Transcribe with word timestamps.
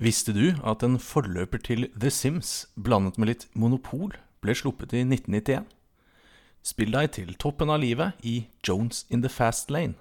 Visste 0.00 0.32
du 0.32 0.54
at 0.64 0.80
en 0.80 0.96
forløper 0.96 1.60
til 1.60 1.90
The 1.92 2.08
Sims 2.08 2.70
blandet 2.72 3.18
med 3.20 3.28
litt 3.28 3.42
Monopol 3.52 4.14
ble 4.40 4.54
sluppet 4.56 4.94
i 4.96 5.02
1991? 5.04 5.66
Spill 6.64 6.96
deg 6.96 7.10
til 7.18 7.34
toppen 7.36 7.68
av 7.68 7.82
livet 7.84 8.16
i 8.24 8.46
Jones 8.64 9.04
in 9.12 9.20
the 9.20 9.28
Fast 9.28 9.68
Lane. 9.68 9.98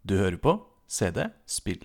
Du 0.00 0.16
hører 0.16 0.40
på 0.40 0.56
CD 0.88 1.26
Spill. 1.44 1.84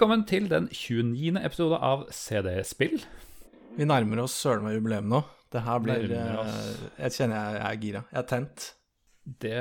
Velkommen 0.00 0.22
til 0.24 0.46
den 0.48 0.64
29. 0.72 1.34
episode 1.44 1.76
av 1.84 2.06
CD 2.16 2.46
Spill. 2.64 3.02
Vi 3.76 3.84
nærmer 3.84 4.22
oss 4.22 4.32
søren 4.32 4.64
meg 4.64 4.78
jubileum 4.78 5.10
nå. 5.12 5.18
Det 5.52 5.60
her 5.60 5.82
blir 5.84 6.14
eh, 6.16 6.78
Jeg 7.02 7.12
kjenner 7.18 7.36
jeg, 7.36 7.58
er 7.66 7.76
gira. 7.82 8.00
Jeg 8.08 8.18
er 8.22 8.30
tent. 8.30 8.64
Det 9.44 9.58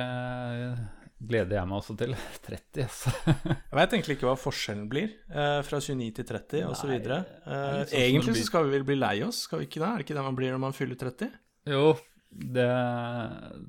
gleder 1.34 1.58
jeg 1.58 1.68
meg 1.68 1.82
også 1.82 1.98
til. 2.00 2.16
30, 2.48 2.86
altså. 2.86 3.12
Jeg 3.36 3.80
veit 3.82 3.98
egentlig 3.98 4.16
ikke 4.16 4.30
hva 4.30 4.38
forskjellen 4.40 4.88
blir 4.96 5.12
eh, 5.28 5.60
fra 5.68 5.82
29 5.84 6.08
til 6.22 6.30
30 6.32 6.64
osv. 6.70 6.96
Eh, 6.96 7.28
sånn 7.44 8.00
egentlig 8.06 8.38
så 8.40 8.48
skal 8.54 8.70
vi 8.70 8.78
vel 8.78 8.88
bli 8.88 8.96
lei 9.02 9.18
oss, 9.28 9.44
skal 9.50 9.60
vi 9.60 9.68
ikke 9.68 9.84
det? 9.84 9.90
Er 9.90 10.00
det 10.00 10.08
ikke 10.08 10.20
det 10.22 10.28
man 10.30 10.40
blir 10.40 10.56
når 10.56 10.64
man 10.70 10.80
fyller 10.80 11.04
30? 11.04 11.36
Jo, 11.76 11.84
det, 12.32 12.68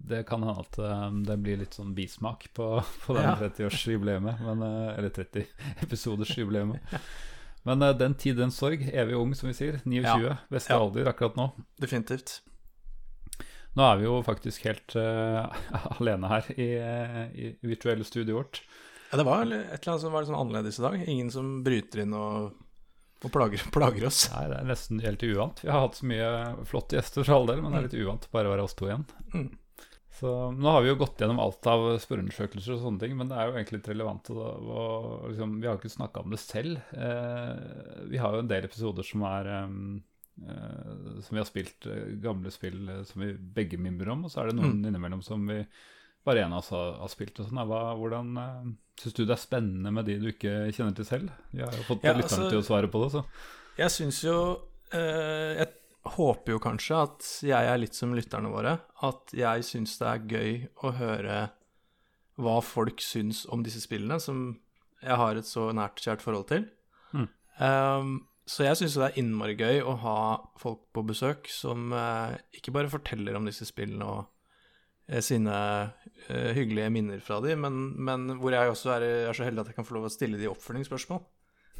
det 0.08 0.24
kan 0.28 0.42
hende 0.44 0.60
at 0.60 0.78
um, 0.78 1.22
det 1.24 1.36
blir 1.40 1.56
litt 1.62 1.74
sånn 1.74 1.94
bismak 1.96 2.48
på, 2.54 2.66
på 3.06 3.16
den 3.16 3.24
Ja. 3.24 3.36
30-årsjubileet. 3.40 4.20
men, 4.22 4.62
eh, 4.66 4.98
Eller 4.98 5.10
30-episoders-jubileet. 5.16 7.00
Men 7.64 7.82
eh, 7.82 7.96
den 7.96 8.14
tid, 8.14 8.36
den 8.36 8.50
sorg. 8.52 8.84
Evig 8.92 9.16
ung, 9.16 9.34
som 9.34 9.48
vi 9.48 9.54
sier. 9.56 9.80
29. 9.84 10.36
Beste 10.52 10.72
Ja. 10.72 10.80
alder 10.80 11.08
akkurat 11.12 11.36
nå. 11.36 11.50
Definitivt. 11.80 12.40
Nå 13.76 13.84
er 13.86 13.96
vi 14.00 14.04
jo 14.08 14.16
faktisk 14.26 14.64
helt 14.66 14.96
uh, 14.98 15.46
alene 16.00 16.28
her 16.28 16.48
i, 16.56 16.70
eh, 16.76 17.20
i 17.38 17.50
virtuelle 17.62 18.04
studioet 18.04 18.36
vårt. 18.36 18.62
Ja, 19.10 19.18
det 19.18 19.26
var 19.26 19.42
et 19.42 19.52
eller 19.52 19.92
annet 19.92 20.02
som 20.04 20.12
var 20.12 20.22
litt 20.22 20.30
sånn 20.30 20.40
annerledes 20.40 20.78
i 20.78 20.82
dag. 20.84 20.96
Ingen 21.08 21.30
som 21.34 21.52
bryter 21.66 22.02
inn 22.04 22.12
og, 22.14 22.52
og 23.24 23.32
plager, 23.34 23.62
plager 23.76 24.06
oss. 24.08 24.22
Nei, 24.34 24.46
det 24.52 24.58
er 24.60 24.68
nesten 24.70 25.00
helt 25.04 25.22
uvant. 25.26 25.60
Vi 25.64 25.68
har 25.72 25.82
hatt 25.86 25.98
så 26.00 26.06
mye 26.08 26.28
flotte 26.70 26.96
gjester 26.98 27.24
for 27.26 27.36
all 27.36 27.50
del, 27.50 27.60
men 27.64 27.72
det 27.74 27.80
er 27.82 27.88
litt 27.90 27.98
uvant 28.04 28.28
bare 28.32 28.48
å 28.48 28.54
være 28.54 28.64
oss 28.68 28.76
to 28.78 28.88
igjen. 28.88 29.04
Mm. 29.34 29.50
Så 30.20 30.30
nå 30.52 30.68
har 30.74 30.82
vi 30.84 30.90
jo 30.90 30.96
gått 31.00 31.20
gjennom 31.22 31.38
alt 31.40 31.64
av 31.70 31.84
spørreundersøkelser 32.02 32.74
og 32.74 32.80
sånne 32.82 33.00
ting, 33.00 33.12
men 33.16 33.28
det 33.30 33.36
er 33.40 33.46
jo 33.48 33.54
egentlig 33.56 33.78
litt 33.78 33.90
relevant. 33.92 34.30
Og, 34.34 34.40
og 34.74 35.28
liksom, 35.30 35.54
vi 35.62 35.68
har 35.68 35.76
jo 35.76 35.80
ikke 35.80 35.92
snakka 35.94 36.24
om 36.24 36.34
det 36.34 36.40
selv. 36.42 36.80
Eh, 36.92 38.02
vi 38.10 38.20
har 38.20 38.34
jo 38.36 38.42
en 38.42 38.50
del 38.50 38.66
episoder 38.68 39.06
som 39.06 39.24
er 39.30 39.48
eh, 39.54 39.70
Som 41.24 41.36
vi 41.36 41.40
har 41.40 41.48
spilt 41.48 41.86
eh, 41.88 42.10
gamle 42.24 42.52
spill 42.52 42.82
eh, 42.88 43.02
som 43.08 43.22
vi 43.24 43.30
begge 43.56 43.78
mimrer 43.80 44.12
om, 44.12 44.26
og 44.26 44.32
så 44.32 44.42
er 44.42 44.50
det 44.50 44.58
noen 44.60 44.78
Mm. 44.80 44.86
innimellom 44.90 45.22
som 45.24 45.46
vi 45.48 45.62
bare 46.26 46.44
en 46.44 46.52
av 46.52 46.60
oss 46.62 46.70
har, 46.74 46.94
har 47.00 47.10
spilt. 47.12 47.38
og 47.40 47.48
sånn. 47.48 47.60
Hvordan 48.00 48.32
uh, 48.38 48.70
Syns 49.00 49.16
du 49.16 49.22
det 49.24 49.32
er 49.32 49.40
spennende 49.40 49.92
med 49.96 50.04
de 50.04 50.18
du 50.20 50.26
ikke 50.28 50.54
kjenner 50.76 50.96
til 50.96 51.06
selv? 51.08 51.30
Vi 51.54 51.62
har 51.64 51.72
jo 51.72 51.86
fått 51.86 52.02
Ja, 52.04 52.12
lytterne 52.12 52.44
altså- 52.44 52.50
til 52.52 52.60
å 52.60 52.66
svare 52.66 52.90
på 52.92 53.00
det, 53.04 53.12
så. 53.14 53.22
Jeg 53.78 53.94
syns 53.94 54.18
jo 54.26 54.36
uh, 54.92 55.52
Jeg 55.56 55.70
håper 56.16 56.52
jo 56.52 56.60
kanskje 56.60 56.98
at 57.06 57.30
jeg 57.44 57.70
er 57.70 57.80
litt 57.80 57.96
som 57.96 58.12
lytterne 58.16 58.52
våre. 58.52 58.78
At 59.06 59.32
jeg 59.36 59.64
syns 59.64 59.96
det 60.00 60.10
er 60.10 60.26
gøy 60.34 60.52
å 60.84 60.92
høre 60.96 61.38
hva 62.40 62.58
folk 62.64 63.00
syns 63.04 63.46
om 63.52 63.62
disse 63.64 63.82
spillene, 63.84 64.16
som 64.20 64.58
jeg 65.00 65.16
har 65.16 65.36
et 65.36 65.48
så 65.48 65.70
nært 65.76 66.00
kjært 66.00 66.24
forhold 66.24 66.46
til. 66.48 66.66
Mm. 67.12 67.28
Um, 67.60 68.12
så 68.48 68.64
jeg 68.64 68.78
syns 68.80 68.96
det 68.96 69.08
er 69.10 69.18
innmari 69.20 69.56
gøy 69.56 69.80
å 69.84 69.96
ha 70.02 70.18
folk 70.60 70.86
på 70.96 71.04
besøk 71.08 71.48
som 71.52 71.92
uh, 71.92 72.32
ikke 72.56 72.72
bare 72.72 72.92
forteller 72.92 73.36
om 73.36 73.48
disse 73.48 73.68
spillene 73.68 74.08
og 74.08 75.20
sine 75.24 75.54
eh, 76.28 76.50
hyggelige 76.56 76.90
minner 76.94 77.20
fra 77.24 77.40
de, 77.44 77.54
men, 77.56 77.76
men 77.96 78.28
hvor 78.40 78.52
jeg 78.54 78.70
også 78.72 78.92
er, 78.96 79.04
er 79.30 79.36
så 79.36 79.44
heldig 79.46 79.60
at 79.64 79.70
jeg 79.72 79.76
kan 79.76 79.86
få 79.88 79.96
lov 79.98 80.08
å 80.08 80.12
stille 80.12 80.38
de 80.40 80.48
oppfølgingsspørsmål 80.52 81.20
og 81.20 81.28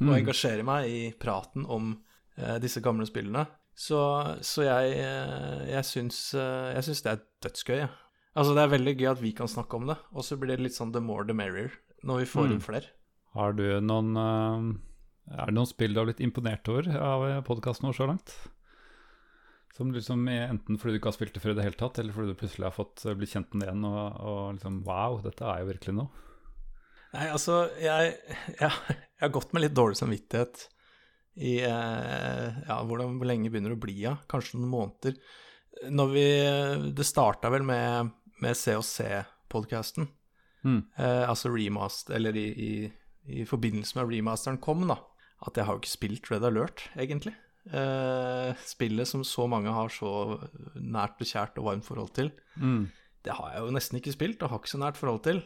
Mm. 0.00 0.14
engasjere 0.16 0.64
meg 0.64 0.86
i 0.88 1.00
praten 1.20 1.66
om 1.68 1.90
uh, 2.38 2.56
disse 2.62 2.80
gamle 2.80 3.04
spillene. 3.04 3.42
Så, 3.76 3.98
så 4.40 4.62
jeg, 4.64 4.94
uh, 4.96 5.60
jeg, 5.68 5.84
syns, 5.84 6.20
jeg 6.32 6.84
syns 6.86 7.02
det 7.04 7.10
er 7.12 7.20
dødsgøy. 7.44 7.76
Ja. 7.82 7.88
Altså, 8.32 8.54
det 8.56 8.62
er 8.64 8.72
veldig 8.72 8.94
gøy 8.96 9.08
at 9.10 9.20
vi 9.20 9.32
kan 9.36 9.50
snakke 9.50 9.76
om 9.76 9.84
det, 9.90 9.98
og 10.14 10.24
så 10.24 10.38
blir 10.40 10.54
det 10.56 10.64
litt 10.64 10.76
sånn 10.78 10.94
the 10.94 11.02
more 11.04 11.26
the 11.28 11.36
merrier 11.36 11.74
når 12.02 12.22
vi 12.22 12.30
får 12.32 12.46
Mm. 12.48 12.52
inn 12.56 12.64
flere. 12.64 12.88
Har 13.34 13.52
du 13.52 13.66
noen 13.84 14.16
Er 15.30 15.46
det 15.46 15.54
noen 15.54 15.68
spill 15.68 15.92
du 15.92 16.00
har 16.00 16.06
blitt 16.08 16.24
imponert 16.24 16.66
over 16.72 16.88
av 16.96 17.44
podkasten 17.44 17.86
vår 17.90 17.94
så 18.00 18.06
langt? 18.08 18.32
Som 19.80 19.94
liksom 19.96 20.26
er 20.28 20.50
enten 20.50 20.76
fordi 20.76 20.92
du 20.92 20.98
ikke 21.00 21.08
har 21.08 21.16
spilt 21.16 21.32
det 21.32 21.40
før 21.40 21.54
i 21.54 21.56
det 21.56 21.64
hele 21.64 21.78
tatt, 21.80 21.96
eller 22.02 22.12
fordi 22.12 22.34
du 22.34 22.36
plutselig 22.36 22.66
har 22.68 22.74
fått 22.76 23.06
bli 23.06 23.14
blitt 23.22 23.32
kjent 23.32 23.54
med 23.54 23.62
det 23.64 23.70
igjen 23.70 23.86
og, 23.88 24.02
og 24.20 24.40
liksom 24.58 24.82
Wow, 24.84 25.22
dette 25.24 25.46
er 25.48 25.62
jo 25.62 25.70
virkelig 25.70 25.94
noe. 25.96 26.26
Nei, 27.14 27.30
altså, 27.32 27.62
jeg, 27.80 28.12
jeg, 28.60 28.68
jeg 28.92 29.24
har 29.24 29.32
gått 29.32 29.54
med 29.56 29.64
litt 29.64 29.74
dårlig 29.74 29.96
samvittighet 29.98 30.66
i 31.40 31.56
eh, 31.64 32.60
ja, 32.68 32.76
hvordan, 32.84 33.16
hvor 33.16 33.30
lenge 33.30 33.48
begynner 33.48 33.72
det 33.72 33.78
å 33.78 33.82
bli. 33.86 33.96
Ja. 34.04 34.14
Kanskje 34.30 34.60
noen 34.60 34.74
måneder. 34.74 35.16
Når 35.88 36.12
vi 36.12 36.26
Det 36.98 37.06
starta 37.06 37.48
vel 37.52 37.64
med, 37.64 38.12
med 38.44 38.58
COC-podkasten. 38.60 40.10
Mm. 40.60 40.82
Eh, 41.00 41.24
altså 41.24 41.48
remast, 41.54 42.12
eller 42.12 42.36
i, 42.36 42.48
i, 42.52 42.72
i 43.40 43.48
forbindelse 43.48 43.96
med 43.96 44.12
remasteren 44.12 44.60
kom, 44.60 44.84
da. 44.90 45.00
At 45.46 45.56
jeg 45.56 45.64
har 45.64 45.78
jo 45.78 45.82
ikke 45.82 45.96
spilt 45.96 46.28
Red 46.28 46.44
Alert, 46.44 46.84
egentlig. 47.00 47.32
Eh, 47.68 48.56
spillet 48.64 49.08
som 49.08 49.22
så 49.26 49.44
mange 49.50 49.72
har 49.74 49.92
så 49.92 50.38
nært 50.80 51.20
og 51.20 51.28
kjært 51.28 51.58
og 51.60 51.66
varmt 51.68 51.86
forhold 51.86 52.12
til. 52.16 52.30
Mm. 52.56 52.88
Det 53.24 53.36
har 53.36 53.52
jeg 53.52 53.66
jo 53.66 53.74
nesten 53.76 54.00
ikke 54.00 54.14
spilt, 54.16 54.42
og 54.42 54.50
har 54.54 54.62
ikke 54.62 54.72
så 54.72 54.80
nært 54.80 54.96
forhold 55.00 55.22
til. 55.26 55.42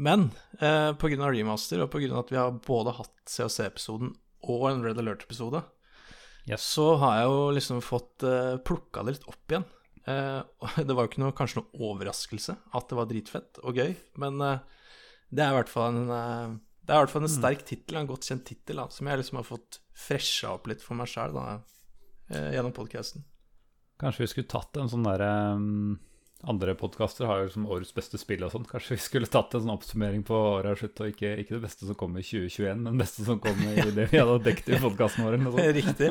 Men 0.00 0.30
eh, 0.60 0.92
pga. 1.00 1.16
remaster, 1.32 1.80
og 1.82 1.90
pga. 1.92 2.12
at 2.20 2.30
vi 2.32 2.38
har 2.40 2.52
både 2.66 2.94
hatt 2.96 3.16
COC-episoden 3.28 4.14
og 4.48 4.70
en 4.70 4.84
Red 4.84 4.98
Alert-episode, 5.00 5.62
Yes. 6.48 6.62
så 6.64 6.94
har 6.96 7.18
jeg 7.18 7.26
jo 7.28 7.40
liksom 7.52 7.82
fått 7.84 8.24
eh, 8.24 8.56
plukka 8.64 9.02
det 9.04 9.18
litt 9.18 9.26
opp 9.28 9.52
igjen. 9.52 9.66
Eh, 10.08 10.40
det 10.86 10.94
var 10.96 11.04
jo 11.04 11.10
ikke 11.12 11.22
noe, 11.24 11.34
kanskje 11.36 11.60
noe 11.60 11.90
overraskelse 11.90 12.56
at 12.74 12.88
det 12.88 12.96
var 12.96 13.08
dritfett 13.10 13.60
og 13.62 13.76
gøy, 13.76 13.92
men 14.22 14.40
eh, 14.40 14.62
det 15.30 15.44
er 15.44 15.52
i 15.52 15.58
hvert 15.58 15.72
fall 15.72 15.92
en 15.92 16.14
eh, 16.16 16.54
det 16.90 16.96
er 16.96 17.04
i 17.04 17.04
hvert 17.04 17.12
fall 17.14 17.22
en 17.22 17.30
sterk 17.30 17.60
tittel, 17.62 18.00
en 18.00 18.08
godt 18.08 18.26
kjent 18.26 18.42
tittel, 18.48 18.80
som 18.90 19.06
jeg 19.06 19.20
liksom 19.20 19.36
har 19.38 19.44
fått 19.46 19.76
fresha 19.94 20.56
opp 20.56 20.64
litt 20.66 20.80
for 20.82 20.98
meg 20.98 21.06
sjøl 21.06 21.36
eh, 21.38 22.48
gjennom 22.56 22.72
podkasten. 22.74 23.22
Kanskje 24.00 24.24
vi 24.24 24.30
skulle 24.32 24.50
tatt 24.50 24.80
en 24.80 24.88
sånn 24.90 25.04
derre 25.06 25.28
um, 25.54 26.00
Andre 26.50 26.72
podkaster 26.74 27.28
har 27.28 27.42
jo 27.42 27.48
liksom 27.50 27.66
årets 27.68 27.92
beste 27.92 28.18
spill 28.18 28.42
og 28.46 28.50
sånn. 28.54 28.64
Kanskje 28.64 28.96
vi 28.96 29.02
skulle 29.04 29.28
tatt 29.30 29.52
en 29.54 29.60
sånn 29.60 29.74
oppsummering 29.74 30.24
på 30.26 30.34
året 30.34 30.72
og 30.72 30.80
slutt, 30.80 31.02
og 31.04 31.12
ikke, 31.12 31.34
ikke 31.42 31.58
det 31.58 31.60
beste 31.66 31.84
som 31.84 31.98
kom 32.00 32.16
i 32.16 32.24
2021, 32.24 32.80
men 32.80 32.96
det 32.96 33.04
beste 33.04 33.26
som 33.28 33.38
kom 33.44 33.60
i 33.68 33.74
det 33.98 34.08
vi 34.08 34.18
hadde 34.18 34.38
dekket 34.48 34.72
i 34.72 34.80
podkasten 34.82 35.28
vår. 35.28 35.60
Riktig. 35.76 36.08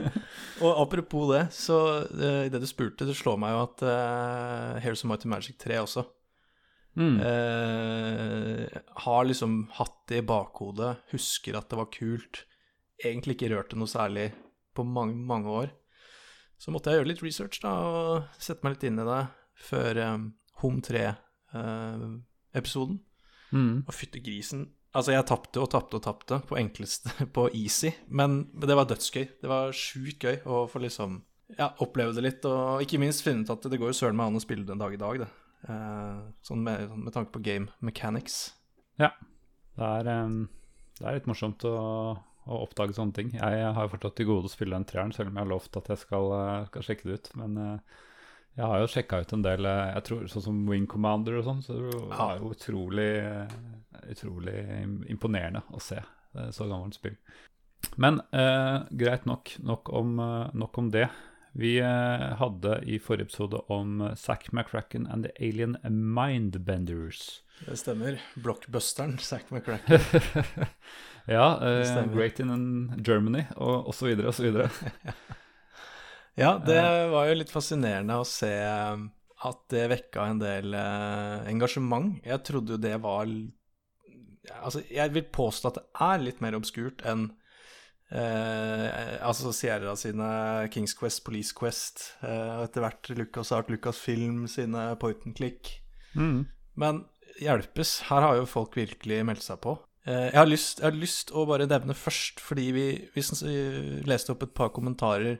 Og 0.61 0.83
apropos 0.85 1.33
det, 1.33 1.41
så 1.57 1.81
uh, 2.05 2.45
i 2.45 2.53
det 2.53 2.61
du 2.61 2.69
spurte, 2.69 3.09
det 3.09 3.17
slår 3.19 3.41
meg 3.41 3.57
jo 3.57 3.65
at 3.65 3.83
uh, 3.89 4.79
Heroes 4.85 5.03
of 5.03 5.11
Mighty 5.11 5.33
Magic 5.33 5.59
3 5.65 5.81
også 5.81 6.05
Mm. 6.97 7.19
eh, 7.21 8.67
har 9.05 9.25
liksom 9.25 9.69
hatt 9.77 10.07
det 10.09 10.17
i 10.23 10.25
bakhodet, 10.25 10.97
husker 11.13 11.57
at 11.59 11.69
det 11.69 11.77
var 11.79 11.93
kult, 11.93 12.35
egentlig 12.99 13.33
ikke 13.37 13.51
rørt 13.53 13.69
det 13.71 13.79
noe 13.79 13.91
særlig 13.91 14.27
på 14.75 14.81
mange, 14.83 15.15
mange 15.15 15.49
år. 15.49 15.67
Så 16.59 16.71
måtte 16.75 16.89
jeg 16.91 16.97
gjøre 16.99 17.11
litt 17.13 17.23
research 17.23 17.57
da, 17.63 17.71
og 17.71 18.23
sette 18.41 18.63
meg 18.65 18.71
litt 18.75 18.87
inn 18.89 18.99
i 18.99 19.07
det 19.07 19.23
før 19.69 19.93
um, 20.03 20.23
Home 20.63 20.81
3-episoden. 20.83 22.97
Mm. 23.55 23.75
Og 23.87 23.93
fytte 23.95 24.19
grisen. 24.23 24.61
Altså, 24.89 25.13
jeg 25.13 25.27
tapte 25.29 25.61
og 25.61 25.69
tapte 25.71 25.99
og 25.99 26.03
tapte 26.03 26.39
på 26.49 26.57
enkleste, 26.59 27.09
på 27.35 27.47
easy, 27.55 27.91
men 28.07 28.49
det 28.59 28.75
var 28.75 28.85
dødsgøy. 28.89 29.25
Det 29.41 29.49
var 29.49 29.71
sjukt 29.75 30.23
gøy 30.25 30.37
å 30.49 30.67
få 30.69 30.77
liksom 30.83 31.21
ja, 31.57 31.71
oppleve 31.81 32.13
det 32.17 32.25
litt, 32.25 32.45
og 32.49 32.83
ikke 32.83 32.99
minst 33.01 33.23
finne 33.25 33.45
ut 33.45 33.53
at 33.53 33.69
det 33.71 33.79
går 33.79 33.93
jo 33.93 33.99
søren 34.01 34.17
meg 34.19 34.29
an 34.29 34.39
å 34.39 34.43
spille 34.43 34.65
det 34.67 34.75
en 34.75 34.83
dag 34.83 34.93
i 34.93 35.01
dag, 35.01 35.15
det. 35.23 35.29
Eh, 35.67 36.19
sånn 36.45 36.63
med, 36.63 36.87
med 36.95 37.13
tanke 37.15 37.33
på 37.35 37.43
game 37.43 37.71
mechanics. 37.83 38.49
Ja. 39.01 39.11
Det 39.79 39.87
er, 39.87 40.09
det 40.99 41.07
er 41.07 41.15
litt 41.15 41.27
morsomt 41.29 41.63
å, 41.67 41.77
å 42.19 42.59
oppdage 42.65 42.95
sånne 42.97 43.15
ting. 43.15 43.33
Jeg 43.37 43.73
har 43.75 43.91
fortsatt 43.91 44.17
til 44.19 44.27
gode 44.27 44.49
å 44.49 44.51
spille 44.51 44.75
den 44.75 44.87
treeren, 44.87 45.13
selv 45.15 45.31
om 45.31 45.39
jeg 45.39 45.45
har 45.45 45.51
lovt 45.53 45.79
at 45.79 45.91
jeg 45.93 46.01
skal, 46.01 46.31
uh, 46.35 46.67
skal 46.67 46.85
sjekke 46.85 47.07
det 47.07 47.19
ut. 47.19 47.29
Men 47.39 47.55
uh, 47.55 47.99
jeg 48.59 48.65
har 48.65 48.81
jo 48.81 48.89
sjekka 48.91 49.21
ut 49.23 49.35
en 49.35 49.45
del, 49.45 49.69
jeg 49.69 50.05
tror 50.09 50.25
sånn 50.31 50.47
som 50.49 50.63
Wing 50.67 50.87
Commander 50.91 51.37
og 51.39 51.45
sånn, 51.47 51.61
så 51.63 51.77
det 51.79 51.93
er 52.25 52.41
jo 52.41 52.51
utrolig, 52.51 53.11
utrolig 54.11 54.57
imponerende 55.13 55.63
å 55.71 55.79
se. 55.83 56.01
Så 56.55 56.67
gammelt 56.67 56.97
spill. 56.99 57.15
Men 57.95 58.19
uh, 58.35 58.83
greit 58.91 59.23
nok. 59.29 59.53
Nok 59.63 59.93
om, 59.95 60.19
nok 60.59 60.81
om 60.81 60.91
det. 60.91 61.07
Vi 61.57 61.79
uh, 61.81 62.37
hadde 62.39 62.79
i 62.85 62.99
forrige 63.01 63.29
episode 63.29 63.61
om 63.73 64.03
Zack 64.15 64.51
McCracken 64.51 65.07
and 65.07 65.25
The 65.25 65.33
Alien 65.39 65.77
Mindbenders. 65.83 67.41
Det 67.65 67.77
stemmer. 67.77 68.21
Blockbusteren, 68.35 69.17
Zack 69.17 69.51
McCracken. 69.51 69.99
ja, 71.25 71.59
Uh. 71.61 72.13
Great 72.13 72.39
in 72.39 72.93
Germany, 73.05 73.43
og, 73.55 73.89
osv., 73.89 74.15
videre. 74.39 74.69
Ja, 76.39 76.55
det 76.65 76.79
var 77.11 77.27
jo 77.27 77.35
litt 77.35 77.51
fascinerende 77.51 78.15
å 78.15 78.27
se 78.27 78.51
eh, 78.63 79.01
at 79.49 79.63
det 79.73 79.87
vekka 79.91 80.27
en 80.29 80.39
del 80.39 80.75
eh, 80.77 81.49
engasjement. 81.51 82.13
Jeg 82.23 82.45
trodde 82.47 82.77
jo 82.77 82.81
det 82.81 82.95
var 83.03 83.27
Altså, 84.49 84.79
jeg 84.89 85.11
vil 85.13 85.27
påstå 85.29 85.69
at 85.69 85.75
det 85.77 85.83
er 86.01 86.21
litt 86.23 86.39
mer 86.41 86.55
obskurt 86.57 87.03
enn 87.05 87.27
eh, 88.11 89.17
altså 89.25 89.51
Sierra 89.55 89.95
sine 89.99 90.29
Kings 90.73 90.95
Quest, 90.97 91.23
Police 91.25 91.53
Quest, 91.57 92.13
eh, 92.23 92.55
og 92.57 92.67
etter 92.67 92.85
hvert 92.85 93.11
Lucas 93.17 93.51
Art, 93.55 93.69
Lucas 93.69 93.99
Film 94.01 94.47
sine 94.51 94.89
Point 95.01 95.25
and 95.27 95.37
Click. 95.37 95.75
Mm. 96.15 96.47
Men 96.79 97.03
hjelpes, 97.39 97.99
her 98.09 98.25
har 98.25 98.39
jo 98.39 98.49
folk 98.49 98.75
virkelig 98.79 99.21
meldt 99.27 99.45
seg 99.45 99.61
på. 99.63 99.77
Eh, 100.07 100.29
Jeg 100.31 100.39
har 100.39 100.49
lyst, 100.49 100.79
jeg 100.81 100.89
har 100.91 100.97
lyst 100.97 101.31
å 101.35 101.45
bare 101.49 101.67
nevne 101.69 101.95
først, 101.97 102.39
fordi 102.43 102.71
vi, 102.75 102.87
vi 103.15 103.21
eh, 103.23 103.99
leste 104.09 104.33
opp 104.33 104.43
et 104.47 104.55
par 104.57 104.71
kommentarer 104.75 105.37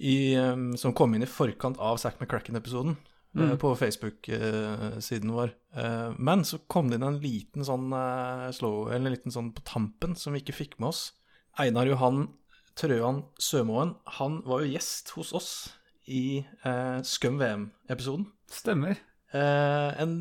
i, 0.00 0.34
um, 0.40 0.70
som 0.80 0.94
kom 0.96 1.12
inn 1.14 1.26
i 1.26 1.28
forkant 1.28 1.76
av 1.76 1.98
Zack 2.00 2.16
McCracken-episoden 2.20 2.94
eh, 3.36 3.56
på 3.60 3.74
Facebook-siden 3.76 5.32
vår. 5.34 5.52
Eh, 5.76 6.12
Men 6.18 6.44
så 6.48 6.58
kom 6.72 6.88
det 6.88 6.96
inn 7.00 7.04
en 7.08 7.18
liten 7.20 7.66
sånn 7.66 7.90
eh, 7.92 8.46
slow, 8.56 8.88
eller 8.88 9.10
en 9.10 9.16
liten 9.16 9.34
sånn 9.34 9.50
på 9.56 9.64
tampen 9.68 10.16
som 10.16 10.32
vi 10.32 10.40
ikke 10.40 10.56
fikk 10.56 10.78
med 10.80 10.92
oss. 10.94 11.02
Einar 11.60 11.88
Johan 11.90 12.28
Trøan 12.78 13.24
Sømoen, 13.40 13.94
han 14.16 14.40
var 14.48 14.62
jo 14.62 14.70
gjest 14.72 15.10
hos 15.16 15.34
oss 15.36 15.50
i 16.08 16.40
eh, 16.40 17.00
Skum 17.04 17.36
VM-episoden. 17.40 18.30
Stemmer. 18.50 18.96
Eh, 19.36 19.90
en 20.00 20.14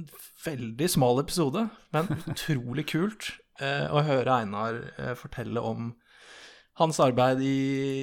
veldig 0.44 0.90
smal 0.92 1.22
episode, 1.24 1.64
men 1.96 2.12
utrolig 2.34 2.90
kult 2.92 3.32
eh, 3.62 3.88
å 3.88 4.04
høre 4.06 4.42
Einar 4.42 4.82
eh, 4.98 5.16
fortelle 5.18 5.64
om 5.64 5.94
hans 6.80 7.00
arbeid 7.04 7.42
i, 7.44 7.56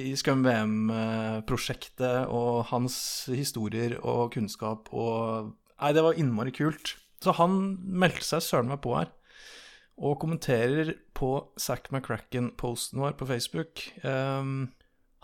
i 0.09 0.15
Skum 0.17 0.41
VM-prosjektet 0.45 2.33
og 2.33 2.67
hans 2.71 2.97
historier 3.29 3.99
og 4.01 4.33
kunnskap 4.35 4.89
og 4.93 5.53
Nei, 5.77 5.91
det 5.93 6.01
var 6.01 6.17
innmari 6.17 6.49
kult. 6.57 6.95
Så 7.21 7.35
han 7.37 7.77
meldte 7.85 8.25
seg 8.25 8.41
søren 8.41 8.71
meg 8.71 8.79
på 8.81 8.95
her. 8.97 9.11
Og 9.97 10.19
kommenterer 10.21 10.93
på 11.17 11.31
Zack 11.57 11.89
McCracken-posten 11.91 13.01
vår 13.01 13.15
på 13.17 13.25
Facebook. 13.25 13.81
Um, 14.03 14.73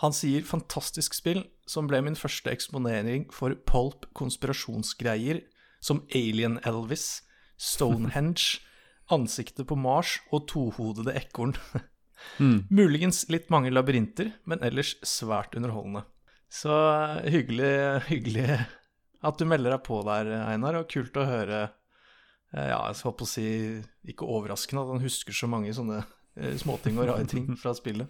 han 0.01 0.13
sier 0.13 0.41
'fantastisk 0.41 1.13
spill', 1.13 1.45
som 1.67 1.87
ble 1.87 2.01
min 2.01 2.17
første 2.17 2.49
eksponering 2.49 3.31
for 3.31 3.53
pulp 3.69 4.07
konspirasjonsgreier 4.17 5.43
som 5.79 6.03
Alien 6.15 6.59
Elvis, 6.65 7.21
Stonehenge, 7.57 8.59
Ansiktet 9.13 9.67
på 9.67 9.75
Mars 9.75 10.19
og 10.31 10.47
Tohodede 10.47 11.15
ekorn. 11.15 11.55
Mm. 12.39 12.69
Muligens 12.71 13.25
litt 13.27 13.49
mange 13.51 13.67
labyrinter, 13.67 14.29
men 14.47 14.61
ellers 14.63 14.93
svært 15.03 15.57
underholdende. 15.59 16.05
Så 16.47 16.71
eh, 16.71 17.31
hyggelig, 17.33 17.73
hyggelig 18.07 18.45
at 19.27 19.39
du 19.39 19.43
melder 19.43 19.75
deg 19.75 19.83
på 19.83 19.97
der, 20.07 20.29
Einar, 20.45 20.77
og 20.79 20.87
kult 20.87 21.17
å 21.19 21.25
høre 21.27 21.65
Ja, 22.53 22.83
jeg 22.91 22.99
håper 23.03 23.25
å 23.25 23.29
si 23.29 23.45
ikke 24.13 24.27
overraskende 24.29 24.83
at 24.85 24.91
han 24.93 25.01
husker 25.01 25.33
så 25.33 25.47
mange 25.49 25.71
sånne 25.73 26.03
eh, 26.37 26.53
småting 26.61 26.99
og 27.01 27.07
rare 27.09 27.25
ting 27.29 27.47
fra 27.57 27.73
spillet. 27.73 28.07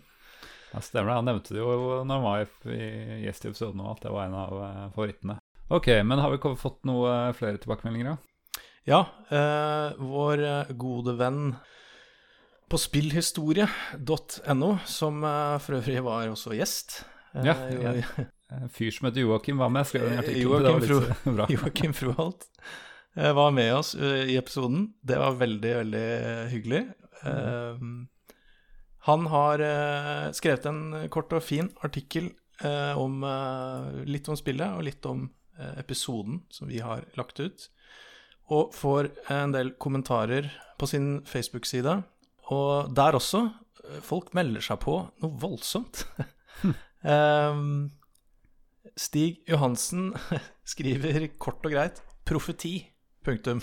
Ja, 0.74 0.82
stemmer 0.84 1.14
det. 1.14 1.18
Han 1.22 1.28
nevnte 1.30 1.54
det 1.56 1.62
jo 1.62 2.04
når 2.04 2.14
han 2.18 2.24
var 2.26 2.44
i- 2.74 3.22
gjest 3.24 3.46
i 3.46 3.50
episoden 3.52 3.78
nå, 3.80 3.92
at 3.94 4.02
det 4.04 4.12
var 4.12 4.26
en 4.28 4.36
av 4.36 4.54
eh, 4.66 4.86
favorittene. 4.96 5.38
Ok, 5.72 5.88
men 6.04 6.20
har 6.20 6.34
vi 6.34 6.56
fått 6.60 6.82
noe 6.90 7.08
eh, 7.30 7.34
flere 7.38 7.58
tilbakemeldinger, 7.64 8.12
da? 8.12 8.62
Ja, 8.90 9.02
eh, 9.32 9.94
vår 10.02 10.44
eh, 10.44 10.74
gode 10.76 11.14
venn 11.22 11.54
på 12.74 12.78
spillhistorie.no, 12.82 14.78
som 14.86 15.24
eh, 15.24 15.58
for 15.64 15.78
øvrig 15.80 16.02
var 16.04 16.28
også 16.34 16.56
gjest 16.58 17.04
eh, 17.36 17.46
Ja. 17.48 17.56
En 18.54 18.70
fyr 18.70 18.92
som 18.94 19.08
heter 19.08 19.24
Joakim 19.24 19.58
var 19.58 19.70
med, 19.74 19.88
skrev 19.90 20.04
en 20.12 20.20
artikkel. 20.22 20.44
Joakim 20.46 20.84
litt. 20.84 21.50
Joakim 21.56 21.94
Froholt 21.98 22.44
eh, 22.44 22.74
var 23.16 23.52
med 23.52 23.76
oss 23.76 23.94
eh, 23.96 24.24
i 24.34 24.38
episoden. 24.40 24.94
Det 25.02 25.18
var 25.22 25.36
veldig, 25.38 25.74
veldig 25.82 26.08
hyggelig. 26.54 26.82
Eh, 27.24 27.78
han 29.08 29.26
har 29.28 29.60
eh, 29.60 30.32
skrevet 30.34 30.66
en 30.70 31.10
kort 31.12 31.34
og 31.36 31.44
fin 31.44 31.70
artikkel 31.84 32.32
eh, 32.64 32.94
om 32.98 33.24
eh, 33.28 34.04
litt 34.10 34.30
om 34.32 34.38
spillet 34.40 34.78
og 34.78 34.86
litt 34.88 35.06
om 35.06 35.26
eh, 35.60 35.76
episoden 35.84 36.42
som 36.50 36.68
vi 36.72 36.80
har 36.80 37.04
lagt 37.20 37.40
ut. 37.44 37.68
Og 38.52 38.74
får 38.76 39.12
en 39.32 39.54
del 39.56 39.74
kommentarer 39.80 40.50
på 40.80 40.88
sin 40.90 41.22
Facebook-side. 41.28 42.00
Og 42.52 42.90
der 42.96 43.16
også. 43.20 43.46
eh, 43.84 44.00
Folk 44.04 44.34
melder 44.34 44.64
seg 44.64 44.80
på 44.84 44.98
noe 45.22 45.38
voldsomt. 45.44 46.06
Stig 48.96 49.44
Johansen 49.50 50.14
skriver 50.74 51.28
kort 51.42 51.66
og 51.66 51.72
greit 51.76 52.02
'profeti'. 52.26 52.93
Punktum. 53.26 53.62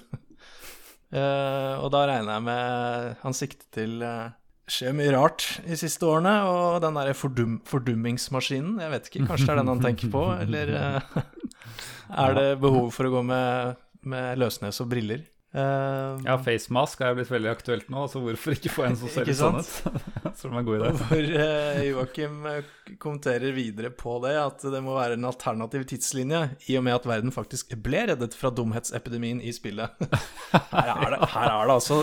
Uh, 1.10 1.76
og 1.82 1.88
da 1.94 2.04
regner 2.10 2.36
jeg 2.36 2.46
med 2.46 3.16
han 3.24 3.36
sikter 3.36 3.66
til 3.80 4.04
uh, 4.04 4.30
skjer 4.70 4.94
mye 4.94 5.10
rart 5.14 5.46
de 5.66 5.78
siste 5.78 6.06
årene, 6.06 6.32
og 6.46 6.78
den 6.84 6.96
derre 6.98 7.16
fordum 7.18 7.58
fordummingsmaskinen, 7.68 8.78
jeg 8.84 8.94
vet 8.94 9.10
ikke, 9.10 9.26
kanskje 9.26 9.48
det 9.48 9.54
er 9.54 9.60
den 9.62 9.72
han 9.72 9.84
tenker 9.84 10.12
på, 10.12 10.24
eller 10.44 10.74
uh, 10.76 11.20
er 12.26 12.38
det 12.38 12.48
behov 12.62 12.92
for 12.94 13.08
å 13.08 13.14
gå 13.16 13.24
med, 13.26 13.80
med 14.10 14.40
løsnes 14.40 14.80
og 14.84 14.90
briller? 14.92 15.26
Eh, 15.50 16.18
Ja, 16.28 16.36
facemask 16.38 17.00
er 17.02 17.16
blitt 17.18 17.30
veldig 17.32 17.50
aktuelt 17.50 17.88
nå, 17.90 18.04
så 18.12 18.20
hvorfor 18.22 18.54
ikke 18.54 18.70
få 18.70 18.84
en 18.86 18.98
som 19.00 19.10
ser 19.10 19.26
litt 19.26 19.38
sånn 19.40 19.58
ut? 19.58 19.70
Som 20.40 20.54
er 20.56 20.62
god 20.64 20.76
idé. 20.78 20.90
Hvor 21.00 21.24
uh, 21.42 21.80
Joakim 21.88 22.36
eh, 22.48 22.68
kommenterer 23.02 23.52
videre 23.56 23.90
på 23.92 24.14
det, 24.24 24.36
at 24.38 24.62
det 24.72 24.80
må 24.84 24.94
være 24.96 25.18
en 25.18 25.26
alternativ 25.28 25.82
tidslinje, 25.90 26.44
i 26.70 26.76
og 26.78 26.84
med 26.86 26.94
at 27.00 27.08
verden 27.10 27.34
faktisk 27.34 27.74
ble 27.82 28.04
reddet 28.12 28.36
fra 28.38 28.52
dumhetsepidemien 28.54 29.42
i 29.42 29.50
spillet. 29.52 29.90
Her 30.70 30.94
er 30.94 31.16
det, 31.16 31.20
her 31.34 31.50
er 31.50 31.66
det 31.68 31.74
altså 31.80 31.98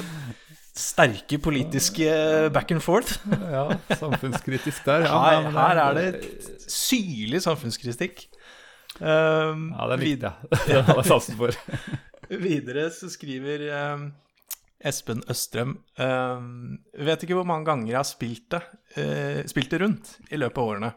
sterke 0.78 1.40
politiske 1.42 2.06
back 2.54 2.72
and 2.76 2.84
forth. 2.86 3.16
Ja, 3.56 3.64
samfunnskritisk 3.98 4.84
der. 4.86 5.08
Ja, 5.08 5.22
Her, 5.24 5.48
her 5.56 5.82
er 5.88 5.98
det 5.98 6.68
syrlig 6.68 7.42
samfunnskritikk. 7.48 8.28
Um, 9.00 9.72
Ja, 9.78 9.88
det 9.94 9.98
likte 10.04 10.30
jeg. 10.36 10.52
Det 10.68 10.84
hadde 10.84 11.00
jeg 11.00 11.10
sansen 11.10 11.40
for. 11.40 11.58
Videre 12.30 12.90
så 12.92 13.10
skriver 13.12 13.64
eh, 13.72 14.08
Espen 14.90 15.24
Østrøm 15.32 15.78
eh, 15.98 16.48
Vet 17.08 17.24
ikke 17.24 17.38
hvor 17.38 17.48
mange 17.48 17.68
ganger 17.70 17.92
jeg 17.94 18.00
har 18.00 18.08
spilt 18.10 18.50
det, 18.54 18.62
eh, 19.00 19.42
spilt 19.50 19.72
det 19.74 19.82
rundt 19.82 20.18
i 20.30 20.40
løpet 20.40 20.62
av 20.62 20.74
årene. 20.74 20.92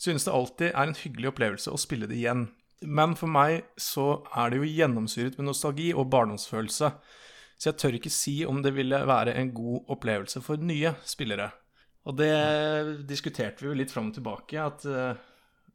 Synes 0.00 0.26
det 0.26 0.34
alltid 0.34 0.70
er 0.72 0.84
en 0.84 0.98
hyggelig 0.98 1.32
opplevelse 1.32 1.72
å 1.72 1.80
spille 1.80 2.08
det 2.10 2.18
igjen. 2.18 2.48
Men 2.84 3.14
for 3.16 3.30
meg 3.30 3.64
så 3.80 4.24
er 4.36 4.52
det 4.52 4.60
jo 4.60 4.68
gjennomsyret 4.68 5.38
med 5.38 5.48
nostalgi 5.48 5.92
og 5.94 6.10
barndomsfølelse. 6.12 6.90
Så 7.56 7.70
jeg 7.70 7.78
tør 7.80 7.98
ikke 7.98 8.12
si 8.12 8.40
om 8.44 8.60
det 8.64 8.74
ville 8.76 8.98
være 9.08 9.36
en 9.40 9.52
god 9.54 9.94
opplevelse 9.94 10.42
for 10.44 10.60
nye 10.60 10.92
spillere. 11.08 11.48
Og 12.04 12.18
det 12.18 12.34
diskuterte 13.08 13.64
vi 13.64 13.70
jo 13.70 13.78
litt 13.78 13.94
fram 13.94 14.10
og 14.10 14.18
tilbake, 14.18 14.60
at 14.60 14.84
eh, 14.84 15.22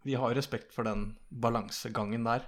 vi 0.05 0.17
har 0.19 0.35
respekt 0.37 0.75
for 0.75 0.85
den 0.85 1.15
balansegangen 1.29 2.27
der. 2.27 2.45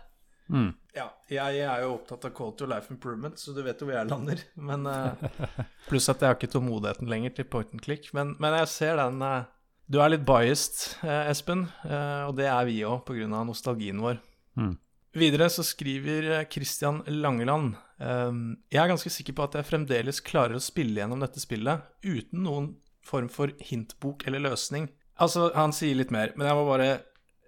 Mm. 0.51 0.71
Ja, 0.97 1.07
jeg 1.31 1.61
er 1.63 1.85
jo 1.85 1.93
opptatt 1.95 2.27
av 2.27 2.33
quality 2.35 2.65
of 2.65 2.71
life 2.73 2.91
improvement, 2.91 3.39
så 3.39 3.53
du 3.55 3.61
vet 3.63 3.79
jo 3.79 3.87
hvor 3.87 3.95
jeg 3.95 4.09
lander. 4.09 4.43
Men 4.69 4.85
uh, 4.89 5.47
Pluss 5.87 6.09
at 6.11 6.21
jeg 6.21 6.27
har 6.27 6.37
ikke 6.37 6.51
tålmodigheten 6.51 7.09
lenger 7.11 7.35
til 7.37 7.47
point 7.47 7.71
and 7.71 7.83
click. 7.83 8.09
Men, 8.17 8.35
men 8.43 8.57
jeg 8.59 8.71
ser 8.73 8.99
den 8.99 9.23
uh, 9.23 9.47
Du 9.91 10.01
er 10.03 10.11
litt 10.13 10.27
biased, 10.27 10.99
uh, 11.05 11.29
Espen, 11.31 11.65
og 11.87 12.35
det 12.37 12.49
er 12.51 12.67
vi 12.67 12.81
òg, 12.87 13.05
pga. 13.07 13.27
nostalgien 13.47 14.03
vår. 14.03 14.19
Mm. 14.59 14.75
Videre 15.15 15.49
så 15.51 15.63
skriver 15.67 16.45
Christian 16.51 17.01
Langeland 17.07 17.73
Jeg 17.99 18.79
er 18.79 18.87
ganske 18.87 19.11
sikker 19.11 19.35
på 19.35 19.43
at 19.43 19.57
jeg 19.57 19.67
fremdeles 19.67 20.21
klarer 20.23 20.55
å 20.55 20.63
spille 20.63 21.01
gjennom 21.01 21.19
dette 21.19 21.43
spillet 21.43 21.83
uten 22.07 22.45
noen 22.45 22.69
form 23.03 23.27
for 23.31 23.51
hintbok 23.59 24.23
eller 24.27 24.43
løsning. 24.45 24.87
Altså, 25.21 25.49
han 25.55 25.75
sier 25.75 25.97
litt 25.99 26.13
mer, 26.15 26.31
men 26.37 26.47
jeg 26.47 26.57
må 26.57 26.63
bare 26.69 26.91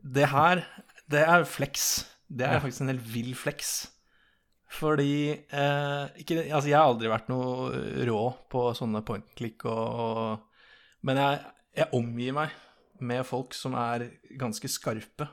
Det 0.03 0.27
her, 0.33 0.65
det 1.07 1.23
er 1.23 1.47
flex. 1.47 2.03
Det 2.29 2.45
er 2.47 2.53
Ja. 2.57 2.59
faktisk 2.63 2.81
en 2.81 2.87
helt 2.93 3.07
vill 3.13 3.33
flex. 3.35 3.73
Fordi 4.73 5.29
eh, 5.31 6.05
ikke, 6.17 6.47
Altså, 6.51 6.69
jeg 6.69 6.77
har 6.79 6.87
aldri 6.89 7.07
vært 7.11 7.27
noe 7.29 7.69
rå 8.09 8.21
på 8.49 8.63
sånne 8.73 9.03
point 9.05 9.25
click 9.37 9.65
og, 9.65 9.99
og 9.99 10.39
Men 11.05 11.17
jeg, 11.17 11.39
jeg 11.77 11.89
omgir 11.93 12.33
meg 12.33 12.49
med 13.03 13.25
folk 13.27 13.53
som 13.53 13.73
er 13.75 14.07
ganske 14.39 14.69
skarpe 14.71 15.27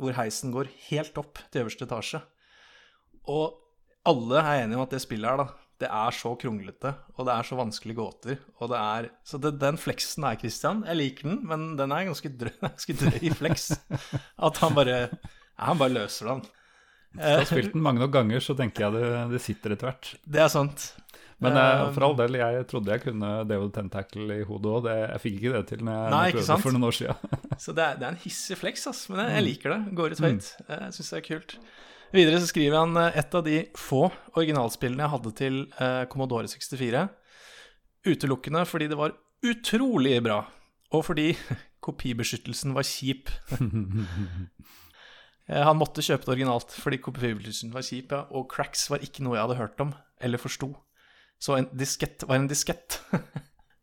hvor 0.00 0.12
heisen 0.16 0.52
går 0.52 0.68
helt 0.88 1.16
opp 1.20 1.38
til 1.52 1.62
øverste 1.64 1.84
etasje. 1.84 2.20
Og 3.28 3.56
alle 4.08 4.38
er 4.40 4.62
enige 4.64 4.78
om 4.78 4.84
at 4.86 4.90
det 4.94 5.00
spillet 5.02 5.28
her, 5.28 5.36
da, 5.42 5.46
det 5.80 5.88
er 5.92 6.10
så 6.16 6.30
kronglete, 6.40 6.94
og 7.18 7.26
det 7.28 7.34
er 7.34 7.42
så 7.48 7.56
vanskelige 7.58 7.98
gåter, 7.98 8.38
og 8.60 8.70
det 8.72 8.78
er 8.80 9.10
Så 9.28 9.36
det, 9.40 9.58
den 9.60 9.76
fleksen 9.80 10.24
er 10.24 10.38
Christian. 10.40 10.84
Jeg 10.88 10.96
liker 10.96 11.28
den, 11.28 11.38
men 11.48 11.76
den 11.76 11.92
er 11.92 12.04
ganske 12.08 12.32
drøy, 12.32 12.54
ganske 12.64 12.96
drøy 12.96 13.28
flex. 13.36 13.70
At 14.40 14.56
han 14.64 14.74
bare 14.76 15.10
Han 15.68 15.80
bare 15.80 15.94
løser 15.94 16.30
den. 16.32 16.42
Jeg 17.18 17.40
har 17.40 17.48
spilt 17.48 17.74
den 17.74 17.82
mange 17.82 18.02
nok 18.02 18.12
ganger, 18.14 18.42
så 18.44 18.54
tenker 18.58 18.86
jeg 18.86 18.94
det, 18.94 19.06
det 19.32 19.40
sitter 19.42 19.74
etter 19.74 19.90
hvert. 19.90 20.12
Det 20.30 20.42
er 20.44 20.50
sant. 20.52 20.92
Men 21.40 21.56
eh, 21.56 21.82
Um, 21.86 21.94
for 21.96 22.04
all 22.04 22.16
del, 22.18 22.36
jeg 22.36 22.64
trodde 22.68 22.92
jeg 22.92 23.02
kunne 23.02 23.28
Devil 23.48 23.70
Tentacle 23.72 24.40
i 24.42 24.46
hodet 24.46 24.72
òg. 24.76 24.88
Jeg 24.92 25.20
fikk 25.22 25.38
ikke 25.38 25.52
det 25.56 25.62
til 25.70 25.84
når 25.86 25.96
jeg 25.96 26.12
Nei, 26.12 26.24
prøvde 26.36 26.58
for 26.62 26.76
noen 26.76 26.88
år 26.90 26.96
siden. 26.98 27.38
Så 27.64 27.74
det 27.76 27.84
er, 27.86 27.94
det 28.00 28.06
er 28.06 28.12
en 28.12 28.20
hissig 28.24 28.58
flex, 28.60 28.84
ass. 28.90 29.06
Men 29.10 29.22
jeg, 29.24 29.32
jeg 29.38 29.46
liker 29.48 29.74
det. 29.74 29.80
Går 29.96 30.14
ut 30.14 30.22
høyt. 30.26 30.50
Jeg 30.68 30.96
syns 30.98 31.10
det 31.14 31.20
er 31.20 31.24
kult. 31.30 31.56
Videre 32.10 32.42
så 32.42 32.50
skriver 32.50 32.76
han 32.82 33.00
eh, 33.00 33.18
et 33.22 33.34
av 33.38 33.46
de 33.46 33.56
få 33.78 34.04
originalspillene 34.34 35.06
jeg 35.06 35.14
hadde 35.14 35.34
til 35.40 35.58
eh, 35.78 36.04
Commodore 36.12 36.50
64. 36.50 37.06
Utelukkende 38.10 38.64
fordi 38.68 38.90
det 38.90 38.98
var 39.00 39.16
utrolig 39.46 40.16
bra, 40.24 40.42
og 40.92 41.04
fordi 41.06 41.30
kopibeskyttelsen 41.86 42.76
var 42.76 42.84
kjip. 42.86 43.32
Eh, 45.50 45.64
Han 45.66 45.80
måtte 45.80 46.04
kjøpe 46.04 46.28
det 46.28 46.36
originalt 46.36 46.76
fordi 46.78 47.00
kopibeskyttelsen 47.02 47.74
var 47.74 47.86
kjip, 47.86 48.14
ja. 48.14 48.22
Og 48.30 48.48
cracks 48.52 48.86
var 48.92 49.02
ikke 49.04 49.24
noe 49.26 49.36
jeg 49.36 49.46
hadde 49.48 49.60
hørt 49.60 49.84
om 49.84 49.92
eller 50.20 50.40
forsto. 50.40 50.70
Så 51.40 51.56
en 51.56 51.68
diskett 51.76 52.24
var 52.28 52.36
en 52.36 52.48
diskett. 52.50 53.00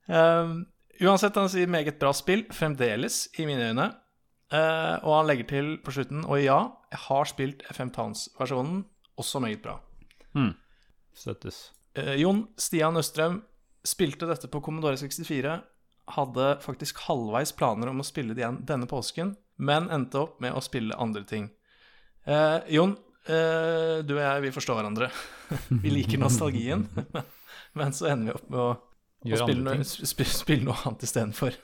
um, 0.08 0.60
uansett, 1.02 1.36
han 1.36 1.50
sier 1.50 1.70
meget 1.72 1.98
bra 2.02 2.12
spill, 2.14 2.46
fremdeles, 2.54 3.26
i 3.42 3.48
mine 3.50 3.72
øyne. 3.72 3.88
Uh, 4.54 5.02
og 5.02 5.12
han 5.16 5.28
legger 5.32 5.50
til 5.50 5.72
på 5.84 5.92
slutten, 5.96 6.22
og 6.24 6.40
ja, 6.40 6.60
jeg 6.94 7.02
har 7.08 7.28
spilt 7.28 7.66
FM 7.74 7.90
Towns-versjonen, 7.96 8.86
også 9.20 9.42
meget 9.44 9.64
bra. 9.66 9.80
Støttes. 11.18 11.72
Uh, 11.98 12.14
Jon 12.22 12.46
Stian 12.62 13.02
Østrøm 13.02 13.42
spilte 13.88 14.30
dette 14.30 14.48
på 14.54 14.62
Commodore 14.62 15.00
64. 15.02 15.58
Hadde 16.14 16.48
faktisk 16.64 17.02
halvveis 17.10 17.52
planer 17.58 17.90
om 17.90 18.00
å 18.00 18.08
spille 18.08 18.38
det 18.38 18.46
igjen 18.46 18.62
denne 18.70 18.88
påsken, 18.88 19.34
men 19.58 19.90
endte 19.92 20.22
opp 20.22 20.38
med 20.46 20.54
å 20.54 20.62
spille 20.64 20.96
andre 21.02 21.26
ting. 21.28 21.50
Eh, 22.28 22.58
Jon, 22.76 22.92
eh, 23.30 24.04
du 24.04 24.14
og 24.18 24.22
jeg, 24.24 24.44
vi 24.44 24.52
forstår 24.56 24.82
hverandre. 24.82 25.08
vi 25.84 25.94
liker 25.94 26.20
nostalgien, 26.20 26.84
men 27.80 27.96
så 27.96 28.10
ender 28.12 28.34
vi 28.34 28.36
opp 28.36 28.50
med 28.52 28.60
å, 28.60 28.68
å 28.76 29.40
spille, 29.44 29.64
noe, 29.64 29.86
sp 29.88 30.26
spille 30.28 30.68
noe 30.68 30.78
annet 30.86 31.08
istedenfor. 31.08 31.58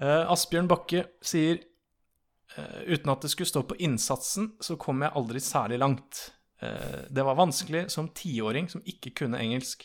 Eh, 0.00 0.30
Asbjørn 0.32 0.68
Bakke 0.70 1.02
sier 1.20 1.58
eh, 1.60 2.76
uten 2.88 3.10
at 3.12 3.24
det 3.26 3.28
skulle 3.34 3.50
stå 3.50 3.60
på 3.68 3.76
innsatsen, 3.84 4.46
så 4.64 4.78
kom 4.80 5.02
jeg 5.04 5.12
aldri 5.18 5.42
særlig 5.44 5.76
langt. 5.82 6.20
Eh, 6.64 7.02
Det 7.12 7.24
var 7.26 7.36
vanskelig 7.36 7.82
som 7.92 8.08
tiåring 8.16 8.70
som 8.72 8.80
ikke 8.88 9.12
kunne 9.18 9.42
engelsk. 9.42 9.84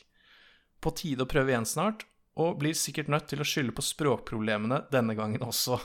På 0.80 0.94
tide 0.96 1.25
å 1.25 1.28
prøve 1.28 1.52
igjen 1.52 1.68
snart, 1.68 2.06
og 2.40 2.62
blir 2.62 2.78
sikkert 2.80 3.12
nødt 3.12 3.28
til 3.28 3.44
å 3.44 3.50
skylde 3.50 3.75
på 3.75 3.84
språkproblemene 3.84 4.86
denne 4.94 5.18
gangen 5.20 5.44
også. 5.44 5.82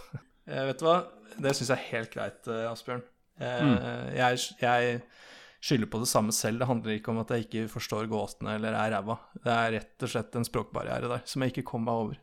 Eh, 0.46 0.62
vet 0.68 0.78
du 0.78 0.86
hva? 0.86 1.00
Det 1.34 1.56
syns 1.56 1.72
jeg 1.72 1.80
er 1.80 1.90
helt 1.96 2.14
greit, 2.14 2.52
Asbjørn. 2.70 3.02
Eh, 3.40 4.14
Jeg, 4.18 4.38
jeg 4.60 5.00
skylder 5.60 5.90
på 5.92 6.00
det 6.02 6.08
samme 6.10 6.32
selv. 6.32 6.60
Det 6.62 6.68
handler 6.70 6.96
ikke 6.98 7.12
om 7.12 7.20
at 7.22 7.32
jeg 7.34 7.46
ikke 7.46 7.66
forstår 7.72 8.08
gåtene 8.10 8.54
eller 8.58 8.76
er 8.76 8.94
ræva. 8.96 9.18
Det 9.44 9.52
er 9.54 9.74
rett 9.78 10.06
og 10.06 10.12
slett 10.14 10.36
en 10.40 10.46
språkbarriere 10.48 11.08
der 11.10 11.22
som 11.28 11.42
jeg 11.44 11.54
ikke 11.54 11.66
kom 11.72 11.84
meg 11.88 11.94
over. 12.04 12.20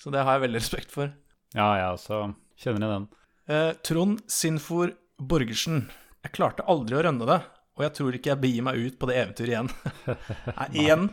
Så 0.00 0.12
det 0.12 0.22
har 0.24 0.36
jeg 0.36 0.46
veldig 0.46 0.60
respekt 0.64 0.92
for. 0.94 1.12
Ja, 1.56 1.68
jeg 1.80 1.90
også 1.98 2.22
kjenner 2.60 2.86
i 2.86 2.92
den. 2.94 3.06
Eh, 3.48 3.72
Trond 3.86 4.20
Sinfor 4.28 4.92
Borgersen. 5.16 5.86
Jeg 6.26 6.34
klarte 6.36 6.64
aldri 6.68 6.96
å 6.98 7.04
rønne 7.06 7.28
det, 7.28 7.38
og 7.78 7.84
jeg 7.86 7.92
tror 7.96 8.16
ikke 8.18 8.32
jeg 8.32 8.40
begir 8.42 8.64
meg 8.66 8.80
ut 8.82 8.96
på 9.00 9.06
det 9.08 9.16
eventyret 9.20 9.52
igjen. 9.52 9.68
Nei, 10.58 10.66
igjen, 10.82 11.04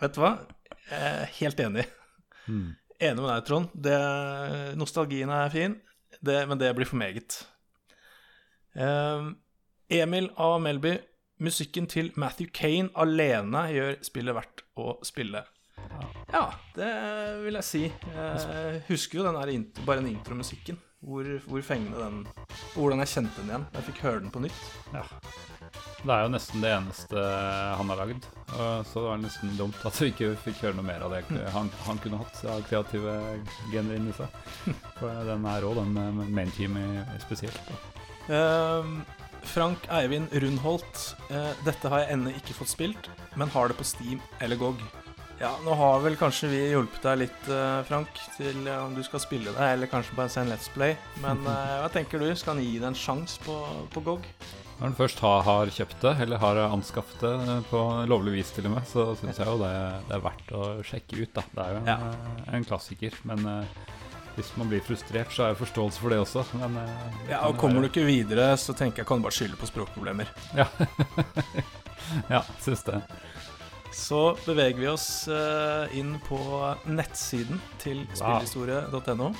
vet 0.00 0.14
du 0.14 0.20
hva? 0.22 0.30
Eh, 0.94 1.24
helt 1.40 1.60
enig. 1.64 1.84
Enig 2.46 3.16
med 3.18 3.26
deg, 3.32 3.42
Trond. 3.48 3.72
Det, 3.74 3.96
nostalgien 4.78 5.32
er 5.34 5.50
fin, 5.52 5.74
det, 6.24 6.38
men 6.50 6.60
det 6.60 6.70
blir 6.78 6.88
for 6.88 7.00
meget. 7.00 7.40
Eh, 8.74 9.30
Emil 10.00 10.30
A. 10.36 10.58
Melby. 10.58 10.98
Musikken 11.40 11.86
til 11.88 12.12
Matthew 12.20 12.50
Kane 12.52 12.90
alene 13.00 13.64
gjør 13.72 13.96
spillet 14.04 14.36
verdt 14.36 14.62
å 14.76 14.98
spille. 15.06 15.40
Ja, 16.30 16.44
det 16.76 16.90
vil 17.46 17.56
jeg 17.56 17.66
si. 17.66 17.82
Jeg 17.88 18.82
husker 18.90 19.20
jo 19.20 19.26
den 19.26 19.38
der 19.40 19.84
bare 19.86 20.02
den 20.02 20.12
intromusikken. 20.12 20.78
Hvor, 21.00 21.24
hvor 21.48 21.62
fengende 21.64 21.96
den 21.96 22.18
hvordan 22.74 23.00
jeg 23.00 23.12
kjente 23.14 23.40
den 23.40 23.48
igjen. 23.54 23.64
Jeg 23.72 23.86
fikk 23.86 24.02
høre 24.04 24.20
den 24.20 24.34
på 24.34 24.42
nytt. 24.44 24.66
Ja. 24.92 25.06
Det 26.00 26.12
er 26.12 26.26
jo 26.26 26.32
nesten 26.32 26.62
det 26.64 26.74
eneste 26.74 27.22
han 27.80 27.92
har 27.92 28.02
lagd. 28.02 28.26
Så 28.50 29.00
det 29.00 29.06
var 29.06 29.22
nesten 29.22 29.56
dumt 29.56 29.80
at 29.88 29.96
vi 30.00 30.10
ikke 30.12 30.34
fikk 30.44 30.60
høre 30.66 30.76
noe 30.76 30.86
mer 30.86 31.06
av 31.06 31.14
det 31.16 31.22
han, 31.54 31.72
han 31.86 32.02
kunne 32.04 32.20
hatt 32.20 32.42
av 32.52 32.60
kreative 32.68 33.16
gener 33.72 33.96
inni 33.96 34.12
seg. 34.16 34.36
For 35.00 35.24
den 35.28 35.48
er 35.48 35.64
rå, 35.64 35.72
den 35.80 35.96
med 35.96 36.36
main 36.36 36.52
team 36.56 36.76
spesielt. 37.24 37.60
Da. 37.70 37.99
Ehm, 38.30 39.00
Frank 39.50 39.86
Eivind 39.90 40.30
Rundholt. 40.32 41.16
eh, 41.30 41.52
dette 41.64 41.88
har 41.90 42.04
jeg 42.04 42.12
ennå 42.14 42.30
ikke 42.36 42.54
fått 42.54 42.70
spilt, 42.74 43.08
men 43.36 43.48
har 43.50 43.68
det 43.68 43.76
på 43.80 43.84
Steam 43.88 44.20
eller 44.40 44.56
GOG. 44.60 44.80
Ja, 45.40 45.54
nå 45.64 45.72
har 45.74 46.00
vel 46.04 46.16
kanskje 46.20 46.50
vi 46.52 46.58
hjulpet 46.68 47.00
deg 47.06 47.18
litt, 47.22 47.48
eh, 47.48 47.82
Frank, 47.88 48.08
til 48.36 48.66
eh, 48.68 48.76
om 48.84 48.94
du 48.94 49.02
skal 49.02 49.20
spille 49.24 49.54
det, 49.56 49.68
eller 49.72 49.88
kanskje 49.88 50.14
bare 50.18 50.28
se 50.28 50.40
en 50.42 50.50
Let's 50.52 50.68
Play. 50.74 50.96
Men 51.22 51.40
hva 51.46 51.88
tenker 51.90 52.20
du? 52.20 52.28
Skal 52.36 52.54
han 52.58 52.62
gi 52.64 52.78
det 52.78 52.90
en 52.92 52.98
sjanse 52.98 53.40
på, 53.46 53.56
på 53.94 54.02
GOG? 54.04 54.28
Når 54.80 54.86
han 54.86 54.94
først 54.96 55.18
har, 55.24 55.42
har 55.44 55.66
kjøpt 55.76 56.00
det, 56.04 56.12
eller 56.24 56.38
har 56.40 56.56
anskaffet 56.70 57.20
det 57.24 57.56
på 57.68 57.80
lovlig 58.08 58.38
vis 58.38 58.52
til 58.56 58.68
og 58.68 58.76
med, 58.78 58.86
så 58.88 59.10
syns 59.20 59.40
jeg 59.40 59.48
jo 59.48 59.58
det, 59.60 59.72
det 60.08 60.14
er 60.16 60.22
verdt 60.24 60.52
å 60.56 60.68
sjekke 60.84 61.18
ut. 61.24 61.32
da. 61.36 61.42
Det 61.56 61.64
er 61.64 61.72
jo 61.74 61.80
en, 61.80 61.90
Ja. 61.90 61.98
en 62.56 62.64
klassiker. 62.64 63.16
Men 63.28 63.44
hvis 64.40 64.50
man 64.56 64.70
blir 64.70 64.82
frustrert, 64.84 65.32
så 65.34 65.44
har 65.44 65.52
jeg 65.52 65.60
forståelse 65.60 66.00
for 66.02 66.12
det 66.12 66.20
også. 66.22 66.44
Men, 66.60 66.78
eh, 66.80 67.30
Ja, 67.30 67.44
og 67.48 67.58
Kommer 67.60 67.84
du 67.84 67.90
ikke 67.90 68.06
videre, 68.06 68.56
så 68.56 68.74
tenker 68.76 69.02
jeg 69.02 69.06
kan 69.06 69.20
du 69.20 69.28
bare 69.28 69.36
skylde 69.36 69.60
på 69.60 69.68
språkproblemer. 69.68 70.30
Ja, 70.56 70.66
ja 72.34 72.42
syns 72.60 72.82
det. 72.88 73.02
Så 73.92 74.36
beveger 74.46 74.78
vi 74.78 74.88
oss 74.88 75.28
eh, 75.28 75.98
inn 75.98 76.16
på 76.26 76.38
nettsiden 76.86 77.60
til 77.82 78.04
spillhistorie.no. 78.14 79.32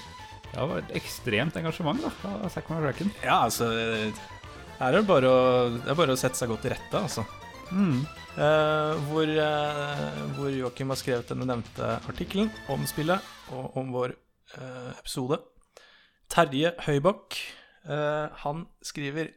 Det 0.50 0.66
var 0.66 0.80
et 0.80 0.96
ekstremt 0.98 1.56
engasjement 1.56 2.00
da, 2.02 2.10
av 2.26 2.56
McCracken. 2.58 3.12
Ja, 3.22 3.44
altså 3.46 3.70
Her 3.70 4.88
er 4.88 4.96
det 4.98 5.06
bare 5.06 5.30
å, 5.30 5.44
det 5.78 5.94
bare 5.94 6.16
å 6.16 6.18
sette 6.18 6.40
seg 6.40 6.50
godt 6.50 6.66
til 6.66 6.74
rette, 6.74 6.98
altså. 6.98 7.22
Mm. 7.70 8.02
Uh, 8.34 8.94
hvor 9.10 9.26
uh, 9.26 10.02
hvor 10.36 10.50
Joakim 10.54 10.90
har 10.92 10.98
skrevet 10.98 11.30
denne 11.32 11.46
nevnte 11.50 11.96
artikkelen 12.08 12.50
om 12.70 12.82
spillet 12.86 13.26
og 13.54 13.76
om 13.78 13.90
vår 13.94 14.14
eh, 14.14 14.29
episode. 14.58 15.38
Terje 16.30 16.70
Høybakk, 16.86 17.34
eh, 17.90 18.26
han 18.44 18.66
skriver 18.86 19.32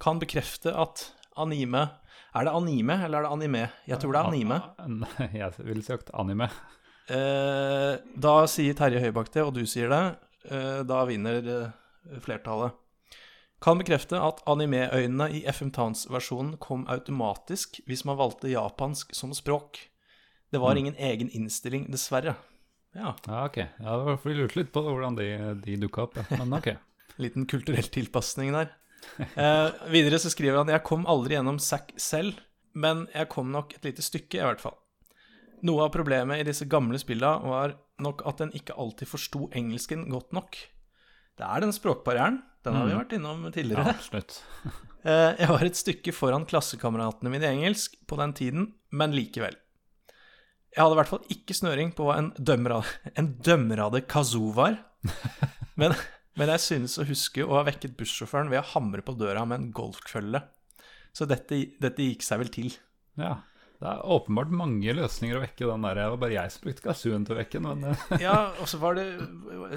Kan 0.00 0.18
bekrefte 0.20 0.74
at 0.76 1.06
anime 1.40 1.88
Er 2.34 2.44
det 2.44 2.52
anime, 2.52 2.98
eller 3.04 3.18
er 3.18 3.22
det 3.22 3.32
anime? 3.32 3.62
Jeg 3.88 3.98
tror 4.00 4.12
det 4.12 4.20
er 4.20 4.28
anime. 4.28 4.60
Jeg 5.40 5.52
ville 5.58 5.82
sagt 5.82 6.10
anime. 6.12 6.50
Eh, 7.08 7.96
da 8.16 8.34
sier 8.50 8.76
Terje 8.76 9.00
Høybakk 9.00 9.32
det, 9.32 9.44
og 9.44 9.54
du 9.54 9.64
sier 9.64 9.88
det. 9.92 10.02
Eh, 10.50 10.80
da 10.84 11.04
vinner 11.08 11.48
eh, 11.48 12.18
flertallet. 12.20 12.74
Kan 13.64 13.80
bekrefte 13.80 14.18
at 14.20 14.42
anime-øynene 14.50 15.30
i 15.38 15.44
FM 15.48 15.70
Towns-versjonen 15.72 16.58
kom 16.60 16.84
automatisk 16.92 17.80
hvis 17.88 18.04
man 18.04 18.18
valgte 18.20 18.52
japansk 18.52 19.14
som 19.16 19.32
språk. 19.32 19.78
Det 20.52 20.60
var 20.60 20.76
ingen 20.76 20.98
egen 21.00 21.30
innstilling, 21.32 21.86
dessverre. 21.88 22.34
Ja, 22.94 23.14
Ja, 23.26 23.44
ok. 23.48 23.56
Ja, 23.58 23.96
det 23.98 24.04
var 24.08 24.16
fordi 24.22 24.36
lurte 24.38 24.60
litt 24.60 24.72
på 24.74 24.82
hvordan 24.86 25.16
de, 25.18 25.28
de 25.64 25.76
dukka 25.82 26.04
opp. 26.06 26.16
Ja. 26.20 26.38
Men 26.42 26.54
ok. 26.60 26.68
liten 27.22 27.46
kulturell 27.50 27.88
tilpasning 27.94 28.52
der. 28.54 28.70
Eh, 29.36 29.68
videre 29.92 30.18
så 30.22 30.30
skriver 30.32 30.62
han 30.62 30.70
Jeg 30.72 30.82
kom 30.86 31.04
aldri 31.10 31.36
gjennom 31.36 31.58
Zack 31.60 31.92
selv, 32.00 32.38
men 32.74 33.04
jeg 33.14 33.28
kom 33.34 33.50
nok 33.54 33.74
et 33.76 33.84
lite 33.90 34.02
stykke, 34.02 34.38
i 34.40 34.46
hvert 34.46 34.62
fall. 34.62 34.78
Noe 35.64 35.86
av 35.86 35.92
problemet 35.94 36.40
i 36.42 36.46
disse 36.46 36.66
gamle 36.68 36.98
spilla 37.00 37.36
var 37.44 37.76
nok 38.04 38.24
at 38.28 38.40
en 38.44 38.50
ikke 38.56 38.74
alltid 38.80 39.08
forsto 39.08 39.46
engelsken 39.56 40.06
godt 40.12 40.32
nok. 40.36 40.56
Det 41.38 41.46
er 41.46 41.62
den 41.64 41.72
språkbarrieren. 41.74 42.40
Den 42.64 42.76
har 42.78 42.86
vi 42.88 42.96
vært 42.96 43.12
innom 43.18 43.44
Ja, 43.48 43.52
tidligere. 43.58 43.94
absolutt. 43.96 44.40
Eh, 45.04 45.34
Jeg 45.36 45.50
var 45.50 45.60
et 45.66 45.76
stykke 45.76 46.12
foran 46.16 46.46
klassekameratene 46.48 47.28
mine 47.28 47.44
i 47.44 47.50
engelsk 47.58 47.98
på 48.08 48.16
den 48.16 48.30
tiden, 48.32 48.62
men 48.88 49.12
likevel. 49.12 49.52
Jeg 50.74 50.82
hadde 50.82 50.96
i 50.96 50.98
hvert 50.98 51.10
fall 51.12 51.24
ikke 51.30 51.54
snøring 51.54 51.92
på 51.94 52.06
hva 52.08 52.16
en 52.18 52.32
dømmerade, 52.38 52.90
en 53.20 53.32
dømmerade 53.46 54.00
kazoo 54.10 54.50
var. 54.56 54.76
Men, 55.80 55.94
men 56.38 56.50
jeg 56.54 56.62
synes 56.62 56.92
å 57.02 57.04
huske 57.06 57.42
å 57.46 57.56
ha 57.56 57.64
vekket 57.66 57.96
bussjåføren 57.98 58.46
ved 58.50 58.60
å 58.60 58.68
hamre 58.76 59.02
på 59.06 59.12
døra 59.18 59.42
med 59.46 59.58
en 59.60 59.72
golfkølle. 59.74 60.40
Så 61.14 61.26
dette, 61.30 61.58
dette 61.82 62.02
gikk 62.06 62.22
seg 62.26 62.38
vel 62.42 62.50
til. 62.54 62.68
Ja. 63.18 63.36
Det 63.82 63.90
er 63.90 64.04
åpenbart 64.14 64.52
mange 64.54 64.94
løsninger 64.96 65.36
å 65.36 65.42
vekke 65.42 65.66
den 65.66 65.82
der. 65.84 65.98
Det 65.98 66.04
var 66.14 66.20
bare 66.22 66.36
jeg 66.36 66.52
som 66.54 66.62
brukte 66.64 66.84
kazooen 66.86 67.26
til 67.26 67.34
å 67.34 67.38
vekke 67.40 67.62
den. 67.66 67.82
Eh, 67.90 68.04
Ja, 68.22 68.36
og 68.62 68.70
så 68.70 68.78
var 68.82 68.94
det 68.98 69.08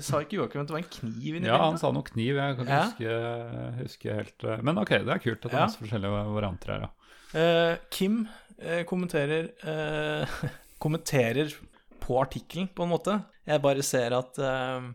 Sa 0.06 0.22
ikke 0.22 0.38
Joakim 0.38 0.62
at 0.64 0.70
det 0.70 0.76
var 0.78 0.84
en 0.84 0.94
kniv 1.00 1.40
inni 1.42 1.50
ja, 1.50 1.58
han 1.66 1.82
sa 1.82 1.90
noe 1.94 2.06
kniv. 2.08 2.38
Jeg 2.38 2.60
kan 2.60 2.70
ikke 2.70 2.78
Ja. 2.78 2.86
huske, 2.94 3.82
huske 3.82 4.18
helt 4.22 4.48
eh, 4.54 4.62
Men 4.70 4.82
ok, 4.86 4.94
det 5.02 5.16
er 5.18 5.24
kult 5.26 5.42
at 5.42 5.50
det 5.50 5.56
er 5.58 5.60
Ja. 5.64 5.66
masse 5.66 5.82
forskjellige 5.82 6.24
varianter 6.38 6.76
her, 6.76 6.86
ja. 6.88 6.94
Uh, 7.34 7.74
Kim 7.92 8.22
uh, 8.62 8.84
kommenterer 8.88 9.50
eh, 9.66 10.38
Kommenterer 10.80 11.52
på 12.04 12.20
artikkelen, 12.22 12.70
på 12.72 12.86
en 12.86 12.92
måte. 12.94 13.18
Jeg 13.48 13.64
bare 13.64 13.84
ser 13.84 14.14
at 14.16 14.38
uh, 14.40 14.90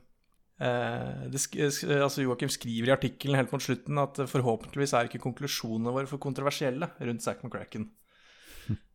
uh, 0.62 1.24
sk- 1.36 1.58
altså 1.98 2.22
Joakim 2.24 2.52
skriver 2.52 2.88
i 2.88 2.94
artikkelen 2.94 3.36
helt 3.36 3.52
mot 3.52 3.64
slutten 3.64 3.98
at 4.00 4.22
forhåpentligvis 4.30 4.94
er 4.96 5.10
ikke 5.10 5.20
konklusjonene 5.24 5.92
våre 5.92 6.08
for 6.08 6.22
kontroversielle 6.22 6.88
rundt 7.00 7.24
Zack 7.24 7.42
McCracken. 7.44 7.88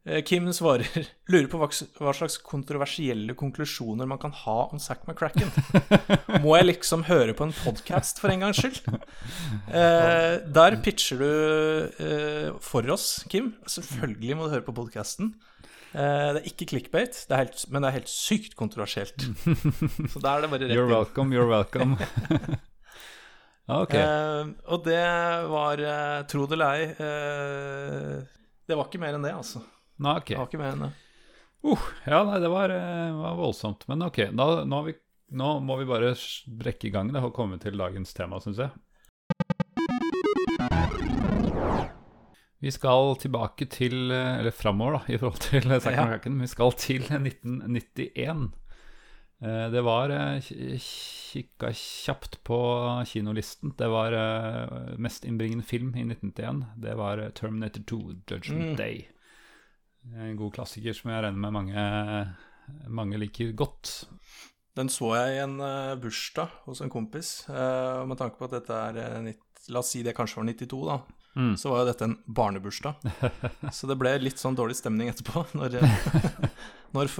Uh, 0.08 0.22
Kim 0.28 0.48
svarer 0.56 0.88
lurer 1.30 1.50
på 1.52 1.60
hva, 1.62 1.68
hva 2.00 2.14
slags 2.16 2.40
kontroversielle 2.42 3.36
konklusjoner 3.38 4.08
man 4.10 4.22
kan 4.24 4.34
ha 4.46 4.58
om 4.72 4.80
Zack 4.82 5.04
McCracken. 5.06 5.52
Må 6.46 6.56
jeg 6.58 6.70
liksom 6.72 7.04
høre 7.10 7.36
på 7.38 7.50
en 7.50 7.54
podkast 7.60 8.24
for 8.24 8.32
en 8.34 8.48
gangs 8.48 8.64
skyld? 8.64 8.82
Der 10.58 10.80
pitcher 10.82 11.22
du 11.22 12.58
for 12.64 12.88
oss, 12.96 13.26
Kim. 13.30 13.52
Selvfølgelig 13.68 14.38
må 14.40 14.48
du 14.48 14.56
høre 14.56 14.66
på 14.66 14.74
podkasten. 14.78 15.36
Eh, 15.98 16.30
det 16.36 16.42
er 16.44 16.48
ikke 16.52 16.68
clickbait, 16.70 17.16
det 17.26 17.34
er 17.34 17.46
helt, 17.46 17.62
men 17.74 17.82
det 17.82 17.90
er 17.90 17.98
helt 18.02 18.12
sykt 18.12 18.54
kontroversielt. 18.60 19.24
Så 20.14 20.22
da 20.22 20.36
er 20.36 20.46
det 20.46 20.52
bare 20.52 20.68
rett 20.68 20.76
You're 20.76 20.90
welcome, 20.92 21.34
you're 21.34 21.50
welcome. 21.50 21.98
Ok. 23.68 23.98
Uh, 24.00 24.54
og 24.72 24.86
det 24.86 25.02
var, 25.52 25.82
eh, 25.84 26.22
tro 26.32 26.46
det 26.48 26.56
eller 26.56 26.78
ei 26.78 26.86
uh, 26.96 28.22
Det 28.64 28.78
var 28.80 28.88
ikke 28.88 29.02
mer 29.02 29.18
enn 29.18 29.26
det, 29.28 29.34
altså. 29.36 29.60
Nei, 30.00 30.14
ok. 30.22 30.30
Det 30.30 30.38
var 30.40 30.48
ikke 30.48 30.62
mer 30.62 30.72
enn 30.72 30.86
det. 30.86 30.90
Uh, 31.68 31.90
ja, 32.06 32.22
nei, 32.30 32.38
det 32.46 32.52
var, 32.54 32.72
var 33.18 33.36
voldsomt. 33.36 33.84
Men 33.92 34.06
ok, 34.08 34.22
da, 34.32 34.46
nå, 34.64 34.80
har 34.80 34.88
vi, 34.88 34.96
nå 35.36 35.50
må 35.68 35.76
vi 35.82 35.90
bare 35.90 36.14
brekke 36.64 36.88
i 36.88 36.94
gang 36.96 37.12
det 37.12 37.20
og 37.28 37.36
komme 37.36 37.60
til 37.60 37.76
dagens 37.76 38.16
tema, 38.16 38.40
syns 38.40 38.64
jeg. 38.64 38.72
Vi 42.60 42.72
skal 42.74 43.16
tilbake 43.22 43.68
til 43.70 44.10
Eller 44.12 44.52
framover, 44.52 44.98
da, 44.98 45.14
i 45.14 45.18
forhold 45.22 45.42
til 45.44 45.62
Zack. 45.80 45.94
McCracken. 45.98 46.40
Vi 46.42 46.48
skal 46.50 46.72
til 46.80 47.04
1991. 47.06 48.48
Eh, 49.42 49.68
Det 49.72 49.84
var 49.86 50.10
eh, 50.10 50.40
Kikka 50.82 51.70
kjapt 51.78 52.40
på 52.48 52.58
kinolisten. 53.06 53.76
Det 53.78 53.90
var 53.94 54.16
eh, 54.18 54.96
mest 54.98 55.26
innbringende 55.30 55.64
film 55.64 55.94
i 55.96 56.02
1991. 56.08 56.66
Det 56.82 56.96
var 56.98 57.22
Terminator 57.38 57.84
2, 57.86 58.00
Judgment 58.32 58.72
Mm. 58.72 58.76
Day. 58.80 59.06
En 60.16 60.38
god 60.40 60.54
klassiker 60.56 60.94
som 60.96 61.12
jeg 61.12 61.24
regner 61.24 61.38
med 61.38 61.52
mange, 61.54 61.82
mange 62.88 63.18
liker 63.20 63.52
godt. 63.60 64.06
Den 64.78 64.88
så 64.90 65.10
jeg 65.18 65.36
i 65.36 65.42
en 65.44 65.58
bursdag 66.00 66.48
hos 66.66 66.82
en 66.82 66.90
kompis. 66.90 67.44
med 67.50 68.16
tanke 68.18 68.38
på 68.40 68.46
at 68.48 68.52
dette 68.56 68.72
er 68.72 69.34
La 69.70 69.80
oss 69.82 69.90
si 69.92 70.04
det 70.06 70.14
kanskje 70.16 70.38
var 70.40 70.46
92, 70.48 70.86
da. 70.88 70.98
Mm. 71.38 71.54
Så 71.60 71.70
var 71.70 71.84
jo 71.84 71.90
dette 71.92 72.08
en 72.08 72.18
barnebursdag. 72.26 72.96
Så 73.78 73.90
det 73.90 73.98
ble 74.02 74.16
litt 74.24 74.42
sånn 74.42 74.58
dårlig 74.58 74.80
stemning 74.80 75.12
etterpå, 75.12 75.46
når, 75.60 75.78
når 76.98 77.14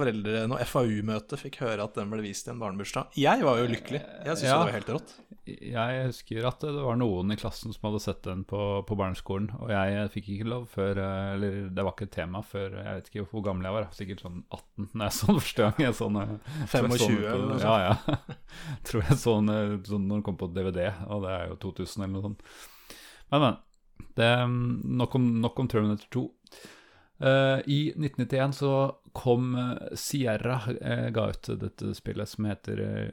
Når 0.50 0.64
FAU-møtet 0.66 1.38
fikk 1.44 1.60
høre 1.62 1.86
at 1.86 1.94
den 1.94 2.10
ble 2.10 2.24
vist 2.24 2.48
i 2.48 2.52
en 2.52 2.58
barnebursdag. 2.58 3.14
Jeg 3.20 3.46
var 3.46 3.60
jo 3.62 3.70
lykkelig. 3.70 4.02
Jeg 4.02 4.34
syntes 4.34 4.48
Ja. 4.48 4.58
det 4.58 4.66
var 4.66 4.76
helt 4.80 4.94
rått. 4.96 5.16
Jeg 5.48 6.00
husker 6.10 6.44
at 6.44 6.60
det 6.60 6.82
var 6.84 6.98
noen 7.00 7.32
i 7.32 7.36
klassen 7.40 7.72
som 7.72 7.86
hadde 7.88 8.02
sett 8.04 8.18
den 8.26 8.42
på, 8.44 8.58
på 8.84 8.96
barneskolen, 8.98 9.46
og 9.62 9.70
jeg 9.72 10.10
fikk 10.12 10.26
ikke 10.34 10.48
lov 10.50 10.66
før 10.68 10.98
eh, 11.00 11.28
Eller 11.38 11.54
det 11.72 11.84
var 11.86 11.94
ikke 11.94 12.04
et 12.04 12.12
tema 12.18 12.42
før 12.44 12.74
Jeg 12.76 12.98
vet 12.98 13.08
ikke 13.08 13.24
hvor 13.30 13.46
gammel 13.46 13.64
jeg 13.64 13.76
var, 13.78 13.86
sikkert 13.96 14.24
sånn 14.26 14.42
18 14.52 14.90
når 14.92 15.06
jeg 15.06 15.16
så 15.16 15.30
den 15.30 15.40
første 15.40 15.64
gang. 15.64 15.80
Jeg 15.86 15.96
sånn, 15.96 16.18
den, 16.18 16.34
eh, 16.34 16.58
jeg 16.58 16.68
så 16.68 16.82
25 16.82 16.98
den 16.98 17.30
eller 17.30 17.46
noe 17.46 17.62
sånt. 17.62 17.64
Ja, 17.64 17.78
ja. 17.86 18.74
Tror 18.90 19.06
jeg 19.08 19.18
så 19.22 19.36
den 19.38 19.54
eh, 19.54 19.72
sånn 19.88 20.04
når 20.10 20.18
den 20.20 20.26
kom 20.28 20.36
på 20.42 20.50
DVD, 20.52 20.84
og 21.08 21.24
det 21.24 21.32
er 21.38 21.48
jo 21.54 21.56
2000 21.64 22.04
eller 22.04 22.14
noe 22.18 22.26
sånt. 22.28 22.44
Men, 23.32 23.44
men. 23.46 23.58
Det, 24.18 24.32
nok, 24.98 25.14
om, 25.14 25.30
nok 25.44 25.62
om 25.62 25.70
Terminator 25.70 26.10
2. 26.14 26.24
Uh, 27.18 27.58
I 27.66 27.78
1991 27.96 28.52
så 28.60 28.72
kom 29.18 29.54
eh, 29.58 29.94
Sierra 29.98 30.60
uh, 30.68 31.08
ga 31.10 31.24
ut 31.32 31.48
dette 31.58 31.90
spillet 31.98 32.30
som 32.30 32.46
heter 32.46 32.82
eh, 32.84 33.08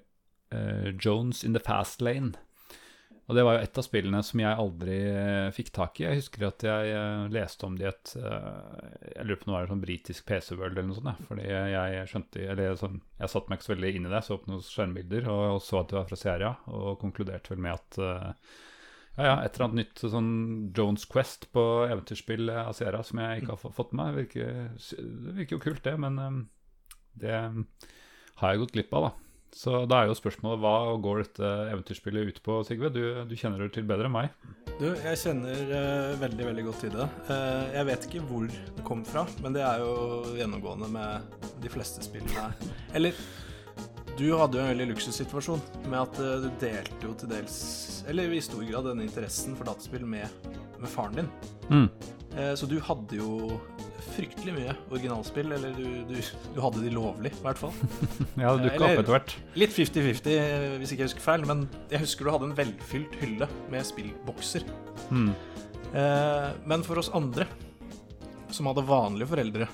eh, 0.53 0.89
Jones 1.01 1.43
in 1.43 1.53
the 1.53 1.59
Fast 1.59 2.01
Lane. 2.01 2.35
Og 3.25 3.33
det 3.33 3.41
var 3.41 3.55
jo 3.57 3.65
et 3.65 3.77
av 3.81 3.85
spillene 3.85 4.19
som 4.21 4.41
jeg 4.41 4.57
aldri 4.61 4.95
eh, 5.09 5.47
fikk 5.55 5.71
tak 5.73 5.97
i. 5.97 6.03
Jeg 6.05 6.19
husker 6.19 6.45
at 6.45 6.65
jeg 6.67 6.91
eh, 6.93 7.23
leste 7.33 7.65
om 7.65 7.77
det 7.77 7.87
i 7.87 7.89
et 7.89 8.11
eh, 8.19 9.15
Jeg 9.15 9.25
lurer 9.25 9.39
på 9.39 9.47
om 9.47 9.49
det 9.49 9.55
var 9.55 9.65
en 9.65 9.71
sånn 9.73 9.81
britisk 9.81 10.27
PC-world 10.29 10.75
eller 10.77 10.87
noe 10.91 10.97
sånt. 10.99 11.09
ja. 11.09 11.25
Fordi 11.31 11.47
jeg 11.49 12.11
skjønte 12.11 12.45
Eller 12.53 12.77
sånn, 12.77 12.99
jeg 13.17 13.33
satte 13.33 13.49
meg 13.49 13.57
ikke 13.57 13.67
så 13.67 13.73
veldig 13.73 13.91
inn 13.97 14.05
i 14.05 14.13
det. 14.13 14.21
Så 14.27 14.37
opp 14.37 14.45
noen 14.51 14.61
skjermbilder 14.67 15.31
og, 15.33 15.45
og 15.55 15.63
så 15.65 15.81
at 15.81 15.89
det 15.89 15.97
var 15.97 16.07
fra 16.11 16.21
Sierra, 16.21 16.53
og 16.69 17.01
konkluderte 17.01 17.55
vel 17.55 17.65
med 17.65 17.79
at 17.79 17.99
eh, 18.05 18.53
ja, 19.15 19.23
ja, 19.23 19.35
et 19.41 19.55
eller 19.55 19.69
annet 19.69 19.81
nytt 19.81 20.01
sånn 20.11 20.31
Jones 20.75 21.05
Quest 21.07 21.47
på 21.55 21.63
eventyrspill 21.87 22.49
av 22.51 22.73
Sierra 22.75 23.03
som 23.05 23.21
jeg 23.23 23.43
ikke 23.43 23.55
har 23.55 23.75
fått 23.77 23.93
med 23.95 24.17
meg. 24.17 24.33
Det 24.35 25.35
virker 25.37 25.55
jo 25.55 25.63
kult, 25.63 25.83
det, 25.85 25.95
men 26.03 26.19
eh, 26.19 26.41
det 27.23 27.37
har 28.41 28.51
jeg 28.51 28.65
gått 28.65 28.75
glipp 28.75 28.97
av, 28.97 29.07
da. 29.07 29.13
Så 29.55 29.85
da 29.87 30.01
er 30.01 30.09
jo 30.09 30.17
spørsmålet 30.19 30.59
hva 30.59 30.73
går 30.99 31.21
dette 31.21 31.49
eventyrspillet 31.71 32.27
ut 32.27 32.39
på, 32.43 32.57
Sigve? 32.67 32.89
Du, 32.91 32.99
du 33.23 33.35
kjenner 33.39 33.61
det 33.63 33.69
til 33.77 33.85
bedre 33.87 34.09
enn 34.09 34.15
meg. 34.17 34.33
Du, 34.81 34.89
jeg 34.89 35.21
kjenner 35.21 35.61
uh, 35.69 36.17
veldig, 36.19 36.47
veldig 36.49 36.65
godt 36.67 36.83
til 36.83 36.91
det. 36.91 37.05
Uh, 37.29 37.63
jeg 37.71 37.87
vet 37.87 38.07
ikke 38.09 38.23
hvor 38.27 38.49
det 38.51 38.83
kom 38.89 39.05
fra, 39.07 39.23
men 39.45 39.55
det 39.55 39.63
er 39.63 39.79
jo 39.79 39.93
gjennomgående 40.35 40.91
med 40.91 41.47
de 41.63 41.71
fleste 41.71 42.03
spillene. 42.03 42.49
Eller 42.99 43.15
du 44.15 44.29
hadde 44.39 44.55
jo 44.57 44.63
en 44.63 44.69
veldig 44.71 44.85
luksussituasjon 44.93 45.63
med 45.89 45.97
at 45.99 46.19
eh, 46.23 46.43
du 46.45 46.59
delte 46.61 47.07
jo 47.07 47.13
til 47.19 47.31
dels, 47.31 47.55
eller 48.07 48.31
i 48.31 48.43
stor 48.43 48.61
grad, 48.63 48.87
denne 48.87 49.03
interessen 49.03 49.57
for 49.59 49.67
dataspill 49.67 50.05
med, 50.07 50.51
med 50.79 50.91
faren 50.91 51.19
din. 51.19 51.31
Mm. 51.67 51.87
Eh, 52.35 52.53
så 52.55 52.69
du 52.69 52.77
hadde 52.83 53.19
jo 53.19 53.57
fryktelig 54.15 54.53
mye 54.55 54.75
originalspill, 54.93 55.51
eller 55.57 55.75
du, 55.75 55.87
du, 56.07 56.15
du 56.55 56.61
hadde 56.63 56.85
de 56.85 56.93
lovlig, 56.95 57.33
i 57.35 57.43
hvert 57.43 57.59
fall. 57.59 57.75
Ja, 58.39 58.53
det 58.55 58.69
dukka 58.69 58.87
opp 58.87 59.03
etter 59.03 59.15
hvert. 59.17 59.35
Litt 59.59 59.75
50-50, 59.75 60.31
eh, 60.31 60.67
hvis 60.79 60.95
ikke 60.95 61.03
jeg 61.03 61.11
husker 61.11 61.27
feil, 61.27 61.47
men 61.49 61.67
jeg 61.91 62.05
husker 62.05 62.27
du 62.27 62.33
hadde 62.37 62.51
en 62.51 62.57
velfylt 62.57 63.19
hylle 63.19 63.49
med 63.73 63.87
spillbokser. 63.87 64.67
Mm. 65.11 65.33
Men 66.67 66.81
for 66.83 66.99
oss 66.99 67.07
andre, 67.15 67.45
som 68.51 68.67
hadde 68.67 68.83
vanlige 68.83 69.29
foreldre, 69.31 69.67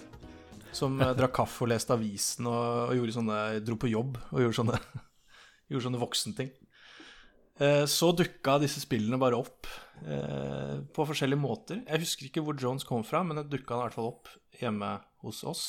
som 0.76 0.98
eh, 1.02 1.14
drakk 1.18 1.36
kaffe 1.42 1.66
og 1.66 1.72
leste 1.72 1.96
avisen 1.96 2.50
og, 2.50 2.92
og 2.92 2.98
gjorde 2.98 3.16
sånne, 3.18 3.38
dro 3.66 3.78
på 3.80 3.92
jobb 3.92 4.20
og 4.32 4.44
gjorde 4.44 4.58
sånne, 4.60 4.82
gjorde 5.72 5.86
sånne 5.88 6.02
voksenting, 6.02 6.52
eh, 7.62 7.86
så 7.90 8.12
dukka 8.18 8.58
disse 8.64 8.84
spillene 8.84 9.20
bare 9.22 9.40
opp 9.40 9.70
eh, 10.06 10.82
på 10.94 11.08
forskjellige 11.12 11.42
måter. 11.42 11.84
Jeg 11.88 12.06
husker 12.06 12.30
ikke 12.30 12.46
hvor 12.46 12.60
Jones 12.60 12.88
kom 12.88 13.06
fra, 13.08 13.24
men 13.26 13.42
det 13.42 13.50
dukka 13.52 13.78
i 13.78 13.86
hvert 13.86 13.98
fall 13.98 14.12
opp 14.14 14.32
hjemme 14.62 14.98
hos 15.26 15.44
oss. 15.48 15.66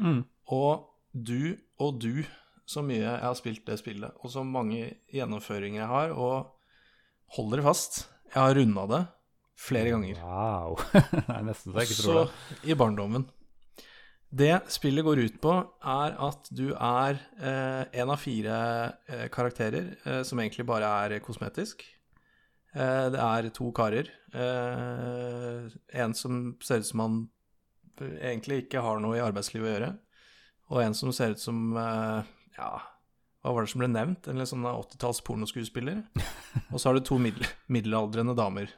Mm. 0.00 0.22
Og 0.52 0.88
du 1.12 1.56
og 1.82 1.98
du, 2.02 2.24
så 2.68 2.82
mye 2.84 3.02
jeg 3.02 3.24
har 3.24 3.36
spilt 3.36 3.66
det 3.66 3.80
spillet, 3.80 4.14
og 4.22 4.32
så 4.32 4.44
mange 4.46 4.84
gjennomføringer 5.12 5.82
jeg 5.82 5.90
har, 5.90 6.14
og 6.14 7.36
hold 7.36 7.52
dere 7.52 7.66
fast, 7.66 8.06
jeg 8.32 8.38
har 8.40 8.56
runda 8.56 8.86
det 8.88 9.02
flere 9.62 9.92
ganger. 9.92 10.18
Wow. 10.24 10.80
det 11.28 11.42
nesten 11.46 11.72
så 11.72 11.82
jeg 11.82 11.90
ikke 11.90 11.98
tror 12.00 12.06
Så 12.06 12.18
Også 12.24 12.68
i 12.70 12.76
barndommen. 12.78 13.26
Det 14.32 14.54
spillet 14.72 15.04
går 15.04 15.18
ut 15.26 15.34
på, 15.44 15.52
er 15.84 16.14
at 16.24 16.46
du 16.56 16.70
er 16.72 17.18
eh, 17.36 17.82
en 18.00 18.12
av 18.14 18.20
fire 18.20 18.54
eh, 19.04 19.26
karakterer 19.32 19.90
eh, 20.08 20.22
som 20.24 20.40
egentlig 20.40 20.64
bare 20.68 20.88
er 21.04 21.18
kosmetisk. 21.20 21.84
Eh, 22.72 23.10
det 23.12 23.20
er 23.20 23.50
to 23.52 23.68
karer. 23.76 24.08
Eh, 24.32 25.68
en 26.00 26.16
som 26.16 26.40
ser 26.64 26.80
ut 26.80 26.88
som 26.88 27.04
han 27.04 27.20
egentlig 28.24 28.62
ikke 28.64 28.80
har 28.80 29.04
noe 29.04 29.18
i 29.18 29.22
arbeidslivet 29.24 29.68
å 29.68 29.74
gjøre, 29.74 29.92
og 30.72 30.80
en 30.80 30.96
som 30.96 31.12
ser 31.12 31.36
ut 31.36 31.42
som 31.42 31.76
eh, 31.76 32.32
Ja, 32.56 32.72
hva 33.44 33.52
var 33.52 33.66
det 33.66 33.74
som 33.74 33.84
ble 33.84 33.92
nevnt? 33.92 34.32
En 34.32 34.46
sånn 34.48 34.64
80-talls 34.64 35.20
pornoskuespiller. 35.26 36.04
Og 36.72 36.78
så 36.78 36.88
har 36.88 36.96
du 36.96 37.04
to 37.04 37.18
middel 37.20 37.44
middelaldrende 37.72 38.36
damer. 38.38 38.70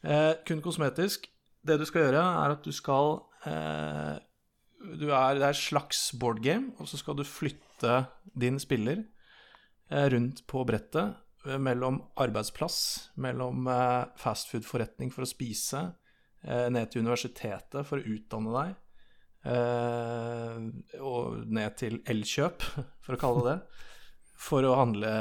Eh, 0.00 0.36
kun 0.46 0.62
kosmetisk. 0.64 1.26
Det 1.64 1.76
du 1.80 1.84
skal 1.88 2.06
gjøre, 2.06 2.22
er 2.22 2.54
at 2.54 2.64
du 2.64 2.70
skal 2.72 3.18
eh, 3.48 4.14
du 4.84 5.08
er, 5.10 5.38
Det 5.38 5.46
er 5.46 5.52
et 5.52 5.60
slags 5.60 6.12
board 6.20 6.42
game, 6.44 6.72
og 6.78 6.88
så 6.90 7.00
skal 7.00 7.16
du 7.18 7.24
flytte 7.26 8.04
din 8.38 8.58
spiller 8.62 9.04
eh, 9.90 10.06
rundt 10.12 10.44
på 10.50 10.64
brettet 10.68 11.16
eh, 11.46 11.58
mellom 11.58 12.02
arbeidsplass, 12.20 13.10
mellom 13.20 13.68
eh, 13.70 14.04
fastfood-forretning 14.20 15.12
for 15.14 15.26
å 15.26 15.30
spise, 15.30 15.90
ned 16.44 16.90
til 16.92 17.00
universitetet 17.00 17.86
for 17.88 17.96
å 17.96 18.04
utdanne 18.04 18.50
deg, 18.52 18.72
og 21.00 21.38
ned 21.48 21.78
til 21.80 21.94
Elkjøp, 22.04 22.66
for 23.06 23.16
å 23.16 23.20
kalle 23.22 23.44
det 23.46 23.54
det, 23.54 23.86
for 24.44 24.68
å 24.68 24.74
handle 24.76 25.14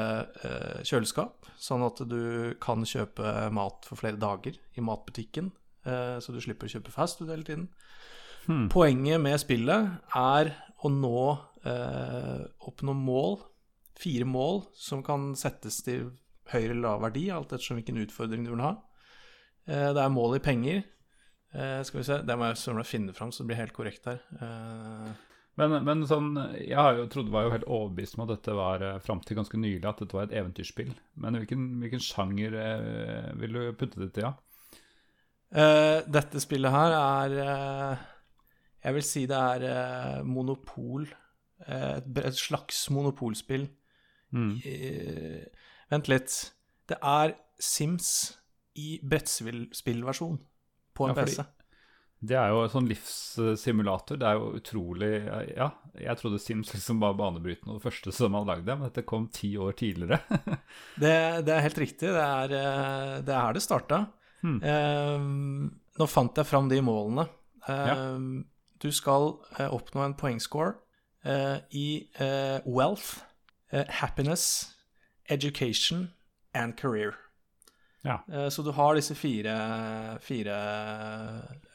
kjøleskap, 0.83 1.47
sånn 1.55 1.85
at 1.87 2.03
du 2.11 2.51
kan 2.59 2.83
kjøpe 2.83 3.47
mat 3.55 3.87
for 3.87 4.01
flere 4.01 4.19
dager 4.19 4.59
i 4.75 4.83
matbutikken, 4.83 5.53
så 5.87 6.35
du 6.35 6.41
slipper 6.43 6.67
å 6.67 6.73
kjøpe 6.75 6.91
fastfood 6.91 7.31
hele 7.31 7.47
tiden. 7.47 7.69
Hmm. 8.47 8.67
Poenget 8.71 9.21
med 9.23 9.39
spillet 9.39 9.91
er 10.19 10.51
å 10.83 10.89
nå 10.91 11.19
eh, 11.65 12.43
oppnå 12.67 12.95
mål, 12.97 13.37
fire 13.99 14.25
mål, 14.27 14.65
som 14.75 15.03
kan 15.05 15.31
settes 15.39 15.81
til 15.85 16.09
høy 16.51 16.63
eller 16.65 16.81
lav 16.83 17.03
verdi, 17.05 17.29
alt 17.31 17.53
ettersom 17.55 17.79
hvilken 17.79 18.01
utfordring 18.03 18.43
du 18.43 18.51
vil 18.55 18.65
ha. 18.65 18.73
Eh, 19.67 19.91
det 19.95 20.01
er 20.03 20.11
mål 20.11 20.35
i 20.39 20.43
penger. 20.43 20.81
Eh, 21.53 21.79
skal 21.87 22.01
vi 22.01 22.07
se, 22.09 22.17
det 22.25 22.35
må 22.39 22.49
jeg 22.49 22.59
søren 22.59 22.83
finne 22.89 23.13
fram, 23.15 23.31
så 23.31 23.43
det 23.43 23.51
blir 23.53 23.61
helt 23.61 23.75
korrekt 23.77 24.09
her. 24.11 24.19
Eh, 24.41 25.13
Men, 25.53 25.75
men 25.85 25.99
sånn, 26.09 26.31
jeg 26.57 26.73
har 26.73 26.95
jo 26.97 27.03
trodde 27.13 27.29
var 27.29 27.43
jo 27.45 27.51
helt 27.53 27.67
overbevist 27.69 28.15
om 28.17 28.23
at 28.23 28.31
dette 28.31 28.55
var 28.57 28.81
eh, 28.81 28.95
fram 29.05 29.19
til 29.21 29.37
ganske 29.37 29.59
nylig 29.61 29.85
at 29.85 29.99
dette 30.01 30.15
var 30.17 30.25
et 30.25 30.33
eventyrspill. 30.39 30.89
Men 31.21 31.37
hvilken, 31.37 31.67
hvilken 31.83 32.01
sjanger 32.01 32.55
eh, 32.57 33.27
vil 33.37 33.53
du 33.53 33.61
putte 33.77 34.01
det 34.01 34.07
til? 34.15 34.25
Ja? 34.25 34.33
Eh, 35.53 35.99
dette 36.09 36.41
spillet 36.41 36.73
her 36.73 36.95
er 36.97 37.35
eh, 37.43 38.01
Jeg 38.83 38.97
vil 38.97 39.05
si 39.07 39.25
det 39.29 39.39
er 39.39 39.65
eh, 39.69 40.19
monopol. 40.27 41.07
Eh, 41.63 41.97
et, 41.97 42.09
et 42.19 42.39
slags 42.39 42.85
monopolspill. 42.91 43.67
Mm. 44.33 44.53
Eh, 44.67 45.43
vent 45.93 46.11
litt. 46.11 46.37
Det 46.89 46.99
er 46.99 47.37
Sims 47.63 48.09
i 48.79 48.97
brettspillversjon 49.05 50.39
på 50.97 51.07
en 51.07 51.13
Ja, 51.13 51.23
PC. 51.23 51.45
Det 52.23 52.35
er 52.39 52.53
jo 52.53 52.63
sånn 52.71 52.87
livssimulator. 52.87 54.19
Det 54.19 54.27
er 54.29 54.37
jo 54.39 54.53
utrolig 54.55 55.11
Ja, 55.57 55.67
jeg 55.99 56.19
trodde 56.21 56.39
Sims 56.39 56.71
liksom 56.71 57.01
var 57.03 57.17
banebrytende 57.19 57.75
og 57.75 57.81
det 57.81 57.87
første 57.89 58.13
som 58.15 58.37
hadde 58.37 58.47
lagd 58.47 58.67
det, 58.69 58.77
men 58.79 58.87
dette 58.87 59.03
kom 59.07 59.27
ti 59.33 59.51
år 59.59 59.75
tidligere. 59.79 60.21
Det, 61.03 61.15
det 61.43 61.51
er 61.51 61.65
helt 61.65 61.79
riktig. 61.81 62.11
Det 62.13 62.23
er, 62.23 62.53
eh, 62.55 63.15
det 63.25 63.33
er 63.33 63.41
her 63.41 63.55
det 63.55 63.63
starta. 63.65 64.05
Hmm. 64.43 64.59
Eh, 64.63 65.27
nå 65.99 66.07
fant 66.09 66.39
jeg 66.39 66.47
fram 66.47 66.69
de 66.71 66.79
målene. 66.85 67.27
Ja. 67.67 67.95
Du 68.83 68.91
skal 68.91 69.29
eh, 69.59 69.69
oppnå 69.73 70.03
en 70.03 70.15
poengscore 70.19 70.73
eh, 71.23 71.57
i 71.71 71.85
eh, 72.19 72.59
wealth, 72.67 73.21
happiness, 73.71 74.73
education 75.31 76.09
and 76.53 76.75
career. 76.77 77.15
Ja. 78.03 78.19
Eh, 78.31 78.49
så 78.51 78.61
du 78.65 78.71
har 78.75 78.95
disse 78.99 79.15
fire, 79.15 79.53
fire 80.21 80.57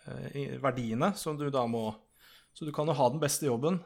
eh, 0.07 0.59
verdiene 0.63 1.13
som 1.17 1.39
du 1.41 1.49
da 1.51 1.65
må 1.67 1.95
Så 2.55 2.67
du 2.67 2.73
kan 2.75 2.87
jo 2.91 2.95
ha 2.99 3.05
den 3.13 3.21
beste 3.23 3.47
jobben, 3.47 3.77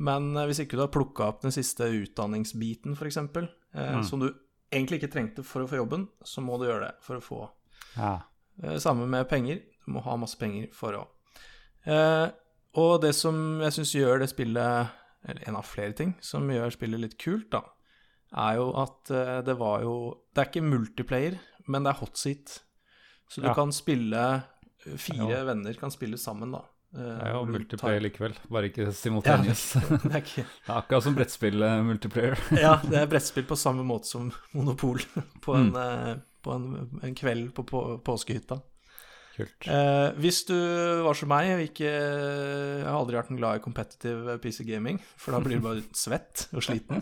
men 0.00 0.30
hvis 0.48 0.62
ikke 0.62 0.78
du 0.78 0.80
har 0.86 0.88
plukka 0.94 1.26
opp 1.28 1.42
den 1.42 1.52
siste 1.52 1.84
utdanningsbiten, 1.92 2.94
f.eks., 2.96 3.18
eh, 3.18 3.48
Mm. 3.74 4.02
som 4.04 4.20
du 4.20 4.30
egentlig 4.72 4.98
ikke 5.02 5.12
trengte 5.12 5.42
for 5.44 5.60
å 5.62 5.68
få 5.68 5.76
jobben, 5.76 6.06
så 6.24 6.40
må 6.40 6.56
du 6.58 6.64
gjøre 6.70 6.86
det 6.88 6.94
for 7.04 7.16
å 7.16 7.24
få 7.24 7.40
Ja. 7.96 8.14
Samme 8.78 9.06
med 9.08 9.28
penger. 9.28 9.60
Du 9.84 9.92
må 9.92 10.00
ha 10.04 10.16
masse 10.16 10.38
penger 10.38 10.68
for 10.72 10.92
å 10.96 11.06
Og 11.86 13.00
det 13.02 13.12
som 13.14 13.60
jeg 13.60 13.72
syns 13.76 13.92
gjør 13.98 14.22
det 14.22 14.30
spillet 14.32 14.88
Eller 15.28 15.42
en 15.48 15.56
av 15.60 15.66
flere 15.68 15.92
ting 15.98 16.14
som 16.24 16.48
gjør 16.50 16.72
spillet 16.74 17.00
litt 17.02 17.16
kult, 17.20 17.50
da, 17.52 17.60
er 18.34 18.56
jo 18.58 18.70
at 18.80 19.10
eh, 19.14 19.40
det 19.46 19.54
var 19.60 19.82
jo 19.84 19.92
Det 20.34 20.40
er 20.42 20.48
ikke 20.50 20.64
multiplayer, 20.66 21.36
men 21.68 21.84
det 21.84 21.92
er 21.92 22.00
hot 22.00 22.16
seat. 22.18 22.60
Så 23.28 23.40
du 23.42 23.46
Ja. 23.48 23.54
kan 23.54 23.70
spille 23.72 24.42
Fire 24.98 25.28
Ja. 25.30 25.44
venner 25.44 25.74
kan 25.78 25.90
spille 25.94 26.18
sammen, 26.18 26.50
da. 26.50 26.58
Eh, 26.96 26.98
Det 26.98 27.22
er 27.28 27.32
jo 27.36 27.44
multiplayer 27.46 28.00
likevel, 28.02 28.34
bare 28.50 28.68
ikke 28.68 28.92
simultaneous. 28.92 29.72
Det 30.02 30.10
er 30.10 30.20
ikke 30.24 30.42
Det 30.44 30.68
er 30.68 30.74
akkurat 30.80 31.02
som 31.04 31.14
brettspill-multiplayer. 31.14 32.36
Ja, 32.60 32.76
det 32.82 32.98
er 32.98 33.06
brettspill 33.06 33.44
på 33.46 33.56
samme 33.56 33.84
måte 33.86 34.06
som 34.10 34.32
Monopol 34.54 34.98
på 35.44 35.54
en, 35.54 35.70
Mm. 35.70 35.76
eh, 35.76 36.16
på 36.42 36.52
en, 36.56 37.00
en 37.02 37.14
kveld 37.14 37.52
på, 37.54 37.62
på 37.64 38.02
påskehytta. 38.02 38.60
Kult. 39.32 39.64
Eh, 39.64 40.08
hvis 40.20 40.42
du 40.44 40.54
var 41.06 41.16
som 41.16 41.30
meg 41.32 41.54
og 41.54 41.62
ikke 41.64 41.88
Jeg 41.88 42.84
har 42.84 42.98
aldri 42.98 43.16
vært 43.16 43.30
en 43.32 43.38
glad 43.40 43.56
i 43.56 43.62
competitive 43.64 44.34
PC 44.44 44.66
gaming, 44.68 44.98
for 45.16 45.32
da 45.32 45.40
blir 45.40 45.56
du 45.56 45.64
bare 45.64 45.84
svett 46.04 46.46
og 46.52 46.60
sliten. 46.66 47.00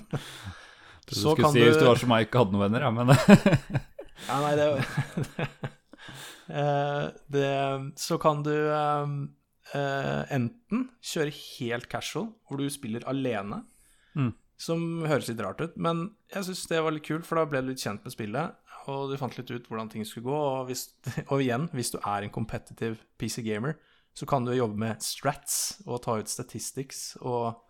Du 1.11 1.17
skulle 1.19 1.51
si 1.51 1.65
hvis 1.65 1.81
du 1.81 1.89
var 1.89 1.99
som 1.99 2.13
meg 2.13 2.29
ikke 2.29 2.45
hadde 2.45 2.55
noen 2.55 2.69
venner, 2.69 2.87
ja, 2.87 2.91
men 2.95 3.11
Ja, 4.29 4.37
nei, 4.45 4.53
det, 4.55 4.69
eh, 6.61 7.07
det 7.35 7.51
Så 7.99 8.19
kan 8.23 8.43
du 8.47 8.53
eh, 8.55 9.15
eh, 9.75 10.23
enten 10.37 10.87
kjøre 11.03 11.35
helt 11.35 11.89
casual, 11.93 12.31
hvor 12.47 12.61
du 12.63 12.69
spiller 12.73 13.07
alene, 13.11 13.65
Mm. 14.19 14.33
som 14.59 14.81
høres 15.07 15.29
litt 15.31 15.39
rart 15.39 15.61
ut, 15.63 15.77
men 15.79 16.01
jeg 16.35 16.43
syns 16.49 16.65
det 16.67 16.81
var 16.83 16.91
litt 16.91 17.05
kult, 17.07 17.23
for 17.25 17.39
da 17.39 17.45
ble 17.47 17.61
du 17.63 17.69
litt 17.71 17.79
kjent 17.79 18.03
med 18.03 18.11
spillet, 18.11 18.57
og 18.89 19.11
du 19.11 19.17
fant 19.21 19.37
litt 19.37 19.51
ut 19.51 19.67
hvordan 19.69 19.91
ting 19.93 20.05
skulle 20.09 20.25
gå, 20.31 20.37
og, 20.37 20.67
hvis, 20.71 20.87
og 21.33 21.41
igjen, 21.43 21.69
hvis 21.77 21.91
du 21.93 21.99
er 22.01 22.23
en 22.27 22.31
competitive 22.33 22.97
PC 23.21 23.43
gamer, 23.45 23.77
så 24.17 24.27
kan 24.27 24.45
du 24.45 24.53
jobbe 24.57 24.77
med 24.81 25.03
strats 25.05 25.81
og 25.87 26.01
ta 26.03 26.17
ut 26.19 26.29
statistics 26.29 27.17
og 27.21 27.61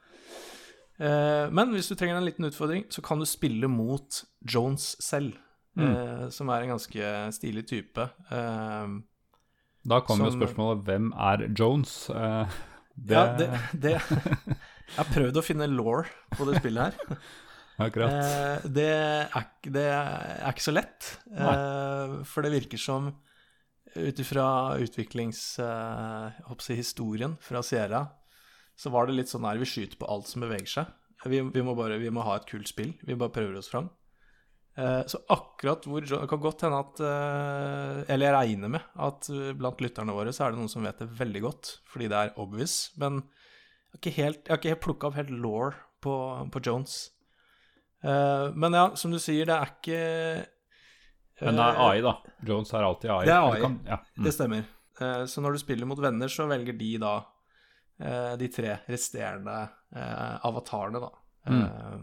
eh, 1.01 1.51
Men 1.53 1.73
hvis 1.75 1.89
du 1.91 1.95
trenger 1.95 2.17
en 2.21 2.25
liten 2.27 2.45
utfordring, 2.49 2.87
så 2.93 3.03
kan 3.05 3.21
du 3.21 3.27
spille 3.29 3.69
mot 3.69 4.23
Jones 4.47 4.97
selv, 5.01 5.37
Mm. 5.79 5.87
eh, 5.95 6.29
som 6.35 6.49
er 6.51 6.65
en 6.65 6.73
ganske 6.73 7.11
stilig 7.33 7.63
type. 7.71 8.03
Eh, 8.35 8.89
da 9.87 10.01
kommer 10.03 10.27
jo 10.27 10.33
spørsmålet 10.35 10.81
hvem 10.85 11.13
er 11.15 11.45
Jones? 11.57 12.11
Eh, 12.11 12.57
det, 12.97 13.15
Ja, 13.15 13.37
det, 13.39 13.47
det 13.81 13.93
Jeg 14.91 14.97
har 14.99 15.07
prøvd 15.15 15.39
å 15.39 15.45
finne 15.47 15.69
law 15.71 16.03
på 16.35 16.49
det 16.51 16.59
spillet 16.59 16.91
her. 16.91 17.21
Akkurat. 17.81 18.13
Eh, 18.13 18.61
det, 18.77 18.93
er, 18.93 19.45
det 19.65 19.89
er 19.89 20.53
ikke 20.53 20.69
så 20.69 20.77
lett, 20.77 21.01
eh, 21.33 22.21
for 22.29 22.45
det 22.45 22.53
virker 22.55 22.79
som 22.81 23.03
ut 23.91 24.19
ifra 24.23 24.79
utviklingshistorien 24.79 27.33
fra 27.43 27.59
Sierra, 27.67 28.07
så 28.79 28.87
var 28.95 29.03
det 29.07 29.17
litt 29.17 29.33
sånn 29.33 29.49
her 29.49 29.61
vi 29.61 29.69
skyter 29.69 29.99
på 30.01 30.11
alt 30.13 30.27
som 30.31 30.43
beveger 30.45 30.71
seg. 30.71 30.87
Vi, 31.27 31.39
vi, 31.53 31.63
må 31.65 31.75
bare, 31.77 31.99
vi 32.01 32.11
må 32.13 32.21
ha 32.25 32.37
et 32.39 32.49
kult 32.49 32.69
spill. 32.71 32.93
Vi 33.05 33.19
bare 33.19 33.35
prøver 33.35 33.59
oss 33.61 33.69
fram. 33.69 33.91
Eh, 34.79 35.03
så 35.11 35.19
akkurat 35.35 35.85
hvor 35.85 36.01
Det 36.07 36.29
kan 36.31 36.41
godt 36.41 36.63
hende 36.63 36.79
at 36.79 37.01
eh, 37.03 38.13
Eller 38.15 38.29
jeg 38.29 38.37
regner 38.37 38.71
med 38.71 39.01
at 39.03 39.27
eh, 39.35 39.51
blant 39.59 39.81
lytterne 39.83 40.15
våre 40.15 40.31
så 40.33 40.47
er 40.47 40.55
det 40.55 40.61
noen 40.61 40.71
som 40.71 40.87
vet 40.87 41.01
det 41.03 41.09
veldig 41.19 41.43
godt, 41.43 41.73
fordi 41.91 42.07
det 42.09 42.21
er 42.21 42.39
obvious. 42.41 42.75
Men 43.01 43.19
jeg 43.21 43.91
har 43.91 44.01
ikke 44.01 44.17
helt, 44.17 44.43
jeg 44.45 44.53
har 44.53 44.61
ikke 44.61 44.75
helt 44.75 44.87
plukka 44.87 45.09
opp 45.09 45.19
helt 45.19 45.35
law 45.35 45.75
på, 46.01 46.15
på 46.55 46.63
Jones. 46.65 46.93
Eh, 48.03 48.47
men 48.57 48.73
ja, 48.79 48.85
som 48.97 49.13
du 49.13 49.19
sier, 49.21 49.45
det 49.49 49.57
er 49.57 49.73
ikke 49.75 50.01
Men 51.45 51.57
det 51.57 51.65
er 51.67 51.75
eh, 51.77 51.83
AI, 51.89 52.01
da. 52.05 52.15
Jones 52.49 52.73
er 52.77 52.85
alltid 52.87 53.11
AI. 53.15 53.25
Det 53.29 53.35
er 53.35 53.49
AI. 53.51 53.61
kan- 53.65 53.81
ja. 53.89 53.99
mm. 54.17 54.25
Det 54.25 54.35
stemmer. 54.37 54.65
Eh, 55.01 55.25
Så 55.27 55.41
når 55.45 55.53
du 55.57 55.59
spiller 55.63 55.87
mot 55.89 55.99
venner, 56.01 56.29
så 56.29 56.47
velger 56.49 56.77
de 56.79 56.91
da 57.01 57.15
eh, 58.01 58.37
de 58.41 58.49
tre 58.49 58.79
resterende 58.89 59.59
eh, 59.97 60.39
avatarene, 60.49 61.01
da. 61.01 61.11
Mm. 61.49 61.63
Eh, 61.65 62.01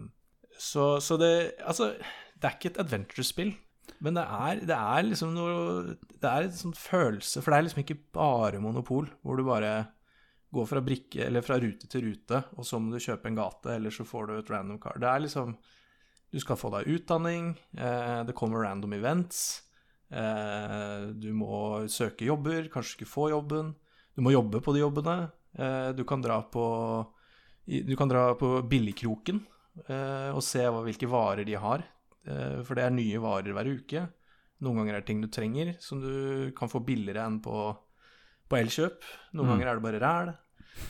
Så, 0.60 1.00
så 1.02 1.18
det 1.22 1.54
Altså, 1.62 1.92
det 2.38 2.44
er 2.48 2.56
ikke 2.58 2.72
et 2.72 2.80
adventure-spill, 2.82 3.52
men 4.02 4.14
det 4.18 4.24
er, 4.26 4.60
det 4.66 4.76
er 4.78 5.04
liksom 5.06 5.34
noe 5.34 5.94
Det 6.22 6.26
er 6.30 6.44
en 6.48 6.52
sånn 6.52 6.74
følelse 6.76 7.42
For 7.42 7.52
det 7.54 7.58
er 7.58 7.64
liksom 7.68 7.84
ikke 7.84 8.00
bare 8.14 8.60
monopol, 8.60 9.08
hvor 9.24 9.38
du 9.38 9.44
bare 9.48 9.88
går 10.54 10.66
fra 10.68 10.82
brikke 10.82 11.22
Eller 11.26 11.42
fra 11.46 11.58
rute 11.62 11.88
til 11.90 12.04
rute, 12.10 12.42
og 12.58 12.66
så 12.66 12.80
må 12.82 12.92
du 12.94 13.00
kjøpe 13.00 13.30
en 13.30 13.38
gate, 13.38 13.70
eller 13.78 13.90
så 13.94 14.04
får 14.06 14.28
du 14.28 14.34
et 14.40 14.50
random 14.50 14.80
car. 14.82 14.98
Det 15.00 15.08
er 15.08 15.20
liksom 15.28 15.56
Du 16.34 16.40
skal 16.44 16.58
få 16.60 16.70
deg 16.74 16.88
utdanning, 16.92 17.54
eh, 17.78 18.24
det 18.28 18.36
kommer 18.36 18.63
random 18.66 18.94
events. 18.98 19.62
Eh, 20.12 21.08
du 21.16 21.30
må 21.36 21.88
søke 21.92 22.26
jobber, 22.28 22.68
kanskje 22.72 22.98
ikke 23.00 23.10
få 23.12 23.30
jobben. 23.32 23.74
Du 24.16 24.22
må 24.26 24.32
jobbe 24.34 24.60
på 24.63 24.74
de 24.76 24.82
jobbene. 24.84 25.32
Eh, 25.58 25.92
du 25.94 26.04
kan 26.06 26.22
dra 26.22 26.42
på 26.44 27.08
Du 27.68 27.96
kan 28.00 28.08
dra 28.08 28.34
på 28.40 28.62
billigkroken 28.63 29.42
eh, 29.90 30.30
og 30.32 30.40
se 30.42 30.62
hvilke 30.63 31.08
varer 31.12 31.44
de 31.46 31.58
har. 31.60 31.82
Eh, 32.26 32.62
for 32.63 32.76
det 32.80 32.86
er 32.86 32.94
nye 32.96 33.20
varer 33.20 33.52
hver 33.52 33.68
uke. 33.68 34.06
Noen 34.63 34.78
ganger 34.80 34.96
er 34.96 35.02
det 35.02 35.08
ting 35.10 35.20
du 35.22 35.28
trenger, 35.28 35.74
som 35.84 36.00
du 36.00 36.52
kan 36.56 36.70
få 36.72 36.80
billigere 36.88 37.26
enn 37.28 37.42
på, 37.44 37.76
på 38.48 38.56
Elkjøp. 38.58 39.04
Noen 39.36 39.46
Mm. 39.46 39.52
ganger 39.52 39.68
er 39.68 39.76
det 39.76 39.84
bare 39.84 40.00
ræl. 40.00 40.32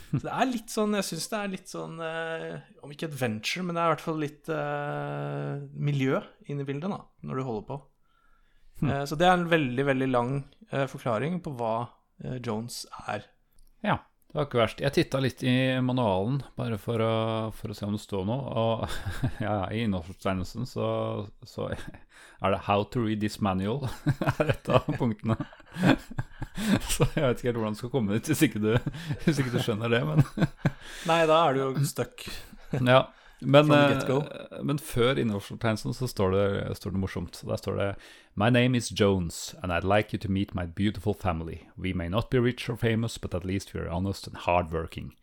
Så 0.08 0.22
det 0.24 0.32
er 0.32 0.48
litt 0.48 0.72
sånn 0.72 0.96
Jeg 0.96 1.04
syns 1.04 1.26
det 1.30 1.38
er 1.38 1.50
litt 1.52 1.70
sånn 1.70 1.98
eh, 2.00 2.54
Om 2.84 2.92
ikke 2.94 3.10
adventure, 3.10 3.64
men 3.66 3.76
det 3.76 3.82
er 3.82 3.90
i 3.90 3.92
hvert 3.92 4.04
fall 4.04 4.20
litt 4.22 4.50
eh, 4.52 5.64
miljø 5.76 6.22
inn 6.48 6.62
i 6.62 6.66
bildet, 6.68 6.88
da, 6.92 7.02
når 7.28 7.40
du 7.40 7.44
holder 7.44 7.66
på. 7.68 7.78
Hm. 8.80 8.90
Eh, 8.90 9.04
så 9.10 9.18
det 9.20 9.28
er 9.28 9.36
en 9.36 9.48
veldig, 9.50 9.84
veldig 9.90 10.08
lang 10.10 10.32
eh, 10.70 10.86
forklaring 10.90 11.40
på 11.44 11.52
hva 11.58 11.74
eh, 12.24 12.38
Jones 12.44 12.84
er. 13.06 13.26
Ja, 13.84 13.98
det 14.28 14.36
var 14.36 14.44
ikke 14.44 14.60
verst. 14.60 14.80
Jeg 14.84 14.92
titta 14.92 15.20
litt 15.24 15.40
i 15.40 15.56
manualen, 15.80 16.42
bare 16.58 16.76
for 16.80 17.00
å, 17.00 17.12
for 17.56 17.72
å 17.72 17.76
se 17.76 17.86
om 17.86 17.94
det 17.96 18.02
står 18.02 18.26
noe. 18.28 18.50
Og 18.60 18.98
ja, 19.46 19.62
i 19.72 19.86
innholdsfortegnelsen 19.86 20.68
så, 20.68 20.88
så 21.48 21.70
er 21.72 22.52
det 22.52 22.60
'How 22.66 22.84
to 22.92 23.06
read 23.06 23.22
this 23.24 23.40
manual' 23.40 23.88
er 24.38 24.52
et 24.52 24.68
av 24.68 24.84
punktene. 24.98 25.38
Så 26.90 27.06
jeg 27.14 27.22
vet 27.22 27.38
ikke 27.38 27.48
helt 27.48 27.58
hvordan 27.60 27.74
du 27.76 27.78
skal 27.78 27.90
komme 27.92 28.16
dit 28.16 28.28
hvis 28.32 28.40
ikke 28.42 28.58
du, 28.58 28.72
hvis 29.22 29.38
ikke 29.38 29.52
du 29.52 29.60
skjønner 29.62 29.92
det, 29.92 30.00
men 30.02 30.24
Nei, 31.06 31.20
da 31.30 31.36
er 31.46 31.54
du 31.54 31.60
jo 31.60 31.84
stuck. 31.86 32.24
Ja, 32.74 33.04
men, 33.40 33.70
eh, 33.70 34.62
men 34.62 34.78
før 34.78 35.18
innholdsfortegnelsen 35.18 35.94
så 35.94 36.08
står 36.10 36.30
det, 36.34 36.76
står 36.76 36.94
det 36.94 37.02
morsomt. 37.02 37.42
Der 37.46 37.56
står 37.56 37.76
det 37.76 37.94
My 38.34 38.50
name 38.50 38.76
is 38.76 38.90
Jones, 38.90 39.54
and 39.62 39.72
I'd 39.72 39.84
like 39.84 40.12
you 40.12 40.18
to 40.18 40.30
meet 40.30 40.54
my 40.54 40.66
beautiful 40.66 41.14
family. 41.14 41.68
We 41.76 41.92
may 41.92 42.08
not 42.08 42.30
be 42.30 42.40
rich 42.40 42.68
or 42.68 42.76
famous, 42.76 43.18
but 43.18 43.34
at 43.34 43.44
least 43.44 43.74
we 43.74 43.80
are 43.80 43.90
honest 43.90 44.26
and 44.26 44.36
hardworking. 44.36 45.14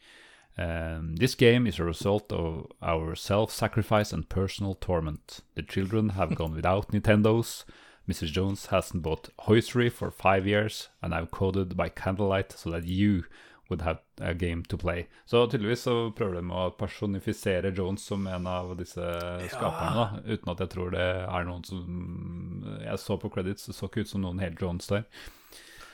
Um, 0.58 1.17
this 1.17 1.36
game 1.36 1.67
is 1.67 1.80
a 1.80 1.84
result 1.84 2.32
of 2.32 2.67
our 2.82 3.15
self-sacrifice 3.15 4.13
and 4.13 4.30
personal 4.30 4.75
torment. 4.75 5.41
The 5.56 5.63
children 5.63 6.10
have 6.10 6.36
gone 6.36 6.56
without 6.56 6.91
Nintendos. 6.91 7.65
Mrs. 8.08 8.32
Jones 8.32 8.67
hasn't 8.67 9.04
bought 9.04 9.30
hosiery 9.39 9.89
for 9.89 10.12
five 10.12 10.47
years, 10.47 10.89
and 11.01 11.13
I've 11.13 11.32
coded 11.32 11.75
by 11.75 11.89
candlelight 11.89 12.51
so 12.54 12.69
that 12.71 12.86
you 12.86 13.25
would 13.69 13.82
have 13.82 13.99
a 14.21 14.34
game 14.34 14.63
to 14.63 14.78
play. 14.78 15.08
Så 15.25 15.47
tydeligvis 15.47 15.86
så 15.88 16.12
prøver 16.17 16.39
de 16.39 16.54
å 16.54 16.69
personifisere 16.78 17.73
Jones 17.75 18.06
som 18.06 18.28
en 18.28 18.47
av 18.47 18.75
disse 18.78 19.06
skaperne, 19.51 19.95
da. 19.95 20.08
Uten 20.25 20.54
at 20.54 20.63
jeg 20.63 20.73
tror 20.75 20.93
det 20.93 21.06
er 21.25 21.47
noen 21.47 21.65
som 21.65 22.65
Jeg 22.84 23.01
så 23.01 23.17
på 23.21 23.32
credits, 23.34 23.65
det 23.69 23.78
så 23.78 23.89
ikke 23.89 24.06
ut 24.06 24.12
som 24.12 24.25
noen 24.25 24.43
helt 24.43 24.62
Jones 24.62 24.91
der. 24.91 25.08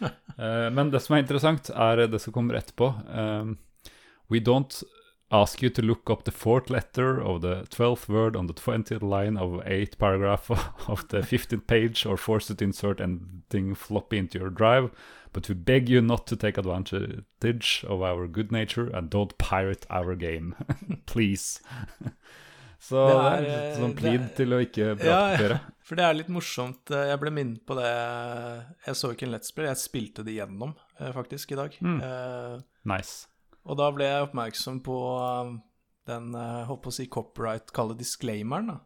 Eh, 0.42 0.68
men 0.74 0.90
det 0.90 0.98
som 1.04 1.14
er 1.14 1.20
interessant, 1.22 1.68
er 1.70 2.00
det 2.10 2.18
som 2.24 2.34
kommer 2.34 2.58
etterpå. 2.58 2.88
Um, 3.14 3.52
we 4.34 4.40
don't 4.42 4.80
ask 5.32 5.62
you 5.62 5.70
to 5.70 5.82
look 5.82 6.10
up 6.10 6.24
the 6.24 6.32
fourth 6.32 6.70
letter 6.70 7.22
of 7.22 7.42
the 7.42 7.64
12th 7.70 8.10
word 8.10 8.36
on 8.36 8.48
the 8.48 8.54
20th 8.54 9.02
line 9.02 9.38
of 9.38 9.64
8th 9.64 9.98
paragraph 9.98 10.50
of 10.90 11.08
the 11.10 11.22
15th 11.22 11.68
page 11.68 12.06
or 12.06 12.18
force 12.18 12.50
it 12.50 12.58
to 12.58 12.64
insert 12.64 13.00
anything 13.00 13.76
floppy 13.76 14.18
into 14.18 14.40
your 14.40 14.50
drive, 14.50 14.90
but 15.34 15.48
we 15.50 15.56
beg 15.56 15.89
you 15.89 16.02
not 16.02 16.28
to 16.28 16.36
take 16.36 16.58
advantage 16.58 17.86
of 17.88 18.02
our 18.02 18.28
good 18.28 18.52
nature 18.52 18.89
and 18.94 19.10
don't 19.10 19.38
pirate 19.38 19.86
our 19.89 20.15
game. 20.15 20.56
Please. 21.06 21.62
Så 22.82 22.98
det 22.98 23.17
er, 23.17 23.44
det 23.46 23.50
er 23.54 23.76
sånn 23.78 23.91
plid 23.94 24.24
til 24.34 24.56
å 24.56 24.58
ikke 24.63 24.86
brakkopiere. 24.98 25.58
Ja, 25.62 25.74
for 25.86 26.00
det 26.00 26.06
er 26.08 26.15
litt 26.17 26.32
morsomt. 26.34 26.89
Jeg 26.89 27.20
ble 27.22 27.30
minnet 27.36 27.62
på 27.70 27.76
det 27.78 27.91
Jeg 28.88 28.98
så 28.98 29.12
ikke 29.13 29.28
en 29.28 29.36
Let's 29.36 29.54
Play, 29.54 29.67
jeg 29.70 29.78
spilte 29.78 30.26
det 30.26 30.34
gjennom 30.39 30.74
eh, 30.98 31.12
faktisk 31.13 31.54
i 31.54 31.60
dag. 31.60 31.76
Mm. 31.78 32.00
Uh, 32.02 32.56
nice. 32.89 33.30
Og 33.70 33.78
da 33.78 33.91
ble 33.94 34.08
jeg 34.10 34.26
oppmerksom 34.26 34.82
på 34.82 34.98
um, 34.98 35.60
den, 36.10 36.34
holdt 36.34 36.82
på 36.82 36.89
å 36.89 36.96
si, 36.98 37.06
copyright, 37.06 37.70
kalle 37.76 37.94
disclaimeren, 38.00 38.74
da. 38.74 38.80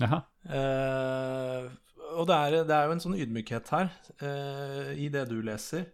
Jaha. 0.00 0.22
Uh, 0.48 1.68
og 2.12 2.28
det 2.28 2.36
er, 2.36 2.56
det 2.68 2.74
er, 2.76 2.86
jo 2.86 2.94
en 2.94 3.02
sånn 3.02 3.18
ydmykhet 3.18 3.70
her 3.74 3.90
eh, 4.20 4.92
i 5.00 5.08
det 5.12 5.26
du 5.30 5.38
leser, 5.44 5.88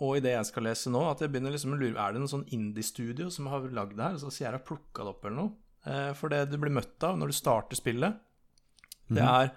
og 0.00 0.16
i 0.16 0.22
det 0.24 0.32
jeg 0.34 0.48
skal 0.50 0.66
lese 0.68 0.90
nå, 0.90 1.02
at 1.10 1.22
jeg 1.22 1.30
begynner 1.30 1.54
liksom 1.54 1.76
å 1.76 1.78
lure 1.78 2.00
Er 2.02 2.14
det 2.14 2.22
en 2.22 2.30
sånn 2.30 2.48
indie-studio 2.54 3.28
som 3.30 3.46
har 3.52 3.66
lagd 3.70 3.94
det 3.94 4.02
her? 4.02 4.16
Altså 4.16 4.32
sier 4.32 4.48
jeg 4.48 4.56
har 4.56 4.66
plukka 4.66 5.04
det 5.06 5.12
opp 5.12 5.28
eller 5.28 5.38
noe. 5.38 5.52
Eh, 5.86 6.10
for 6.18 6.32
det 6.32 6.48
du 6.50 6.56
blir 6.58 6.74
møtt 6.74 7.06
av 7.06 7.20
når 7.20 7.30
du 7.30 7.36
starter 7.36 7.78
spillet, 7.78 8.18
mm. 9.06 9.14
det 9.14 9.22
mhm. 9.22 9.30
er 9.30 9.54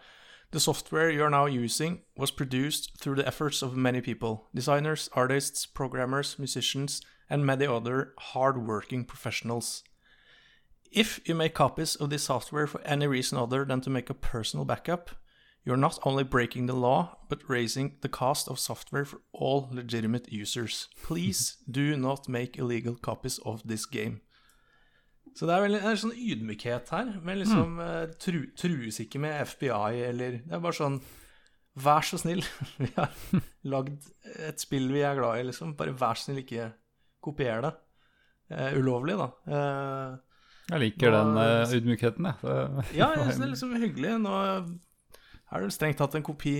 The 0.52 0.62
software 0.62 1.12
you 1.12 1.22
are 1.24 1.30
now 1.30 1.46
using 1.46 2.04
was 2.16 2.32
produced 2.32 3.02
through 3.02 3.16
the 3.16 3.28
efforts 3.28 3.62
of 3.62 3.76
many 3.76 4.00
people. 4.00 4.48
Designers, 4.56 5.10
artists, 5.14 5.66
programmers, 5.66 6.40
musicians, 6.40 7.02
and 7.30 7.46
many 7.46 7.68
other 7.68 8.14
hard-working 8.18 9.04
professionals. 9.04 9.84
If 10.90 11.20
you 11.26 11.36
make 11.36 11.54
copies 11.54 11.96
of 11.98 12.10
this 12.10 12.24
software 12.24 12.66
for 12.66 12.80
any 12.86 13.08
reason 13.08 13.38
other 13.38 13.66
than 13.66 13.82
to 13.82 13.90
make 13.90 14.10
a 14.10 14.14
personal 14.14 14.64
backup, 14.64 15.12
you're 15.68 15.76
not 15.76 16.00
only 16.04 16.24
breaking 16.24 16.68
the 16.68 16.74
law, 16.74 17.18
but 17.28 17.50
raising 17.50 17.98
the 18.00 18.08
cost 18.08 18.48
of 18.48 18.58
software 18.58 19.04
for 19.04 19.20
all 19.34 19.68
legitimate 19.70 20.32
users. 20.32 20.88
Please 21.04 21.58
do 21.70 21.98
not 21.98 22.30
make 22.30 22.58
illegal 22.58 22.96
copies 22.96 23.38
of 23.40 23.68
this 23.68 23.86
game. 23.86 24.22
Så 25.36 25.46
det 25.46 25.54
er 25.54 25.66
vel 25.66 25.76
en 25.78 26.00
sånn 26.00 26.16
ydmykhet 26.16 26.88
her. 26.96 27.12
Men 27.22 27.42
liksom 27.44 27.76
mm. 27.76 27.82
uh, 27.84 28.16
tru, 28.18 28.40
trues 28.58 29.02
ikke 29.04 29.20
med 29.22 29.36
FBI 29.52 30.08
eller 30.08 30.40
Det 30.40 30.56
er 30.56 30.64
bare 30.64 30.80
sånn 30.80 31.02
Vær 31.78 32.02
så 32.02 32.18
snill. 32.18 32.42
vi 32.82 32.88
har 32.96 33.12
lagd 33.70 34.08
et 34.48 34.64
spill 34.64 34.88
vi 34.90 35.04
er 35.06 35.20
glad 35.20 35.44
i, 35.44 35.44
liksom. 35.52 35.76
Bare 35.78 35.94
vær 35.94 36.18
så 36.18 36.30
snill, 36.30 36.40
ikke 36.42 36.72
kopiere 37.22 37.68
det. 37.68 37.74
Uh, 38.56 38.80
ulovlig, 38.80 39.20
da. 39.20 39.28
Uh, 39.46 40.40
jeg 40.72 40.82
liker 40.88 41.14
nå, 41.14 41.20
den 41.20 41.38
uh, 41.38 41.76
ydmykheten, 41.78 42.32
jeg. 42.32 42.58
ja, 42.98 43.12
jeg 43.14 43.28
synes 43.28 43.38
det 43.38 43.46
er 43.46 43.54
liksom 43.54 43.78
hyggelig. 43.78 44.16
Nå 44.24 44.34
er 45.52 45.64
det 45.64 45.76
strengt 45.76 46.00
tatt 46.02 46.18
en 46.18 46.26
kopi 46.26 46.58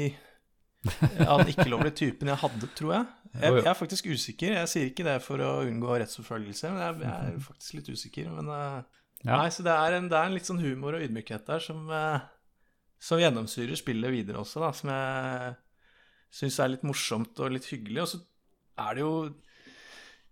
av 1.26 1.42
den 1.42 1.52
ikke-lovlige 1.52 1.98
typen 2.00 2.32
jeg 2.32 2.40
hadde, 2.44 2.70
tror 2.78 2.94
jeg. 2.94 3.08
jeg. 3.34 3.42
jeg. 3.58 3.66
er 3.66 3.80
faktisk 3.80 4.08
usikker. 4.08 4.56
Jeg 4.62 4.72
sier 4.72 4.92
ikke 4.92 5.08
det 5.08 5.18
for 5.26 5.44
å 5.44 5.52
unngå 5.68 5.98
rettsforfølgelse, 5.98 6.72
men 6.72 6.84
jeg, 6.84 7.02
jeg 7.04 7.34
er 7.34 7.44
faktisk 7.44 7.78
litt 7.80 7.92
usikker. 7.92 8.30
Men 8.38 8.52
ja. 8.54 9.34
Nei, 9.34 9.50
så 9.52 9.66
det 9.66 9.74
er, 9.74 9.98
en, 9.98 10.08
det 10.12 10.18
er, 10.18 10.30
en, 10.30 10.38
litt 10.38 10.48
sånn 10.48 10.64
humor 10.64 10.96
og 10.96 11.04
ydmykhet 11.04 11.50
der 11.50 11.64
som, 11.64 11.90
som 13.02 13.20
gjennomsyrer 13.20 13.80
spillet 13.80 14.14
videre 14.14 14.44
også, 14.44 14.64
da. 14.64 14.72
Som 14.78 14.94
jeg 14.94 15.58
syns 16.40 16.62
er 16.62 16.74
litt 16.76 16.88
morsomt 16.88 17.44
og 17.44 17.54
litt 17.56 17.68
hyggelig. 17.74 18.06
Og 18.06 18.12
så 18.14 18.24
er 18.88 18.98
det 18.98 19.06
jo 19.06 19.14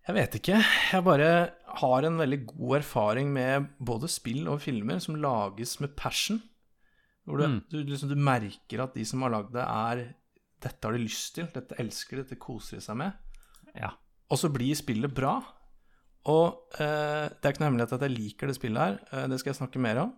jeg 0.06 0.14
vet 0.14 0.36
ikke. 0.38 0.58
Jeg 0.94 1.06
bare 1.06 1.30
har 1.82 2.06
en 2.06 2.20
veldig 2.22 2.38
god 2.52 2.76
erfaring 2.78 3.32
med 3.34 3.72
både 3.82 4.10
spill 4.12 4.46
og 4.54 4.62
filmer 4.62 5.00
som 5.02 5.18
lages 5.18 5.80
med 5.82 5.96
passion. 5.98 6.38
Hvor 7.26 7.42
du, 7.42 7.48
mm. 7.50 7.60
du, 7.72 7.78
liksom, 7.84 8.12
du 8.12 8.20
merker 8.20 8.84
at 8.84 8.96
de 8.98 9.06
som 9.08 9.26
har 9.26 9.34
lagd 9.34 9.54
det, 9.56 9.66
er 9.66 10.04
Dette 10.66 10.88
har 10.88 10.96
de 10.96 11.04
lyst 11.04 11.36
til, 11.38 11.48
dette 11.54 11.78
elsker 11.82 12.20
de, 12.20 12.26
dette 12.26 12.42
koser 12.42 12.80
de 12.80 12.86
seg 12.86 12.98
med. 12.98 13.18
Ja. 13.76 13.92
Og 14.32 14.40
så 14.42 14.50
blir 14.54 14.78
spillet 14.78 15.14
bra. 15.14 15.36
Og 16.32 16.78
eh, 16.82 17.26
det 17.30 17.44
er 17.44 17.54
ikke 17.54 17.62
noe 17.62 17.70
hemmelighet 17.70 17.98
at 17.98 18.06
jeg 18.08 18.16
liker 18.16 18.50
det 18.50 18.56
spillet 18.58 18.82
her. 18.82 18.96
Eh, 19.12 19.28
det 19.30 19.38
skal 19.42 19.52
jeg 19.52 19.60
snakke 19.60 19.82
mer 19.84 20.00
om. 20.08 20.14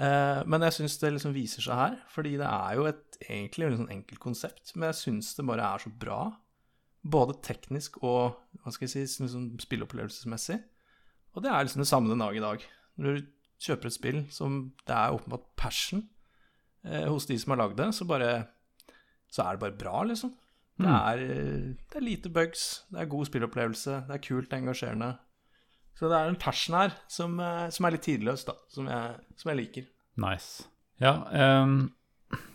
Eh, 0.00 0.40
men 0.50 0.66
jeg 0.66 0.78
syns 0.78 0.96
det 1.02 1.12
liksom 1.14 1.34
viser 1.36 1.66
seg 1.66 1.78
her, 1.78 1.96
fordi 2.10 2.36
det 2.40 2.48
er 2.48 2.78
jo 2.78 2.86
et 2.90 3.20
egentlig 3.28 3.68
et 3.68 3.78
sånn 3.78 3.94
enkelt 3.94 4.22
konsept. 4.22 4.72
Men 4.74 4.90
jeg 4.90 5.00
syns 5.02 5.34
det 5.38 5.46
bare 5.50 5.66
er 5.66 5.84
så 5.84 5.92
bra 6.02 6.22
både 7.00 7.38
teknisk 7.46 7.96
og 8.04 8.36
hva 8.60 8.72
skal 8.74 8.86
jeg 8.86 9.08
si, 9.08 9.22
liksom 9.22 9.50
spilleopplevelsesmessig. 9.62 10.58
Og 11.36 11.44
det 11.44 11.52
er 11.52 11.64
liksom 11.64 11.84
det 11.84 11.90
samme 11.90 12.10
den 12.10 12.24
dag 12.24 12.36
i 12.36 12.42
dag. 12.42 12.64
Når 13.00 13.20
du 13.20 13.28
kjøper 13.60 13.90
et 13.90 13.96
spill 13.96 14.24
som 14.32 14.62
det 14.88 14.96
er 14.96 15.14
åpenbart 15.14 15.46
passion 15.60 16.08
eh, 16.84 17.06
hos 17.08 17.26
de 17.26 17.38
som 17.40 17.54
har 17.54 17.62
lagd 17.64 17.78
det, 17.80 17.90
så 17.96 18.06
bare 18.08 18.46
Så 19.30 19.44
er 19.44 19.54
det 19.54 19.60
bare 19.60 19.78
bra, 19.78 20.02
liksom. 20.02 20.32
Det 20.80 20.88
mm. 20.88 20.94
er, 20.96 21.18
det 21.86 21.96
er 21.96 22.02
lite 22.02 22.30
bugs, 22.34 22.84
det 22.90 22.98
er 22.98 23.12
god 23.12 23.28
spillopplevelse, 23.28 23.90
det 24.08 24.16
er 24.16 24.24
kult, 24.24 24.52
engasjerende. 24.52 25.12
Så 25.94 26.08
det 26.10 26.16
er 26.18 26.32
en 26.32 26.40
passion 26.40 26.74
her 26.74 26.96
som, 27.06 27.38
eh, 27.38 27.68
som 27.70 27.86
er 27.86 27.94
litt 27.94 28.02
tidløs, 28.08 28.42
da, 28.48 28.56
som 28.74 28.88
jeg, 28.90 29.14
som 29.36 29.52
jeg 29.52 29.60
liker. 29.60 29.86
Nice. 30.18 30.66
Ja, 30.98 31.14
um 31.62 31.92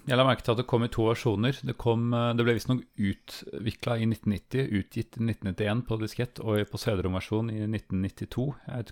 jeg 0.05 0.19
la 0.19 0.23
merke 0.27 0.43
til 0.45 0.53
at 0.53 0.59
det 0.59 0.67
kom 0.69 0.83
i 0.85 0.91
to 0.93 1.07
versjoner. 1.09 1.57
Det, 1.65 1.73
kom, 1.81 2.11
eh, 2.13 2.31
det 2.37 2.45
ble 2.45 2.53
visstnok 2.55 2.83
utvikla 2.93 3.97
i 3.97 4.05
1990, 4.05 4.67
utgitt 4.79 5.17
i 5.17 5.25
1991 5.25 5.81
på 5.87 5.97
diskett, 6.01 6.41
og 6.43 6.61
på 6.69 6.81
CD-rom-versjon 6.81 7.49
i 7.51 7.63
1992. 7.65 8.45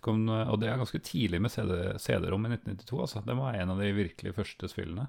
Om, 0.09 0.23
og 0.33 0.57
det 0.61 0.71
er 0.71 0.81
ganske 0.81 1.03
tidlig 1.05 1.41
med 1.43 1.53
CD-rom 1.53 2.47
i 2.49 2.55
1992, 2.55 3.01
altså. 3.05 3.23
Det 3.27 3.37
var 3.37 3.59
en 3.59 3.75
av 3.75 3.83
de 3.83 3.91
virkelig 3.95 4.33
første 4.39 4.71
spillene. 4.71 5.05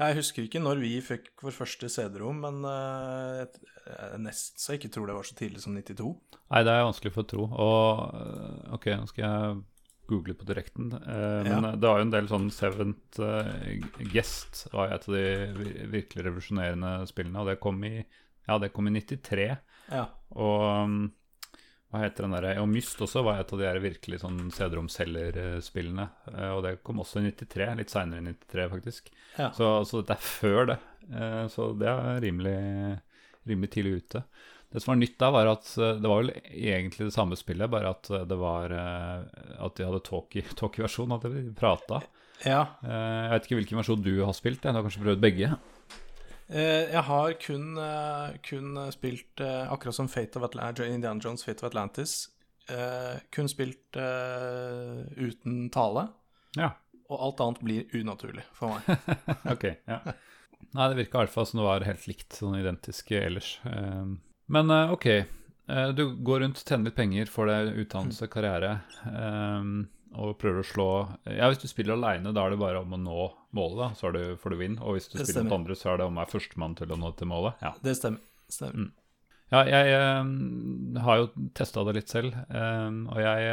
Jeg 0.00 0.16
husker 0.16 0.46
ikke 0.46 0.62
når 0.62 0.80
vi 0.80 0.94
fikk 1.04 1.28
vår 1.44 1.52
første 1.52 1.90
CD-rom, 1.92 2.40
men 2.46 2.62
uh, 2.64 3.44
nesten 4.20 4.60
så 4.60 4.72
jeg 4.72 4.80
ikke 4.80 4.94
tror 4.94 5.10
det 5.10 5.16
var 5.18 5.28
så 5.28 5.36
tidlig 5.36 5.60
som 5.60 5.76
92. 5.76 6.14
Nei, 6.50 6.62
det 6.64 6.72
er 6.72 6.86
vanskelig 6.86 7.12
for 7.14 7.24
å 7.24 7.30
tro. 7.30 7.44
Og 7.50 8.16
eh, 8.16 8.72
ok, 8.76 8.88
nå 8.98 9.10
skal 9.10 9.22
jeg 9.24 9.60
google 10.10 10.34
på 10.34 10.48
direkten. 10.48 10.90
Eh, 10.98 11.42
men 11.46 11.68
ja. 11.68 11.72
det 11.76 11.86
var 11.86 12.00
jo 12.00 12.06
en 12.08 12.14
del 12.14 12.30
sånn 12.30 12.48
Seventh 12.54 13.20
uh, 13.22 13.46
Guest 14.10 14.64
var 14.74 14.94
et 14.94 15.06
av 15.06 15.14
de 15.14 15.84
virkelig 15.92 16.26
revolusjonerende 16.26 16.94
spillene, 17.10 17.42
og 17.42 17.52
det 17.52 17.60
kom 17.62 17.78
i, 17.86 17.96
ja, 18.00 18.58
det 18.62 18.72
kom 18.74 18.90
i 18.90 18.94
93. 18.96 19.48
Ja. 19.90 20.06
Og 20.34 20.66
um, 20.86 21.00
hva 21.90 22.04
heter 22.04 22.26
den 22.26 22.34
derre 22.36 22.52
Og 22.62 22.68
Myst 22.70 23.00
også 23.02 23.24
var 23.26 23.40
et 23.40 23.50
av 23.50 23.58
de 23.58 23.66
her 23.66 23.80
virkelig 23.82 24.20
sånn 24.22 24.38
CD-rom-selgerspillene. 24.54 26.06
Uh, 26.30 26.52
og 26.56 26.62
det 26.66 26.76
kom 26.86 27.02
også 27.02 27.20
i 27.20 27.30
93, 27.32 27.66
litt 27.80 27.92
seinere 27.92 28.22
i 28.22 28.36
93, 28.36 28.68
faktisk. 28.76 29.10
Ja. 29.36 29.50
Så, 29.56 29.72
så, 29.88 30.00
dette 30.02 30.18
er 30.18 30.30
før 30.38 30.70
det. 30.70 30.78
Uh, 31.10 31.44
så 31.50 31.72
det 31.78 31.90
er 31.90 32.22
rimelig, 32.22 32.56
rimelig 33.50 33.72
tidlig 33.74 33.98
ute. 34.04 34.24
Det 34.70 34.80
som 34.80 34.92
var 34.92 35.00
nytt 35.00 35.18
da, 35.18 35.32
var 35.34 35.50
at 35.50 35.72
eh, 35.78 35.98
det 35.98 36.10
var 36.10 36.22
vel 36.22 36.32
egentlig 36.46 37.08
det 37.08 37.14
samme 37.14 37.38
spillet, 37.38 37.70
bare 37.72 37.90
at 37.90 38.10
eh, 38.14 38.26
det 38.30 38.38
var 38.38 38.70
eh, 38.70 39.24
At 39.58 39.76
de 39.76 39.86
hadde 39.88 40.02
talkie-versjon, 40.60 41.16
at 41.16 41.26
de 41.26 41.44
prata. 41.58 42.02
Ja. 42.40 42.62
Jeg 42.80 43.32
vet 43.34 43.46
ikke 43.46 43.56
hvilken 43.58 43.80
versjon 43.82 44.04
du 44.04 44.14
har 44.22 44.32
spilt. 44.32 44.62
Du 44.62 44.70
har 44.70 44.84
kanskje 44.86 45.02
prøvd 45.02 45.20
begge? 45.20 45.50
Jeg 46.50 47.02
har 47.06 47.34
kun, 47.38 47.78
kun 48.42 48.78
spilt, 48.90 49.38
akkurat 49.40 49.94
som 49.94 50.08
Fate 50.10 50.40
of 50.40 50.48
Atlantis, 50.48 50.88
Indiana 50.90 51.22
Jones' 51.22 51.44
Fate 51.46 51.62
of 51.62 51.68
Atlantis, 51.68 52.14
kun 53.30 53.50
spilt 53.50 53.94
uten 53.94 55.68
tale. 55.70 56.08
Ja. 56.58 56.72
Og 57.06 57.22
alt 57.28 57.44
annet 57.44 57.62
blir 57.62 57.94
unaturlig 57.94 58.42
for 58.56 58.74
meg. 58.74 59.14
ok, 59.54 59.68
ja. 59.86 60.00
Nei, 60.74 60.88
det 60.90 60.98
virka 60.98 61.18
i 61.18 61.24
hvert 61.24 61.34
fall 61.34 61.46
som 61.50 61.60
det 61.60 61.66
var 61.66 61.86
helt 61.86 62.06
likt, 62.10 62.34
sånn 62.36 62.58
identisk 62.58 63.10
ellers. 63.18 63.54
Men 64.50 64.70
uh, 64.70 64.92
ok, 64.94 65.06
uh, 65.70 65.88
du 65.94 66.04
går 66.26 66.44
rundt, 66.44 66.62
tjener 66.66 66.90
litt 66.90 66.98
penger, 66.98 67.30
får 67.30 67.50
deg 67.50 67.72
utdannelse, 67.84 68.30
karriere, 68.32 68.72
og 70.18 70.36
prøver 70.40 70.64
å 70.64 70.66
slå 70.66 70.88
Ja, 71.28 71.48
hvis 71.50 71.62
du 71.62 71.68
spiller 71.70 71.94
aleine, 71.94 72.32
da 72.34 72.44
er 72.44 72.54
det 72.54 72.60
bare 72.60 72.82
om 72.82 72.96
å 72.96 73.00
nå 73.00 73.26
målet, 73.56 73.76
da, 73.78 73.88
så 73.98 74.12
du, 74.14 74.22
får 74.40 74.54
du 74.54 74.58
vinn. 74.60 74.78
Og 74.82 74.96
hvis 74.96 75.10
du 75.10 75.18
det 75.18 75.26
spiller 75.26 75.46
mot 75.46 75.58
andre, 75.60 75.76
så 75.78 75.92
er 75.92 76.00
det 76.00 76.08
om 76.08 76.18
å 76.18 76.22
være 76.22 76.34
førstemann 76.34 76.76
til 76.78 76.94
å 76.94 76.98
nå 77.00 77.12
til 77.18 77.30
målet. 77.30 77.62
Ja. 77.64 77.74
Det 77.84 77.96
stemmer. 77.98 78.22
stemmer. 78.50 78.86
Mm. 78.86 78.90
Ja, 79.50 79.64
jeg 79.66 79.98
um, 80.22 80.98
har 81.02 81.18
jo 81.18 81.48
testa 81.58 81.82
det 81.86 81.96
litt 81.96 82.12
selv, 82.12 82.36
um, 82.54 83.02
og 83.10 83.18
jeg 83.18 83.48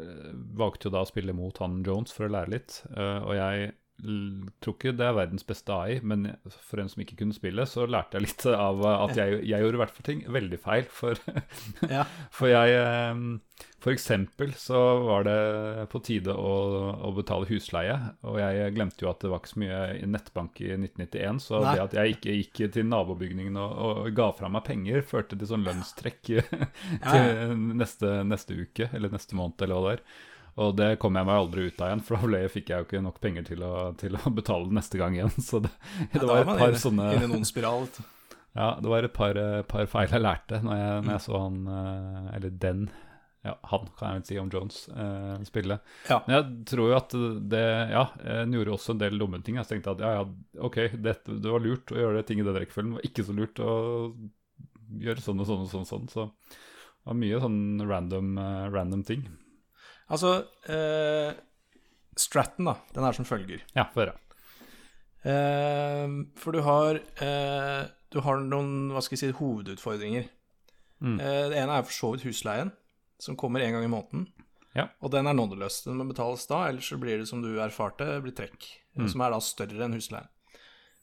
uh, 0.00 0.30
valgte 0.56 0.88
jo 0.88 0.94
da 0.94 1.04
å 1.04 1.08
spille 1.08 1.36
mot 1.36 1.60
han 1.60 1.82
Jones 1.84 2.16
for 2.16 2.28
å 2.28 2.32
lære 2.32 2.54
litt. 2.54 2.78
og 2.96 3.34
jeg 3.36 3.74
tror 4.02 4.74
ikke 4.74 4.92
det 4.98 5.04
er 5.06 5.14
verdens 5.14 5.44
beste 5.46 5.70
AI, 5.74 6.00
men 6.02 6.26
for 6.66 6.82
en 6.82 6.88
som 6.90 7.02
ikke 7.04 7.16
kunne 7.20 7.36
spille, 7.36 7.62
så 7.70 7.84
lærte 7.86 8.18
jeg 8.18 8.24
litt 8.26 8.46
av 8.50 8.82
at 8.88 9.14
jeg, 9.18 9.40
jeg 9.46 9.62
gjorde 9.62 9.78
i 9.78 9.82
hvert 9.82 9.94
fall 9.94 10.06
ting 10.08 10.22
veldig 10.34 10.58
feil. 10.62 10.88
For, 10.90 11.18
Ja. 11.92 12.02
for 12.34 12.50
jeg 12.50 12.74
eh, 12.78 13.22
For 13.82 13.94
eksempel 13.94 14.52
så 14.58 14.80
var 15.06 15.26
det 15.26 15.36
på 15.92 16.00
tide 16.06 16.34
å, 16.34 16.52
å 17.06 17.12
betale 17.14 17.46
husleie, 17.50 17.94
og 18.26 18.40
jeg 18.42 18.74
glemte 18.76 19.06
jo 19.06 19.10
at 19.12 19.22
det 19.22 19.30
var 19.32 19.42
ikke 19.42 19.52
så 19.54 19.62
mye 19.62 19.80
i 19.98 20.10
nettbank 20.10 20.60
i 20.62 20.72
1991, 20.74 21.42
så 21.46 21.62
Nei. 21.62 21.76
det 21.76 21.84
at 21.86 21.96
jeg 21.98 22.16
ikke 22.16 22.36
gikk 22.40 22.62
til 22.78 22.90
nabobygningen 22.90 23.58
og, 23.62 23.78
og 23.86 24.10
ga 24.18 24.28
fra 24.38 24.50
meg 24.52 24.66
penger, 24.66 25.02
førte 25.06 25.38
til 25.38 25.50
sånn 25.50 25.66
lønnstrekk 25.66 26.22
til 26.32 27.56
neste, 27.78 28.18
neste 28.26 28.58
uke, 28.58 28.90
eller 28.92 29.14
neste 29.14 29.38
måned, 29.38 29.62
eller 29.62 29.78
hva 29.78 29.88
det 29.88 29.96
er. 29.98 30.06
Og 30.60 30.74
det 30.76 30.96
kom 31.00 31.16
jeg 31.16 31.28
meg 31.28 31.38
aldri 31.38 31.68
ut 31.68 31.78
av 31.80 31.88
igjen, 31.90 32.02
for 32.04 32.18
da 32.18 32.28
ble, 32.28 32.40
fikk 32.52 32.72
jeg 32.72 32.82
jo 32.82 32.88
ikke 32.88 33.04
nok 33.04 33.20
penger 33.24 33.46
til 33.48 33.62
å, 33.64 33.74
til 34.00 34.18
å 34.18 34.32
betale 34.36 34.68
det 34.68 34.76
neste 34.76 35.00
gang 35.00 35.16
igjen. 35.16 35.32
Så 35.48 35.62
det, 35.64 35.72
det 36.12 36.20
ja, 36.20 36.26
var 36.28 36.42
et 36.42 36.50
par 36.50 36.66
inne, 36.66 36.82
sånne 36.82 37.12
inne 37.16 37.30
noen 37.36 37.48
spiral. 37.48 37.88
Ja, 38.52 38.74
det 38.76 38.90
var 38.92 39.00
et 39.00 39.14
par, 39.16 39.38
eh, 39.40 39.62
par 39.64 39.86
feil 39.88 40.10
jeg 40.12 40.20
lærte 40.20 40.58
når 40.60 40.76
jeg, 40.76 40.96
når 41.06 41.14
jeg 41.14 41.22
så 41.24 41.38
han, 41.40 41.54
eh, 41.72 42.26
eller 42.36 42.58
den, 42.60 42.82
ja, 43.48 43.54
han 43.70 43.86
kan 43.96 44.10
jeg 44.10 44.18
vel 44.18 44.26
si 44.28 44.36
om 44.42 44.50
Jones, 44.52 44.80
eh, 44.92 45.46
spille. 45.48 45.78
Ja. 46.10 46.18
Men 46.26 46.34
jeg 46.36 46.66
tror 46.68 46.90
jo 46.90 46.98
at 46.98 47.16
det, 47.54 47.62
ja, 47.94 48.02
han 48.20 48.52
gjorde 48.52 48.74
også 48.76 48.92
en 48.92 49.00
del 49.00 49.16
dumme 49.22 49.40
ting. 49.40 49.56
Jeg 49.56 49.70
tenkte 49.70 49.94
at 49.96 50.04
ja, 50.04 50.10
ja, 50.18 50.26
ok, 50.68 50.76
det, 50.92 51.16
det 51.32 51.54
var 51.54 51.64
lurt 51.64 51.94
å 51.96 51.96
gjøre 52.02 52.20
det 52.20 52.26
ting 52.28 52.44
i 52.44 52.46
den 52.46 52.60
rekkefølgen, 52.60 52.92
det 52.92 53.00
var 53.00 53.08
ikke 53.08 53.24
så 53.24 53.38
lurt 53.40 53.64
å 53.64 53.78
gjøre 55.00 55.24
sånn 55.24 55.40
og 55.40 55.48
sånn 55.48 55.64
og 55.64 55.72
sånn, 55.72 55.88
sånn. 55.88 56.12
så 56.12 56.28
det 56.28 57.08
var 57.08 57.18
mye 57.18 57.40
sånn 57.42 57.62
random, 57.88 58.34
eh, 58.38 58.66
random 58.76 59.08
ting. 59.08 59.24
Altså, 60.10 60.46
uh, 60.68 61.30
Stratton, 62.18 62.66
da, 62.68 62.74
den 62.94 63.06
er 63.06 63.16
som 63.16 63.28
følger. 63.28 63.62
Ja, 63.76 63.86
få 63.94 64.02
høre. 64.02 64.18
Uh, 65.22 66.26
for 66.40 66.50
du 66.56 66.60
har, 66.66 66.98
uh, 67.22 67.82
du 68.10 68.20
har 68.26 68.42
noen 68.42 68.90
hva 68.92 69.02
skal 69.04 69.16
jeg 69.16 69.22
si, 69.22 69.36
hovedutfordringer. 69.38 70.26
Mm. 71.02 71.16
Det 71.18 71.56
ene 71.58 71.74
er 71.74 71.82
for 71.82 71.94
så 71.96 72.08
vidt 72.12 72.22
husleien, 72.28 72.68
som 73.18 73.34
kommer 73.34 73.62
en 73.64 73.72
gang 73.74 73.84
i 73.86 73.90
måneden. 73.90 74.28
Ja. 74.76 74.84
Og 75.02 75.10
den 75.10 75.26
er 75.26 75.34
nådeløs. 75.34 75.80
Den 75.82 75.98
må 75.98 76.06
betales 76.06 76.46
da, 76.46 76.60
ellers 76.68 76.86
så 76.92 76.98
blir 77.02 77.18
det 77.18 77.26
som 77.26 77.42
du 77.42 77.48
erfarte, 77.58 78.06
blir 78.22 78.34
trekk. 78.38 78.68
Mm. 78.94 79.08
Som 79.10 79.24
er 79.24 79.34
da 79.34 79.40
større 79.42 79.82
enn 79.82 79.96
husleien. 79.98 80.30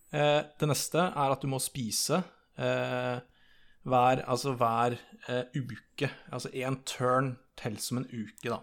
Det 0.10 0.70
neste 0.72 1.04
er 1.10 1.34
at 1.36 1.44
du 1.44 1.50
må 1.52 1.60
spise 1.60 2.22
hver, 2.56 4.24
altså 4.24 4.56
hver 4.56 4.96
uke. 5.58 6.10
Altså 6.32 6.54
én 6.56 6.80
turn 6.88 7.34
telles 7.60 7.92
som 7.92 8.00
en 8.00 8.08
uke, 8.08 8.48
da. 8.48 8.62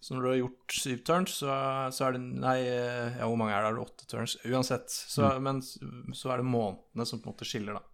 Så 0.00 0.14
når 0.14 0.22
du 0.22 0.28
har 0.28 0.38
gjort 0.38 0.74
syv 0.78 0.98
turns, 1.06 1.36
så, 1.40 1.52
så 1.94 2.06
er 2.06 2.14
det 2.14 2.22
Nei, 2.22 2.58
eh, 2.70 3.18
ja, 3.18 3.26
hvor 3.26 3.38
mange 3.40 3.54
er 3.56 3.64
det? 3.64 3.70
Er 3.72 3.78
det 3.78 3.86
åtte 3.86 4.06
turns? 4.10 4.36
Uansett. 4.46 4.90
Så, 4.94 5.26
Mm. 5.26 5.46
Men 5.46 5.62
så 6.14 6.32
er 6.32 6.42
det 6.42 6.50
månedene 6.50 7.06
som 7.06 7.22
på 7.22 7.28
en 7.28 7.34
måte 7.34 7.48
skiller, 7.48 7.78
da. 7.78 7.84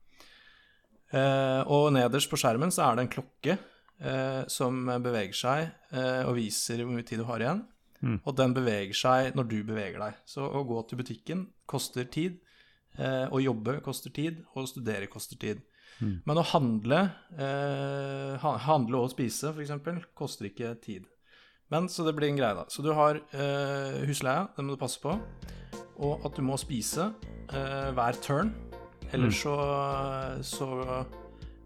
Eh, 1.15 1.63
og 1.71 1.93
nederst 1.95 2.31
på 2.31 2.41
skjermen 2.41 2.73
så 2.75 2.89
er 2.89 2.97
det 2.97 3.05
en 3.05 3.15
klokke 3.15 3.57
eh, 3.57 4.43
som 4.51 4.85
beveger 5.05 5.37
seg 5.39 5.95
og 6.27 6.35
viser 6.35 6.83
hvor 6.83 6.97
mye 6.97 7.07
tid 7.07 7.23
du 7.23 7.29
har 7.29 7.43
igjen. 7.45 7.63
Mm. 8.05 8.19
Og 8.21 8.35
den 8.37 8.55
beveger 8.57 8.97
seg 8.99 9.37
når 9.39 9.47
du 9.49 9.59
beveger 9.65 10.03
deg. 10.03 10.19
Så 10.29 10.45
å 10.45 10.65
gå 10.69 10.81
til 10.89 11.01
butikken 11.01 11.47
koster 11.71 12.09
tid. 12.11 12.41
Eh, 12.95 13.27
å 13.27 13.41
jobbe 13.43 13.81
koster 13.83 14.13
tid, 14.15 14.45
og 14.55 14.65
å 14.65 14.71
studere 14.71 15.11
koster 15.11 15.39
tid. 15.41 15.63
Mm. 15.99 16.21
Men 16.27 16.39
å 16.39 16.47
handle, 16.47 17.01
eh, 17.39 18.47
handle 18.67 19.03
og 19.03 19.11
spise, 19.15 19.51
f.eks., 19.51 20.07
koster 20.15 20.51
ikke 20.51 20.75
tid. 20.83 21.09
Men 21.73 21.89
så 21.89 22.05
det 22.07 22.15
blir 22.17 22.29
en 22.29 22.39
greie, 22.39 22.55
da. 22.57 22.67
Så 22.69 22.85
du 22.85 22.93
har 22.97 23.21
eh, 23.33 24.03
husleia, 24.09 24.49
den 24.57 24.69
må 24.69 24.77
du 24.77 24.81
passe 24.81 25.01
på. 25.01 25.17
Og 26.05 26.25
at 26.27 26.37
du 26.37 26.43
må 26.45 26.59
spise 26.61 27.13
eh, 27.55 27.91
hver 27.97 28.21
turn. 28.23 28.53
Ellers 29.15 29.37
så, 29.45 29.55
så 30.43 30.69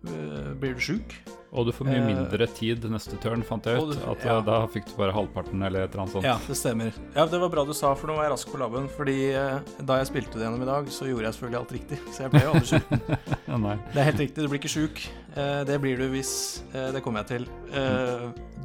uh, 0.04 0.54
blir 0.60 0.74
du 0.76 0.80
sjuk. 0.84 1.14
Og 1.52 1.64
du 1.64 1.72
får 1.72 1.86
mye 1.88 1.96
Eh, 2.02 2.06
mindre 2.06 2.46
tid 2.52 2.82
neste 2.92 3.16
turn, 3.22 3.40
fant 3.42 3.64
jeg 3.64 3.80
ut. 3.80 3.94
du- 3.96 4.10
At 4.10 4.24
ja. 4.24 4.38
eh, 4.38 4.44
Da 4.44 4.66
fikk 4.66 4.84
du 4.90 4.96
bare 4.98 5.12
halvparten 5.16 5.62
eller 5.64 5.84
et 5.86 5.90
eller 5.94 6.02
annet 6.02 6.12
sånt. 6.12 6.24
Ja, 6.24 6.36
det 6.46 6.56
stemmer. 6.56 6.92
Ja, 7.16 7.24
Det 7.26 7.40
var 7.40 7.48
bra 7.48 7.64
du 7.64 7.72
sa, 7.72 7.94
for 7.94 8.06
nå 8.08 8.16
var 8.16 8.24
jeg 8.28 8.32
rask 8.32 8.48
på 8.52 8.58
labben. 8.60 8.88
Fordi 8.90 9.30
eh, 9.32 9.60
da 9.82 9.96
jeg 9.96 10.06
spilte 10.10 10.34
det 10.36 10.44
gjennom 10.44 10.62
i 10.62 10.66
dag, 10.66 10.84
så 10.92 11.08
gjorde 11.08 11.24
jeg 11.24 11.34
selvfølgelig 11.38 11.60
alt 11.60 11.72
riktig. 11.72 11.98
Så 12.12 12.18
jeg 12.26 12.30
ble 12.30 12.42
jo 12.42 12.52
aldri 12.52 12.66
sjuk. 12.66 12.88
Ja. 13.48 13.56
Det 13.94 13.96
er 13.96 14.04
helt 14.04 14.18
riktig, 14.20 14.42
du 14.44 14.48
blir 14.48 14.60
ikke 14.60 14.68
sjuk. 14.68 15.08
Det 15.34 15.80
blir 15.80 15.96
du 15.96 16.08
hvis 16.12 16.62
Det 16.72 17.02
kommer 17.02 17.24
jeg 17.24 17.28
til. 17.40 17.48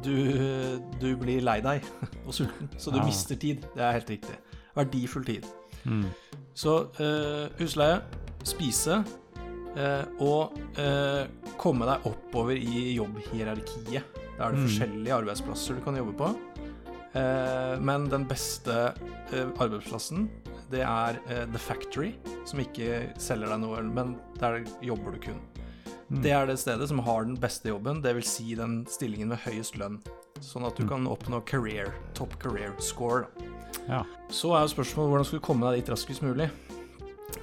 Du, 0.04 0.80
du 1.00 1.16
blir 1.16 1.40
lei 1.40 1.60
deg 1.64 1.82
og 2.26 2.34
sulten, 2.36 2.68
så 2.78 2.92
du 2.92 2.98
ja. 3.00 3.04
mister 3.06 3.34
tid. 3.40 3.64
Det 3.74 3.80
er 3.82 3.92
helt 3.96 4.10
riktig. 4.12 4.36
Verdifull 4.76 5.24
tid. 5.24 5.46
Mm. 5.88 6.04
Så 6.54 6.84
husleie, 7.58 8.02
spise 8.44 9.00
og 10.20 10.52
eh, 10.78 11.26
komme 11.58 11.86
deg 11.88 12.04
oppover 12.06 12.56
i 12.56 12.94
jobbhierarkiet. 12.96 14.02
Da 14.38 14.48
er 14.48 14.52
det 14.52 14.60
Mm. 14.60 14.66
forskjellige 14.68 15.14
arbeidsplasser 15.20 15.76
du 15.78 15.80
kan 15.84 15.96
jobbe 15.96 16.14
på. 16.18 16.28
Eh, 17.14 17.78
men 17.80 18.08
den 18.10 18.24
beste 18.26 18.94
eh, 19.32 19.46
arbeidsplassen, 19.62 20.28
det 20.70 20.80
er 20.82 21.18
eh, 21.30 21.44
The 21.52 21.58
Factory, 21.58 22.14
som 22.46 22.58
ikke 22.62 23.12
selger 23.22 23.48
deg 23.52 23.60
noe, 23.62 23.82
men 23.86 24.16
der 24.40 24.64
jobber 24.82 25.12
du 25.14 25.20
kun. 25.28 25.38
Mm. 26.10 26.22
Det 26.22 26.32
er 26.34 26.46
det 26.50 26.58
stedet 26.58 26.88
som 26.90 26.98
har 27.06 27.24
den 27.24 27.36
beste 27.40 27.70
jobben, 27.70 28.02
dvs. 28.02 28.26
Si 28.38 28.54
den 28.58 28.82
stillingen 28.90 29.28
med 29.28 29.38
høyest 29.46 29.78
lønn. 29.80 30.00
Sånn 30.42 30.66
at 30.66 30.74
du 30.76 30.82
Mm. 30.84 30.88
kan 30.88 31.06
oppnå 31.06 31.44
career, 31.46 31.94
top 32.14 32.34
career 32.42 32.74
score. 32.80 33.26
Ja. 33.88 34.02
Så 34.28 34.50
er 34.54 34.66
jo 34.66 34.74
spørsmålet 34.74 35.10
hvordan 35.10 35.24
skal 35.26 35.38
du 35.38 35.46
komme 35.46 35.70
deg 35.72 35.84
dit 35.84 35.94
raskest 35.94 36.22
mulig. 36.22 36.50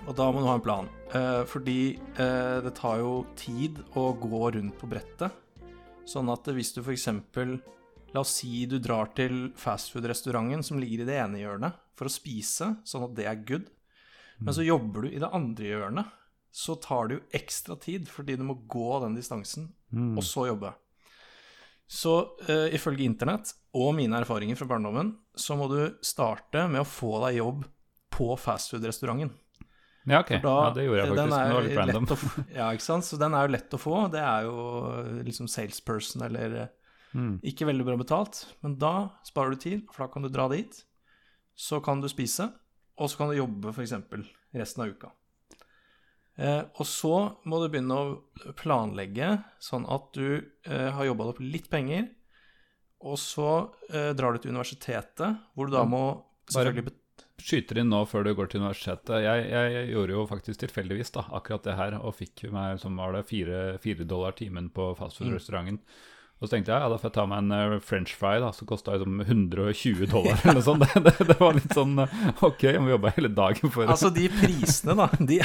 Og 0.08 0.16
da 0.18 0.28
må 0.32 0.42
du 0.42 0.48
ha 0.50 0.56
en 0.58 0.64
plan. 0.66 0.88
Eh, 1.14 1.42
fordi 1.50 1.96
eh, 2.20 2.58
det 2.66 2.74
tar 2.78 3.02
jo 3.02 3.26
tid 3.40 3.78
å 4.00 4.10
gå 4.20 4.42
rundt 4.56 4.78
på 4.80 4.90
brettet. 4.92 5.32
Sånn 6.10 6.32
at 6.34 6.48
hvis 6.52 6.74
du 6.76 6.82
f.eks. 6.82 7.08
La 8.12 8.24
oss 8.26 8.34
si 8.42 8.66
du 8.68 8.76
drar 8.84 9.14
til 9.16 9.52
fastfood-restauranten 9.56 10.66
som 10.68 10.80
ligger 10.82 11.04
i 11.04 11.08
det 11.08 11.20
ene 11.22 11.40
hjørnet, 11.40 11.78
for 11.96 12.10
å 12.10 12.12
spise, 12.12 12.74
sånn 12.88 13.06
at 13.08 13.14
det 13.16 13.28
er 13.30 13.44
good. 13.48 13.70
Men 14.42 14.56
så 14.58 14.66
jobber 14.66 15.06
du 15.06 15.12
i 15.14 15.22
det 15.22 15.30
andre 15.32 15.70
hjørnet, 15.70 16.10
så 16.52 16.76
tar 16.82 17.08
det 17.08 17.16
jo 17.20 17.26
ekstra 17.38 17.78
tid 17.80 18.10
fordi 18.12 18.36
du 18.36 18.44
må 18.44 18.58
gå 18.68 18.90
den 19.06 19.16
distansen 19.20 19.70
Mm. 19.92 20.14
og 20.16 20.24
så 20.24 20.46
jobbe. 20.48 20.70
Så 21.92 22.12
eh, 22.48 22.70
ifølge 22.78 23.04
internett 23.04 23.50
og 23.76 23.90
mine 23.98 24.22
erfaringer 24.22 24.56
fra 24.56 24.70
barndommen, 24.70 25.10
så 25.36 25.58
må 25.60 25.68
du 25.68 25.98
starte 26.00 26.62
med 26.72 26.80
å 26.80 26.88
få 26.88 27.18
deg 27.26 27.42
jobb 27.42 27.66
på 28.16 28.30
fastfood-restauranten. 28.40 29.34
Ja, 30.10 30.20
ok. 30.24 30.30
Da- 30.42 30.52
ja, 30.66 30.70
det 30.74 30.84
gjorde 30.88 31.02
jeg 31.02 31.10
faktisk. 31.12 31.18
Det 31.18 31.66
litt 31.68 31.78
er 31.78 31.82
random. 31.82 32.06
å 32.06 32.46
Ja, 32.60 32.70
ikke 32.74 32.88
sant. 32.88 33.06
Så 33.06 33.20
den 33.22 33.34
er 33.38 33.46
jo 33.48 33.52
lett 33.54 33.76
å 33.78 33.80
få. 33.82 33.96
Det 34.12 34.22
er 34.26 34.48
jo 34.48 34.56
eh, 34.98 35.24
liksom 35.28 35.50
salesperson 35.52 36.24
eller 36.30 36.56
eh, 36.64 36.70
Mm. 37.12 37.42
ikke 37.44 37.66
veldig 37.68 37.84
bra 37.84 37.98
betalt. 38.00 38.38
Men 38.64 38.78
da 38.80 39.10
sparer 39.28 39.52
du 39.52 39.58
tid, 39.60 39.82
for 39.92 40.06
da 40.06 40.14
kan 40.14 40.24
du 40.24 40.30
dra 40.32 40.46
dit. 40.48 40.78
Så 41.60 41.82
kan 41.84 42.00
du 42.00 42.08
spise, 42.08 42.46
og 42.98 43.10
så 43.12 43.18
kan 43.20 43.28
du 43.28 43.36
jobbe 43.36 43.74
f.eks. 43.76 43.92
resten 44.56 44.84
av 44.86 44.94
uka. 44.94 45.10
Eh, 46.40 46.62
og 46.80 46.88
så 46.88 47.12
må 47.44 47.60
du 47.60 47.68
begynne 47.74 47.98
å 48.00 48.54
planlegge 48.56 49.34
sånn 49.60 49.84
at 49.92 50.08
du 50.16 50.40
eh, 50.40 50.88
har 50.96 51.04
jobba 51.10 51.28
opp 51.34 51.42
litt 51.44 51.68
penger, 51.70 52.08
og 53.04 53.20
så 53.20 53.50
eh, 53.92 54.14
drar 54.16 54.32
du 54.32 54.40
til 54.46 54.56
universitetet, 54.56 55.36
hvor 55.54 55.68
du 55.68 55.76
da 55.76 55.84
må 55.84 56.02
selvfølgelig 56.48 56.88
bet 56.88 57.01
Skyter 57.42 57.82
inn 57.82 57.92
nå 57.92 58.04
før 58.10 58.26
du 58.28 58.32
går 58.38 58.52
til 58.52 58.62
universitetet. 58.62 59.24
Jeg, 59.26 59.50
jeg 59.50 59.90
gjorde 59.92 60.16
jo 60.16 60.24
faktisk 60.30 60.62
tilfeldigvis 60.64 61.14
da, 61.18 61.26
akkurat 61.34 61.66
det 61.68 61.78
her, 61.80 61.98
og 62.00 62.16
fikk 62.18 62.46
meg 62.54 62.80
som 62.82 62.98
var 63.02 63.18
det 63.18 63.26
fire, 63.30 63.62
fire 63.84 64.08
dollar 64.08 64.38
timen 64.38 64.70
på 64.74 64.92
fastfood-restauranten. 65.00 65.82
Og 66.42 66.50
så 66.50 66.56
tenkte 66.56 66.74
jeg 66.74 66.82
ja, 66.82 66.90
da 66.90 66.98
får 66.98 67.12
jeg 67.12 67.16
ta 67.20 67.24
meg 67.30 67.44
en 67.44 67.54
eh, 67.54 67.74
french 67.86 68.16
fry, 68.18 68.40
da, 68.42 68.50
som 68.58 68.66
kosta 68.70 68.96
liksom 68.96 69.20
120 69.22 70.08
dollar 70.10 70.40
eller 70.42 70.58
noe 70.58 70.66
sånt. 70.66 70.86
Det, 70.96 71.04
det, 71.06 71.28
det 71.30 71.38
var 71.38 71.54
litt 71.54 71.76
sånn 71.78 72.02
eh, 72.02 72.16
Ok, 72.48 72.66
jeg 72.66 72.82
må 72.82 72.90
jobbe 72.96 73.12
hele 73.14 73.30
dagen 73.38 73.74
for 73.74 73.86
Altså, 73.86 74.10
de 74.14 74.26
prisene, 74.42 74.96
da, 74.98 75.06
de 75.22 75.38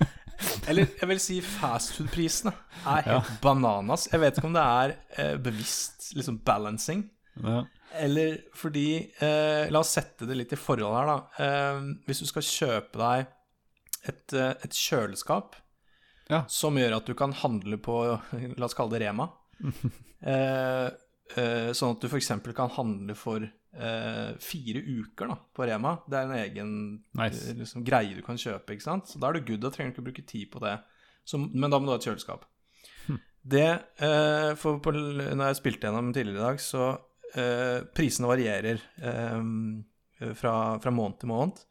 Eller 0.68 0.90
jeg 0.98 1.08
vil 1.12 1.20
si 1.22 1.38
fastfood-prisene 1.44 2.50
er 2.90 3.06
helt 3.06 3.30
bananas. 3.42 4.08
Jeg 4.10 4.20
vet 4.20 4.40
ikke 4.40 4.50
om 4.50 4.56
det 4.56 4.64
er 4.66 4.96
eh, 5.14 5.36
bevisst 5.46 6.10
liksom 6.18 6.40
balancing, 6.46 7.06
ja. 7.44 7.62
Eller 8.04 8.36
fordi 8.56 8.86
eh, 9.22 9.66
La 9.72 9.80
oss 9.82 9.94
sette 9.96 10.26
det 10.28 10.36
litt 10.38 10.52
i 10.52 10.58
forhold 10.60 10.94
her, 10.96 11.06
da. 11.10 11.44
Eh, 11.44 11.80
hvis 12.08 12.20
du 12.22 12.26
skal 12.30 12.44
kjøpe 12.46 13.00
deg 13.00 13.26
et, 14.10 14.32
eh, 14.36 14.52
et 14.66 14.76
kjøleskap 14.76 15.56
Ja. 16.30 16.44
som 16.50 16.76
gjør 16.78 16.96
at 16.98 17.06
du 17.06 17.14
kan 17.18 17.32
handle 17.32 17.78
på 17.78 17.96
La 18.58 18.66
oss 18.68 18.74
kalle 18.78 18.94
det 18.96 19.02
Rema. 19.06 19.28
eh, 20.22 20.88
eh, 21.36 21.70
sånn 21.76 21.94
at 21.96 22.02
du 22.02 22.08
f.eks. 22.10 22.32
kan 22.56 22.72
handle 22.76 23.14
for 23.18 23.44
eh, 23.46 24.32
fire 24.42 24.82
uker 24.82 25.30
da, 25.32 25.38
på 25.56 25.66
Rema. 25.68 25.96
Det 26.08 26.18
er 26.18 26.28
en 26.30 26.36
egen 26.42 26.74
Nice. 27.18 27.54
liksom, 27.58 27.84
greie 27.86 28.14
du 28.16 28.22
kan 28.26 28.38
kjøpe. 28.40 28.74
ikke 28.76 28.86
sant? 28.88 29.08
Så 29.10 29.20
Da 29.22 29.30
er 29.30 29.38
du 29.40 29.46
good, 29.52 29.62
da 29.64 29.70
trenger 29.74 29.92
du 29.94 29.98
ikke 30.00 30.08
bruke 30.10 30.26
tid 30.28 30.50
på 30.52 30.62
det. 30.64 30.76
Så, 31.26 31.38
men 31.42 31.70
da 31.72 31.78
må 31.80 31.88
du 31.88 31.94
ha 31.94 31.98
et 32.00 32.06
kjøleskap. 32.06 32.44
Det 33.46 33.62
eh, 34.02 34.52
For 34.58 34.80
på, 34.82 34.90
når 34.90 35.44
jeg 35.52 35.58
spilte 35.60 35.86
gjennom 35.86 36.08
tidligere 36.14 36.40
i 36.40 36.46
dag, 36.48 36.56
så 36.62 36.88
prisene 37.96 38.30
varierer 38.30 38.80
eh, 39.02 39.40
eh, 40.20 40.34
fra, 40.38 40.54
fra 40.82 40.92
måned 40.94 41.18
til 41.20 41.32
måned. 41.32 41.64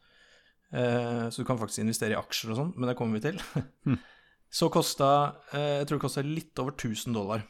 Eh, 0.76 1.30
så 1.30 1.42
du 1.42 1.48
kan 1.48 1.60
faktisk 1.60 1.84
investere 1.84 2.16
i 2.16 2.20
aksjer 2.20 2.54
og 2.54 2.60
sånn, 2.60 2.74
men 2.76 2.90
det 2.90 2.98
kommer 3.00 3.20
vi 3.20 3.30
til. 3.30 3.98
Så 4.56 4.70
kosta 4.72 5.08
eh, 5.52 5.82
Jeg 5.82 5.88
tror 5.88 5.98
det 5.98 6.06
kosta 6.06 6.24
litt 6.24 6.60
over 6.62 6.76
1000 6.76 7.16
dollar 7.16 7.42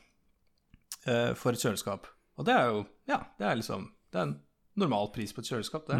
eh, 1.05 1.31
for 1.37 1.53
et 1.53 1.61
kjøleskap. 1.61 2.07
Og 2.39 2.47
det 2.47 2.55
er 2.55 2.71
jo 2.71 2.83
Ja, 3.09 3.19
det 3.39 3.47
er 3.47 3.59
liksom 3.59 3.89
Det 4.11 4.19
er 4.19 4.27
en 4.29 4.37
normal 4.79 5.11
pris 5.15 5.33
på 5.33 5.43
et 5.43 5.51
kjøleskap, 5.51 5.85
det. 5.87 5.99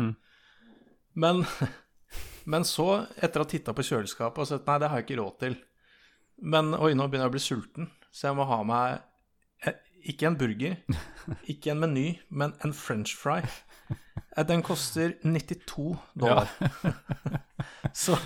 Men, 1.15 1.45
men 2.51 2.65
så, 2.67 3.05
etter 3.15 3.41
å 3.41 3.45
ha 3.45 3.51
titta 3.51 3.75
på 3.75 3.85
kjøleskapet 3.87 4.43
og 4.43 4.49
sett 4.49 4.67
Nei, 4.67 4.79
det 4.81 4.89
har 4.91 5.01
jeg 5.01 5.07
ikke 5.07 5.21
råd 5.21 5.37
til. 5.45 5.57
Men 6.43 6.73
oi, 6.75 6.91
nå 6.97 7.07
begynner 7.07 7.29
jeg 7.29 7.33
å 7.33 7.35
bli 7.37 7.43
sulten, 7.43 7.91
så 8.11 8.29
jeg 8.29 8.37
må 8.37 8.47
ha 8.49 8.57
meg 8.67 8.97
eh, 8.97 9.05
ikke 10.05 10.29
en 10.29 10.37
burger, 10.39 10.75
ikke 11.51 11.73
en 11.73 11.81
meny, 11.83 12.07
men 12.29 12.53
en 12.65 12.73
french 12.75 13.15
fry. 13.17 13.41
Eh, 14.35 14.45
Den 14.47 14.63
koster 14.65 15.15
92 15.23 15.95
dollar. 16.19 16.51
så 18.05 18.17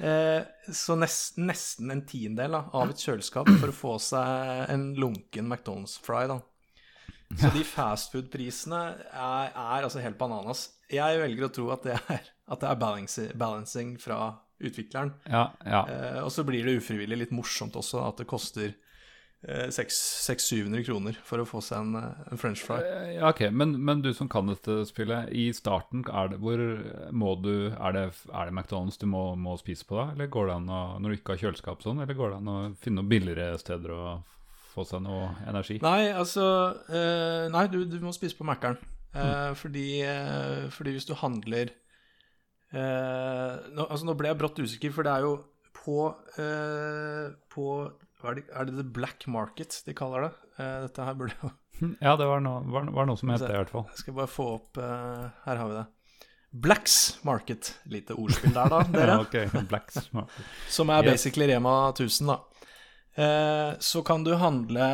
eh, 0.00 0.42
så 0.72 0.96
nest, 0.98 1.38
nesten 1.38 1.92
en 1.94 2.04
tiendedel 2.08 2.56
da, 2.58 2.64
av 2.74 2.92
et 2.92 3.02
kjøleskap 3.06 3.50
for 3.60 3.72
å 3.72 3.76
få 3.76 3.96
seg 4.02 4.66
en 4.72 4.90
lunken 4.98 5.48
McDonald's-fry, 5.48 6.26
da. 6.32 6.40
Så 7.36 7.50
de 7.50 7.64
fastfood-prisene 7.66 8.80
er, 9.10 9.48
er 9.50 9.82
altså 9.82 9.98
helt 9.98 10.18
bananas. 10.18 10.68
Jeg 10.92 11.18
velger 11.18 11.48
å 11.48 11.52
tro 11.52 11.70
at 11.74 11.86
det 11.86 11.96
er, 11.98 12.28
at 12.46 12.60
det 12.62 12.68
er 12.70 12.78
balancing, 12.78 13.32
balancing 13.38 13.96
fra 13.98 14.20
utvikleren. 14.62 15.10
Ja, 15.26 15.48
ja. 15.66 15.80
Eh, 15.90 16.20
og 16.22 16.30
så 16.32 16.44
blir 16.46 16.64
det 16.64 16.78
ufrivillig 16.78 17.18
litt 17.24 17.34
morsomt 17.34 17.76
også 17.76 18.04
at 18.06 18.22
det 18.22 18.28
koster 18.30 18.76
600-700 19.46 20.82
kroner 20.86 21.18
for 21.24 21.38
å 21.38 21.46
få 21.46 21.60
seg 21.62 21.78
en, 21.84 21.96
eh, 22.00 22.24
en 22.32 22.40
french 22.40 22.62
fry. 22.66 22.80
Eh, 22.82 23.12
Ja, 23.16 23.28
ok, 23.30 23.44
men, 23.54 23.76
men 23.84 24.02
du 24.02 24.12
som 24.14 24.28
kan 24.28 24.48
dette 24.50 24.80
spillet, 24.88 25.30
i 25.30 25.48
starten, 25.54 26.02
er 26.10 26.32
det, 26.32 26.40
hvor 26.42 26.58
må 27.14 27.34
du 27.42 27.52
Er 27.76 27.92
det, 27.94 28.04
er 28.32 28.48
det 28.50 28.54
McDonald's 28.56 28.98
du 28.98 29.06
må, 29.06 29.36
må 29.38 29.54
spise 29.60 29.86
på 29.86 29.96
da? 30.00 30.08
Eller 30.16 30.26
går 30.32 30.48
det 30.50 30.56
an 30.56 30.68
å, 30.72 30.80
når 30.98 31.08
du 31.14 31.16
ikke 31.20 31.36
har 31.36 31.44
kjøleskap 31.44 31.84
sånn, 31.84 32.02
eller 32.02 32.18
går 32.18 32.34
det 32.34 32.40
an 32.42 32.50
å 32.52 32.58
finne 32.80 33.00
noen 33.02 33.12
billigere 33.12 33.58
steder 33.62 33.94
å 33.94 34.02
få 34.74 34.84
seg 34.84 35.02
noe 35.06 35.30
energi? 35.48 35.78
Nei, 35.84 36.10
altså 36.12 36.44
eh, 36.90 37.46
Nei, 37.54 37.66
du, 37.72 37.84
du 37.88 37.98
må 38.02 38.12
spise 38.16 38.36
på 38.36 38.44
Mækkern. 38.48 38.76
Eh, 39.16 39.52
fordi, 39.56 39.86
eh, 40.04 40.66
fordi 40.74 40.92
hvis 40.96 41.06
du 41.08 41.14
handler 41.16 41.70
eh, 42.74 43.52
nå, 43.72 43.86
altså, 43.86 44.04
nå 44.08 44.16
ble 44.18 44.28
jeg 44.32 44.40
brått 44.42 44.58
usikker, 44.60 44.92
for 44.92 45.06
det 45.06 45.14
er 45.14 45.24
jo 45.24 45.36
på, 45.76 46.00
eh, 46.42 47.30
på 47.52 47.68
er, 48.30 48.38
det, 48.38 48.46
er 48.52 48.68
det 48.68 48.76
The 48.78 48.86
Black 48.98 49.26
Market 49.30 49.80
de 49.86 49.94
kaller 49.96 50.28
det? 50.28 50.32
Eh, 50.58 50.76
dette 50.86 51.06
her 51.06 51.18
burde 51.18 51.36
jo 51.42 51.52
Ja, 52.06 52.16
det 52.16 52.26
var 52.28 52.40
noe, 52.44 52.62
var, 52.72 52.88
var 52.94 53.08
noe 53.08 53.20
som 53.20 53.30
het 53.32 53.44
det, 53.44 53.52
i 53.52 53.60
hvert 53.60 53.72
fall. 53.72 53.86
Jeg 53.92 54.04
skal 54.04 54.16
bare 54.16 54.32
få 54.32 54.48
opp 54.54 54.80
eh, 54.80 55.26
Her 55.44 55.60
har 55.60 55.70
vi 55.70 55.78
det. 55.78 55.86
Blacks 56.56 57.18
Market. 57.26 57.74
Lite 57.84 58.16
ordspill 58.16 58.54
der, 58.54 58.70
da, 58.72 58.80
dere. 58.94 59.18
Ja, 59.52 59.62
Blacks. 59.68 59.98
Som 60.72 60.92
er 60.94 61.04
basically 61.04 61.48
Rema 61.50 61.90
1000, 61.90 62.30
da. 62.32 62.38
Eh, 63.16 63.74
så 63.78 64.02
kan 64.04 64.24
du 64.24 64.34
handle 64.36 64.86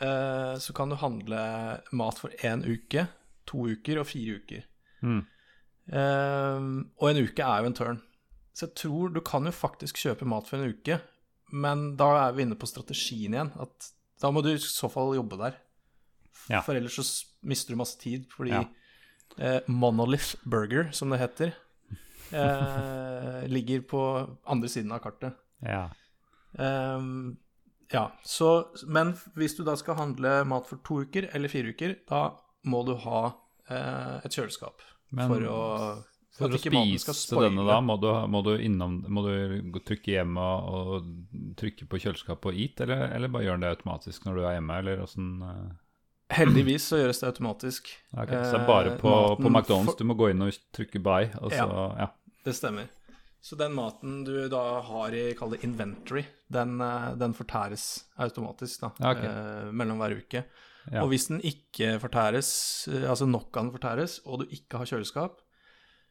eh, 0.00 0.58
Så 0.58 0.72
kan 0.72 0.88
du 0.88 0.94
handle 0.94 1.38
mat 1.92 2.18
for 2.18 2.30
én 2.46 2.62
uke, 2.62 3.08
to 3.46 3.66
uker 3.66 4.02
og 4.02 4.06
fire 4.10 4.38
uker. 4.38 4.66
Mm. 5.02 5.22
Eh, 5.92 6.68
og 6.98 7.10
en 7.10 7.22
uke 7.22 7.42
er 7.42 7.62
jo 7.62 7.70
en 7.70 7.78
turn. 7.78 8.02
Så 8.56 8.68
jeg 8.68 8.78
tror 8.82 9.12
du 9.12 9.20
kan 9.20 9.46
jo 9.46 9.54
faktisk 9.54 9.98
kjøpe 10.00 10.28
mat 10.28 10.48
for 10.48 10.58
en 10.58 10.74
uke, 10.74 11.00
men 11.52 11.96
da 11.96 12.08
er 12.28 12.32
vi 12.36 12.42
inne 12.46 12.56
på 12.58 12.66
strategien 12.68 13.34
igjen. 13.36 13.52
At 13.60 13.90
da 14.22 14.30
må 14.32 14.42
du 14.42 14.50
i 14.54 14.58
så 14.58 14.88
fall 14.90 15.14
jobbe 15.16 15.38
der. 15.40 15.56
Ja. 16.50 16.60
For 16.62 16.74
ellers 16.78 16.96
så 16.98 17.04
mister 17.46 17.74
du 17.74 17.80
masse 17.80 17.98
tid, 18.00 18.26
fordi 18.32 18.50
Ja. 18.54 18.64
eh, 19.38 19.60
Monolith 19.68 20.36
Burger, 20.44 20.90
som 20.92 21.10
det 21.10 21.18
heter, 21.20 21.52
eh, 22.32 23.46
ligger 23.56 23.80
på 23.88 24.02
andre 24.46 24.68
siden 24.68 24.92
av 24.92 25.00
kartet. 25.04 25.34
Ja. 25.62 25.88
Um, 26.58 27.36
ja, 27.92 28.10
så 28.24 28.66
Men 28.88 29.12
hvis 29.36 29.56
du 29.56 29.62
da 29.64 29.74
skal 29.76 29.94
handle 29.98 30.44
mat 30.48 30.66
for 30.66 30.80
to 30.84 31.02
uker 31.04 31.28
eller 31.34 31.48
fire 31.52 31.72
uker, 31.74 31.96
da 32.08 32.30
må 32.64 32.80
du 32.86 32.94
ha 32.96 33.20
eh, 33.70 34.20
et 34.24 34.32
kjøleskap 34.34 34.80
Men 35.12 35.28
for 35.30 35.44
å 35.46 35.60
For 36.36 36.52
å 36.52 36.58
spise 36.60 37.40
denne, 37.40 37.64
da, 37.64 37.78
må 37.80 37.96
du, 38.02 38.10
må 38.28 38.42
du, 38.44 38.52
innom, 38.60 38.98
må 39.08 39.22
du 39.24 39.80
trykke 39.86 40.18
hjemme 40.18 40.42
og, 40.42 40.90
og 40.98 41.56
trykke 41.56 41.88
på 41.88 42.00
kjøleskapet 42.02 42.50
og 42.50 42.60
eat, 42.60 42.82
eller, 42.84 43.06
eller 43.16 43.32
bare 43.32 43.46
gjør 43.46 43.56
den 43.56 43.64
det 43.64 43.70
automatisk 43.78 44.26
når 44.26 44.36
du 44.36 44.42
er 44.44 44.56
hjemme, 44.58 44.78
eller 44.82 45.02
åssen 45.06 45.30
eh, 45.46 45.64
Heldigvis 46.36 46.88
så 46.90 46.98
gjøres 46.98 47.22
det 47.22 47.28
automatisk. 47.30 47.88
Okay, 48.10 48.34
Så 48.42 48.56
det 48.56 48.60
er 48.60 48.68
bare 48.68 48.92
Eh, 48.92 49.00
på, 49.00 49.14
eh, 49.14 49.36
på 49.38 49.48
McDonald's 49.52 49.92
for- 49.92 50.00
du 50.02 50.08
må 50.10 50.18
gå 50.18 50.30
inn 50.32 50.42
og 50.42 50.60
trykke 50.76 51.00
buy, 51.00 51.30
og 51.40 51.54
så 51.54 51.66
ja. 52.02 52.10
Det 52.44 52.54
stemmer. 52.58 52.88
Så 53.46 53.54
den 53.56 53.76
maten 53.78 54.24
du 54.26 54.48
da 54.50 54.80
har 54.82 55.14
i 55.14 55.28
kall 55.38 55.52
det 55.54 55.62
inventory, 55.64 56.24
den, 56.52 56.80
eh, 56.82 57.14
den 57.14 57.32
fortæres 57.32 58.04
automatisk 58.18 58.82
da, 58.82 58.90
okay. 58.98 59.24
eh, 59.30 59.72
mellom 59.72 60.02
hver 60.02 60.18
uke. 60.18 60.44
Ja. 60.90 61.02
Og 61.02 61.10
hvis 61.14 61.28
den 61.30 61.40
ikke 61.46 61.96
fortæres, 62.02 62.50
eh, 62.90 63.06
altså 63.08 63.26
nok 63.26 63.54
av 63.56 63.68
den 63.68 63.74
fortæres, 63.78 64.20
og 64.26 64.42
du 64.42 64.50
ikke 64.50 64.82
har 64.82 64.90
kjøleskap, 64.90 65.40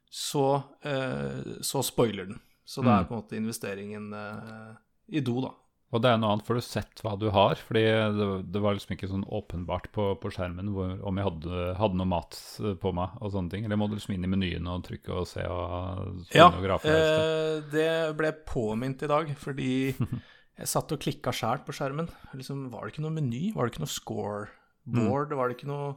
så, 0.09 0.63
eh, 0.85 1.59
så 1.61 1.83
spoiler 1.83 2.25
den. 2.31 2.41
Så 2.65 2.81
det 2.81 2.89
er 2.89 3.03
Mm. 3.03 3.07
på 3.07 3.13
en 3.15 3.21
måte 3.21 3.37
investeringen 3.37 4.13
eh, 4.13 4.75
i 5.17 5.19
do, 5.21 5.41
da. 5.41 5.51
Og 5.93 6.01
det 6.01 6.09
er 6.09 6.17
noe 6.17 6.31
annet, 6.33 6.43
for 6.47 6.57
du 6.57 6.61
sett 6.65 6.99
hva 7.05 7.13
du 7.17 7.29
har? 7.31 7.55
Fordi 7.61 7.83
det, 8.17 8.25
det 8.51 8.59
var 8.59 8.73
liksom 8.73 8.95
ikke 8.97 9.07
sånn 9.07 9.23
åpenbart 9.29 9.91
på, 9.93 10.07
på 10.19 10.31
skjermen 10.33 10.71
hvor, 10.73 10.95
om 11.07 11.15
jeg 11.21 11.27
hadde, 11.29 11.75
hadde 11.77 11.95
noe 11.99 12.09
mat 12.09 12.35
eh, 12.59 12.73
på 12.81 12.91
meg 12.97 13.13
og 13.21 13.31
sånne 13.31 13.51
ting. 13.53 13.65
Eller 13.67 13.77
må 13.79 13.87
du 13.87 13.93
liksom 13.95 14.15
inn 14.17 14.25
i 14.25 14.31
menyen 14.33 14.67
og 14.67 14.83
trykke 14.87 15.13
og 15.13 15.27
se 15.29 15.45
og 15.45 16.25
Ja, 16.33 16.49
eh, 16.49 17.61
det 17.71 18.17
ble 18.17 18.33
påminnet 18.49 19.05
i 19.05 19.11
dag, 19.13 19.29
fordi 19.37 19.69
jeg 20.59 20.67
satt 20.73 20.91
og 20.91 20.99
klikka 21.05 21.31
sjæl 21.31 21.61
på 21.63 21.71
skjermen. 21.77 22.09
Liksom, 22.33 22.65
var 22.73 22.83
det 22.89 22.95
ikke 22.95 23.05
noe 23.05 23.15
meny? 23.15 23.53
Var 23.55 23.63
det 23.69 23.75
ikke 23.75 23.85
noe 23.85 23.93
scoreboard? 23.95 25.31
Mm. 25.31 25.37
Var 25.37 25.47
det 25.53 25.57
ikke 25.59 25.69
noe 25.69 25.95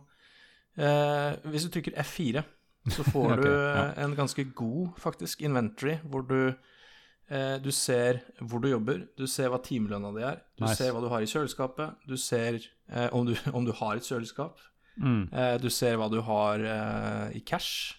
eh, 0.77 1.33
Hvis 1.49 1.65
du 1.67 1.73
trykker 1.75 1.97
F4, 2.05 2.45
så 2.87 3.05
får 3.07 3.33
okay, 3.33 3.43
du 3.45 3.51
ja. 3.53 3.85
eh, 3.85 4.03
en 4.05 4.17
ganske 4.19 4.45
god, 4.57 4.95
faktisk, 5.01 5.43
inventory, 5.43 5.99
hvor 6.05 6.25
du 6.29 6.41
eh, 7.29 7.57
du 7.63 7.71
ser 7.75 8.23
hvor 8.41 8.63
du 8.63 8.71
jobber, 8.71 9.07
du 9.19 9.27
ser 9.27 9.53
hva 9.53 9.61
timelønna 9.65 10.15
di 10.17 10.25
er, 10.25 10.43
du 10.57 10.65
Nice. 10.65 10.79
ser 10.81 10.95
hva 10.95 11.03
du 11.05 11.11
har 11.13 11.25
i 11.25 11.31
kjøleskapet, 11.31 12.09
du 12.09 12.17
ser 12.17 12.61
eh, 12.89 13.09
om, 13.13 13.27
du, 13.29 13.35
om 13.57 13.67
du 13.69 13.75
har 13.77 13.97
et 13.97 14.09
kjøleskap, 14.09 14.59
Mm. 14.99 15.29
Eh, 15.33 15.57
du 15.63 15.69
ser 15.71 15.99
hva 15.99 16.09
du 16.11 16.21
har 16.27 16.65
eh, 16.67 17.37
i 17.39 17.43
cash. 17.47 17.95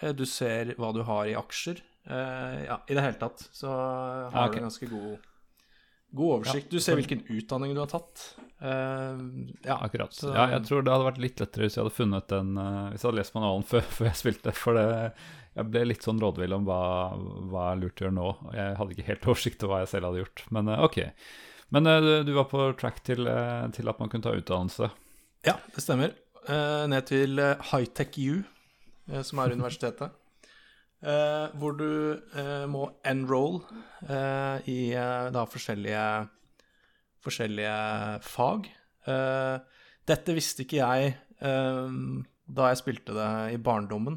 Eh, 0.00 0.12
du 0.16 0.24
ser 0.28 0.74
hva 0.80 0.92
du 0.94 1.02
har 1.06 1.30
i 1.30 1.36
aksjer. 1.38 1.82
Eh, 2.06 2.58
ja, 2.66 2.80
i 2.86 2.96
det 2.96 3.04
hele 3.04 3.20
tatt 3.20 3.46
så 3.54 3.70
har 3.70 4.48
okay. 4.48 4.58
du 4.58 4.62
en 4.62 4.68
ganske 4.68 4.90
god, 4.90 5.30
god 6.16 6.32
oversikt. 6.40 6.70
Du 6.72 6.80
ser 6.82 6.96
hvilken 6.98 7.22
utdanning 7.32 7.74
du 7.76 7.80
har 7.82 7.90
tatt. 7.92 8.24
Uh, 8.56 9.18
ja, 9.66 9.76
Akkurat. 9.84 10.14
så- 10.16 10.32
ja, 10.32 10.46
jeg 10.54 10.62
tror 10.64 10.82
det 10.84 10.92
hadde 10.94 11.04
vært 11.10 11.18
litt 11.20 11.40
lettere 11.42 11.66
hvis 11.66 11.74
jeg 11.76 11.84
hadde 11.84 11.92
funnet 11.96 12.26
den 12.32 12.54
uh, 12.56 12.86
Hvis 12.90 13.02
jeg 13.04 13.10
hadde 13.10 13.18
lest 13.20 13.34
manualen 13.36 13.66
før, 13.72 13.84
før 13.98 14.08
jeg 14.08 14.20
spilte. 14.22 14.54
For 14.56 14.78
det, 14.78 14.86
jeg 15.56 15.68
ble 15.72 15.82
litt 15.90 16.06
sånn 16.06 16.20
rådvill 16.22 16.54
om 16.56 16.64
hva, 16.68 16.78
hva 17.52 17.66
er 17.72 17.82
lurt 17.82 18.00
å 18.00 18.06
gjøre 18.06 18.16
nå. 18.16 18.28
Jeg 18.56 18.76
hadde 18.80 18.96
ikke 18.96 19.08
helt 19.10 19.28
oversikt 19.30 19.62
over 19.66 19.74
hva 19.74 19.82
jeg 19.84 19.92
selv 19.92 20.08
hadde 20.10 20.22
gjort. 20.24 20.44
Men 20.56 20.68
uh, 20.72 20.82
ok. 20.88 20.98
Men 21.76 21.88
du- 22.24 22.32
var 22.36 22.44
på 22.48 22.66
track 22.78 23.00
til, 23.04 23.24
til 23.74 23.88
at 23.90 23.98
man 24.00 24.08
kunne 24.12 24.22
ta 24.22 24.32
utdannelse. 24.38 24.90
ja, 25.48 25.56
det 25.74 25.82
stemmer. 25.82 26.12
Ned 26.86 27.06
til 27.08 27.40
Hightech 27.72 28.14
U, 28.22 28.44
som 29.26 29.40
er 29.42 29.50
universitetet. 29.56 30.12
Eh, 31.06 31.46
hvor 31.60 31.76
du 31.78 32.18
eh, 32.34 32.64
må 32.66 32.88
enroll 33.06 33.60
eh, 34.10 34.66
i 34.66 34.78
da 35.30 35.44
forskjellige, 35.46 36.06
forskjellige 37.22 37.76
fag. 38.26 38.66
Eh, 39.06 39.84
dette 40.06 40.34
visste 40.34 40.64
ikke 40.66 40.82
jeg 40.82 41.14
da 41.36 42.70
jeg 42.70 42.78
spilte 42.80 43.12
det 43.12 43.28
i 43.52 43.60
barndommen, 43.60 44.16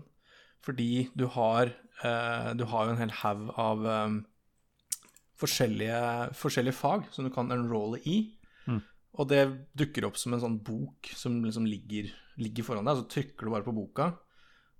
fordi 0.63 1.09
du 1.17 1.25
har, 1.33 1.71
eh, 2.05 2.49
du 2.55 2.63
har 2.71 2.85
jo 2.87 2.93
en 2.93 3.01
hel 3.01 3.13
haug 3.21 3.49
av 3.59 3.85
eh, 3.85 4.17
forskjellige, 5.41 6.01
forskjellige 6.37 6.77
fag 6.77 7.09
som 7.11 7.27
du 7.27 7.33
kan 7.33 7.51
enrolle 7.51 8.01
i. 8.05 8.19
Og 9.19 9.27
det 9.27 9.41
dukker 9.75 10.05
opp 10.07 10.17
som 10.21 10.33
en 10.33 10.41
sånn 10.43 10.59
bok 10.63 11.09
som 11.17 11.39
liksom 11.43 11.65
ligger, 11.67 12.11
ligger 12.39 12.63
foran 12.63 12.85
deg. 12.87 13.01
Så 13.01 13.09
trykker 13.11 13.45
du 13.45 13.51
bare 13.51 13.65
på 13.65 13.73
boka, 13.75 14.13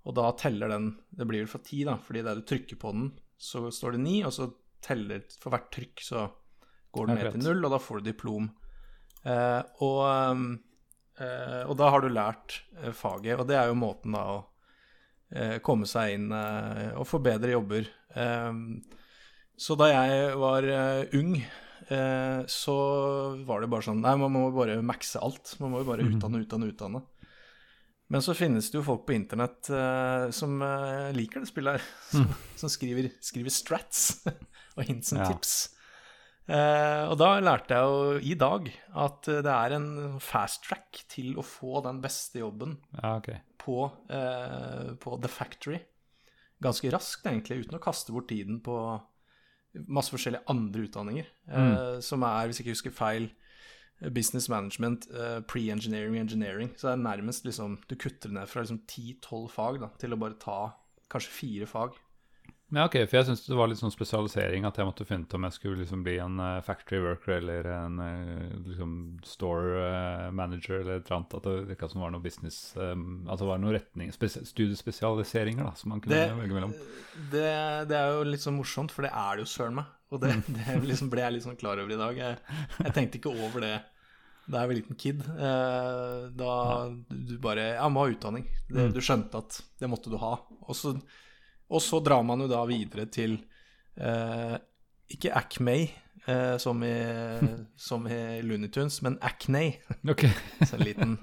og 0.06 0.14
da 0.16 0.30
teller 0.38 0.70
den 0.72 0.86
Det 1.10 1.26
blir 1.28 1.42
vel 1.42 1.50
fra 1.52 1.60
ti, 1.64 1.82
da, 1.84 1.98
fordi 2.00 2.22
det 2.24 2.34
du 2.38 2.42
trykker 2.48 2.78
på 2.80 2.92
den, 2.96 3.10
så 3.40 3.66
står 3.72 3.96
det 3.96 4.02
ni, 4.04 4.16
og 4.24 4.32
så 4.32 4.48
teller 4.80 5.24
for 5.40 5.52
hvert 5.52 5.68
trykk 5.74 6.04
så 6.04 6.26
går 6.94 7.06
den 7.10 7.18
ned 7.20 7.34
til 7.34 7.44
null, 7.44 7.64
og 7.66 7.74
da 7.74 7.78
får 7.82 8.00
du 8.00 8.08
diplom. 8.08 8.46
Eh, 9.22 9.60
og, 9.84 9.98
ehm, 10.08 10.46
eh, 11.20 11.62
og 11.66 11.76
da 11.78 11.90
har 11.92 12.00
du 12.00 12.08
lært 12.08 12.62
eh, 12.80 12.94
faget, 12.96 13.36
og 13.38 13.46
det 13.50 13.58
er 13.60 13.68
jo 13.68 13.76
måten 13.78 14.16
da 14.16 14.24
å 14.32 14.38
eh, 15.30 15.58
komme 15.64 15.86
seg 15.88 16.16
inn 16.16 16.32
eh, 16.32 16.96
og 16.96 17.06
få 17.08 17.20
bedre 17.22 17.52
jobber. 17.52 17.90
Så 19.60 19.76
da 19.76 19.90
jeg 19.92 20.36
var 20.40 20.64
eh, 20.64 21.12
ung, 21.20 21.34
eh, 21.36 22.40
så 22.48 22.76
var 23.44 23.60
det 23.60 23.68
bare 23.70 23.84
sånn 23.84 24.00
Nei, 24.00 24.16
man 24.18 24.32
må 24.32 24.46
bare 24.56 24.80
makse 24.80 25.20
alt. 25.20 25.52
Man 25.60 25.74
må 25.74 25.82
jo 25.82 25.90
bare 25.92 26.06
utdanne, 26.08 26.40
utdanne, 26.46 26.70
utdanne. 26.72 27.02
Men 28.10 28.22
så 28.26 28.34
finnes 28.34 28.66
det 28.72 28.78
jo 28.80 28.82
folk 28.86 29.04
på 29.06 29.14
internett 29.14 29.68
uh, 29.70 30.30
som 30.34 30.56
uh, 30.64 31.10
liker 31.14 31.44
det 31.44 31.50
spillet 31.50 31.76
her. 31.78 31.84
Som, 32.10 32.24
som 32.58 32.72
skriver, 32.72 33.06
skriver 33.22 33.54
strats 33.54 34.24
og 34.76 34.82
hints 34.88 35.12
and 35.14 35.22
Ja. 35.22 35.28
tips. 35.30 35.52
Uh, 36.50 37.06
og 37.12 37.14
da 37.20 37.28
lærte 37.38 37.76
jeg 37.76 37.86
jo 37.86 38.16
i 38.32 38.34
dag 38.34 38.66
at 38.98 39.28
det 39.46 39.52
er 39.54 39.76
en 39.76 40.18
fast 40.24 40.64
track 40.66 41.04
til 41.12 41.36
å 41.38 41.44
få 41.46 41.78
den 41.86 42.00
beste 42.02 42.42
jobben 42.42 42.74
Ja, 42.98 43.12
okay. 43.20 43.38
på, 43.62 43.84
på 45.04 45.20
The 45.22 45.30
Factory. 45.30 45.78
Ganske 46.60 46.90
raskt, 46.92 47.22
egentlig, 47.30 47.62
uten 47.62 47.78
å 47.78 47.82
kaste 47.84 48.12
bort 48.12 48.26
tiden 48.32 48.58
på 48.66 48.74
masse 49.86 50.10
forskjellige 50.12 50.42
andre 50.50 50.82
utdanninger. 50.88 51.28
Eh, 51.46 52.00
som 52.04 52.24
er, 52.26 52.48
hvis 52.50 52.58
jeg 52.60 52.66
ikke 52.66 52.74
husker 52.74 52.96
feil, 52.96 53.28
business 54.08 54.48
management, 54.48 55.06
uh, 55.12 55.40
pre-engineering, 55.44 56.16
engineering. 56.16 56.70
Så 56.76 56.88
det 56.88 56.92
er 56.98 57.02
nærmest 57.04 57.44
liksom 57.44 57.78
Du 57.88 57.96
kutter 57.96 58.32
ned 58.32 58.48
fra 58.48 58.62
liksom 58.64 58.80
10-12 58.88 59.48
fag 59.52 59.80
da, 59.82 59.90
til 60.00 60.14
å 60.16 60.20
bare 60.20 60.38
ta 60.40 60.60
kanskje 61.10 61.34
fire 61.34 61.66
fag. 61.66 61.98
Ja, 62.70 62.84
ok, 62.86 63.00
for 63.10 63.16
jeg 63.18 63.26
syns 63.26 63.40
det 63.48 63.56
var 63.58 63.66
litt 63.66 63.80
sånn 63.80 63.90
spesialisering 63.90 64.62
at 64.62 64.76
jeg 64.78 64.86
måtte 64.86 65.02
finne 65.02 65.26
ut 65.26 65.32
om 65.34 65.42
jeg 65.48 65.56
skulle 65.56 65.80
liksom 65.80 66.04
bli 66.06 66.20
en 66.22 66.36
uh, 66.38 66.60
factory 66.62 67.00
worker 67.02 67.40
eller 67.40 67.66
en 67.66 67.96
uh, 67.98 68.44
liksom 68.62 68.92
store 69.26 70.30
manager 70.30 70.76
eller 70.78 71.00
et 71.00 71.08
eller 71.10 71.16
annet. 71.18 71.34
At 71.34 71.48
det 71.48 71.56
virka 71.72 71.88
som 71.90 71.98
det 71.98 72.04
var 72.06 72.14
noe 72.14 72.22
business 72.22 72.60
um, 72.78 73.26
At 73.26 73.42
det 73.42 73.48
var 73.50 73.58
noen 73.58 73.74
retning, 73.74 74.12
studiespesialiseringer 74.14 75.66
da, 75.66 75.74
som 75.74 75.90
man 75.90 76.00
kunne 76.04 76.14
Det- 76.14 76.36
velge 76.38 76.54
mellom. 76.60 76.76
Det, 77.34 77.48
det 77.90 77.98
er 77.98 78.14
jo 78.14 78.22
litt 78.30 78.46
sånn 78.46 78.56
morsomt, 78.62 78.94
for 78.94 79.02
det 79.02 79.10
er 79.12 79.36
det 79.36 79.48
jo 79.48 79.50
søren 79.50 79.80
meg. 79.82 79.90
Og 80.10 80.20
det, 80.24 80.32
det 80.50 80.76
liksom 80.88 81.10
ble 81.12 81.22
jeg 81.22 81.36
litt 81.36 81.44
sånn 81.46 81.58
klar 81.60 81.78
over 81.78 81.92
i 81.94 81.98
dag. 82.00 82.16
Jeg, 82.18 82.38
jeg 82.82 82.94
tenkte 82.96 83.20
ikke 83.20 83.30
over 83.34 83.62
det 83.66 83.76
da 84.50 84.64
jeg 84.64 84.70
var 84.70 84.74
liten 84.80 84.96
kid. 84.98 85.20
Eh, 85.30 86.22
da 86.34 86.54
du 87.10 87.36
bare 87.38 87.68
Ja, 87.76 87.86
må 87.92 88.02
ha 88.02 88.10
utdanning. 88.10 88.48
Det, 88.66 88.88
du 88.96 88.98
skjønte 89.04 89.38
at 89.44 89.60
det 89.78 89.90
måtte 89.92 90.10
du 90.10 90.16
ha. 90.18 90.32
Og 90.66 90.74
så, 90.74 90.96
og 91.70 91.84
så 91.84 92.00
drar 92.02 92.24
man 92.26 92.42
jo 92.42 92.48
da 92.50 92.64
videre 92.66 93.06
til 93.14 93.36
eh, 93.94 94.56
Ikke 95.14 95.30
Acme, 95.38 95.76
eh, 96.26 96.56
som, 96.58 96.82
i, 96.82 96.90
som 97.90 98.08
i 98.10 98.18
Looney 98.42 98.72
Tunes, 98.74 98.98
men 99.06 99.20
Acne. 99.22 99.76
Ok, 100.10 100.26
Så 100.66 100.80
en 100.80 100.86
liten, 100.88 101.14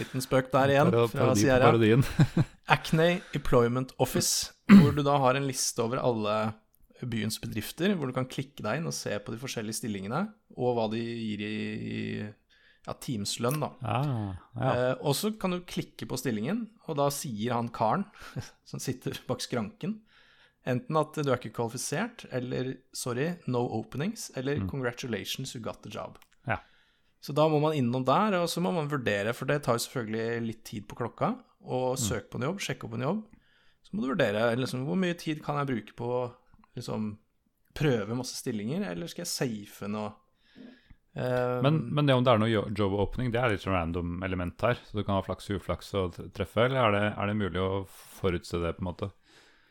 liten 0.00 0.24
spøk 0.26 0.50
der 0.50 0.74
igjen 0.74 0.90
Parodi- 0.90 1.20
på 1.22 1.30
Sierra. 1.38 1.70
parodien. 1.70 2.02
Acne 2.74 3.20
Employment 3.38 3.94
Office, 4.02 4.50
hvor 4.74 4.90
du 4.96 5.04
da 5.06 5.20
har 5.22 5.38
en 5.38 5.46
liste 5.46 5.84
over 5.86 6.02
alle 6.02 6.38
byens 7.04 7.38
bedrifter, 7.42 7.92
hvor 7.96 8.08
du 8.08 8.16
kan 8.16 8.28
klikke 8.30 8.64
deg 8.64 8.80
inn 8.80 8.88
og 8.88 8.96
se 8.96 9.12
på 9.20 9.34
de 9.34 9.40
forskjellige 9.40 9.82
stillingene, 9.82 10.22
og 10.56 10.76
hva 10.76 10.86
de 10.92 11.02
gir 11.02 11.42
i 11.44 11.56
ja, 12.86 12.94
teamslønn, 13.02 13.60
da. 13.60 13.70
Ah, 13.82 14.32
ja. 14.54 14.72
Eh, 14.72 14.94
og 15.02 15.16
så 15.18 15.32
kan 15.40 15.56
du 15.56 15.60
klikke 15.66 16.08
på 16.08 16.18
stillingen, 16.20 16.66
og 16.86 16.98
da 17.00 17.10
sier 17.14 17.56
han 17.56 17.72
karen 17.74 18.06
som 18.70 18.82
sitter 18.82 19.18
bak 19.28 19.42
skranken, 19.44 19.98
enten 20.66 20.98
at 20.98 21.18
du 21.18 21.28
er 21.28 21.38
ikke 21.38 21.54
kvalifisert, 21.58 22.26
eller 22.34 22.76
sorry, 22.96 23.34
no 23.50 23.64
openings, 23.78 24.30
eller 24.38 24.62
congratulations, 24.70 25.54
you 25.54 25.62
got 25.62 25.82
the 25.84 25.92
job. 25.92 26.18
Ja. 26.46 26.60
Så 27.22 27.34
da 27.36 27.46
må 27.50 27.60
man 27.62 27.76
innom 27.76 28.06
der, 28.06 28.38
og 28.40 28.48
så 28.50 28.62
må 28.62 28.72
man 28.74 28.90
vurdere, 28.90 29.34
for 29.34 29.50
det 29.50 29.60
tar 29.66 29.78
jo 29.78 29.86
selvfølgelig 29.86 30.46
litt 30.46 30.64
tid 30.66 30.88
på 30.88 30.98
klokka, 30.98 31.34
og 31.66 31.98
søke 31.98 32.30
på 32.30 32.38
en 32.38 32.48
jobb, 32.48 32.60
sjekke 32.62 32.86
opp 32.86 32.94
en 32.94 33.06
jobb. 33.06 33.22
Så 33.86 33.94
må 33.94 34.02
du 34.02 34.10
vurdere 34.12 34.48
liksom, 34.58 34.84
hvor 34.86 34.98
mye 34.98 35.14
tid 35.18 35.42
kan 35.42 35.58
jeg 35.60 35.70
bruke 35.70 35.94
på 35.98 36.10
liksom, 36.76 37.10
prøve 37.76 38.16
masse 38.16 38.38
stillinger, 38.38 38.86
eller 38.90 39.10
skal 39.10 39.24
jeg 39.24 39.32
safe 39.32 39.88
noe? 39.90 40.14
Um, 41.16 41.62
Men, 41.64 41.76
men 41.96 42.08
det 42.08 42.14
om 42.14 42.24
det 42.24 42.32
er 42.34 42.40
noe 42.42 42.62
job 42.76 42.92
opening, 43.00 43.30
det 43.32 43.40
er 43.40 43.54
litt 43.54 43.62
sånn 43.64 43.72
random 43.72 44.18
element 44.26 44.60
her. 44.66 44.76
Så 44.84 44.98
du 44.98 45.02
kan 45.04 45.16
ha 45.16 45.22
flaks 45.24 45.48
og 45.48 45.62
uflaks 45.62 45.94
og 45.96 46.18
treffe, 46.36 46.66
eller 46.66 46.82
er 46.82 46.92
det, 46.96 47.04
er 47.16 47.30
det 47.30 47.36
mulig 47.40 47.62
å 47.62 47.70
forutse 48.18 48.60
det, 48.60 48.74
på 48.76 48.84
en 48.84 48.90
måte? 48.90 49.08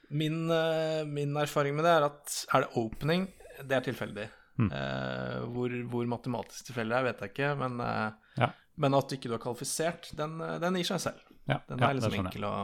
Min, 0.09 0.39
eh, 0.53 1.03
min 1.09 1.37
erfaring 1.41 1.77
med 1.77 1.85
det 1.85 1.93
er 1.99 2.07
at 2.09 2.33
er 2.53 2.65
det 2.65 2.81
opening, 2.81 3.27
det 3.61 3.77
er 3.77 3.85
tilfeldig. 3.85 4.25
Mm. 4.57 4.69
Uh, 4.71 5.39
hvor, 5.51 5.73
hvor 5.91 6.05
matematisk 6.07 6.69
tilfeldig 6.69 6.93
det 6.93 6.97
er, 7.01 7.07
vet 7.09 7.23
jeg 7.25 7.33
ikke, 7.33 7.49
men, 7.59 7.81
uh, 7.83 8.37
Ja. 8.39 8.49
men 8.81 8.95
at 8.97 9.11
ikke 9.17 9.29
du 9.29 9.35
er 9.35 9.41
kvalifisert, 9.43 10.13
den, 10.17 10.37
den 10.63 10.77
gir 10.79 10.87
seg 10.93 11.01
selv. 11.09 11.25
Ja, 11.45 11.59
Den 11.69 11.77
er 11.83 11.91
ja, 11.91 11.97
liksom 11.99 12.13
skjønner 12.15 12.31
enkel 12.31 12.47
å 12.49 12.55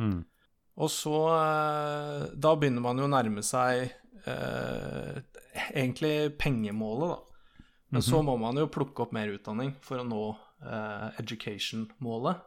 Mm. 0.00 0.20
Og 0.80 0.90
så 0.92 1.16
eh, 1.34 2.28
Da 2.40 2.54
begynner 2.56 2.84
man 2.84 3.00
jo 3.00 3.08
å 3.08 3.12
nærme 3.12 3.44
seg 3.44 3.90
eh, 4.24 5.18
egentlig 5.74 6.32
pengemålet, 6.40 7.16
da. 7.16 7.26
Men 7.90 8.04
så 8.06 8.20
må 8.22 8.36
man 8.38 8.54
jo 8.54 8.68
plukke 8.70 9.02
opp 9.02 9.14
mer 9.16 9.32
utdanning 9.34 9.72
for 9.82 9.98
å 9.98 10.06
nå 10.06 10.22
eh, 10.62 11.06
education-målet. 11.18 12.44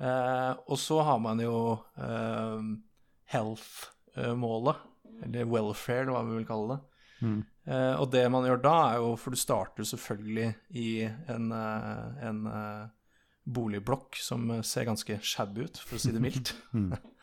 Eh, 0.00 0.52
og 0.64 0.80
så 0.80 1.02
har 1.04 1.20
man 1.22 1.42
jo 1.44 1.58
eh, 2.00 2.64
health-målet, 3.34 4.80
eller 5.26 5.50
welfare, 5.52 6.06
eller 6.06 6.16
hva 6.16 6.24
vi 6.30 6.38
vil 6.38 6.48
kalle 6.48 6.72
det. 6.72 6.80
Mm. 7.20 7.38
Eh, 7.68 7.94
og 8.00 8.08
det 8.16 8.24
man 8.32 8.48
gjør 8.48 8.64
da, 8.64 8.74
er 8.88 9.02
jo 9.04 9.12
For 9.20 9.32
du 9.32 9.40
starter 9.40 9.86
selvfølgelig 9.88 10.48
i 10.80 10.88
en, 11.32 11.52
en 11.54 12.40
boligblokk 13.44 14.18
som 14.20 14.48
ser 14.66 14.88
ganske 14.88 15.20
shabby 15.20 15.68
ut, 15.68 15.80
for 15.84 16.00
å 16.00 16.02
si 16.02 16.14
det 16.14 16.24
mildt. 16.24 16.56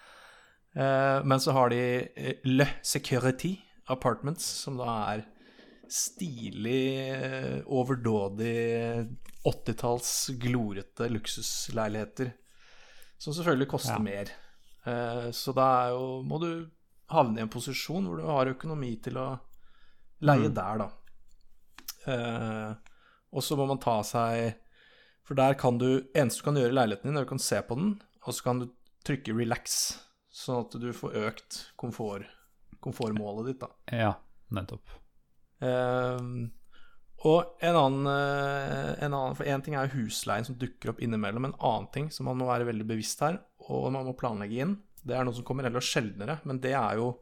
Eh, 0.76 1.24
men 1.24 1.40
så 1.40 1.52
har 1.52 1.70
de 1.70 1.82
eh, 2.16 2.36
Le 2.48 2.68
Security 2.84 3.56
Apartments, 3.92 4.46
som 4.64 4.78
da 4.80 4.92
er 5.12 5.26
stilig, 5.92 6.84
eh, 7.12 7.58
overdådig 7.68 8.54
80-talls 9.44 10.30
glorete 10.40 11.10
luksusleiligheter. 11.12 12.32
Som 13.18 13.36
selvfølgelig 13.36 13.68
koster 13.74 14.00
Ja. 14.00 14.00
mer. 14.00 14.32
Så 15.32 15.54
da 15.54 15.86
er 15.86 15.90
jo, 15.94 16.24
må 16.26 16.40
du 16.42 16.72
havne 17.14 17.38
i 17.38 17.42
en 17.44 17.50
posisjon 17.54 18.08
hvor 18.08 18.18
du 18.18 18.24
har 18.26 18.50
økonomi 18.50 18.96
til 19.04 19.20
å 19.22 19.28
leie 20.26 20.50
der, 20.50 20.82
da. 20.82 20.88
Og 23.32 23.44
så 23.46 23.56
må 23.60 23.68
man 23.70 23.78
ta 23.78 24.00
seg 24.02 24.56
For 25.24 25.38
der 25.38 25.54
kan 25.54 25.78
du 25.78 26.02
Eneste 26.18 26.42
du 26.42 26.48
kan 26.48 26.58
gjøre 26.58 26.74
i 26.74 26.78
leiligheten 26.80 27.12
din, 27.12 27.18
er 27.18 27.28
du 27.28 27.30
kan 27.30 27.38
se 27.38 27.62
på 27.62 27.78
den, 27.78 28.02
og 28.26 28.34
så 28.34 28.44
kan 28.44 28.60
du 28.64 28.72
trykke 29.06 29.36
'relax', 29.38 30.00
sånn 30.42 30.64
at 30.66 30.80
du 30.82 30.90
får 30.96 31.18
økt 31.28 31.60
komfort, 31.80 32.26
komfortmålet 32.84 33.52
ditt, 33.52 33.62
da. 33.64 33.70
Ja, 33.94 34.12
nettopp. 34.56 34.98
Ehm, 35.62 36.50
og 37.30 37.58
en 37.62 37.78
annen, 37.78 38.08
eh, 38.10 39.04
en 39.06 39.14
annen 39.14 39.36
For 39.38 39.46
én 39.46 39.62
ting 39.62 39.76
er 39.78 39.92
husleien 39.94 40.48
som 40.48 40.58
dukker 40.58 40.90
opp 40.90 41.02
innimellom. 41.06 41.46
En 41.46 41.60
annen 41.60 41.92
ting 41.94 42.10
som 42.10 42.26
man 42.26 42.40
må 42.42 42.50
være 42.50 42.66
veldig 42.72 42.88
bevisst 42.90 43.22
her, 43.22 43.38
og 43.70 43.92
man 43.94 44.08
må 44.08 44.18
planlegge 44.18 44.64
inn, 44.66 44.80
det 45.06 45.18
er 45.18 45.26
noe 45.26 45.34
som 45.34 45.46
kommer 45.46 45.66
heller 45.66 45.84
sjeldnere, 45.86 46.40
men 46.46 46.60
det 46.62 46.74
er 46.78 46.98
jo 47.02 47.14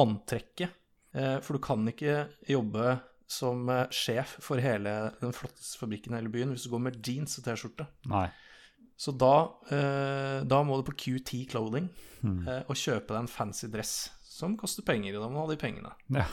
antrekket. 0.00 0.74
Eh, 1.14 1.38
for 1.42 1.58
du 1.58 1.62
kan 1.62 1.86
ikke 1.90 2.28
jobbe 2.46 3.00
som 3.30 3.68
eh, 3.70 3.88
sjef 3.94 4.36
for 4.42 4.62
hele 4.62 4.92
den 5.22 5.34
flotteste 5.34 5.80
fabrikken 5.80 6.14
i 6.14 6.20
hele 6.20 6.30
byen 6.32 6.54
hvis 6.54 6.66
du 6.66 6.72
går 6.74 6.84
med 6.86 7.00
jeans 7.06 7.38
og 7.38 7.46
T-skjorte. 7.46 7.86
Så 9.00 9.14
da, 9.16 9.34
eh, 9.72 10.42
da 10.44 10.60
må 10.66 10.76
du 10.76 10.84
på 10.90 10.92
QT 10.92 11.46
Clothing 11.48 11.86
mm. 12.20 12.40
eh, 12.44 12.62
og 12.68 12.76
kjøpe 12.76 13.14
deg 13.14 13.22
en 13.22 13.30
fancy 13.32 13.70
dress 13.72 14.10
som 14.28 14.58
koster 14.60 14.84
penger, 14.84 15.16
da 15.16 15.28
må 15.28 15.38
du 15.38 15.44
ha 15.46 15.50
de 15.54 15.56
pengene. 15.60 15.92
Ja. 16.12 16.26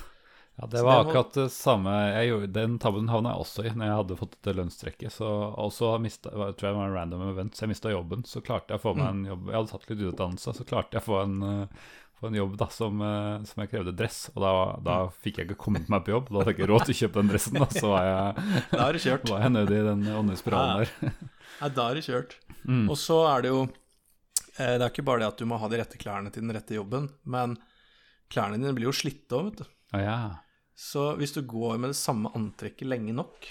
ja, 0.59 0.67
det 0.71 0.81
var 0.83 1.05
akkurat 1.05 1.31
det 1.35 1.45
samme 1.55 1.93
jeg 2.11 2.29
gjorde, 2.29 2.49
Den 2.57 2.75
tabben 2.83 3.07
havna 3.11 3.33
jeg 3.33 3.43
også 3.45 3.65
i 3.67 3.71
når 3.71 3.87
jeg 3.87 3.99
hadde 4.01 4.17
fått 4.19 4.35
dette 4.35 4.55
lønnstrekket. 4.59 5.15
Så 5.15 5.29
også 5.63 5.93
mistet, 6.03 6.31
jeg 6.35 6.57
tror 6.59 6.69
jeg 6.69 6.77
var 6.79 6.89
en 6.89 6.97
random 6.97 7.23
event, 7.29 7.55
så 7.55 7.63
jeg 7.65 7.71
mista 7.71 7.91
jobben. 7.93 8.27
Så 8.27 8.43
klarte 8.43 8.75
jeg 8.75 8.81
å 8.81 8.83
få 8.83 8.93
meg 8.99 9.09
en 9.13 9.23
jobb 9.31 9.47
Jeg 9.47 9.57
hadde 9.59 9.71
tatt 9.73 9.87
litt 9.93 10.03
utdannelse, 10.11 10.55
så 10.59 10.67
klarte 10.67 10.99
jeg 10.99 11.03
å 11.03 11.07
få 11.07 11.21
en, 11.23 11.37
eh, 11.51 11.87
få 12.19 12.31
en 12.31 12.39
jobb 12.41 12.59
da 12.59 12.67
som, 12.73 13.01
eh, 13.11 13.47
som 13.47 13.63
jeg 13.63 13.71
krevde 13.75 13.95
dress. 14.03 14.19
Og 14.35 14.43
da, 14.43 14.53
da 14.87 14.97
fikk 15.23 15.39
jeg 15.39 15.49
ikke 15.49 15.61
kommet 15.67 15.87
meg 15.93 16.03
på 16.03 16.15
jobb. 16.17 16.31
Da 16.31 16.41
hadde 16.41 16.51
jeg 16.51 16.59
ikke 16.59 16.71
råd 16.73 16.87
til 16.89 16.95
å 16.97 16.99
kjøpe 17.03 17.21
den 17.23 17.31
dressen. 17.31 17.59
Da 17.63 17.69
så 17.71 17.93
var 17.95 18.11
jeg, 18.11 18.51
Da 18.75 18.83
er 18.89 18.99
det 18.99 19.05
kjørt. 19.07 19.31
var 19.31 19.47
jeg 19.47 19.55
nede 19.55 19.79
i 19.79 19.87
den 19.87 20.03
åndelige 20.15 20.43
spiralen 20.43 20.83
Ja. 20.83 20.83
der. 20.83 21.31
Nei, 21.61 21.69
da 21.73 21.89
er 21.89 21.97
det 21.99 22.05
kjørt. 22.07 22.37
Mm. 22.67 22.85
Og 22.91 22.97
så 22.99 23.21
er 23.29 23.45
det 23.45 23.51
jo 23.53 23.61
eh, 23.63 24.75
Det 24.75 24.81
er 24.81 24.89
ikke 24.89 25.05
bare 25.07 25.23
det 25.23 25.29
at 25.31 25.39
du 25.39 25.47
må 25.47 25.59
ha 25.61 25.69
de 25.71 25.79
rette 25.79 25.99
klærne 26.01 26.33
til 26.33 26.43
den 26.43 26.55
rette 26.55 26.75
jobben, 26.75 27.07
men 27.23 27.55
klærne 28.31 28.59
dine 28.59 28.75
blir 28.75 28.89
jo 28.89 28.95
slitte 28.95 29.37
òg, 29.37 29.49
vet 29.51 29.63
du. 29.63 29.71
Oh, 29.95 30.01
ja. 30.03 30.17
Så 30.77 31.13
hvis 31.17 31.33
du 31.33 31.41
går 31.47 31.79
med 31.81 31.93
det 31.93 31.99
samme 31.99 32.29
antrekket 32.37 32.89
lenge 32.91 33.15
nok, 33.15 33.47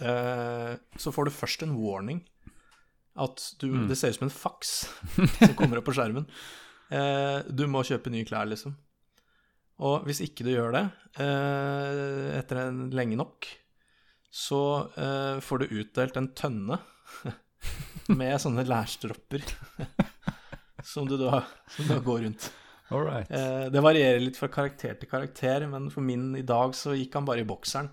eh, 0.00 0.74
så 0.96 1.12
får 1.14 1.28
du 1.28 1.36
først 1.36 1.66
en 1.66 1.76
warning. 1.78 2.24
At 3.20 3.42
du 3.60 3.86
Det 3.90 3.98
ser 3.98 4.14
ut 4.14 4.20
som 4.20 4.28
en 4.28 4.32
faks 4.32 4.70
som 5.44 5.54
kommer 5.58 5.80
opp 5.80 5.90
på 5.90 5.94
skjermen. 5.98 6.26
Eh, 6.90 7.40
du 7.46 7.66
må 7.70 7.84
kjøpe 7.86 8.10
nye 8.10 8.26
klær, 8.26 8.48
liksom. 8.48 8.74
Og 9.80 10.04
hvis 10.06 10.20
ikke 10.24 10.44
du 10.44 10.52
gjør 10.52 10.74
det 10.76 10.84
eh, 11.24 12.36
etter 12.36 12.66
en 12.66 12.88
lenge 12.92 13.16
nok, 13.20 13.48
så 14.30 14.62
eh, 14.94 15.38
får 15.42 15.62
du 15.62 15.78
utdelt 15.80 16.18
en 16.20 16.28
tønne 16.36 16.78
med 18.16 18.40
sånne 18.42 18.64
lærstropper 18.68 19.44
som 20.92 21.08
du 21.08 21.16
da, 21.20 21.44
som 21.76 21.88
da 21.90 22.00
går 22.04 22.26
rundt. 22.26 22.50
All 22.90 23.04
right. 23.06 23.30
Eh, 23.30 23.68
det 23.70 23.82
varierer 23.84 24.22
litt 24.22 24.38
fra 24.40 24.48
karakter 24.50 24.96
til 24.98 25.10
karakter, 25.10 25.66
men 25.70 25.90
for 25.94 26.02
min 26.02 26.32
i 26.38 26.42
dag 26.46 26.74
så 26.74 26.96
gikk 26.98 27.14
han 27.18 27.28
bare 27.28 27.44
i 27.44 27.48
bokseren. 27.48 27.90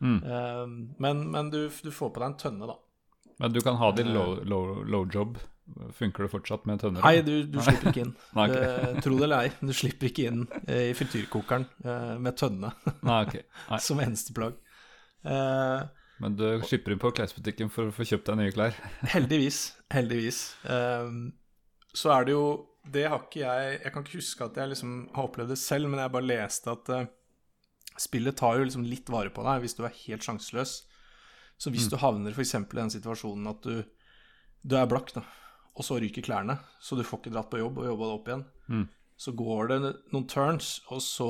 Mm. 0.00 0.18
Eh, 0.24 0.64
men 1.04 1.24
men 1.34 1.50
du, 1.52 1.66
du 1.68 1.90
får 1.92 2.14
på 2.14 2.22
deg 2.22 2.30
en 2.30 2.38
tønne, 2.40 2.70
da. 2.70 2.78
Men 3.38 3.54
du 3.54 3.60
kan 3.62 3.76
ha 3.78 3.92
det 3.94 4.06
i 4.06 4.10
low, 4.10 4.38
low, 4.48 4.82
low 4.88 5.06
job. 5.14 5.38
Funker 5.94 6.24
det 6.24 6.30
fortsatt 6.32 6.64
med 6.66 6.80
tønner? 6.80 7.04
Nei, 7.04 7.20
du, 7.22 7.44
du 7.44 7.58
slipper 7.60 7.90
ikke 7.90 8.06
inn. 8.06 8.14
Nei, 8.38 8.46
okay. 8.48 8.94
du, 8.96 9.02
tro 9.04 9.18
det 9.18 9.26
eller 9.28 9.44
ei, 9.44 9.52
du 9.60 9.74
slipper 9.76 10.08
ikke 10.08 10.30
inn 10.30 10.46
eh, 10.64 10.88
i 10.88 10.94
frityrkokeren 10.96 11.66
eh, 11.84 12.14
med 12.24 12.38
tønne 12.40 12.72
Nei, 13.04 13.18
okay. 13.26 13.44
Nei. 13.68 13.80
som 13.86 14.00
eneste 14.02 14.34
plagg. 14.36 14.56
Eh, 15.28 15.82
Men 16.20 16.34
du 16.38 16.46
slipper 16.66 16.92
inn 16.94 16.98
på 17.02 17.12
klesbutikken 17.14 17.68
for 17.70 17.88
å 17.90 17.94
få 17.94 18.06
kjøpt 18.08 18.26
deg 18.30 18.38
nye 18.40 18.54
klær? 18.54 18.74
heldigvis. 19.14 19.58
Heldigvis. 19.94 20.40
Um, 20.66 21.28
så 21.94 22.10
er 22.16 22.26
det 22.28 22.34
jo 22.34 22.44
Det 22.88 23.04
har 23.08 23.22
ikke 23.24 23.40
jeg 23.42 23.78
Jeg 23.84 23.92
kan 23.94 24.04
ikke 24.04 24.18
huske 24.20 24.44
at 24.48 24.56
jeg 24.60 24.70
liksom 24.72 24.92
har 25.14 25.28
opplevd 25.28 25.52
det 25.54 25.58
selv, 25.62 25.88
men 25.92 26.00
jeg 26.02 26.12
bare 26.14 26.28
leste 26.28 26.72
at 26.74 26.90
uh, 26.94 27.06
spillet 27.98 28.36
tar 28.38 28.58
jo 28.58 28.66
liksom 28.68 28.84
litt 28.86 29.10
vare 29.10 29.30
på 29.34 29.42
deg 29.46 29.62
hvis 29.64 29.74
du 29.78 29.82
er 29.86 29.94
helt 30.06 30.26
sjanseløs. 30.26 30.74
Så 31.58 31.72
hvis 31.74 31.88
du 31.90 31.96
havner 31.98 32.30
f.eks. 32.36 32.54
i 32.54 32.62
den 32.78 32.92
situasjonen 32.94 33.48
at 33.50 33.64
du, 33.66 33.80
du 34.62 34.76
er 34.78 34.86
blakk, 34.90 35.10
da, 35.16 35.24
og 35.74 35.82
så 35.86 35.96
ryker 35.98 36.22
klærne, 36.22 36.54
så 36.78 36.94
du 36.94 37.02
får 37.06 37.18
ikke 37.24 37.32
dratt 37.34 37.50
på 37.50 37.58
jobb 37.58 37.80
og 37.82 37.88
jobba 37.90 38.06
deg 38.10 38.14
opp 38.20 38.30
igjen, 38.30 38.44
Mm. 38.68 38.84
så 39.18 39.32
går 39.34 39.68
det 39.72 39.78
noen 40.12 40.26
turns, 40.30 40.68
og 40.94 41.00
så 41.02 41.28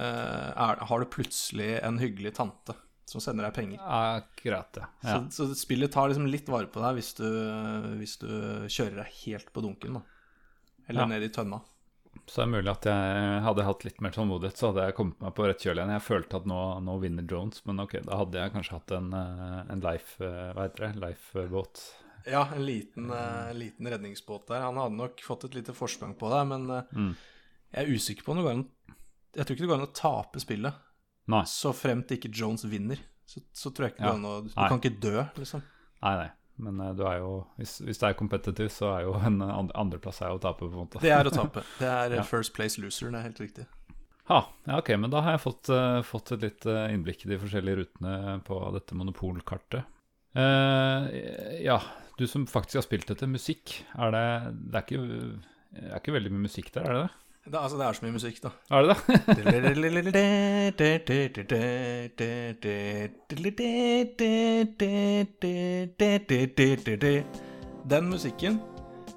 uh, 0.00 0.48
er, 0.50 0.82
har 0.90 1.02
du 1.04 1.06
plutselig 1.12 1.76
en 1.86 2.00
hyggelig 2.02 2.32
tante 2.40 2.74
som 3.10 3.20
sender 3.24 3.48
deg 3.48 3.56
penger. 3.56 3.80
Akkurat, 3.82 4.78
ja. 4.78 4.86
ja. 5.02 5.16
Så, 5.30 5.48
så 5.50 5.58
spillet 5.58 5.90
tar 5.92 6.08
liksom 6.12 6.28
litt 6.30 6.46
vare 6.52 6.70
på 6.70 6.82
deg 6.84 7.00
hvis 7.00 7.12
du, 7.18 7.26
hvis 7.98 8.16
du 8.22 8.28
kjører 8.70 9.02
deg 9.02 9.18
helt 9.24 9.50
på 9.54 9.64
dunken, 9.66 9.98
da. 9.98 10.02
Eller 10.88 11.04
Ja. 11.04 11.10
ned 11.10 11.26
i 11.26 11.32
tønna. 11.34 11.60
Så 12.26 12.40
det 12.40 12.44
er 12.44 12.50
mulig 12.50 12.70
at 12.72 12.86
jeg 12.90 13.42
hadde 13.44 13.64
hatt 13.66 13.84
litt 13.86 14.00
mer 14.02 14.10
tålmodighet, 14.14 14.58
så 14.58 14.70
hadde 14.70 14.84
jeg 14.88 14.94
kommet 14.98 15.20
meg 15.22 15.34
på 15.34 15.46
rett 15.46 15.62
kjøl 15.62 15.78
igjen. 15.78 15.92
Jeg 15.94 16.02
følte 16.06 16.38
at 16.40 16.46
nå, 16.50 16.58
nå 16.86 16.96
vinner 17.02 17.26
Jones, 17.30 17.60
men 17.66 17.82
ok, 17.84 17.96
da 18.06 18.18
hadde 18.18 18.38
jeg 18.42 18.52
kanskje 18.54 18.74
hatt 18.76 18.94
en, 18.98 19.10
eh, 19.14 19.60
en 19.74 19.82
life, 19.84 20.16
eh, 20.22 20.50
hva 20.56 20.66
heter 20.66 20.86
det, 20.88 21.02
lifebåt. 21.04 21.82
Ja, 22.26 22.42
en 22.54 22.66
liten, 22.66 23.10
eh, 23.14 23.52
liten 23.56 23.86
redningsbåt 23.94 24.50
der. 24.50 24.60
Han 24.66 24.76
hadde 24.76 24.98
nok 24.98 25.22
fått 25.24 25.46
et 25.48 25.54
lite 25.58 25.72
forsprang 25.74 26.14
på 26.18 26.28
deg, 26.34 26.46
men 26.50 26.66
eh, 26.70 26.82
Mm. 26.98 27.14
jeg 27.72 27.86
er 27.86 27.94
usikker 27.94 28.24
på 28.26 28.34
om 28.34 28.36
det 28.42 28.44
går 28.48 28.56
an 28.58 28.66
Jeg 29.36 29.46
tror 29.46 29.54
ikke 29.56 29.62
det 29.66 29.70
går 29.70 29.78
an 29.80 29.86
å 29.86 29.94
tape 29.94 30.40
spillet, 30.42 30.74
Nei, 31.28 31.42
så 31.44 31.72
fremt 31.76 32.10
ikke 32.10 32.30
Jones 32.32 32.64
vinner. 32.64 32.98
Så, 33.26 33.40
så 33.52 33.70
tror 33.70 33.86
jeg 33.88 33.94
ikke 33.94 34.04
Ja. 34.06 34.12
an 34.14 34.24
å 34.24 34.42
Du 34.42 34.50
Nei. 34.56 34.68
kan 34.68 34.80
ikke 34.80 35.00
dø, 35.00 35.24
liksom. 35.36 35.62
nei, 36.02 36.14
nei. 36.16 36.30
Men 36.58 36.80
uh, 36.80 36.92
du 36.92 37.04
er 37.06 37.18
jo, 37.18 37.46
hvis, 37.56 37.78
hvis 37.80 37.98
det 37.98 38.08
er 38.08 38.14
competitive, 38.18 38.68
så 38.68 38.90
er 38.98 39.02
jo 39.06 39.14
en 39.14 39.40
and- 39.42 39.72
andreplass 39.74 40.20
er 40.22 40.30
å 40.34 40.40
tape, 40.40 40.58
på 40.60 40.72
en 40.72 40.82
måte. 40.86 41.00
Det 41.00 41.10
er 41.10 41.24
å 41.24 41.30
tape. 41.32 41.62
Det 41.78 41.86
er 41.88 42.10
eh, 42.10 42.16
Ja. 42.16 42.22
first 42.22 42.52
place 42.54 42.76
loser, 42.80 43.10
det 43.10 43.18
er 43.20 43.22
helt 43.30 43.40
riktig. 43.40 43.66
Ha, 44.28 44.42
ja, 44.66 44.76
ok, 44.78 44.90
men 44.98 45.10
da 45.10 45.20
har 45.22 45.32
jeg 45.38 45.40
fått, 45.42 45.70
uh, 45.70 46.02
fått 46.02 46.32
et 46.32 46.40
litt 46.42 46.66
eh, 46.66 46.92
innblikk 46.94 47.24
i 47.24 47.30
de 47.30 47.38
forskjellige 47.38 47.76
rutene 47.80 48.40
på 48.44 48.58
dette 48.76 48.94
monopolkartet. 48.94 49.84
Eh, 50.36 51.62
ja, 51.64 51.80
du 52.18 52.26
som 52.30 52.44
faktisk 52.46 52.78
har 52.78 52.86
spilt 52.86 53.08
dette, 53.10 53.26
musikk, 53.26 53.80
er 53.98 54.12
det 54.14 54.26
Det 54.70 54.78
er 54.78 54.84
ikke, 54.84 55.00
det 55.74 55.88
er 55.90 55.98
ikke 55.98 56.14
veldig 56.18 56.32
mye 56.34 56.44
musikk 56.46 56.70
der, 56.76 56.84
er 56.86 56.92
det 56.94 57.02
det? 57.06 57.16
Det, 57.50 57.58
altså, 57.58 57.78
det 57.78 57.86
er 57.86 57.96
så 57.98 58.04
mye 58.04 58.14
musikk, 58.14 58.36
da. 58.44 58.50
Er 58.70 58.84
det 58.84 58.92
det? 58.92 58.98
Den 67.90 68.04
musikken 68.12 68.60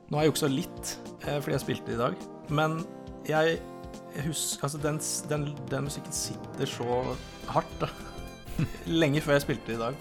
Nå 0.09 0.17
har 0.17 0.25
jeg 0.25 0.31
juksa 0.31 0.49
litt 0.49 0.95
eh, 1.27 1.37
fordi 1.37 1.53
jeg 1.55 1.63
spilte 1.63 1.91
det 1.91 1.97
i 1.97 2.01
dag, 2.01 2.15
men 2.53 2.71
jeg, 3.29 3.59
jeg 4.15 4.25
husker 4.25 4.65
Altså, 4.65 4.81
den, 4.81 4.97
den, 5.29 5.45
den 5.69 5.87
musikken 5.89 6.15
sitter 6.15 6.67
så 6.69 6.87
hardt, 7.53 7.75
da. 7.81 7.87
Lenge 9.03 9.21
før 9.21 9.37
jeg 9.37 9.45
spilte 9.45 9.71
det 9.71 9.77
i 9.77 9.83
dag. 9.83 9.95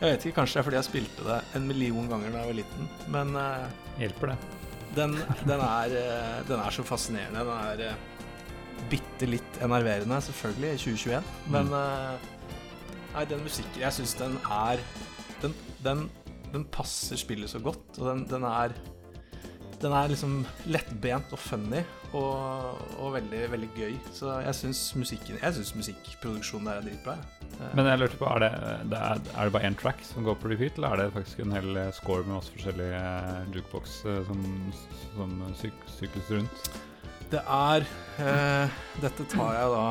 Jeg 0.00 0.12
vet 0.12 0.28
ikke, 0.28 0.38
kanskje 0.42 0.58
det 0.58 0.60
er 0.60 0.68
fordi 0.68 0.80
jeg 0.82 0.90
spilte 0.90 1.20
det 1.24 1.40
en 1.56 1.68
million 1.68 2.12
ganger 2.12 2.32
da 2.32 2.44
jeg 2.44 2.52
var 2.52 2.60
liten, 2.60 2.82
men 3.16 3.26
eh, 3.40 3.66
Hjelper 4.02 4.34
det? 4.34 4.65
Den, 4.96 5.16
den, 5.46 5.60
er, 5.60 5.96
eh, 6.00 6.38
den 6.48 6.60
er 6.60 6.74
så 6.74 6.84
fascinerende. 6.86 7.44
Den 7.44 7.52
er 7.54 7.82
eh, 7.90 8.84
bitte 8.90 9.28
litt 9.28 9.60
enerverende, 9.64 10.20
selvfølgelig, 10.28 10.72
i 10.72 10.82
2021. 10.84 11.34
Men 11.54 11.70
mm. 11.72 12.32
Nei, 13.16 13.22
den 13.30 13.40
musikken 13.40 13.80
Jeg 13.80 13.96
syns 13.96 14.10
den 14.18 14.34
er 14.52 14.82
den, 15.40 15.54
den, 16.52 16.64
passer 16.72 17.16
spillet 17.16 17.48
så 17.48 17.60
godt, 17.64 17.96
og 17.96 18.26
den 18.28 18.44
er 18.44 18.74
Den 19.80 19.92
er 19.92 20.08
liksom 20.08 20.38
lettbent 20.66 21.32
og 21.32 21.40
funny 21.40 21.82
og, 22.16 22.80
og 23.02 23.12
veldig, 23.16 23.42
veldig 23.52 23.68
gøy. 23.76 23.94
Så 24.16 24.32
jeg 24.42 24.56
syns 24.58 24.80
musikkproduksjonen 24.96 26.70
er 26.72 26.82
dritbra. 26.86 27.14
Eh, 27.46 27.74
Men 27.76 27.90
jeg 27.90 28.00
lurte 28.02 28.20
på, 28.20 28.28
er 28.32 28.44
det, 28.46 28.50
det 28.92 29.00
er, 29.00 29.22
er 29.34 29.48
det 29.50 29.54
bare 29.56 29.70
én 29.70 29.78
track 29.78 30.02
som 30.08 30.26
går 30.26 30.38
på 30.40 30.50
repeat, 30.52 30.80
eller 30.80 30.96
er 30.96 31.04
det 31.04 31.16
faktisk 31.16 31.44
en 31.44 31.56
hel 31.56 31.80
eh, 31.82 31.92
score 31.96 32.24
med 32.26 32.38
masse 32.38 32.54
forskjellige 32.56 33.00
eh, 33.00 33.54
jukebox 33.56 33.98
som, 34.28 34.44
som 35.14 35.38
syk, 35.60 35.86
sykles 35.98 36.32
rundt? 36.38 36.70
Det 37.32 37.42
er 37.42 37.86
eh, 38.22 38.76
Dette 39.02 39.24
tar 39.32 39.56
jeg 39.56 39.72
da 39.74 39.86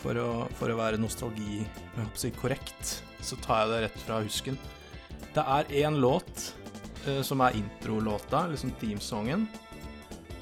for 0.00 0.16
å, 0.18 0.30
for 0.56 0.72
å 0.72 0.78
være 0.80 0.98
nostalgi 1.00 1.60
si, 2.18 2.30
korrekt, 2.34 3.00
så 3.22 3.36
tar 3.44 3.64
jeg 3.64 3.72
det 3.72 3.80
rett 3.84 4.04
fra 4.06 4.22
husken. 4.24 4.56
Det 5.36 5.44
er 5.44 5.68
én 5.84 5.98
låt 6.02 6.46
eh, 7.06 7.20
som 7.26 7.42
er 7.44 7.58
introlåta, 7.60 8.46
liksom 8.50 8.72
themesongen. 8.80 9.44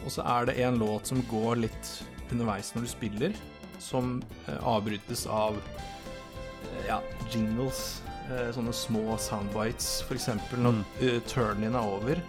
Og 0.05 0.13
så 0.15 0.23
er 0.25 0.47
det 0.47 0.59
en 0.65 0.79
låt 0.79 1.07
som 1.11 1.23
går 1.31 1.57
litt 1.65 1.89
underveis 2.33 2.73
når 2.75 2.83
du 2.87 2.89
spiller, 2.91 3.35
som 3.83 4.19
eh, 4.47 4.59
avbrytes 4.63 5.27
av 5.31 5.57
eh, 5.59 6.87
ja, 6.89 7.01
jingles. 7.33 8.03
Eh, 8.29 8.51
sånne 8.53 8.73
små 8.77 9.17
soundbites. 9.21 10.03
Eksempel 10.13 10.61
når 10.65 10.81
Mm. 11.01 11.21
turn-in 11.31 11.75
er 11.75 11.81
over, 11.97 12.21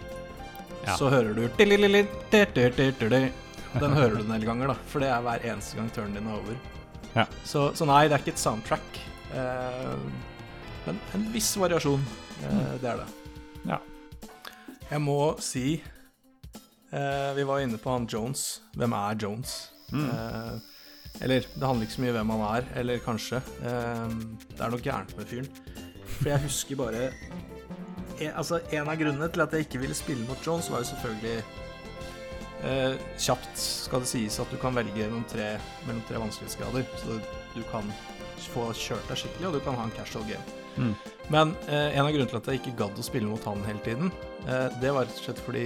Ja. 0.86 0.95
så 0.95 1.09
hører 1.11 1.34
du 1.36 1.47
Den 3.80 3.91
hører 3.93 4.15
du 4.15 4.22
en 4.24 4.32
del 4.32 4.45
ganger, 4.47 4.67
da, 4.67 4.74
for 4.88 4.99
det 5.03 5.09
er 5.11 5.22
hver 5.22 5.43
eneste 5.45 5.76
gang 5.78 5.89
turnen 5.93 6.26
er 6.28 6.34
over. 6.39 6.55
Ja. 7.15 7.26
Så, 7.45 7.67
så 7.76 7.86
nei, 7.86 8.07
det 8.07 8.15
er 8.15 8.24
ikke 8.24 8.34
et 8.34 8.41
soundtrack. 8.41 8.99
Eh, 9.36 9.95
men 10.88 10.99
en 11.13 11.28
viss 11.34 11.51
variasjon, 11.59 12.01
eh, 12.47 12.78
det 12.82 12.89
er 12.93 13.03
det. 13.03 13.07
Ja. 13.67 13.78
Jeg 14.89 15.01
må 15.05 15.20
si 15.43 15.82
eh, 16.92 17.30
Vi 17.38 17.46
var 17.48 17.64
inne 17.64 17.78
på 17.82 17.92
han 17.94 18.08
Jones. 18.10 18.62
Hvem 18.78 18.96
er 18.98 19.20
Jones? 19.22 19.56
Mm. 19.92 20.10
Eh, 20.10 20.60
eller 21.22 21.46
det 21.56 21.66
handler 21.66 21.88
ikke 21.88 21.98
så 21.98 22.04
mye 22.04 22.14
om 22.14 22.20
hvem 22.20 22.34
han 22.36 22.44
er, 22.50 22.68
eller 22.82 23.04
kanskje. 23.04 23.42
Eh, 23.66 24.18
det 24.56 24.62
er 24.62 24.74
noe 24.74 24.84
gærent 24.86 25.16
med 25.18 25.32
fyren. 25.32 25.50
For 26.10 26.32
jeg 26.32 26.44
husker 26.46 26.80
bare 26.80 27.10
en, 28.20 28.34
altså, 28.36 28.60
en 28.76 28.90
av 28.92 29.00
grunnene 29.00 29.30
til 29.32 29.44
at 29.44 29.56
jeg 29.56 29.68
ikke 29.68 29.82
ville 29.84 29.98
spille 29.98 30.28
mot 30.28 30.46
Jones, 30.46 30.70
var 30.72 30.84
jo 30.84 30.90
selvfølgelig 30.92 31.44
eh, 32.68 32.96
Kjapt 33.20 33.60
skal 33.60 34.04
det 34.04 34.12
sies 34.12 34.40
at 34.42 34.52
du 34.52 34.60
kan 34.62 34.76
velge 34.76 34.96
mellom 34.98 35.26
tre, 35.32 35.54
mellom 35.88 36.02
tre 36.10 36.22
vanskelighetsgrader. 36.22 36.88
Så 37.02 37.20
du 37.56 37.62
kan 37.72 37.88
få 38.50 38.70
kjørt 38.78 39.08
deg 39.12 39.20
skikkelig, 39.20 39.50
og 39.50 39.58
du 39.58 39.64
kan 39.64 39.78
ha 39.80 39.86
en 39.88 39.96
casual 39.98 40.26
game. 40.30 40.58
Mm. 40.80 40.94
Men 41.34 41.54
eh, 41.68 41.96
en 41.98 42.06
av 42.06 42.12
grunnene 42.14 42.32
til 42.32 42.40
at 42.40 42.52
jeg 42.52 42.62
ikke 42.62 42.78
gadd 42.84 43.00
å 43.00 43.06
spille 43.06 43.30
mot 43.30 43.48
han 43.50 43.64
hele 43.68 43.84
tiden, 43.86 44.14
eh, 44.48 44.68
det 44.82 44.94
var 44.96 45.08
rett 45.08 45.20
og 45.20 45.26
slett 45.28 45.42
fordi 45.46 45.66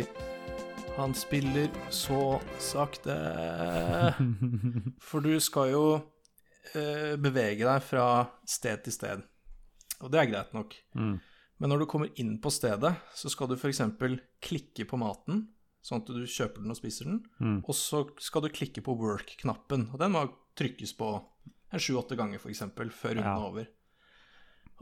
han 0.98 1.14
spiller 1.18 1.70
så 1.94 2.40
sakte. 2.62 3.16
For 5.08 5.24
du 5.26 5.36
skal 5.42 5.72
jo 5.74 5.86
eh, 6.78 7.16
bevege 7.22 7.66
deg 7.66 7.86
fra 7.86 8.08
sted 8.50 8.84
til 8.86 8.96
sted. 8.96 9.24
Og 10.04 10.12
det 10.14 10.22
er 10.22 10.30
greit 10.32 10.54
nok. 10.56 10.76
Mm. 10.98 11.16
Men 11.62 11.72
når 11.72 11.84
du 11.84 11.88
kommer 11.90 12.12
inn 12.20 12.36
på 12.44 12.52
stedet, 12.52 12.94
så 13.16 13.32
skal 13.32 13.50
du 13.52 13.56
f.eks. 13.58 13.82
klikke 14.44 14.86
på 14.90 15.00
maten, 15.00 15.46
sånn 15.84 16.02
at 16.04 16.10
du 16.12 16.24
kjøper 16.28 16.64
den 16.64 16.74
og 16.74 16.80
spiser 16.80 17.10
den. 17.10 17.22
Mm. 17.40 17.60
Og 17.64 17.76
så 17.78 18.04
skal 18.24 18.44
du 18.46 18.52
klikke 18.54 18.84
på 18.84 18.96
work-knappen, 19.00 19.88
og 19.94 20.02
den 20.02 20.14
må 20.16 20.26
trykkes 20.60 20.94
på 21.00 21.14
en 21.74 21.82
sju-åtte 21.82 22.18
ganger 22.20 22.42
f.eks. 22.42 22.66
før 22.94 23.16
runden 23.18 23.26
Ja. 23.26 23.38
er 23.40 23.48
over. 23.48 23.70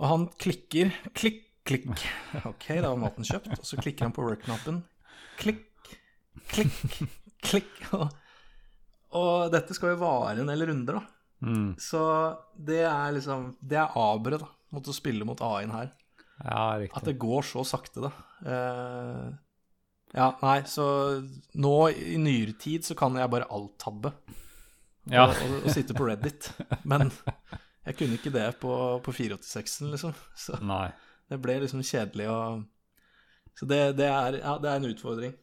Og 0.01 0.07
han 0.09 0.27
klikker, 0.41 0.91
klikk, 1.15 1.43
klikk. 1.67 1.91
Ok, 2.49 2.67
da 2.81 2.89
var 2.89 2.99
maten 2.99 3.27
kjøpt. 3.27 3.53
Og 3.59 3.67
så 3.67 3.77
klikker 3.79 4.07
han 4.09 4.15
på 4.15 4.25
work-knappen. 4.25 4.81
Klikk, 5.39 5.67
klikk, 6.51 7.01
klikk. 7.45 7.71
Og, 7.97 8.07
og 9.19 9.51
dette 9.53 9.75
skal 9.77 9.93
jo 9.95 10.01
vare 10.03 10.39
en 10.41 10.51
del 10.51 10.65
runder, 10.69 10.99
da. 11.01 11.03
Mm. 11.41 11.71
Så 11.81 11.99
det 12.53 12.83
er 12.85 13.15
liksom 13.15 13.55
Det 13.65 13.79
er 13.81 13.95
aberet, 13.97 14.43
da, 14.43 14.49
mot 14.75 14.85
å 14.87 14.93
spille 14.93 15.25
mot 15.25 15.39
A-en 15.41 15.71
her. 15.73 15.89
Ja, 16.45 16.65
At 16.93 17.05
det 17.05 17.17
går 17.21 17.41
så 17.45 17.63
sakte, 17.67 18.03
da. 18.07 18.11
Uh, 18.45 19.31
ja, 20.13 20.27
nei, 20.41 20.59
så 20.67 20.85
nå 21.55 21.73
i 21.93 22.17
nyere 22.19 22.53
tid 22.59 22.85
så 22.85 22.95
kan 22.99 23.15
jeg 23.17 23.29
bare 23.31 23.49
alt-tabbe. 23.49 24.11
Og, 24.11 25.13
Ja. 25.15 25.27
og, 25.33 25.53
og 25.65 25.69
sitte 25.73 25.95
på 25.97 26.05
Reddit. 26.09 26.51
Men 26.85 27.09
jeg 27.87 27.97
kunne 27.97 28.17
ikke 28.19 28.33
det 28.33 28.47
på, 28.61 28.73
på 29.05 29.13
486-en, 29.17 29.89
liksom. 29.95 30.13
Så 30.37 30.59
Nei. 30.61 30.91
det 31.31 31.39
ble 31.41 31.55
liksom 31.63 31.81
kjedelig 31.85 32.27
å 32.29 32.39
Så 33.57 33.65
det, 33.69 33.79
det, 33.97 34.09
er, 34.09 34.37
ja, 34.43 34.57
det 34.61 34.69
er 34.69 34.77
en 34.81 34.89
utfordring. 34.91 35.33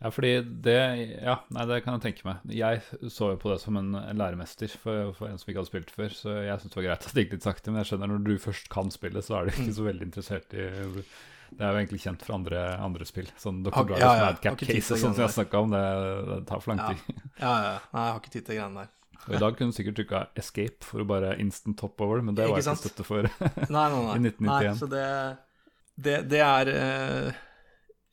Ja, 0.00 0.08
fordi 0.08 0.30
det 0.64 0.76
Ja, 1.20 1.34
nei, 1.52 1.64
det 1.68 1.82
kan 1.84 1.98
jeg 1.98 2.04
tenke 2.06 2.24
meg. 2.24 2.44
Jeg 2.56 2.80
så 3.12 3.34
jo 3.34 3.40
på 3.40 3.50
det 3.52 3.58
som 3.60 3.76
en, 3.76 3.90
en 3.98 4.20
læremester 4.20 4.72
for, 4.80 5.10
for 5.16 5.28
en 5.28 5.40
som 5.40 5.50
ikke 5.50 5.60
hadde 5.60 5.70
spilt 5.72 5.90
før, 5.92 6.14
så 6.16 6.36
jeg 6.40 6.62
syntes 6.62 6.72
det 6.72 6.80
var 6.80 6.86
greit 6.86 7.08
at 7.08 7.16
det 7.16 7.24
gikk 7.26 7.34
litt 7.36 7.48
sakte. 7.48 7.72
Men 7.72 7.82
jeg 7.82 7.90
skjønner 7.90 8.12
når 8.14 8.22
du 8.24 8.32
først 8.40 8.70
kan 8.72 8.92
spille, 8.94 9.24
så 9.24 9.36
er 9.36 9.50
du 9.50 9.52
ikke 9.52 9.76
så 9.76 9.84
veldig 9.90 10.08
interessert 10.08 10.56
i 10.56 10.70
Det 11.50 11.66
er 11.66 11.74
jo 11.74 11.82
egentlig 11.82 12.00
kjent 12.06 12.24
fra 12.24 12.38
andre, 12.38 12.62
andre 12.80 13.08
spill. 13.08 13.28
Sånn 13.40 13.60
Dr. 13.66 13.74
Brothers 13.74 14.00
ja, 14.06 14.14
ja, 14.16 14.30
Madcap-case 14.30 14.96
sånt 15.02 15.18
som 15.18 15.26
jeg 15.26 15.36
snakka 15.36 15.62
om, 15.66 15.76
det, 15.76 15.84
det 16.30 16.40
tar 16.48 16.64
for 16.64 16.72
lang 16.72 16.80
tid. 16.86 17.20
Ja, 17.42 17.52
ja. 17.66 17.76
Nei, 17.90 18.06
jeg 18.06 18.14
har 18.14 18.22
ikke 18.22 18.34
tid 18.38 18.48
til 18.48 18.60
greiene 18.60 18.84
der. 18.86 18.96
Og 19.26 19.36
I 19.36 19.42
dag 19.42 19.56
kunne 19.58 19.74
du 19.74 19.76
sikkert 19.76 19.98
trykka 20.00 20.22
escape 20.40 20.86
for 20.86 21.02
å 21.02 21.08
bare 21.10 21.34
instant 21.42 21.82
hoppe 21.84 22.06
over 22.06 22.22
men 22.24 22.38
det 22.38 22.46
var 22.48 22.56
Ikke 22.56 22.72
ikke 22.72 22.86
støtte 22.86 23.04
for. 23.04 23.28
Nei, 23.68 23.84
nei, 23.92 24.00
nei. 24.06 24.16
I 24.16 24.22
1991. 24.30 24.48
Nei, 24.48 24.74
så 24.80 24.88
det, 24.88 25.04
det, 26.00 26.16
det 26.32 26.40
er 26.46 26.72
eh, 26.72 27.42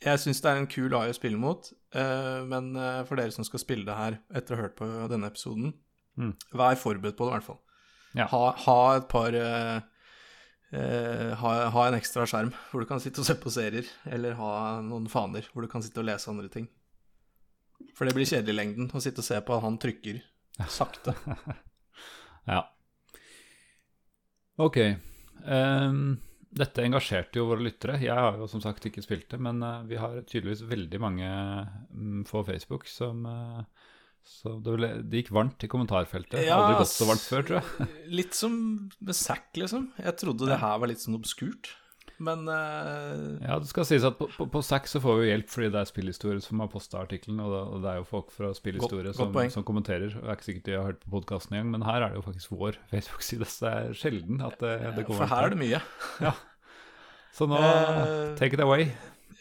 Jeg 0.06 0.20
syns 0.22 0.42
det 0.44 0.50
er 0.52 0.60
en 0.62 0.68
kul 0.70 0.94
AI 0.94 1.10
å 1.10 1.16
spille 1.18 1.40
mot, 1.42 1.72
eh, 1.98 2.40
men 2.46 2.76
eh, 2.78 3.04
for 3.10 3.18
dere 3.18 3.34
som 3.34 3.44
skal 3.48 3.60
spille 3.64 3.86
det 3.88 3.96
her 3.98 4.20
etter 4.38 4.54
å 4.54 4.58
ha 4.60 4.68
hørt 4.68 4.76
på 4.80 4.88
denne 5.12 5.30
episoden, 5.32 5.74
Mm. 6.18 6.32
vær 6.54 6.76
forberedt 6.82 7.16
på 7.18 7.26
det, 7.28 7.30
i 7.30 7.36
hvert 7.38 7.46
fall. 7.46 7.60
Ja. 8.18 8.26
Ha, 8.32 8.52
ha 8.66 8.80
et 8.98 9.08
par 9.12 9.36
Uh, 10.68 11.32
ha, 11.40 11.52
ha 11.72 11.84
en 11.88 11.96
ekstra 11.96 12.26
skjerm 12.28 12.50
hvor 12.68 12.82
du 12.84 12.86
kan 12.90 13.00
sitte 13.00 13.22
og 13.24 13.28
se 13.30 13.38
på 13.40 13.48
serier, 13.56 13.88
eller 14.12 14.34
ha 14.36 14.82
noen 14.84 15.06
faner 15.08 15.46
hvor 15.54 15.64
du 15.64 15.70
kan 15.72 15.80
sitte 15.80 16.02
og 16.02 16.10
lese 16.10 16.28
andre 16.28 16.50
ting. 16.52 16.66
For 17.96 18.04
det 18.04 18.12
blir 18.18 18.28
kjedelig 18.28 18.52
i 18.52 18.58
lengden 18.58 18.90
å 18.92 19.00
sitte 19.00 19.24
og 19.24 19.28
se 19.30 19.40
på 19.48 19.56
at 19.56 19.64
han 19.64 19.78
trykker 19.80 20.20
sakte. 20.68 21.16
Ja. 22.52 22.66
Ok. 24.60 24.78
Ehm, 25.48 26.18
dette 26.58 26.84
engasjerte 26.86 27.40
jo 27.40 27.48
våre 27.52 27.66
lyttere. 27.66 28.00
Jeg 28.04 28.16
har 28.18 28.38
jo 28.40 28.48
som 28.50 28.62
sagt 28.64 28.88
ikke 28.90 29.04
spilt 29.06 29.30
det, 29.32 29.40
men 29.44 29.62
uh, 29.64 29.86
vi 29.88 30.00
har 30.00 30.20
tydeligvis 30.24 30.66
veldig 30.70 31.02
mange 31.04 31.28
mm, 31.28 32.24
på 32.30 32.44
Facebook 32.48 32.88
som 32.92 33.26
uh, 33.30 33.64
Så 34.28 34.58
det, 34.64 34.76
ble, 34.76 34.92
det 35.08 35.24
gikk 35.24 35.34
varmt 35.38 35.64
i 35.64 35.70
kommentarfeltet. 35.72 36.42
Ja, 36.46 36.60
Aldri 36.60 36.82
gått 36.84 36.94
så 36.94 37.10
varmt 37.10 37.24
før, 37.24 37.48
tror 37.48 37.60
jeg. 37.62 37.90
Litt 38.20 38.38
som 38.38 38.56
med 39.00 39.18
Zack, 39.18 39.50
liksom. 39.56 39.92
Jeg 40.02 40.18
trodde 40.20 40.50
det 40.50 40.62
her 40.64 40.82
var 40.82 40.92
litt 40.92 41.04
sånn 41.04 41.18
obskurt, 41.20 41.72
men 42.24 42.48
uh... 42.50 43.38
Ja, 43.44 43.58
det 43.62 43.70
skal 43.70 43.86
sies 43.90 44.06
at 44.08 44.16
på, 44.18 44.26
på, 44.34 44.48
på 44.54 44.62
SAC 44.66 44.88
så 44.90 45.02
får 45.04 45.20
vi 45.22 45.28
hjelp 45.30 45.52
fordi 45.54 45.70
det 45.74 45.82
er 45.84 45.90
spillhistorie 45.90 46.42
som 46.44 46.64
har 46.64 46.70
posta 46.72 47.02
artikkelen, 47.04 47.40
og, 47.44 47.52
det- 47.54 47.64
og 47.76 47.84
det 47.84 47.92
er 47.92 48.00
jo 48.02 48.08
folk 48.10 48.32
fra 48.34 48.50
spillhistorie 48.58 49.14
som, 49.18 49.36
som 49.54 49.66
kommenterer. 49.68 50.10
Det 50.16 50.24
er 50.26 50.38
ikke 50.40 50.48
sikkert 50.50 50.66
de 50.70 50.78
har 50.78 50.88
hørt 50.92 51.04
på 51.04 51.14
podkasten 51.18 51.58
engang, 51.58 51.76
men 51.76 51.86
her 51.90 52.02
er 52.08 52.14
det 52.16 52.22
jo 52.22 52.26
faktisk 52.30 52.56
vår 52.56 52.80
Facebook-side, 52.94 53.46
så 53.52 53.66
det 53.68 53.76
er 53.76 54.00
sjelden 54.02 54.42
at 54.48 54.58
det, 54.64 54.74
det 54.98 55.06
kommer 55.06 55.22
For 55.26 55.36
her 55.36 55.50
er 55.50 55.56
det 55.56 55.62
mye. 55.62 55.84
Så 57.38 57.46
nå, 57.46 57.58
uh... 57.62 58.34
take 58.40 58.58
it 58.58 58.64
away. 58.66 58.88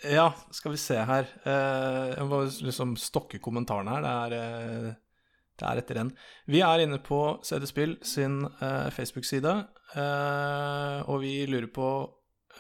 Ja, 0.04 0.26
skal 0.52 0.74
vi 0.74 0.78
se 0.82 0.98
her. 1.08 1.24
Eh, 1.48 2.10
jeg 2.12 2.26
må 2.28 2.42
liksom 2.44 2.92
stokke 3.00 3.38
kommentarene 3.42 3.94
her. 3.94 4.04
Det 4.04 4.10
er, 4.12 4.34
eh, 4.36 4.90
det 5.56 5.64
er 5.70 5.80
etter 5.80 6.00
en. 6.02 6.10
Vi 6.52 6.60
er 6.60 6.82
inne 6.84 6.98
på 7.00 7.20
CD 7.48 7.64
Spill 7.70 7.94
sin 8.04 8.42
eh, 8.60 8.90
Facebook-side, 8.92 9.54
eh, 9.96 10.98
og 11.08 11.22
vi 11.24 11.32
lurer 11.48 11.70
på 11.72 11.88
eh, 12.04 12.12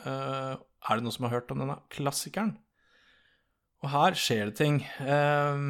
Er 0.06 0.98
det 0.98 1.04
noen 1.04 1.14
som 1.14 1.26
har 1.26 1.38
hørt 1.38 1.50
om 1.52 1.62
denne 1.62 1.80
klassikeren? 1.92 2.54
Og 3.84 3.92
her 3.92 4.16
skjer 4.18 4.50
det 4.50 4.56
ting. 4.58 4.80
Eh, 5.02 5.66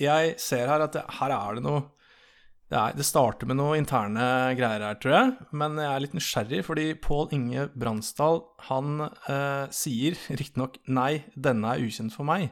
jeg 0.00 0.38
ser 0.42 0.70
her 0.70 0.86
at 0.86 0.96
det, 0.96 1.04
her 1.20 1.34
er 1.34 1.58
det 1.58 1.66
noe 1.66 1.90
det, 2.72 2.78
er, 2.80 2.94
det 2.96 3.04
starter 3.06 3.46
med 3.46 3.58
noe 3.60 3.76
interne 3.78 4.24
greier 4.58 4.82
her, 4.82 4.96
tror 4.98 5.14
jeg. 5.14 5.32
Men 5.54 5.76
jeg 5.78 5.90
er 5.90 6.02
litt 6.02 6.16
nysgjerrig, 6.16 6.62
fordi 6.66 6.86
Pål 6.98 7.28
Inge 7.36 7.66
Bransdal 7.76 8.40
han 8.70 9.04
eh, 9.04 9.66
sier 9.74 10.16
riktignok 10.32 10.80
'nei, 10.88 11.26
denne 11.36 11.74
er 11.74 11.84
ukjent 11.84 12.16
for 12.16 12.26
meg', 12.26 12.48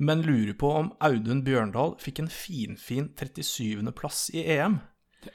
men 0.00 0.24
lurer 0.24 0.56
på 0.58 0.72
om 0.80 0.90
Audun 1.04 1.44
Bjørndal 1.44 1.98
fikk 2.02 2.22
en 2.22 2.32
finfin 2.32 3.12
37.-plass 3.20 4.30
i 4.34 4.46
EM. 4.56 4.80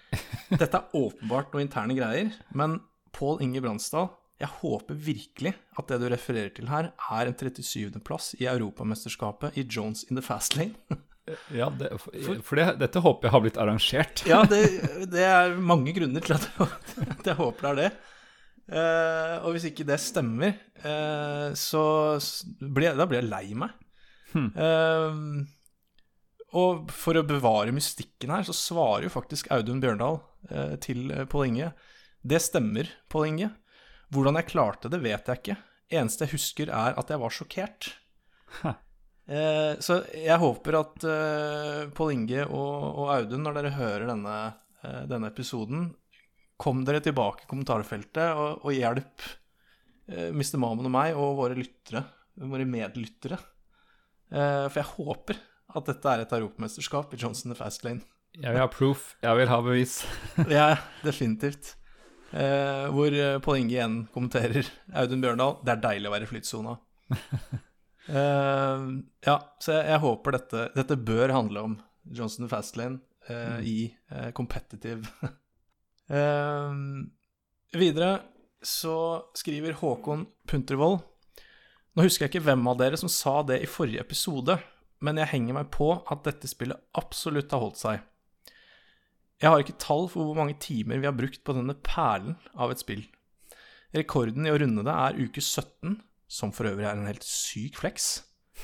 Dette 0.59 0.81
er 0.81 0.97
åpenbart 0.97 1.53
noe 1.53 1.63
interne 1.63 1.95
greier, 1.95 2.33
men 2.51 2.81
Pål 3.15 3.45
Inge 3.45 3.61
Bransdal, 3.63 4.09
jeg 4.37 4.49
håper 4.59 4.97
virkelig 5.01 5.53
at 5.79 5.89
det 5.89 5.97
du 6.01 6.07
refererer 6.11 6.53
til 6.53 6.69
her, 6.69 6.91
er 6.93 7.29
en 7.29 7.37
37.-plass 7.37 8.35
i 8.37 8.47
Europamesterskapet 8.49 9.57
i 9.57 9.65
Jones 9.65 10.05
in 10.09 10.19
the 10.19 10.25
Fast 10.25 10.57
Lane. 10.59 10.77
Ja, 11.51 11.65
det, 11.67 11.89
for, 11.99 12.55
det, 12.55 12.77
dette 12.79 13.01
håper 13.03 13.27
jeg 13.27 13.33
har 13.33 13.41
blitt 13.43 13.57
arrangert. 13.59 14.21
Ja, 14.29 14.37
det, 14.47 14.61
det 15.11 15.25
er 15.27 15.57
mange 15.59 15.91
grunner 15.91 16.23
til 16.23 16.37
at 16.37 16.45
jeg, 16.55 17.35
håper 17.35 17.65
det 17.65 17.67
er 17.67 17.81
det. 17.81 17.89
Uh, 18.71 19.33
og 19.43 19.49
hvis 19.51 19.65
ikke 19.67 19.83
det 19.89 19.97
stemmer, 19.99 20.55
uh, 20.85 21.51
så 21.51 21.83
jeg, 22.15 22.95
da 22.95 23.03
blir 23.03 23.19
jeg 23.19 23.27
lei 23.27 23.43
meg. 23.59 23.75
Eh, 24.37 25.19
og 26.57 26.91
for 26.93 27.19
å 27.19 27.25
bevare 27.27 27.75
mystikken 27.75 28.31
her, 28.33 28.45
så 28.47 28.55
svarer 28.55 29.07
jo 29.07 29.13
faktisk 29.13 29.49
Audun 29.53 29.81
Bjørndal 29.83 30.19
eh, 30.51 30.75
til 30.83 31.11
Pål 31.31 31.49
Inge. 31.51 31.71
Det 32.27 32.41
stemmer, 32.43 32.89
Pål 33.11 33.29
Inge. 33.31 33.49
Hvordan 34.13 34.39
jeg 34.39 34.49
klarte 34.51 34.91
det, 34.91 35.01
vet 35.03 35.29
jeg 35.29 35.41
ikke. 35.41 35.57
Eneste 35.97 36.25
jeg 36.25 36.35
husker, 36.35 36.71
er 36.73 36.97
at 36.99 37.11
jeg 37.11 37.23
var 37.23 37.33
sjokkert. 37.33 37.93
Eh, 39.27 39.73
så 39.83 39.97
jeg 40.15 40.39
håper 40.39 40.77
at 40.79 41.03
eh, 41.03 41.81
Pål 41.91 42.13
Inge 42.13 42.45
og, 42.45 42.75
og 43.03 43.09
Audun, 43.11 43.41
når 43.43 43.57
dere 43.57 43.71
hører 43.75 44.05
denne, 44.07 44.35
eh, 44.87 45.01
denne 45.09 45.27
episoden, 45.33 45.89
kom 46.55 46.85
dere 46.87 47.01
tilbake 47.03 47.43
i 47.43 47.49
kommentarfeltet 47.49 48.31
og, 48.39 48.63
og 48.63 48.71
hjelp 48.71 49.25
eh, 50.07 50.29
Mr. 50.31 50.55
Mammon 50.63 50.87
og 50.87 50.93
meg 50.95 51.19
og 51.19 51.35
våre 51.41 51.57
lyttere, 51.59 52.05
våre 52.39 52.67
medlyttere. 52.71 53.41
Eh, 54.31 54.65
for 54.71 54.79
jeg 54.79 54.93
håper 54.95 55.41
at 55.75 55.91
dette 55.91 56.13
er 56.13 56.23
et 56.23 56.37
europamesterskap 56.39 57.13
i 57.13 57.19
Johnson 57.19 57.51
the 57.51 57.59
Fast 57.59 57.83
Lane. 57.83 58.07
Jeg 58.37 58.53
vil 58.53 58.61
ha 58.61 58.69
proof, 58.69 59.09
jeg 59.23 59.39
vil 59.39 59.49
ha 59.49 59.59
bevis. 59.65 59.99
Ja, 60.51 60.69
definitivt. 61.03 61.75
Eh, 62.31 62.85
hvor 62.91 63.13
eh, 63.13 63.37
Pål 63.43 63.61
Inge 63.61 63.75
igjen 63.75 63.97
kommenterer 64.13 64.67
Audun 64.99 65.23
Bjørndal. 65.23 65.59
Det 65.63 65.73
er 65.73 65.83
deilig 65.85 66.09
å 66.09 66.15
være 66.15 66.27
i 66.27 66.31
flytsona. 66.33 66.77
Eh, 68.07 68.83
ja, 69.27 69.33
så 69.59 69.73
jeg, 69.73 69.83
jeg 69.91 69.99
håper 69.99 70.35
dette 70.37 70.61
Dette 70.77 70.95
bør 70.95 71.33
handle 71.35 71.63
om 71.67 71.73
Johnson 72.15 72.47
Fastlane 72.47 73.01
eh, 73.27 73.57
i 73.67 73.77
eh, 74.11 74.29
competitive. 74.31 75.03
Eh, 76.07 76.75
videre 77.75 78.13
så 78.63 78.93
skriver 79.35 79.75
Håkon 79.75 80.21
Puntervold 80.47 81.01
Nå 81.03 82.05
husker 82.05 82.23
jeg 82.23 82.31
ikke 82.31 82.45
hvem 82.45 82.63
av 82.71 82.77
dere 82.79 82.95
som 83.01 83.11
sa 83.11 83.41
det 83.43 83.57
i 83.59 83.67
forrige 83.67 84.05
episode, 84.05 84.55
men 85.03 85.19
jeg 85.19 85.33
henger 85.33 85.57
meg 85.57 85.67
på 85.75 85.89
at 85.99 86.23
dette 86.29 86.47
spillet 86.47 86.79
absolutt 86.95 87.51
har 87.51 87.59
holdt 87.65 87.81
seg. 87.81 88.07
Jeg 89.37 89.53
har 89.53 89.61
ikke 89.61 89.77
tall 89.77 90.07
for 90.09 90.25
hvor 90.25 90.37
mange 90.39 90.57
timer 90.61 90.97
vi 90.97 91.05
har 91.05 91.13
brukt 91.13 91.43
på 91.45 91.53
denne 91.53 91.75
perlen 91.85 92.39
av 92.57 92.73
et 92.73 92.81
spill. 92.81 93.03
Rekorden 93.93 94.47
i 94.47 94.51
å 94.51 94.57
runde 94.57 94.85
det 94.85 94.93
er 94.93 95.19
uke 95.19 95.43
17, 95.43 95.99
som 96.27 96.53
for 96.55 96.69
øvrig 96.71 96.87
er 96.87 96.97
en 96.97 97.09
helt 97.09 97.25
syk 97.25 97.77
flex. 97.79 98.07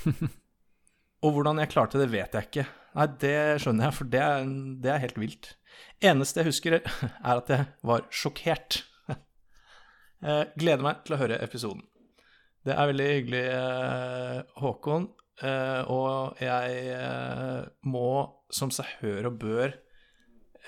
Og 1.24 1.36
hvordan 1.36 1.62
jeg 1.62 1.70
klarte 1.72 2.00
det, 2.00 2.10
vet 2.12 2.34
jeg 2.34 2.48
ikke. 2.48 2.66
Nei, 2.94 3.06
det 3.22 3.36
skjønner 3.62 3.88
jeg, 3.88 3.96
for 3.96 4.10
det 4.10 4.22
er, 4.24 4.50
det 4.82 4.90
er 4.92 5.02
helt 5.02 5.20
vilt. 5.22 5.48
Eneste 6.04 6.42
jeg 6.42 6.50
husker, 6.50 6.76
er 7.28 7.38
at 7.38 7.54
jeg 7.54 7.70
var 7.86 8.08
sjokkert. 8.12 8.82
Eh, 10.24 10.46
Gleder 10.56 10.80
meg 10.80 11.02
til 11.04 11.12
å 11.12 11.18
høre 11.20 11.36
episoden. 11.44 11.82
Det 12.64 12.72
er 12.72 12.86
veldig 12.88 13.08
hyggelig, 13.10 13.42
eh, 13.52 14.38
Håkon. 14.56 15.04
Eh, 15.44 15.90
og 15.92 16.40
jeg 16.40 16.94
må, 17.84 18.12
som 18.48 18.72
seg 18.72 18.88
hør 19.02 19.28
og 19.28 19.36
bør, 19.42 19.74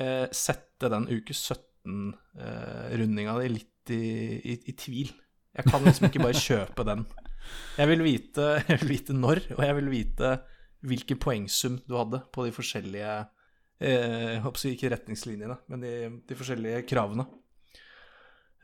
eh, 0.03 0.27
sette 0.35 0.91
den 0.93 1.07
uke 1.11 1.37
17-rundinga 1.37 3.37
di 3.43 3.53
litt 3.53 3.95
i, 3.95 4.03
i, 4.41 4.57
i 4.71 4.75
tvil. 4.77 5.13
Jeg 5.57 5.71
kan 5.71 5.87
liksom 5.87 6.09
ikke 6.09 6.25
bare 6.25 6.41
kjøpe 6.41 6.85
den. 6.87 7.07
Jeg 7.79 7.91
vil, 7.93 8.03
vite, 8.05 8.51
jeg 8.69 8.83
vil 8.83 8.93
vite 8.97 9.17
når, 9.17 9.43
og 9.57 9.65
jeg 9.65 9.79
vil 9.79 9.91
vite 9.93 10.35
hvilken 10.87 11.21
poengsum 11.23 11.81
du 11.87 11.97
hadde 11.99 12.21
på 12.35 12.45
de 12.47 12.53
forskjellige 12.55 13.15
eh, 13.81 14.37
Jeg 14.37 14.43
håper 14.45 14.73
ikke 14.73 14.93
retningslinjene, 14.93 15.57
men 15.73 15.83
de, 15.83 15.95
de 16.29 16.39
forskjellige 16.39 16.85
kravene. 16.91 17.27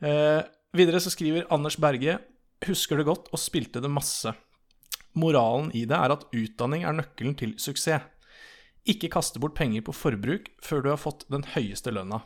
Eh, 0.03 0.41
videre 0.75 1.01
så 1.03 1.11
skriver 1.13 1.49
Anders 1.53 1.79
Berge 1.79 2.19
Husker 2.63 2.99
det 2.99 3.07
godt 3.07 3.27
og 3.33 3.41
spilte 3.41 3.81
det 3.83 3.91
masse. 3.91 4.31
Moralen 5.19 5.69
i 5.75 5.83
det 5.89 5.97
er 5.97 6.13
at 6.13 6.23
utdanning 6.31 6.85
er 6.87 6.95
nøkkelen 6.95 7.35
til 7.37 7.57
suksess. 7.59 8.05
Ikke 8.89 9.11
kaste 9.11 9.39
bort 9.39 9.55
penger 9.55 9.83
på 9.85 9.95
forbruk 9.95 10.49
før 10.63 10.83
du 10.83 10.89
har 10.91 10.99
fått 10.99 11.23
den 11.31 11.45
høyeste 11.53 11.93
lønna. 11.93 12.23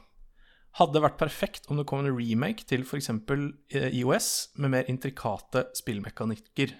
Hadde 0.77 1.01
vært 1.01 1.19
perfekt 1.19 1.69
om 1.71 1.79
det 1.79 1.87
kom 1.89 2.03
en 2.03 2.13
remake 2.13 2.65
til 2.69 2.83
f.eks. 2.85 3.09
IOS 3.97 4.27
med 4.61 4.73
mer 4.73 4.89
intrikate 4.91 5.67
spillmekanikker. 5.77 6.73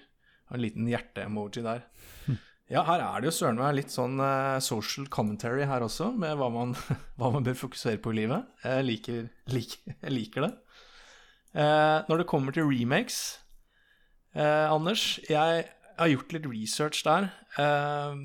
En 0.54 0.62
liten 0.62 0.86
hjerte-emoji 0.90 1.64
der. 1.66 1.86
Ja, 2.68 2.82
her 2.84 3.00
er 3.00 3.22
det 3.22 3.30
jo 3.30 3.32
søren 3.32 3.56
meg 3.56 3.78
litt 3.78 3.92
sånn 3.94 4.18
eh, 4.20 4.58
social 4.60 5.06
commentary 5.08 5.64
her 5.64 5.80
også, 5.86 6.10
med 6.20 6.34
hva 6.36 6.50
man, 6.52 6.74
hva 7.18 7.30
man 7.32 7.46
bør 7.46 7.56
fokusere 7.56 8.00
på 8.04 8.12
i 8.12 8.18
livet. 8.20 8.44
Jeg 8.60 8.84
liker, 8.84 9.22
liker, 9.54 9.94
jeg 9.94 10.12
liker 10.12 10.44
det. 10.44 10.50
Eh, 11.56 11.96
når 12.10 12.20
det 12.20 12.28
kommer 12.28 12.52
til 12.52 12.68
remakes, 12.68 13.38
eh, 14.36 14.66
Anders, 14.68 15.16
jeg 15.30 15.64
har 15.98 16.12
gjort 16.12 16.36
litt 16.36 16.50
research 16.50 17.00
der. 17.08 17.30
Eh, 17.56 18.20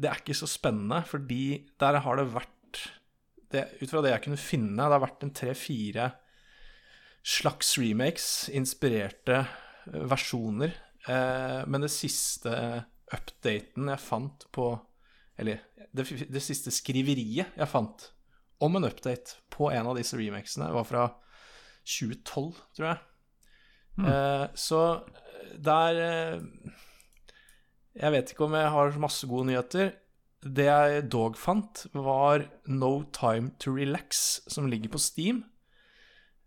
det 0.00 0.10
er 0.10 0.20
ikke 0.20 0.36
så 0.36 0.48
spennende, 0.50 1.02
fordi 1.06 1.64
der 1.80 2.00
har 2.02 2.18
det 2.18 2.28
vært 2.34 2.50
det, 3.54 3.68
Ut 3.78 3.90
fra 3.90 4.00
det 4.02 4.10
jeg 4.10 4.24
kunne 4.24 4.40
finne, 4.40 4.82
det 4.82 4.96
har 4.96 5.02
vært 5.04 5.22
en 5.22 5.34
tre-fire 5.36 6.08
slags 7.24 7.76
remakes 7.78 8.48
inspirerte 8.52 9.44
versjoner, 10.10 10.74
eh, 11.06 11.60
men 11.70 11.84
det 11.84 11.92
siste 11.94 12.50
updaten 13.14 13.92
jeg 13.92 14.02
fant 14.02 14.46
på 14.52 14.72
Eller 15.38 15.60
det, 15.94 16.06
det 16.30 16.42
siste 16.42 16.72
skriveriet 16.74 17.54
jeg 17.54 17.70
fant 17.70 18.08
om 18.64 18.76
en 18.78 18.86
update 18.86 19.38
på 19.52 19.70
en 19.74 19.88
av 19.90 19.98
disse 19.98 20.16
remakesene, 20.18 20.70
var 20.72 20.86
fra 20.88 21.08
2012, 21.84 22.60
tror 22.76 22.86
jeg. 22.86 23.00
Eh, 23.98 24.46
så 24.58 24.80
der 25.62 26.00
eh, 26.02 26.42
Jeg 27.94 28.10
vet 28.10 28.32
ikke 28.32 28.48
om 28.48 28.56
jeg 28.58 28.72
har 28.74 28.98
masse 29.02 29.26
gode 29.30 29.48
nyheter. 29.52 29.92
Det 30.44 30.66
jeg 30.66 31.06
dog 31.12 31.38
fant, 31.40 31.86
var 31.94 32.44
No 32.66 33.04
Time 33.14 33.54
To 33.62 33.76
Relax, 33.76 34.42
som 34.50 34.66
ligger 34.68 34.92
på 34.92 35.00
Steam. 35.00 35.44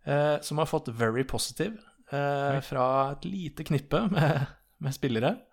Eh, 0.05 0.37
som 0.41 0.59
har 0.61 0.69
fått 0.69 0.91
very 0.95 1.23
positive 1.27 1.75
eh, 2.11 2.59
fra 2.63 2.85
et 3.11 3.25
lite 3.27 3.65
knippe 3.67 4.05
med, 4.15 4.47
med 4.79 4.95
spillere. 4.95 5.37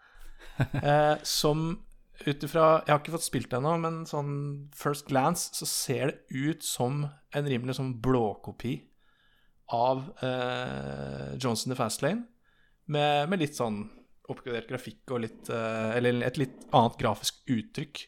Eh, 0.55 1.17
som 1.27 1.81
ut 2.27 2.45
ifra 2.47 2.85
Jeg 2.85 2.93
har 2.93 3.01
ikke 3.01 3.15
fått 3.17 3.27
spilt 3.27 3.49
det 3.51 3.57
ennå, 3.59 3.73
men 3.83 4.05
sånn 4.07 4.35
first 4.77 5.09
glance 5.09 5.51
så 5.57 5.67
ser 5.67 6.13
det 6.13 6.19
ut 6.31 6.63
som 6.63 7.09
en 7.35 7.49
rimelig 7.49 7.75
sånn 7.81 7.97
blåkopi 8.05 8.77
av 9.75 10.05
eh, 10.23 11.35
Johnson 11.41 11.73
the 11.73 11.79
Fastlane, 11.79 12.23
med, 12.87 13.33
med 13.33 13.43
litt 13.43 13.59
sånn 13.59 13.81
oppgradert 14.33 14.69
grafikk 14.71 15.11
og 15.13 15.21
litt 15.25 15.51
eh, 15.53 15.97
Eller 15.99 16.23
et 16.25 16.39
litt 16.41 16.63
annet 16.73 16.95
grafisk 17.01 17.43
uttrykk. 17.53 18.05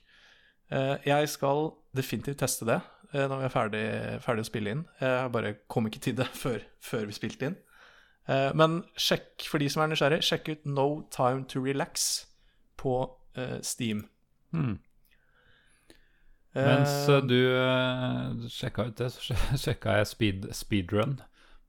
Eh, 0.73 0.95
jeg 1.07 1.29
skal 1.29 1.71
definitivt 1.97 2.39
teste 2.41 2.65
det 2.69 2.79
eh, 3.13 3.27
når 3.29 3.43
vi 3.43 3.45
er 3.49 3.53
ferdig, 3.55 3.85
ferdig 4.25 4.47
å 4.47 4.49
spille 4.49 4.73
inn. 4.77 4.85
Jeg 5.01 5.33
bare 5.35 5.55
kom 5.69 5.87
ikke 5.91 6.01
til 6.09 6.17
det 6.19 6.27
før, 6.45 6.65
før 6.81 7.07
vi 7.11 7.17
spilte 7.19 7.51
inn. 7.53 7.59
Men 8.59 8.81
sjekk, 8.99 9.45
for 9.47 9.63
de 9.63 9.69
som 9.71 9.85
er 9.85 9.93
nysgjerrig, 9.93 10.17
sjekk 10.27 10.49
ut 10.51 10.65
No 10.67 10.87
Time 11.15 11.45
To 11.53 11.61
Relax 11.63 12.25
på 12.81 12.97
Steam. 13.63 14.01
Hmm. 14.51 14.81
Mens 16.57 16.95
du 17.29 17.37
sjekka 18.51 18.87
ut 18.89 18.97
det, 18.99 19.11
så 19.15 19.21
sj- 19.37 19.61
sjekka 19.61 19.99
jeg 20.01 20.09
speed, 20.11 20.49
speedrun. 20.57 21.19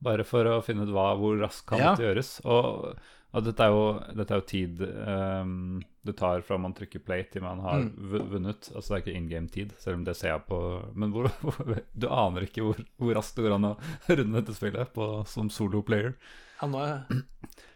Bare 0.02 0.24
for 0.26 0.50
å 0.50 0.58
finne 0.66 0.86
ut 0.88 0.93
hva, 0.93 1.12
hvor 1.20 1.38
raskt 1.41 1.66
kan 1.70 1.82
Ja. 1.82 1.91
dette 1.93 2.06
gjøres. 2.08 2.32
Og, 2.45 2.98
og 3.36 3.43
dette, 3.43 3.63
er 3.65 3.73
jo, 3.75 3.82
dette 4.15 4.34
er 4.34 4.39
jo 4.39 4.45
tid 4.47 4.80
um, 4.88 5.82
det 6.07 6.13
tar 6.17 6.39
fra 6.47 6.55
man 6.57 6.71
trykker 6.73 7.03
play 7.03 7.25
til 7.30 7.43
man 7.43 7.59
har 7.59 7.82
Mm. 7.84 7.91
vunnet. 8.32 8.69
Altså 8.73 8.93
det 8.93 8.95
er 8.95 9.03
ikke 9.03 9.17
in 9.19 9.28
game-tid, 9.30 9.73
selv 9.84 9.99
om 9.99 10.05
det 10.07 10.15
ser 10.15 10.32
jeg 10.32 10.45
på 10.47 10.59
Men 10.95 11.11
hvor, 11.11 11.28
hvor, 11.43 11.82
du 11.93 12.07
aner 12.07 12.47
ikke 12.47 12.63
hvor, 12.63 12.80
hvor 12.97 13.13
raskt 13.19 13.36
det 13.36 13.43
går 13.45 13.57
an 13.57 13.67
å 13.73 13.78
runde 14.09 14.39
dette 14.39 14.55
spillet 14.55 14.93
på, 14.95 15.09
som 15.28 15.49
solo-player. 15.51 16.15
ja, 16.61 16.67
nå 16.71 16.80
er 16.86 17.23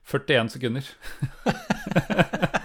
41 0.07 0.49
sekunder. 0.55 0.87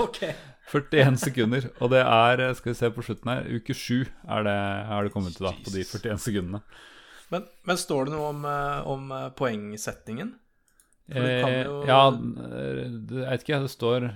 Ok. 0.00 0.18
41 0.74 1.16
sekunder. 1.20 1.68
Og 1.84 1.90
det 1.92 2.00
er, 2.02 2.40
skal 2.58 2.72
vi 2.72 2.78
se 2.78 2.88
på 2.90 3.02
slutten 3.06 3.30
her, 3.30 3.44
uke 3.54 3.74
7 3.76 4.00
er 4.26 4.46
det, 4.46 4.54
er 4.96 5.06
det 5.06 5.12
kommet 5.14 5.36
til 5.36 5.46
da, 5.46 5.52
på 5.64 5.70
de 5.74 5.84
41 5.86 6.18
sekundene. 6.24 6.60
Men, 7.30 7.44
men 7.68 7.78
står 7.80 8.08
det 8.08 8.14
noe 8.16 8.30
om, 8.32 8.40
eh, 8.48 8.88
om 8.90 9.12
eh, 9.14 9.28
jo- 11.68 11.82
ja, 11.86 11.98
jeg 12.14 13.28
vet 13.28 13.42
ikke, 13.44 13.58
det 13.66 13.70
står 13.74 14.06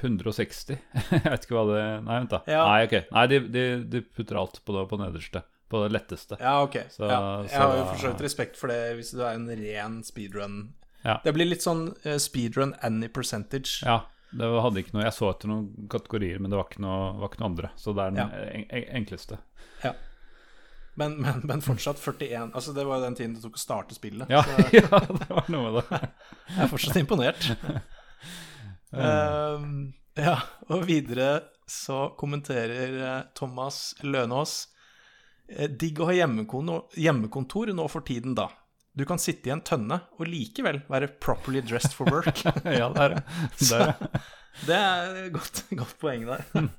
160. 0.00 0.78
jeg 1.12 1.22
vet 1.26 1.44
ikke 1.44 1.56
hva 1.58 1.64
det 1.68 1.82
Nei, 2.06 2.18
vent, 2.22 2.30
da. 2.32 2.40
Ja. 2.48 2.62
Nei, 2.70 2.80
ok. 2.88 2.96
Nei, 3.12 3.26
de, 3.34 3.40
de, 3.52 3.64
de 3.92 4.00
putter 4.16 4.38
alt 4.40 4.60
på 4.64 4.72
det, 4.76 4.86
på 4.88 4.98
nederste. 5.00 5.42
På 5.68 5.82
det 5.84 5.92
letteste. 5.92 6.38
Ja, 6.40 6.62
ok. 6.64 6.78
Så- 6.88 7.04
ja. 7.10 7.18
Jeg 7.44 7.52
så 7.52 7.60
har 7.66 7.76
jo 7.76 7.84
forsøkt 7.92 8.16
for 8.16 8.24
respekt 8.30 8.56
for 8.56 8.72
det 8.72 8.80
hvis 8.96 9.12
du 9.12 9.20
er 9.20 9.34
en 9.36 9.48
ren 9.60 9.98
speedrun. 10.06 10.60
Ja. 11.04 11.18
Det 11.24 11.34
blir 11.36 11.46
litt 11.50 11.62
sånn 11.62 11.90
eh, 12.08 12.16
speedrun 12.22 12.72
any 12.82 13.08
percentage. 13.12 13.82
Ja, 13.84 14.00
det 14.32 14.48
hadde 14.64 14.80
ikke 14.82 14.96
noe 14.96 15.04
Jeg 15.06 15.14
så 15.16 15.28
etter 15.30 15.48
noen 15.52 15.68
kategorier, 15.92 16.40
men 16.40 16.50
det 16.52 16.58
var 16.58 16.66
ikke 16.72 16.82
noe, 16.84 17.12
var 17.20 17.30
ikke 17.30 17.42
noe 17.44 17.50
andre. 17.52 17.70
Så 17.76 17.92
det 17.96 18.06
er 18.08 18.16
den 18.16 18.64
Ja. 19.84 19.92
Men, 20.98 21.14
men, 21.22 21.42
men 21.46 21.62
fortsatt 21.62 22.00
41 22.02 22.50
Altså, 22.54 22.72
det 22.74 22.84
var 22.86 22.98
jo 22.98 23.06
den 23.06 23.16
tiden 23.18 23.36
det 23.36 23.42
tok 23.44 23.58
å 23.58 23.62
starte 23.62 23.94
spillet. 23.94 24.30
Ja, 24.32 24.42
Så 24.42 24.56
ja, 24.80 25.00
det 25.06 25.28
var 25.30 25.52
noe 25.52 25.68
med 25.68 25.78
det. 25.78 26.00
jeg 26.54 26.64
er 26.64 26.72
fortsatt 26.72 26.98
imponert. 27.00 27.48
um, 28.90 29.68
ja, 30.18 30.34
og 30.66 30.82
videre 30.88 31.28
så 31.68 32.08
kommenterer 32.18 32.96
eh, 32.96 33.20
Thomas 33.36 33.92
Lønås 34.00 34.54
eh, 35.52 35.68
Digg 35.68 36.00
å 36.00 36.08
ha 36.08 36.16
hjemmekontor, 36.16 37.74
nå 37.76 37.86
for 37.92 38.06
tiden, 38.08 38.34
da. 38.38 38.48
Du 38.98 39.04
kan 39.06 39.20
sitte 39.22 39.50
i 39.50 39.54
en 39.54 39.62
tønne 39.62 40.00
og 40.18 40.26
likevel 40.26 40.80
være 40.90 41.12
properly 41.22 41.62
dressed 41.62 41.94
for 41.94 42.10
work. 42.10 42.42
Ja, 42.80 42.88
det 42.90 43.04
er 43.04 43.14
det. 43.14 43.22
Det 43.60 43.78
er 43.78 43.92
det. 43.92 44.22
Det 44.66 44.78
er 44.82 45.28
godt, 45.36 45.62
godt 45.78 45.98
poeng 46.02 46.26
der. 46.26 46.72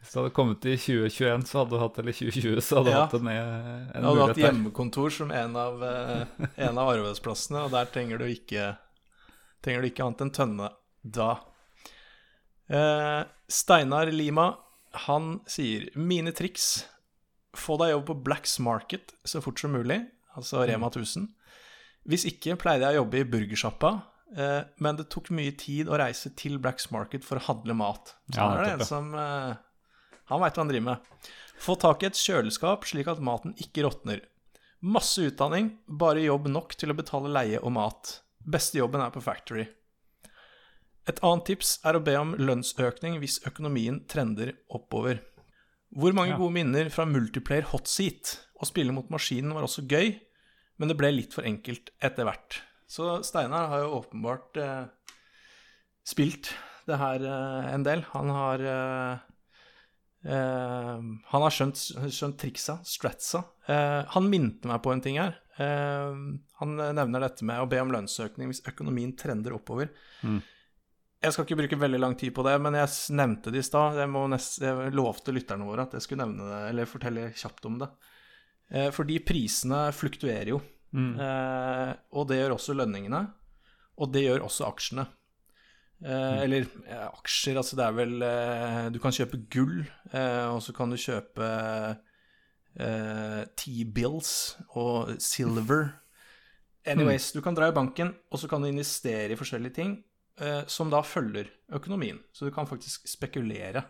Hvis 0.00 0.14
det 0.14 0.20
hadde 0.22 0.32
kommet 0.32 0.64
i 0.64 0.76
2021, 0.80 1.42
så 1.50 1.58
hadde 1.60 1.74
du 1.76 1.80
hatt 1.82 1.98
Eller 2.00 2.14
2020, 2.16 2.60
så 2.64 2.78
hadde 2.78 2.88
du 2.88 2.94
Ja. 2.94 3.00
hatt 3.04 3.14
en, 3.18 3.28
en 3.28 3.34
Jeg 3.36 4.02
hadde 4.06 4.26
hatt 4.30 4.40
hjemmekontor 4.40 5.10
som 5.12 5.30
en 5.30 5.56
av, 5.60 5.82
eh, 5.84 6.46
en 6.56 6.78
av 6.80 6.88
arbeidsplassene, 6.94 7.64
og 7.66 7.70
der 7.74 7.84
trenger 7.92 8.18
du 8.18 8.24
ikke, 8.24 8.70
trenger 9.62 9.82
du 9.84 9.90
ikke 9.90 10.06
annet 10.06 10.24
enn 10.24 10.32
tønne 10.38 10.70
da. 11.04 11.28
Eh, 12.70 13.24
Steinar 13.50 14.06
Lima, 14.14 14.54
han 15.06 15.40
sier 15.50 15.88
Mine 15.98 16.32
triks 16.36 16.84
Få 17.58 17.76
deg 17.80 17.90
jobb 17.92 18.06
på 18.06 18.16
Blacks 18.28 18.58
Market 18.62 19.12
så 19.26 19.40
fort 19.42 19.58
som 19.58 19.72
mulig, 19.74 19.98
altså 20.38 20.62
Rema 20.68 20.86
1000. 20.86 21.24
Hvis 22.06 22.22
ikke 22.30 22.54
pleide 22.62 22.86
jeg 22.86 22.94
å 22.94 23.02
jobbe 23.02 23.18
i 23.18 23.26
burgersjappa, 23.26 23.90
eh, 24.38 24.60
men 24.78 24.96
det 25.00 25.08
tok 25.10 25.32
mye 25.34 25.50
tid 25.58 25.90
å 25.90 25.98
reise 25.98 26.30
til 26.38 26.60
Blacks 26.62 26.86
Market 26.94 27.26
for 27.26 27.40
å 27.40 27.46
handle 27.48 27.74
mat. 27.74 28.14
Så 28.30 28.38
Ja, 28.38 28.46
er 28.54 28.62
det 28.64 28.72
en 28.78 28.86
som 28.86 29.10
eh, 29.18 29.58
Han 30.30 30.42
veit 30.42 30.56
hva 30.56 30.64
han 30.64 30.72
driver 30.72 30.88
med. 30.92 31.30
Få 31.60 31.76
tak 31.76 32.02
i 32.02 32.08
et 32.08 32.18
kjøleskap 32.18 32.86
slik 32.88 33.10
at 33.10 33.20
maten 33.22 33.52
ikke 33.60 33.84
råtner. 33.84 34.22
Masse 34.80 35.26
utdanning, 35.28 35.74
bare 35.84 36.22
jobb 36.24 36.48
nok 36.48 36.72
til 36.80 36.94
å 36.94 36.96
betale 36.96 37.32
leie 37.34 37.60
og 37.60 37.74
mat. 37.76 38.14
Beste 38.40 38.80
jobben 38.80 39.02
er 39.04 39.12
på 39.12 39.20
factory. 39.20 39.66
Et 41.10 41.20
annet 41.26 41.44
tips 41.50 41.74
er 41.84 41.96
å 41.96 42.04
be 42.04 42.14
om 42.16 42.32
lønnsøkning 42.38 43.18
hvis 43.20 43.40
økonomien 43.48 44.00
trender 44.08 44.54
oppover. 44.72 45.20
Hvor 45.90 46.14
mange 46.14 46.36
gode 46.38 46.54
minner 46.54 46.88
fra 46.94 47.04
multiplayer 47.08 47.66
hot 47.72 47.90
seat? 47.90 48.36
Å 48.60 48.68
spille 48.68 48.94
mot 48.94 49.08
maskinen 49.10 49.52
var 49.56 49.66
også 49.66 49.84
gøy, 49.90 50.14
men 50.78 50.88
det 50.88 50.96
ble 51.00 51.10
litt 51.12 51.34
for 51.34 51.48
enkelt 51.48 51.90
etter 52.00 52.28
hvert. 52.28 52.60
Så 52.90 53.20
Steinar 53.26 53.68
har 53.72 53.82
jo 53.84 53.96
åpenbart 53.98 54.60
eh, 54.60 54.84
spilt 56.06 56.52
det 56.88 56.98
her 57.00 57.24
eh, 57.26 57.68
en 57.74 57.84
del. 57.86 58.04
Han 58.14 58.32
har 58.34 58.64
eh, 58.64 59.26
Han 60.24 61.44
har 61.44 61.54
skjønt, 61.54 61.80
skjønt 62.12 62.36
triksa, 62.40 62.78
stratsa. 62.84 63.40
Eh, 63.70 64.00
han 64.14 64.28
minte 64.28 64.68
meg 64.68 64.82
på 64.84 64.92
en 64.92 65.00
ting 65.04 65.16
her. 65.20 65.38
Eh, 65.56 66.16
han 66.60 66.76
nevner 66.76 67.24
dette 67.24 67.46
med 67.48 67.62
å 67.62 67.68
be 67.70 67.80
om 67.80 67.92
lønnsøkning 67.94 68.50
hvis 68.50 68.64
økonomien 68.68 69.14
trender 69.16 69.56
oppover. 69.56 69.92
Mm. 70.20 70.40
Jeg 71.20 71.34
skal 71.34 71.44
ikke 71.44 71.58
bruke 71.58 71.80
veldig 71.82 71.98
lang 72.00 72.14
tid 72.16 72.32
på 72.36 72.44
det, 72.46 72.54
men 72.64 72.78
jeg 72.78 73.16
nevnte 73.16 73.52
det 73.52 73.60
i 73.60 73.66
stad. 73.66 73.98
Jeg, 74.00 74.40
jeg 74.64 74.94
lovte 74.96 75.34
lytterne 75.36 75.68
våre 75.68 75.84
at 75.84 75.96
jeg 75.96 76.06
skulle 76.06 76.24
nevne 76.24 76.48
det, 76.48 76.60
eller 76.70 76.88
fortelle 76.88 77.26
kjapt 77.36 77.68
om 77.68 77.76
det. 77.82 77.90
Eh, 78.70 78.88
fordi 78.94 79.18
prisene 79.26 79.82
fluktuerer 79.92 80.54
jo. 80.54 80.60
Mm. 80.96 81.12
Eh, 81.20 81.90
og 82.16 82.28
det 82.30 82.40
gjør 82.40 82.56
også 82.56 82.76
lønningene. 82.78 83.24
Og 84.00 84.14
det 84.14 84.24
gjør 84.24 84.46
også 84.46 84.68
aksjene. 84.70 85.04
Eh, 86.00 86.42
Eller 86.46 86.64
eh, 86.88 87.06
aksjer, 87.10 87.58
altså 87.60 87.76
det 87.76 87.84
er 87.84 87.92
vel 87.92 88.22
eh, 88.24 88.86
Du 88.94 88.98
kan 89.02 89.12
kjøpe 89.12 89.36
gull, 89.52 89.82
eh, 90.14 90.46
og 90.48 90.62
så 90.64 90.72
kan 90.72 90.88
du 90.88 90.96
kjøpe 90.96 91.48
eh, 92.80 93.42
T-bills 93.60 94.30
og 94.80 95.14
silver. 95.20 95.90
Anyways, 96.88 97.32
du 97.36 97.42
kan 97.44 97.54
dra 97.54 97.68
i 97.68 97.76
banken, 97.76 98.14
og 98.32 98.40
så 98.40 98.48
kan 98.48 98.62
du 98.64 98.70
investere 98.70 99.34
i 99.34 99.38
forskjellige 99.38 99.76
ting 99.76 99.98
eh, 100.40 100.62
som 100.66 100.88
da 100.90 101.02
følger 101.04 101.50
økonomien. 101.76 102.18
Så 102.32 102.48
du 102.48 102.54
kan 102.56 102.66
faktisk 102.70 103.04
spekulere. 103.10 103.82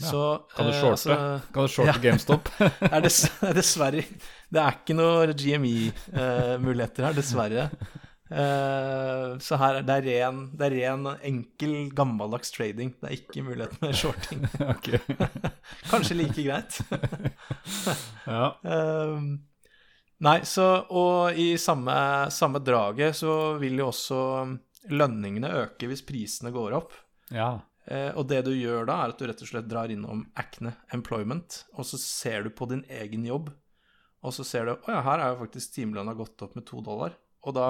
Ja. 0.00 0.08
Så, 0.10 0.22
Kan 0.56 0.66
du 0.66 0.72
shorte? 0.72 0.96
altså- 0.96 1.52
Kan 1.54 1.62
du 1.62 1.68
shorte 1.68 1.92
Ja. 1.92 2.00
GameStop? 2.02 2.48
er 2.94 3.00
dess, 3.04 3.20
dessverre 3.60 4.00
Det 4.50 4.58
er 4.64 4.72
ikke 4.80 4.96
noe 4.96 5.28
GME-muligheter 5.38 7.04
her, 7.06 7.12
dessverre. 7.14 7.68
Eh, 8.30 9.34
så 9.44 9.58
her 9.60 9.80
er 9.80 9.84
det 9.84 9.96
er 9.98 10.06
ren, 10.08 10.38
det 10.56 10.68
er 10.70 10.76
ren 10.78 11.08
enkel, 11.28 11.74
gammeldags 11.94 12.54
trading. 12.54 12.94
Det 13.00 13.10
er 13.10 13.16
ikke 13.18 13.44
mulighet 13.44 13.76
med 13.82 13.96
shorting. 14.00 14.46
Kanskje 15.90 16.16
like 16.22 16.44
greit. 16.46 16.80
Ja. 18.24 18.46
Eh, 18.64 19.18
nei, 20.24 20.38
så 20.48 20.64
Og 20.88 21.36
i 21.36 21.54
samme, 21.60 21.94
samme 22.32 22.60
draget 22.64 23.16
så 23.18 23.58
vil 23.60 23.76
jo 23.82 23.90
også 23.90 24.20
lønningene 24.94 25.50
øke 25.60 25.88
hvis 25.90 26.04
prisene 26.08 26.52
går 26.54 26.78
opp. 26.80 26.96
ja. 27.32 27.52
Eh, 27.84 28.16
og 28.16 28.24
det 28.30 28.38
du 28.46 28.54
gjør 28.56 28.86
da, 28.88 28.94
er 29.04 29.10
at 29.12 29.18
du 29.20 29.26
rett 29.28 29.42
og 29.44 29.48
slett 29.50 29.66
drar 29.68 29.90
innom 29.92 30.22
Acne 30.40 30.70
Employment, 30.96 31.66
og 31.76 31.84
så 31.84 31.98
ser 32.00 32.46
du 32.46 32.48
på 32.56 32.64
din 32.70 32.80
egen 32.88 33.26
jobb, 33.28 33.50
og 34.24 34.32
så 34.32 34.40
ser 34.48 34.64
du 34.64 34.70
å 34.72 34.78
ja, 34.88 35.02
her 35.04 35.20
er 35.20 35.34
jo 35.34 35.42
faktisk 35.42 35.74
timelønna 35.74 36.14
gått 36.16 36.40
opp 36.46 36.54
med 36.56 36.64
to 36.64 36.80
dollar. 36.80 37.12
Og 37.44 37.52
da 37.58 37.66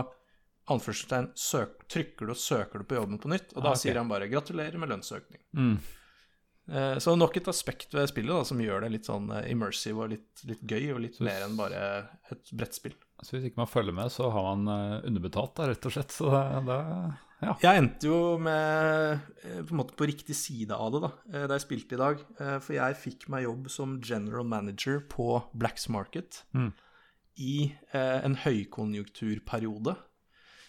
anførselstegn 0.70 1.32
søk, 1.36 1.86
trykker 1.88 2.26
du 2.26 2.32
og 2.32 2.36
søker 2.40 2.78
du 2.80 2.84
på 2.88 2.96
jobben 2.96 3.18
på 3.20 3.28
nytt, 3.28 3.52
og 3.56 3.62
da 3.62 3.68
Ah, 3.68 3.72
okay. 3.72 3.82
sier 3.90 3.98
han 4.00 4.08
bare 4.08 4.28
'gratulerer 4.30 4.78
med 4.78 4.88
lønnsøkning'. 4.88 5.44
Mm. 5.54 5.78
Eh, 6.72 6.96
Så 6.98 7.16
nok 7.18 7.36
et 7.36 7.48
aspekt 7.48 7.92
ved 7.92 8.08
spillet 8.08 8.32
da, 8.32 8.42
som 8.44 8.58
gjør 8.58 8.80
det 8.80 8.92
litt 8.92 9.04
sånn 9.04 9.30
eh, 9.30 9.50
immersive 9.52 9.98
og 10.04 10.08
litt, 10.10 10.44
litt 10.46 10.62
gøy, 10.66 10.94
og 10.94 11.00
litt 11.00 11.16
Så- 11.16 11.24
mer 11.24 11.42
enn 11.44 11.56
bare 11.56 12.08
et 12.32 12.44
brettspill. 12.56 12.94
Så 13.22 13.36
hvis 13.36 13.44
ikke 13.50 13.58
man 13.58 13.66
følger 13.66 13.92
med, 13.94 14.06
så 14.10 14.30
har 14.32 14.56
man 14.56 14.68
eh, 14.68 15.06
underbetalt, 15.06 15.54
da, 15.54 15.66
rett 15.68 15.84
og 15.86 15.92
slett. 15.92 16.08
Så 16.10 16.30
det, 16.30 16.64
det 16.66 17.16
ja. 17.42 17.54
Jeg 17.60 17.76
endte 17.82 18.04
jo 18.06 18.38
med 18.38 19.20
på 19.44 19.70
en 19.70 19.76
måte 19.76 19.94
på 19.94 20.06
riktig 20.06 20.34
side 20.34 20.70
av 20.72 20.92
det 20.92 21.00
da, 21.02 21.46
da 21.46 21.54
jeg 21.58 21.60
spilte 21.66 21.92
i 21.92 21.98
dag. 22.00 22.62
For 22.62 22.72
jeg 22.72 22.96
fikk 22.96 23.28
meg 23.28 23.44
jobb 23.44 23.68
som 23.68 24.00
general 24.00 24.44
manager 24.44 25.00
på 25.00 25.44
Blacks 25.52 25.88
Market 25.90 26.42
Mm. 26.54 26.72
i 27.36 27.74
en 27.92 28.36
høykonjunkturperiode. 28.36 29.96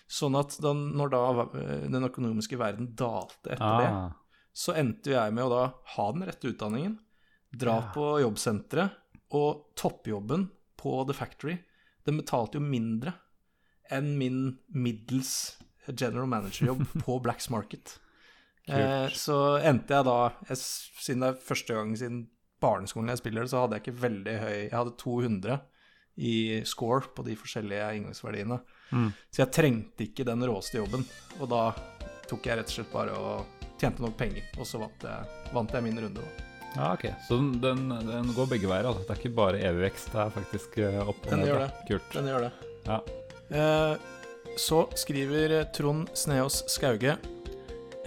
Sånn 0.07 0.35
at 0.37 0.57
da, 0.61 0.71
når 0.73 1.09
da 1.13 1.21
eh, 1.45 1.87
den 1.89 2.05
økonomiske 2.05 2.57
verden 2.61 2.91
dalte 2.95 3.55
etter 3.55 3.79
det, 3.81 3.89
Ah, 3.89 4.11
så 4.55 4.75
endte 4.77 5.11
jeg 5.15 5.33
med 5.35 5.43
å 5.47 5.49
da 5.51 5.63
ha 5.95 6.11
den 6.13 6.23
rette 6.29 6.47
utdanningen, 6.53 6.99
dra 7.51 7.79
Ja. 7.81 7.91
på 7.95 8.05
jobbsenteret, 8.21 8.91
og 9.35 9.65
toppjobben 9.75 10.49
på 10.77 10.93
The 11.07 11.13
Factory, 11.17 11.57
den 12.05 12.17
betalte 12.21 12.59
jo 12.59 12.61
mindre 12.63 13.15
enn 13.91 14.13
min 14.17 14.59
middels 14.69 15.57
general 15.87 16.27
manager-jobb 16.29 16.85
på 17.03 17.17
Blacks 17.25 17.49
Market. 17.49 17.97
Eh, 18.67 19.09
så 19.13 19.57
endte 19.61 19.93
jeg 19.93 20.05
da, 20.07 20.15
jeg, 20.49 20.57
siden 20.57 21.21
det 21.25 21.33
er 21.33 21.41
første 21.49 21.73
gang 21.75 21.91
siden 21.97 22.23
barneskolen 22.61 23.11
jeg 23.11 23.19
spiller 23.21 23.45
så 23.49 23.65
hadde 23.65 23.77
jeg 23.77 23.83
ikke 23.85 24.01
veldig 24.01 24.33
høy 24.41 24.55
Jeg 24.55 24.71
hadde 24.73 24.95
200 25.01 25.59
i 26.17 26.31
score 26.65 27.11
på 27.13 27.25
de 27.27 27.35
forskjellige 27.37 27.89
inngangsverdiene. 27.99 28.61
Mm. 28.91 29.11
Så 29.31 29.41
jeg 29.43 29.53
trengte 29.55 30.05
ikke 30.07 30.25
den 30.27 30.45
råeste 30.47 30.79
jobben. 30.79 31.05
Og 31.39 31.49
da 31.51 31.67
tok 32.29 32.47
jeg 32.47 32.59
rett 32.59 32.71
og 32.71 32.77
slett 32.77 32.93
bare 32.93 33.17
og 33.19 33.55
tjente 33.79 34.03
nok 34.03 34.15
penger, 34.17 34.45
og 34.57 34.67
så 34.67 34.79
vant 34.81 35.03
jeg, 35.05 35.33
vant 35.53 35.73
jeg 35.75 35.83
min 35.85 35.99
runde, 35.99 36.23
da. 36.23 36.45
ja, 36.77 36.91
ok. 36.93 37.05
Så 37.27 37.37
den, 37.61 37.89
den, 37.91 38.31
går 38.37 38.49
begge 38.55 38.69
veier, 38.71 38.87
altså. 38.87 39.03
Det 39.03 39.15
er 39.15 39.21
ikke 39.21 39.37
bare 39.37 39.61
evig 39.61 39.89
vekst, 39.89 40.11
det 40.13 40.21
er 40.23 40.33
faktisk 40.37 40.77
eh, 40.81 41.01
opp 41.03 41.19
og 41.19 41.31
Den 41.33 41.43
ned. 41.43 41.51
gjør 41.51 41.63
det. 41.65 41.69
Kult. 41.89 42.15
Den 42.15 42.29
gjør 42.31 42.47
det. 42.47 42.51
Ja. 42.85 42.99
Eh, 43.59 43.95
så 44.57 44.85
skriver 44.95 45.57
Trond 45.75 46.13
Sneås 46.15 46.61
Skauge 46.71 47.17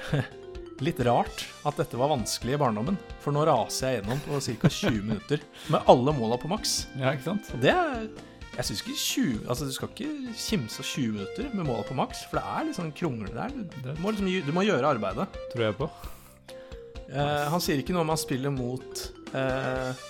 Litt 0.86 1.00
rart 1.04 1.42
at 1.66 1.76
dette 1.80 1.98
var 1.98 2.12
vanskelig 2.12 2.54
i 2.54 2.60
barndommen, 2.60 2.96
for 3.20 3.34
nå 3.34 3.42
raser 3.48 3.90
jeg 3.90 3.98
gjennom 3.98 4.20
på 4.24 4.38
ca. 4.46 4.70
20 4.70 4.98
minutter 5.02 5.42
med 5.74 5.90
alle 5.90 6.14
måla 6.14 6.38
på 6.38 6.50
maks. 6.52 6.84
ja, 6.94 7.10
ikke 7.12 7.26
sant? 7.32 7.50
Det 7.60 7.74
er 7.74 8.06
Jeg 8.58 8.66
syns 8.66 8.80
ikke 8.82 8.98
20 8.98 9.42
Altså, 9.52 9.66
du 9.68 9.74
skal 9.74 9.90
ikke 9.92 10.34
kimse 10.34 10.82
av 10.82 10.86
20 10.90 11.12
minutter 11.14 11.50
med 11.54 11.68
målet 11.68 11.86
på 11.86 11.96
maks, 11.98 12.24
for 12.26 12.40
det 12.40 12.54
er 12.58 12.64
litt 12.66 12.78
sånn 12.78 12.94
krongle 12.98 13.30
der. 13.30 13.52
Du, 13.54 13.90
må 14.02 14.10
liksom, 14.10 14.30
du 14.48 14.54
må 14.56 14.64
gjøre 14.66 14.90
arbeidet. 14.96 15.28
tror 15.52 15.64
jeg 15.68 15.76
på. 15.78 15.88
Eh, 17.08 17.44
han 17.52 17.62
sier 17.62 17.78
ikke 17.80 17.94
noe 17.94 18.02
om 18.02 18.10
han 18.12 18.20
spiller 18.20 18.52
mot 18.52 19.04
eh, 19.38 20.06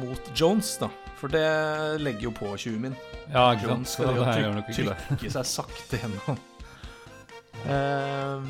Mot 0.00 0.30
Jones, 0.34 0.72
da. 0.80 0.88
For 1.20 1.32
det 1.32 1.44
legger 2.02 2.26
jo 2.30 2.32
på 2.36 2.48
20 2.56 2.80
min. 2.86 2.96
Ja, 3.28 3.52
ikke 3.52 3.68
sant. 3.68 3.70
Jones 3.70 3.92
skal 3.94 4.08
det 4.10 4.16
jo 4.16 4.46
gjør 4.46 4.56
nok 4.56 4.72
trykke, 4.72 5.30
seg 5.36 5.50
sakte 5.52 6.00
gjennom. 6.00 6.40
Eh, 7.66 8.48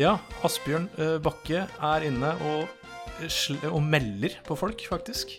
ja, 0.00 0.14
Asbjørn 0.46 0.88
eh, 1.00 1.16
Bakke 1.24 1.66
er 1.66 2.06
inne 2.06 2.32
og, 2.52 2.70
og 3.70 3.82
melder 3.82 4.38
på 4.46 4.56
folk, 4.58 4.86
faktisk. 4.94 5.36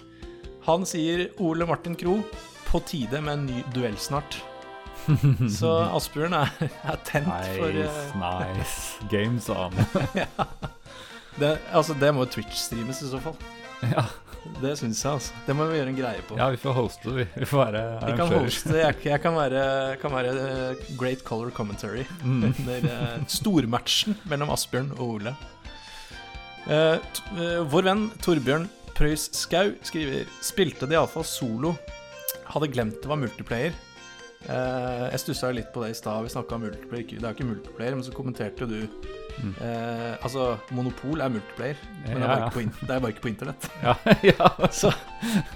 Han 0.67 0.83
sier 0.87 1.29
Ole 1.39 1.67
Martin 1.69 1.95
Kro 1.95 2.19
på 2.67 2.81
tide 2.87 3.21
med 3.23 3.33
en 3.39 3.45
ny 3.47 3.63
duell 3.75 3.97
snart. 4.01 4.39
Så 5.59 5.71
Asbjørn 5.95 6.35
er, 6.35 6.49
er 6.83 6.97
tent 7.07 7.29
for 7.31 7.71
Nice, 7.71 8.05
eh, 8.11 8.23
nice. 8.57 9.07
Games 9.11 9.47
on. 9.53 9.75
det, 11.39 11.53
Altså, 11.71 11.95
det 11.99 12.11
må 12.15 12.25
Twitch-streames 12.27 13.03
i 13.05 13.11
så 13.13 13.21
fall. 13.23 13.37
ja. 13.93 14.07
Det 14.61 14.77
syns 14.79 15.01
jeg, 15.03 15.11
altså. 15.11 15.33
Det 15.43 15.53
må 15.59 15.65
vi 15.67 15.75
gjøre 15.75 15.91
en 15.91 15.97
greie 15.97 16.21
på. 16.23 16.37
ja, 16.39 16.45
vi 16.53 16.59
får 16.61 16.75
hoste 16.77 17.11
vi. 17.11 17.25
Vi 17.35 17.47
får 17.49 17.59
være 17.65 17.81
Vi 18.05 18.13
kan 18.15 18.29
hoste, 18.31 18.75
jeg, 18.79 18.95
jeg 19.03 19.19
kan 19.19 19.35
være, 19.35 19.63
kan 19.99 20.13
være 20.15 20.31
eh, 20.43 20.85
great 20.99 21.23
color 21.27 21.51
commentary 21.51 22.05
Mm. 22.23 22.45
under 22.61 22.87
eh, 22.93 23.17
stormatchen 23.27 24.15
mellom 24.31 24.51
Asbjørn 24.55 24.93
og 24.97 25.03
Ole. 25.17 25.35
Uh, 26.67 26.95
eh, 27.39 27.59
vår 27.71 27.85
venn 27.87 28.07
Torbjørn 28.23 28.65
Preus 28.97 29.29
Skau 29.35 29.69
skriver 29.87 30.27
Spilte 30.43 30.87
de 30.87 30.95
iallfall 30.97 31.23
solo. 31.27 31.75
Hadde 32.53 32.71
glemt 32.73 33.01
det 33.01 33.09
var 33.11 33.19
multiplayer. 33.21 33.73
Uh, 34.47 35.07
jeg 35.11 35.19
stussa 35.23 35.49
litt 35.51 35.71
på 35.73 35.81
det 35.83 35.89
i 35.91 35.97
stad. 35.97 36.21
Vi 36.23 36.29
snakka 36.29 36.55
om 36.55 36.61
multiplayer. 36.67 37.03
Ikke- 37.03 37.17
Det 37.19 37.25
er 37.25 37.33
jo 37.33 37.35
ikke 37.37 37.47
multiplayer, 37.49 37.95
men 37.97 38.03
så 38.05 38.13
kommenterte 38.13 38.67
du 38.69 38.87
Mm. 39.37 39.51
uh, 39.61 40.15
Altså, 40.25 40.57
Monopol 40.73 41.21
er 41.21 41.29
multiplayer, 41.29 41.75
men 42.07 42.15
det 42.15 42.21
Ja, 42.23 42.37
ja. 42.37 42.45
ikke 42.47 42.53
på, 42.55 42.61
in 42.61 42.71
det 42.81 42.89
er 42.89 42.99
bare 42.99 43.11
ikke 43.13 43.21
på 43.21 43.29
internett. 43.29 43.67
Ja, 43.83 43.93
ja. 44.23 44.47
Så 44.71 44.91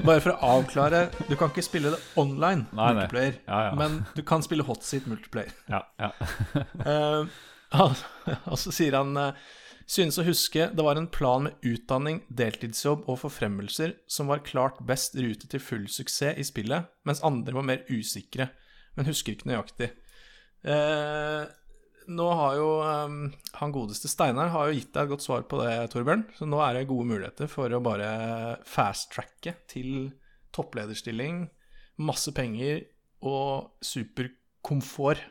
bare 0.05 0.21
for 0.21 0.31
å 0.35 0.37
avklare 0.59 1.09
Du 1.29 1.35
kan 1.35 1.49
ikke 1.49 1.63
spille 1.65 1.89
det 1.89 1.99
online 2.15 2.67
Nei, 2.73 2.93
nei. 2.93 2.93
multiplayer, 2.99 3.39
ja. 3.47 3.73
men 3.73 4.05
du 4.15 4.21
kan 4.21 4.43
spille 4.45 4.63
hotseat 4.63 5.07
multiplayer. 5.09 5.49
ja, 5.69 5.81
ja. 5.99 6.11
uh, 6.85 7.25
og 8.51 8.57
så 8.59 8.71
sier 8.75 8.93
han 8.99 9.15
eh, 9.17 9.31
Synes 9.91 10.15
å 10.21 10.23
huske 10.23 10.69
det 10.71 10.83
var 10.85 10.95
en 10.95 11.09
plan 11.11 11.43
med 11.43 11.65
utdanning, 11.67 12.21
deltidsjobb 12.31 13.09
og 13.11 13.17
forfremmelser 13.25 13.97
som 14.07 14.29
var 14.31 14.43
klart 14.47 14.77
best 14.87 15.17
rute 15.19 15.49
til 15.51 15.59
full 15.59 15.89
suksess 15.91 16.37
i 16.39 16.45
spillet, 16.47 16.87
mens 17.03 17.19
andre 17.27 17.57
var 17.57 17.65
mer 17.67 17.81
usikre, 17.91 18.47
men 18.95 19.09
husker 19.09 19.35
ikke 19.35 19.49
nøyaktig. 19.51 19.89
Eh, 20.63 21.43
nå 22.07 22.27
har 22.39 22.55
jo 22.55 22.69
eh, 22.85 23.17
han 23.59 23.75
godeste 23.75 24.07
Steinar 24.11 24.53
har 24.53 24.69
jo 24.69 24.77
gitt 24.77 24.93
deg 24.95 25.09
et 25.09 25.11
godt 25.11 25.25
svar 25.25 25.43
på 25.51 25.59
det, 25.59 25.73
Torbjørn, 25.91 26.23
så 26.37 26.47
nå 26.47 26.61
er 26.63 26.77
det 26.77 26.87
gode 26.87 27.09
muligheter 27.11 27.51
for 27.51 27.75
å 27.75 27.83
bare 27.83 28.13
fast-tracke 28.69 29.57
til 29.73 30.13
topplederstilling, 30.55 31.49
masse 31.99 32.31
penger 32.35 32.85
og 33.27 33.75
superkomfort. 33.83 35.27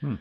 Hmm. 0.00 0.16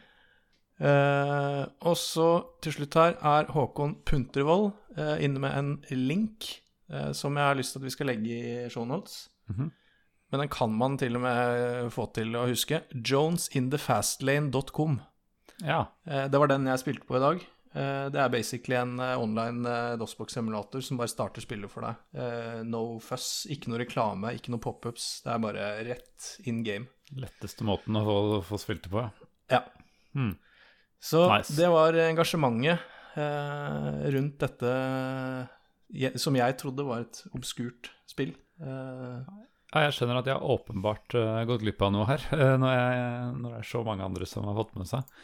Eh, 0.77 1.63
og 1.89 1.95
så 1.97 2.27
til 2.61 2.75
slutt 2.75 2.93
her 2.99 3.15
er 3.25 3.47
Håkon 3.55 3.95
Puntervold 4.05 4.67
eh, 4.97 5.17
inne 5.25 5.41
med 5.41 5.55
en 5.57 5.71
link 5.97 6.51
eh, 6.91 7.11
som 7.17 7.37
jeg 7.39 7.49
har 7.49 7.57
lyst 7.57 7.73
til 7.73 7.81
at 7.81 7.87
vi 7.87 7.95
skal 7.95 8.09
legge 8.11 8.37
i 8.37 8.69
shownotes. 8.73 9.13
Mhm. 9.49 9.71
Men 10.27 10.41
den 10.43 10.51
kan 10.51 10.73
man 10.75 10.97
til 10.99 11.15
og 11.15 11.21
med 11.23 11.87
få 11.95 12.03
til 12.11 12.33
å 12.35 12.49
huske. 12.49 12.81
jonesinthefastlane.com. 12.91 14.97
ja. 15.63 15.85
Eh, 16.05 16.27
det 16.27 16.39
var 16.39 16.47
den 16.51 16.67
jeg 16.67 16.79
spilte 16.83 17.05
på 17.07 17.15
i 17.17 17.23
dag. 17.23 17.37
Eh, 17.77 18.07
det 18.11 18.19
er 18.19 18.29
basically 18.33 18.75
en 18.75 18.99
eh, 18.99 19.15
online 19.19 19.65
eh, 19.69 19.95
DOSBox-simulator 20.01 20.81
som 20.83 20.97
bare 20.99 21.07
starter 21.11 21.41
spillet 21.45 21.71
for 21.71 21.81
deg. 21.87 21.95
Eh, 22.19 22.59
no 22.67 22.99
fuss, 23.03 23.45
ikke 23.49 23.69
noe 23.71 23.79
reklame, 23.83 24.33
ikke 24.35 24.51
noe 24.53 24.59
pop-ups. 24.63 25.21
Det 25.25 25.31
er 25.33 25.39
bare 25.43 25.63
rett 25.87 26.19
in 26.47 26.63
game. 26.65 26.85
Letteste 27.15 27.63
måten 27.67 27.95
å 27.95 28.03
få, 28.03 28.17
få 28.49 28.57
spilt 28.61 28.83
det 28.87 28.91
på, 28.93 28.99
ja. 29.05 29.09
Ja. 29.53 29.61
Hmm. 30.17 30.35
Så 31.03 31.27
Nice. 31.29 31.53
det 31.57 31.67
var 31.69 31.95
engasjementet 32.07 32.79
eh, 33.17 33.99
rundt 34.15 34.39
dette 34.41 34.71
som 36.19 36.35
jeg 36.35 36.57
trodde 36.59 36.85
var 36.87 37.05
et 37.05 37.21
obskurt 37.37 37.91
spill. 38.09 38.33
Eh, 38.61 39.45
Ja, 39.73 39.81
jeg 39.83 39.97
skjønner 39.97 40.21
at 40.21 40.27
jeg 40.29 40.37
har 40.37 40.47
åpenbart 40.47 41.11
uh, 41.19 41.41
gått 41.43 41.59
glipp 41.59 41.81
av 41.83 41.91
noe 41.91 42.05
her, 42.07 42.21
uh, 42.31 42.55
når, 42.61 42.71
jeg, 42.71 43.01
når 43.41 43.51
det 43.51 43.57
er 43.59 43.67
så 43.67 43.81
mange 43.83 44.05
andre 44.05 44.27
som 44.29 44.47
har 44.47 44.55
fått 44.55 44.77
med 44.79 44.87
seg. 44.87 45.17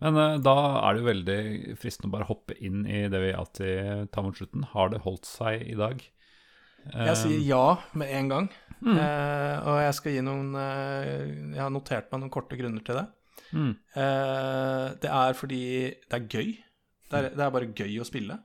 Men 0.00 0.16
uh, 0.16 0.38
da 0.40 0.54
er 0.80 0.96
det 0.96 1.02
jo 1.02 1.08
veldig 1.10 1.36
fristende 1.82 2.08
å 2.08 2.14
bare 2.14 2.28
hoppe 2.30 2.56
inn 2.64 2.86
i 2.88 3.02
det 3.12 3.20
vi 3.20 3.34
alltid 3.36 4.08
tar 4.14 4.24
mot 4.24 4.40
slutten. 4.40 4.64
Har 4.72 4.88
det 4.94 5.02
holdt 5.04 5.28
seg 5.28 5.66
i 5.68 5.76
dag? 5.78 6.00
jeg 6.80 7.16
sier 7.20 7.42
ja 7.44 7.64
med 7.92 8.08
en 8.16 8.28
gang. 8.32 8.46
Mm. 8.80 8.96
Eh, 8.96 9.56
og 9.68 9.82
jeg 9.82 9.96
skal 9.98 10.14
gi 10.14 10.20
noen 10.24 10.54
Jeg 10.56 11.60
har 11.60 11.68
notert 11.68 12.06
meg 12.08 12.22
noen 12.22 12.32
korte 12.32 12.56
grunner 12.56 12.80
til 12.80 12.96
det. 12.96 13.02
Mm. 13.52 13.72
Eh, 13.96 14.86
det 15.02 15.10
er 15.10 15.32
fordi 15.34 15.62
det 15.90 16.16
er 16.18 16.28
gøy. 16.30 16.50
Det 17.10 17.18
er, 17.18 17.30
det 17.34 17.42
er 17.46 17.50
bare 17.54 17.72
gøy 17.74 17.96
å 18.00 18.06
spille. 18.06 18.36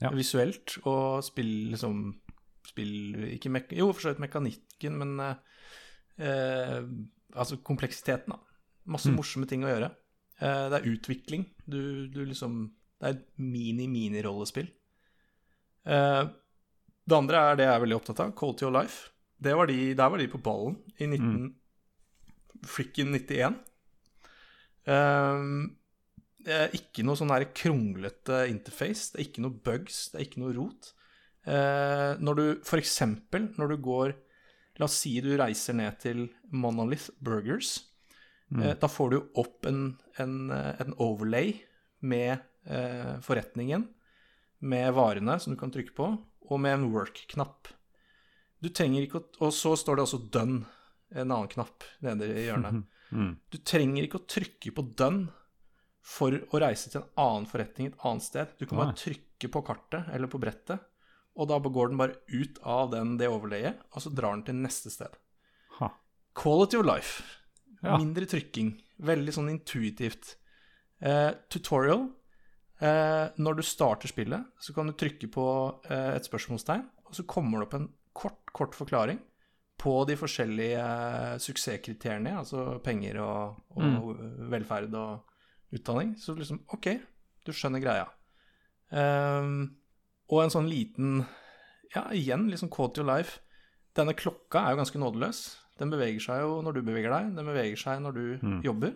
Ja. 0.00 0.10
Visuelt 0.16 0.78
og 0.88 1.22
spille 1.24 1.72
liksom 1.74 2.02
Spill 2.70 3.16
ikke 3.34 3.50
mek 3.52 3.70
Jo, 3.72 3.86
for 3.92 4.04
så 4.04 4.10
vidt 4.12 4.20
mekanikken, 4.22 4.96
men 5.00 5.14
eh, 5.24 5.34
eh, 6.24 6.82
Altså 7.34 7.56
kompleksiteten, 7.64 8.34
da. 8.34 8.38
Masse 8.90 9.08
Mm. 9.10 9.16
morsomme 9.16 9.46
ting 9.48 9.62
å 9.64 9.68
gjøre. 9.70 9.88
Eh, 10.40 10.66
det 10.72 10.78
er 10.80 10.90
utvikling. 10.92 11.46
Du, 11.68 12.06
du 12.08 12.24
liksom 12.24 12.70
Det 13.00 13.06
er 13.08 13.14
et 13.16 13.26
mini-mini-rollespill. 13.40 14.68
Eh, 15.86 16.24
det 17.08 17.16
andre 17.16 17.40
er 17.50 17.56
det 17.56 17.64
jeg 17.64 17.74
er 17.74 17.80
veldig 17.86 17.96
opptatt 17.96 18.20
av, 18.20 18.34
Quality 18.36 18.66
of 18.68 18.74
Life. 18.76 19.08
Det 19.40 19.54
var 19.56 19.66
de, 19.70 19.78
der 19.96 20.10
var 20.12 20.18
de 20.20 20.28
på 20.28 20.42
ballen 20.44 20.76
i 21.00 21.06
19... 21.08 21.54
Frikken 22.68 23.14
91. 23.16 23.56
Er 24.88 26.72
ikke 26.76 27.04
noe 27.04 27.18
sånn 27.18 27.32
kronglete 27.52 28.46
interface, 28.48 29.10
det 29.12 29.18
er 29.20 29.26
ikke 29.26 29.44
noe 29.44 29.58
bugs, 29.66 30.08
det 30.10 30.18
er 30.18 30.24
ikke 30.26 30.40
noe 30.40 30.56
rot. 30.56 30.94
Eh, 31.44 32.16
når 32.20 32.38
du 32.38 32.44
eksempel, 32.80 33.50
når 33.60 33.74
du 33.74 33.76
går 33.84 34.14
La 34.80 34.86
oss 34.88 34.96
si 35.02 35.12
du 35.20 35.34
reiser 35.36 35.76
ned 35.76 35.98
til 36.00 36.22
Monolith 36.56 37.10
Burgers. 37.20 37.74
Mm. 38.48 38.62
Eh, 38.62 38.76
da 38.80 38.88
får 38.88 39.10
du 39.12 39.18
opp 39.42 39.66
en, 39.68 39.82
en, 40.16 40.36
eh, 40.56 40.70
en 40.80 40.94
overlay 40.96 41.52
med 42.00 42.38
eh, 42.64 43.18
forretningen, 43.20 43.84
med 44.64 44.94
varene 44.96 45.36
som 45.40 45.52
du 45.52 45.60
kan 45.60 45.72
trykke 45.74 45.92
på, 45.96 46.08
og 46.48 46.62
med 46.64 46.78
en 46.78 46.88
work-knapp. 46.94 47.68
Du 48.60 48.70
trenger 48.72 49.04
ikke 49.04 49.20
å 49.20 49.46
Og 49.46 49.52
så 49.56 49.74
står 49.76 49.96
det 49.96 50.06
også 50.06 50.22
'done', 50.32 50.64
en 51.12 51.28
annen 51.28 51.48
knapp 51.48 51.84
nede 52.00 52.32
i 52.32 52.48
hjørnet. 52.48 52.84
Mm. 53.10 53.34
Du 53.50 53.58
trenger 53.66 54.06
ikke 54.06 54.20
å 54.20 54.28
trykke 54.28 54.72
på 54.74 54.84
'done' 54.94 55.28
for 56.10 56.32
å 56.32 56.60
reise 56.62 56.90
til 56.90 57.02
en 57.02 57.10
annen 57.20 57.48
forretning 57.48 57.90
et 57.90 58.06
annet 58.08 58.24
sted. 58.24 58.54
Du 58.58 58.66
kan 58.66 58.80
bare 58.80 58.96
trykke 58.98 59.50
på 59.52 59.62
kartet 59.66 60.08
eller 60.14 60.30
på 60.32 60.40
brettet, 60.42 60.80
og 61.36 61.50
da 61.50 61.58
går 61.60 61.92
den 61.92 62.00
bare 62.00 62.16
ut 62.32 62.58
av 62.66 62.90
den, 62.94 63.16
det 63.20 63.28
overleiet, 63.30 63.82
og 63.92 64.04
så 64.04 64.12
drar 64.12 64.34
den 64.34 64.46
til 64.48 64.58
neste 64.62 64.92
sted. 64.92 65.12
Ha. 65.78 65.90
Quality 66.36 66.80
of 66.80 66.88
life. 66.88 67.22
Ja. 67.80 67.96
Mindre 67.96 68.26
trykking. 68.28 68.74
Veldig 69.00 69.36
sånn 69.36 69.52
intuitivt. 69.52 70.34
Eh, 71.00 71.30
tutorial. 71.52 72.08
Eh, 72.80 73.26
når 73.40 73.60
du 73.60 73.64
starter 73.64 74.10
spillet, 74.10 74.50
så 74.60 74.74
kan 74.76 74.88
du 74.88 74.96
trykke 74.96 75.28
på 75.32 75.46
eh, 75.88 76.16
et 76.16 76.28
spørsmålstegn, 76.28 76.84
og 77.06 77.16
så 77.16 77.24
kommer 77.28 77.60
det 77.60 77.68
opp 77.68 77.76
en 77.76 77.88
kort, 78.16 78.52
kort 78.56 78.76
forklaring 78.76 79.20
på 79.80 79.94
de 80.08 80.16
forskjellige 80.20 80.80
eh, 80.80 81.36
suksesskriteriene, 81.40 82.36
altså 82.42 82.78
penger 82.84 83.20
og, 83.24 83.60
og 83.80 84.18
velferd 84.52 84.94
og 84.98 85.76
utdanning. 85.76 86.14
Så 86.20 86.34
liksom, 86.36 86.60
OK, 86.74 86.92
du 87.46 87.52
skjønner 87.56 87.82
greia. 87.82 88.08
Um, 88.90 89.78
og 90.30 90.42
en 90.42 90.50
sånn 90.50 90.66
liten 90.66 91.20
Ja, 91.94 92.08
igjen, 92.14 92.48
liksom 92.50 92.70
quote 92.70 93.00
your 93.00 93.08
life. 93.08 93.40
Denne 93.98 94.14
klokka 94.14 94.62
er 94.62 94.74
jo 94.74 94.80
ganske 94.82 95.00
nådeløs. 95.02 95.40
Den 95.80 95.90
beveger 95.90 96.22
seg 96.22 96.42
jo 96.44 96.60
når 96.62 96.76
du 96.76 96.84
beveger 96.86 97.10
deg, 97.10 97.32
den 97.38 97.48
beveger 97.48 97.80
seg 97.80 98.02
når 98.04 98.14
du 98.14 98.24
jobber. 98.62 98.92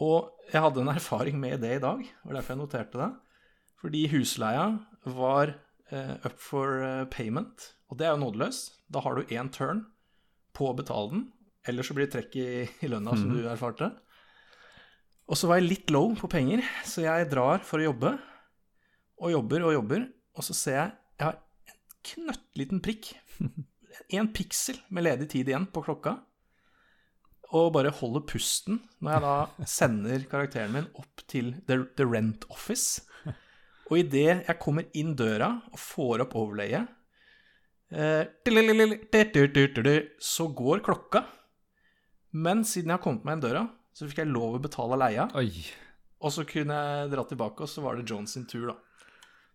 Og 0.00 0.30
jeg 0.52 0.62
hadde 0.62 0.84
en 0.84 0.92
erfaring 0.92 1.40
med 1.40 1.64
det 1.64 1.72
i 1.78 1.82
dag, 1.82 2.04
var 2.24 2.36
derfor 2.36 2.54
jeg 2.54 2.60
noterte 2.60 3.00
det. 3.00 3.10
Fordi 3.80 4.04
husleia 4.12 4.66
var 5.16 5.56
up 6.26 6.38
for 6.40 6.82
eh, 6.84 7.04
payment, 7.12 7.72
og 7.90 7.98
det 7.98 8.06
er 8.06 8.14
jo 8.14 8.22
nådeløst. 8.24 8.76
Da 8.90 9.02
har 9.04 9.16
du 9.16 9.34
én 9.34 9.50
turn 9.54 9.84
på 10.56 10.70
å 10.70 10.76
betale 10.76 11.12
den, 11.12 11.26
ellers 11.68 11.90
så 11.90 11.96
blir 11.96 12.08
det 12.08 12.14
trekk 12.16 12.38
i, 12.40 12.48
i 12.82 12.90
lønna, 12.90 13.16
som 13.18 13.30
du 13.32 13.44
erfarte. 13.48 13.90
Og 15.30 15.38
så 15.38 15.46
var 15.46 15.60
jeg 15.60 15.68
litt 15.68 15.92
low 15.94 16.10
på 16.18 16.30
penger, 16.30 16.64
så 16.86 17.04
jeg 17.04 17.28
drar 17.30 17.62
for 17.66 17.78
å 17.78 17.90
jobbe. 17.90 18.16
Og 19.20 19.34
jobber 19.34 19.66
og 19.68 19.76
jobber, 19.76 20.08
og 20.34 20.46
så 20.46 20.56
ser 20.56 20.76
jeg 20.78 20.96
jeg 21.20 21.26
har 21.28 21.36
en 21.68 21.82
knøttliten 22.12 22.82
prikk. 22.84 23.12
En 24.10 24.30
piksel 24.32 24.78
med 24.90 25.04
ledig 25.04 25.26
tid 25.30 25.50
igjen 25.50 25.66
på 25.70 25.82
klokka. 25.84 26.16
Og 27.54 27.68
bare 27.74 27.92
holder 27.94 28.24
pusten 28.26 28.80
når 28.98 29.12
jeg 29.12 29.22
da 29.26 29.66
sender 29.76 30.24
karakteren 30.30 30.72
min 30.74 30.88
opp 30.98 31.22
til 31.30 31.52
The, 31.68 31.82
the 31.98 32.06
Rent 32.08 32.46
Office. 32.50 33.04
Og 33.90 33.98
idet 33.98 34.46
jeg 34.46 34.58
kommer 34.62 34.86
inn 34.94 35.16
døra 35.18 35.50
og 35.72 35.78
får 35.82 36.24
opp 36.26 36.36
overlayet, 36.38 36.96
så 40.22 40.46
går 40.54 40.84
klokka. 40.86 41.24
Men 42.38 42.62
siden 42.62 42.92
jeg 42.92 43.00
har 43.00 43.02
kommet 43.02 43.26
meg 43.26 43.38
inn 43.38 43.42
døra, 43.48 43.64
så 43.90 44.06
fikk 44.06 44.22
jeg 44.22 44.30
lov 44.30 44.58
å 44.58 44.62
betale 44.62 44.98
leia. 45.00 45.26
Oi, 45.38 45.50
Og 46.22 46.32
så 46.34 46.44
kunne 46.46 46.76
jeg 46.76 47.10
dra 47.14 47.24
tilbake, 47.26 47.64
og 47.64 47.70
så 47.72 47.82
var 47.82 47.98
det 47.98 48.06
Jones 48.06 48.36
sin 48.36 48.46
tur, 48.46 48.70
da. 48.70 48.76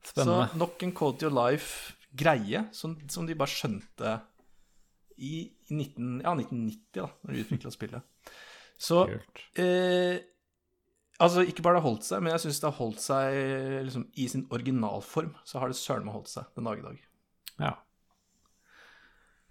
spennende. 0.03 0.49
Så 0.51 0.59
nok 0.59 0.83
en 0.83 0.95
Code 0.97 1.23
Your 1.23 1.36
life-greie 1.36 2.65
som, 2.75 2.97
som 3.11 3.27
de 3.29 3.38
bare 3.38 3.53
skjønte 3.53 4.17
i, 5.15 5.45
i 5.47 5.77
19, 5.77 6.21
ja, 6.25 6.33
1990, 6.36 6.81
da 6.99 7.07
når 7.23 7.38
de 7.38 7.45
utvikla 7.45 7.71
spillet. 7.71 8.33
Så 8.75 9.05
eh, 9.55 10.17
Altså, 11.24 11.45
ikke 11.47 11.63
bare 11.63 11.78
det 11.78 11.84
har 11.84 11.89
holdt 11.89 12.07
seg, 12.07 12.24
men 12.24 12.34
jeg 12.34 12.43
syns 12.43 12.59
det 12.59 12.68
har 12.68 12.80
holdt 12.80 13.01
seg 13.03 13.36
liksom, 13.88 14.07
i 14.20 14.28
sin 14.32 14.47
originalform. 14.51 15.36
Så 15.47 15.61
har 15.61 15.72
det 15.72 15.80
søren 15.80 16.07
meg 16.07 16.18
holdt 16.18 16.34
seg 16.34 16.49
den 16.57 16.68
dag 16.68 16.82
i 16.82 16.88
dag. 16.89 17.03
Ja. 17.61 17.74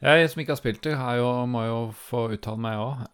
Jeg 0.05 0.29
som 0.29 0.41
ikke 0.43 0.53
har 0.53 0.59
spilt 0.59 0.83
det, 0.85 0.93
jo, 0.93 1.29
må 1.49 1.63
jo 1.65 1.77
få 1.97 2.27
uttale 2.35 2.61
meg 2.61 2.77
òg. 2.77 3.05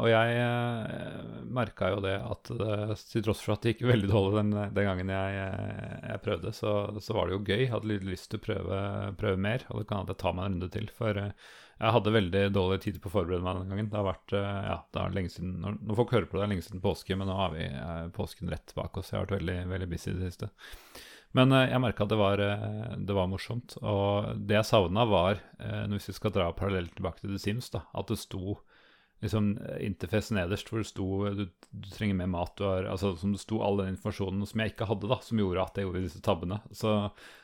og 0.00 0.06
jeg 0.08 0.36
eh, 0.40 1.32
merka 1.44 1.90
jo 1.92 1.98
det 2.00 2.14
at 2.24 2.50
eh, 2.54 2.94
til 3.10 3.24
tross 3.26 3.42
for 3.44 3.52
at 3.52 3.66
det 3.66 3.74
gikk 3.74 3.82
veldig 3.90 4.08
dårlig 4.08 4.38
den, 4.38 4.54
den 4.78 4.88
gangen 4.88 5.12
jeg, 5.12 5.42
eh, 5.42 5.98
jeg 6.14 6.22
prøvde, 6.24 6.54
så, 6.56 6.72
så 7.04 7.18
var 7.18 7.28
det 7.28 7.36
jo 7.36 7.42
gøy. 7.42 7.58
Jeg 7.66 7.72
hadde 7.74 7.90
litt 7.90 8.06
lyst 8.08 8.30
til 8.32 8.40
å 8.40 8.46
prøve, 8.46 8.78
prøve 9.20 9.42
mer, 9.44 9.66
og 9.68 9.82
det 9.82 9.90
kan 9.90 10.00
hende 10.00 10.16
jeg 10.16 10.22
tar 10.22 10.38
meg 10.38 10.46
en 10.46 10.56
runde 10.56 10.70
til. 10.78 10.88
For 10.96 11.20
eh, 11.20 11.52
jeg 11.82 11.94
hadde 11.96 12.14
veldig 12.14 12.42
dårlig 12.54 12.82
tid 12.84 12.98
på 13.02 13.10
å 13.10 13.12
forberede 13.16 13.42
meg 13.42 13.58
den 13.58 13.72
gangen. 13.72 13.88
Det 13.90 13.98
har 13.98 14.06
vært, 14.06 14.34
eh, 14.38 14.58
ja, 14.68 14.76
det 14.94 15.00
er 15.00 15.14
lenge 15.16 15.32
siden, 15.34 15.54
når, 15.64 15.78
folk 15.98 16.12
hører 16.14 16.28
på 16.30 16.36
det, 16.36 16.42
det 16.42 16.46
er 16.46 16.52
lenge 16.52 16.66
siden 16.68 16.82
påske, 16.84 17.16
men 17.18 17.26
nå 17.26 17.38
har 17.38 17.56
vi 17.56 17.64
eh, 17.66 18.04
påsken 18.14 18.52
rett 18.52 18.74
bak 18.76 19.00
oss. 19.00 19.10
Jeg 19.10 19.18
har 19.18 19.26
vært 19.26 19.40
veldig, 19.40 19.56
veldig 19.72 19.88
busy 19.90 20.12
i 20.12 20.14
det 20.20 20.28
siste. 20.30 20.50
Men 21.34 21.54
eh, 21.56 21.66
jeg 21.72 21.82
merka 21.82 22.06
at 22.06 22.12
det 22.12 22.20
var, 22.20 22.42
det 23.08 23.16
var 23.18 23.32
morsomt. 23.32 23.74
Og 23.82 24.30
det 24.38 24.60
jeg 24.60 24.70
savna, 24.70 25.08
var, 25.10 25.42
hvis 25.90 26.12
vi 26.12 26.16
skal 26.20 26.36
dra 26.36 26.52
parallelt 26.54 26.94
tilbake 26.94 27.24
til 27.24 27.34
The 27.34 27.42
Sims, 27.42 27.72
da, 27.74 27.82
at 27.98 28.14
det 28.14 28.20
sto 28.22 28.60
liksom 29.22 29.52
interface 29.78 30.34
nederst 30.34 30.66
hvor 30.66 30.82
det 30.82 30.88
sto 30.88 31.06
du, 31.34 31.44
du 31.46 31.92
trenger 31.94 32.18
mer 32.18 32.30
mat. 32.30 32.54
Du 32.58 32.66
har, 32.66 32.86
altså, 32.94 33.14
som 33.18 33.34
det 33.34 33.42
sto 33.42 33.58
all 33.62 33.82
den 33.82 33.96
informasjonen 33.96 34.46
som 34.46 34.62
jeg 34.62 34.76
ikke 34.76 34.86
hadde, 34.86 35.10
da, 35.10 35.18
som 35.22 35.42
gjorde 35.42 35.66
at 35.66 35.78
jeg 35.78 35.90
gjorde 35.90 36.06
disse 36.06 36.22
tabbene. 36.22 36.62
Så, 36.70 36.94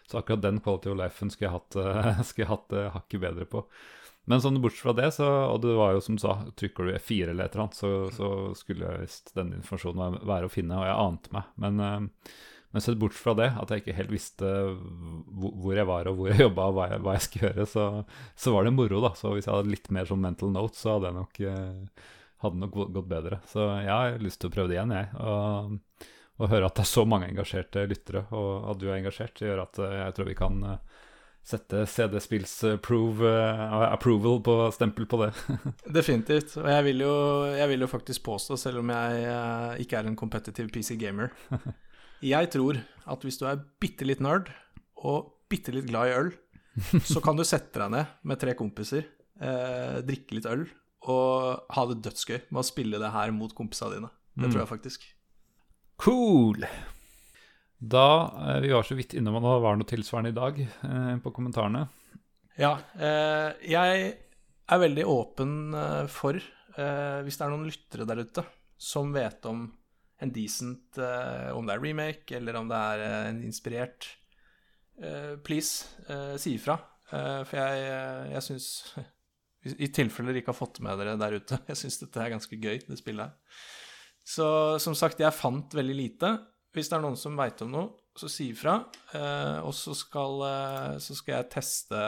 så 0.07 0.22
akkurat 0.22 0.47
den 0.47 0.62
quality 0.62 0.95
of 0.95 0.99
life-en 1.03 1.34
skulle 1.34 1.51
jeg 1.51 1.59
hatt, 1.59 2.51
hatt 2.55 2.82
hakket 3.01 3.26
bedre 3.26 3.51
på. 3.51 3.66
Men 4.29 4.43
sånn 4.45 4.61
bortsett 4.61 4.85
fra 4.85 4.95
det, 4.97 5.09
så, 5.16 5.26
og 5.49 5.62
det 5.64 5.72
var 5.79 5.95
jo 5.97 6.05
som 6.05 6.18
du 6.18 6.20
sa, 6.20 6.35
trykker 6.61 6.91
du 6.91 6.97
F4 6.99 7.33
eller 7.33 7.49
et 7.49 7.55
eller 7.55 7.64
annet, 7.64 7.79
så, 7.79 7.93
så 8.12 8.29
skulle 8.59 8.99
visst 9.01 9.33
denne 9.37 9.57
informasjonen 9.62 10.20
være, 10.29 10.51
å 10.51 10.53
finne, 10.53 10.76
og 10.76 10.85
jeg 10.85 11.01
ante 11.07 11.33
meg. 11.33 11.49
Men, 11.64 11.81
eh, 11.81 12.35
men 12.76 12.85
sett 12.85 12.99
bort 13.01 13.16
fra 13.16 13.33
det, 13.39 13.49
at 13.57 13.72
jeg 13.72 13.81
ikke 13.81 13.97
helt 13.97 14.12
visste 14.12 14.51
hvor, 14.68 15.72
jeg 15.72 15.89
var 15.89 16.11
og 16.11 16.18
hvor 16.18 16.29
jeg 16.29 16.45
jobba 16.45 16.68
og 16.68 16.76
hva 16.76 16.91
jeg, 16.91 17.01
hva 17.07 17.16
jeg 17.16 17.24
skulle 17.24 17.49
gjøre, 17.49 17.66
så, 17.72 17.87
så 18.45 18.53
var 18.53 18.68
det 18.68 18.74
moro, 18.76 19.01
da. 19.07 19.14
Så 19.16 19.33
hvis 19.33 19.49
jeg 19.49 19.55
hadde 19.55 19.72
litt 19.72 19.89
mer 19.97 20.11
sånn 20.11 20.24
mental 20.26 20.53
note, 20.53 20.76
så 20.76 20.99
hadde 20.99 21.09
jeg 21.09 21.18
nok, 21.22 21.41
eh, 21.49 22.12
hadde 22.45 22.62
nok 22.66 22.79
gått 22.99 23.11
bedre. 23.14 23.41
Så 23.49 23.64
jeg 23.81 23.95
har 23.95 24.20
lyst 24.20 24.43
til 24.43 24.53
å 24.53 24.57
prøve 24.59 24.68
det 24.68 24.76
igjen, 24.76 24.93
jeg. 24.99 25.09
Og, 25.24 26.07
og 26.39 26.53
høre 26.53 26.68
at 26.68 26.76
det 26.76 26.85
er 26.85 26.93
så 26.93 27.09
mange 27.09 27.33
engasjerte 27.33 27.89
lyttere, 27.89 28.26
og 28.37 28.68
at 28.74 28.83
du 28.83 28.91
er 28.91 28.99
engasjert, 28.99 29.41
gjør 29.49 29.64
at 29.64 29.81
eh, 29.89 30.01
jeg 30.03 30.18
tror 30.18 30.29
vi 30.29 30.41
kan 30.45 30.64
sette 31.47 31.84
CD-spills 31.89 32.55
eh, 32.68 32.78
approval 33.89 34.41
på 34.45 34.57
stempel 34.74 35.07
på 35.09 35.20
det. 35.22 35.30
Definitivt. 35.99 36.57
Og 36.61 36.68
jeg 36.68 36.86
vil 36.91 37.05
jo, 37.07 37.12
jeg 37.57 37.68
vil 37.72 37.84
jo 37.84 37.91
faktisk 37.91 38.24
påstå, 38.28 38.59
selv 38.61 38.82
om 38.82 38.93
jeg 38.93 39.22
eh, 39.24 39.78
ikke 39.84 40.01
er 40.01 40.11
en 40.11 40.18
competitive 40.18 40.72
PC-gamer 40.74 41.32
Jeg 42.18 42.51
tror 42.51 42.80
at 42.82 43.22
hvis 43.24 43.39
du 43.39 43.47
er 43.47 43.61
bitte 43.80 44.07
litt 44.09 44.20
nerd 44.24 44.51
og 44.99 45.30
bitte 45.49 45.70
litt 45.70 45.86
glad 45.86 46.11
i 46.11 46.16
øl, 46.18 46.32
så 47.12 47.22
kan 47.22 47.39
du 47.39 47.47
sette 47.47 47.78
deg 47.78 47.95
ned 47.95 48.18
med 48.26 48.43
tre 48.43 48.57
kompiser, 48.59 49.07
eh, 49.39 50.01
drikke 50.07 50.39
litt 50.39 50.51
øl 50.51 50.66
og 51.09 51.70
ha 51.72 51.84
det 51.89 52.01
dødsgøy 52.05 52.51
med 52.51 52.61
å 52.61 52.66
spille 52.66 52.99
det 53.01 53.14
her 53.14 53.30
mot 53.32 53.55
kompisene 53.57 53.95
dine. 53.95 54.11
Det 54.39 54.51
tror 54.51 54.64
jeg 54.64 54.72
faktisk. 54.74 55.07
Cool! 56.03 56.66
Da 57.79 58.07
eh, 58.49 58.61
Vi 58.61 58.72
var 58.72 58.83
så 58.83 58.97
vidt 58.99 59.14
innom 59.14 59.39
om 59.39 59.45
det 59.45 59.59
var 59.62 59.79
noe 59.79 59.89
tilsvarende 59.89 60.33
i 60.33 60.37
dag 60.37 60.61
eh, 60.61 61.17
på 61.22 61.33
kommentarene. 61.34 61.87
Ja, 62.59 62.72
eh, 62.99 63.53
jeg 63.71 64.09
er 64.68 64.80
veldig 64.83 65.05
åpen 65.09 65.53
eh, 65.79 66.07
for, 66.11 66.38
eh, 66.75 67.18
hvis 67.25 67.38
det 67.38 67.46
er 67.46 67.53
noen 67.55 67.68
lyttere 67.68 68.07
der 68.09 68.25
ute 68.25 68.45
som 68.79 69.13
vet 69.14 69.46
om 69.50 69.68
en 70.18 70.33
decent 70.34 70.99
eh, 70.99 71.50
Om 71.55 71.67
det 71.67 71.76
er 71.76 71.83
remake, 71.83 72.37
eller 72.38 72.59
om 72.59 72.71
det 72.71 72.79
er 72.79 73.05
en 73.30 73.42
inspirert 73.46 74.14
Please, 75.46 75.87
si 76.42 76.57
ifra. 76.57 76.75
For 77.07 77.53
jeg, 77.55 77.83
jeg 78.33 78.41
syns 78.42 78.64
i 79.87 79.87
tilfelle 79.95 80.33
dere 80.33 80.41
ikke 80.42 80.50
har 80.50 80.59
fått 80.59 80.80
med 80.83 80.99
dere 80.99 81.13
der 81.21 81.37
ute, 81.38 81.61
jeg 81.71 81.79
syns 81.79 82.00
dette 82.00 82.18
er 82.25 82.33
ganske 82.33 82.59
gøy, 82.59 82.80
det 82.83 82.99
spillet 82.99 83.29
her. 83.29 83.61
Så 84.26 84.49
som 84.83 84.96
sagt, 84.99 85.22
jeg 85.22 85.38
fant 85.38 85.71
veldig 85.79 85.95
lite. 85.95 86.33
Hvis 86.76 86.90
det 86.90 86.99
er 86.99 87.04
noen 87.04 87.16
som 87.18 87.38
veit 87.38 87.61
om 87.64 87.72
noe, 87.72 87.88
så 88.18 88.28
si 88.30 88.50
ifra. 88.53 88.80
Eh, 89.14 89.58
og 89.64 89.72
så 89.76 89.95
skal, 89.96 90.42
eh, 90.49 90.99
så 91.03 91.16
skal 91.16 91.38
jeg 91.38 91.50
teste 91.54 92.03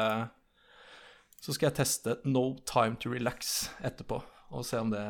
Så 1.40 1.54
skal 1.56 1.70
jeg 1.70 1.78
teste 1.78 2.18
No 2.28 2.58
Time 2.68 2.98
To 3.00 3.14
Relax 3.14 3.70
etterpå, 3.80 4.18
og 4.52 4.64
se 4.68 4.76
om 4.76 4.90
det, 4.92 5.06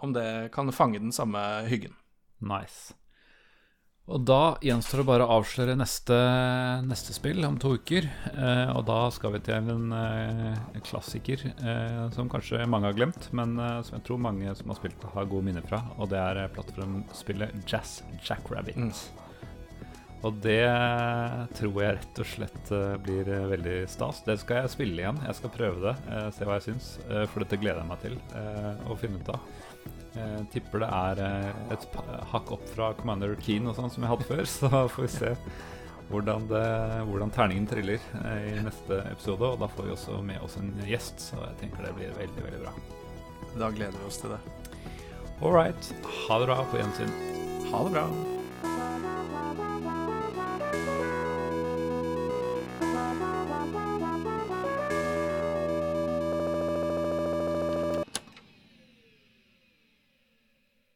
om 0.00 0.14
det 0.16 0.50
kan 0.54 0.72
fange 0.72 0.98
den 0.98 1.12
samme 1.12 1.42
hyggen. 1.68 1.92
Nice. 2.40 2.94
Og 4.08 4.22
da 4.24 4.56
gjenstår 4.64 5.02
det 5.02 5.04
bare 5.10 5.24
å 5.26 5.34
avsløre 5.36 5.74
neste, 5.76 6.16
neste 6.88 7.12
spill 7.12 7.44
om 7.44 7.58
to 7.60 7.74
uker. 7.76 8.06
Eh, 8.32 8.70
og 8.72 8.86
da 8.88 9.02
skal 9.12 9.34
vi 9.34 9.42
til 9.44 9.68
en 9.68 9.92
en 9.92 10.84
klassiker 10.86 11.42
eh, 11.50 12.06
som 12.16 12.30
kanskje 12.32 12.64
mange 12.64 12.88
har 12.88 12.96
glemt, 12.96 13.28
men 13.36 13.58
eh, 13.60 13.82
som 13.84 13.98
jeg 13.98 14.06
tror 14.08 14.22
mange 14.24 14.54
som 14.56 14.72
har 14.72 14.80
spilt 14.80 15.04
har 15.12 15.28
gode 15.28 15.50
minner 15.50 15.66
fra. 15.68 15.82
Og 16.00 16.08
det 16.08 16.22
er 16.22 16.40
eh, 16.46 16.50
plattformspillet 16.56 17.60
Jazz 17.68 17.98
Jackrabbit. 18.24 18.80
Mm. 18.80 18.92
Og 20.26 20.34
det 20.42 20.64
tror 21.54 21.76
jeg 21.84 21.94
rett 22.00 22.20
og 22.24 22.26
slett 22.32 22.72
eh, 22.74 22.96
blir 23.04 23.28
eh, 23.28 23.44
veldig 23.52 23.76
stas. 23.92 24.24
Det 24.26 24.38
skal 24.40 24.64
jeg 24.64 24.72
spille 24.72 25.04
igjen. 25.04 25.20
Jeg 25.28 25.36
skal 25.38 25.52
prøve 25.54 25.84
det, 25.84 25.96
eh, 26.08 26.30
se 26.34 26.48
hva 26.48 26.56
jeg 26.58 26.70
syns. 26.70 26.94
eh, 27.06 27.26
For 27.28 27.44
dette 27.44 27.60
gleder 27.60 27.84
jeg 27.84 27.90
meg 27.92 28.02
til 28.06 28.16
eh, 28.40 28.86
å 28.88 28.96
finne 28.98 29.20
ut 29.20 29.30
av. 29.36 29.44
Jeg 30.18 30.46
tipper 30.52 30.82
det 30.84 30.90
er 30.94 31.22
eh, 31.24 31.64
et 31.74 31.88
hakk 32.32 32.52
opp 32.56 32.64
fra 32.74 32.92
Commander 32.98 33.34
Keen 33.44 33.68
og 33.70 33.76
sånn 33.78 33.92
som 33.92 34.04
jeg 34.04 34.12
hadde 34.12 34.28
før, 34.28 34.44
så 34.58 34.70
får 34.92 35.06
vi 35.06 35.10
se 35.14 35.34
hvordan, 36.08 36.46
det, 36.48 36.64
hvordan 37.08 37.32
terningen 37.34 37.68
triller 37.68 38.04
eh, 38.24 38.46
i 38.52 38.62
neste 38.64 39.02
episode. 39.10 39.52
Og 39.52 39.60
da 39.62 39.70
får 39.72 39.88
vi 39.88 39.96
også 39.96 40.22
med 40.24 40.44
oss 40.44 40.58
en 40.60 40.72
gjest, 40.88 41.30
så 41.30 41.42
jeg 41.42 41.60
tenker 41.64 41.86
det 41.86 41.96
blir 41.98 42.16
veldig, 42.18 42.46
veldig 42.48 42.62
bra. 42.64 42.74
Da 43.58 43.70
gleder 43.74 43.96
vi 43.98 44.08
oss 44.08 44.20
til 44.22 44.34
det. 44.34 44.42
All 45.38 45.54
right. 45.54 45.92
Ha 46.26 46.40
det 46.40 46.50
bra 46.50 46.62
på 46.70 46.80
gjensyn. 46.80 47.14
Ha 47.70 47.84
det 47.86 47.94
bra. 47.94 48.97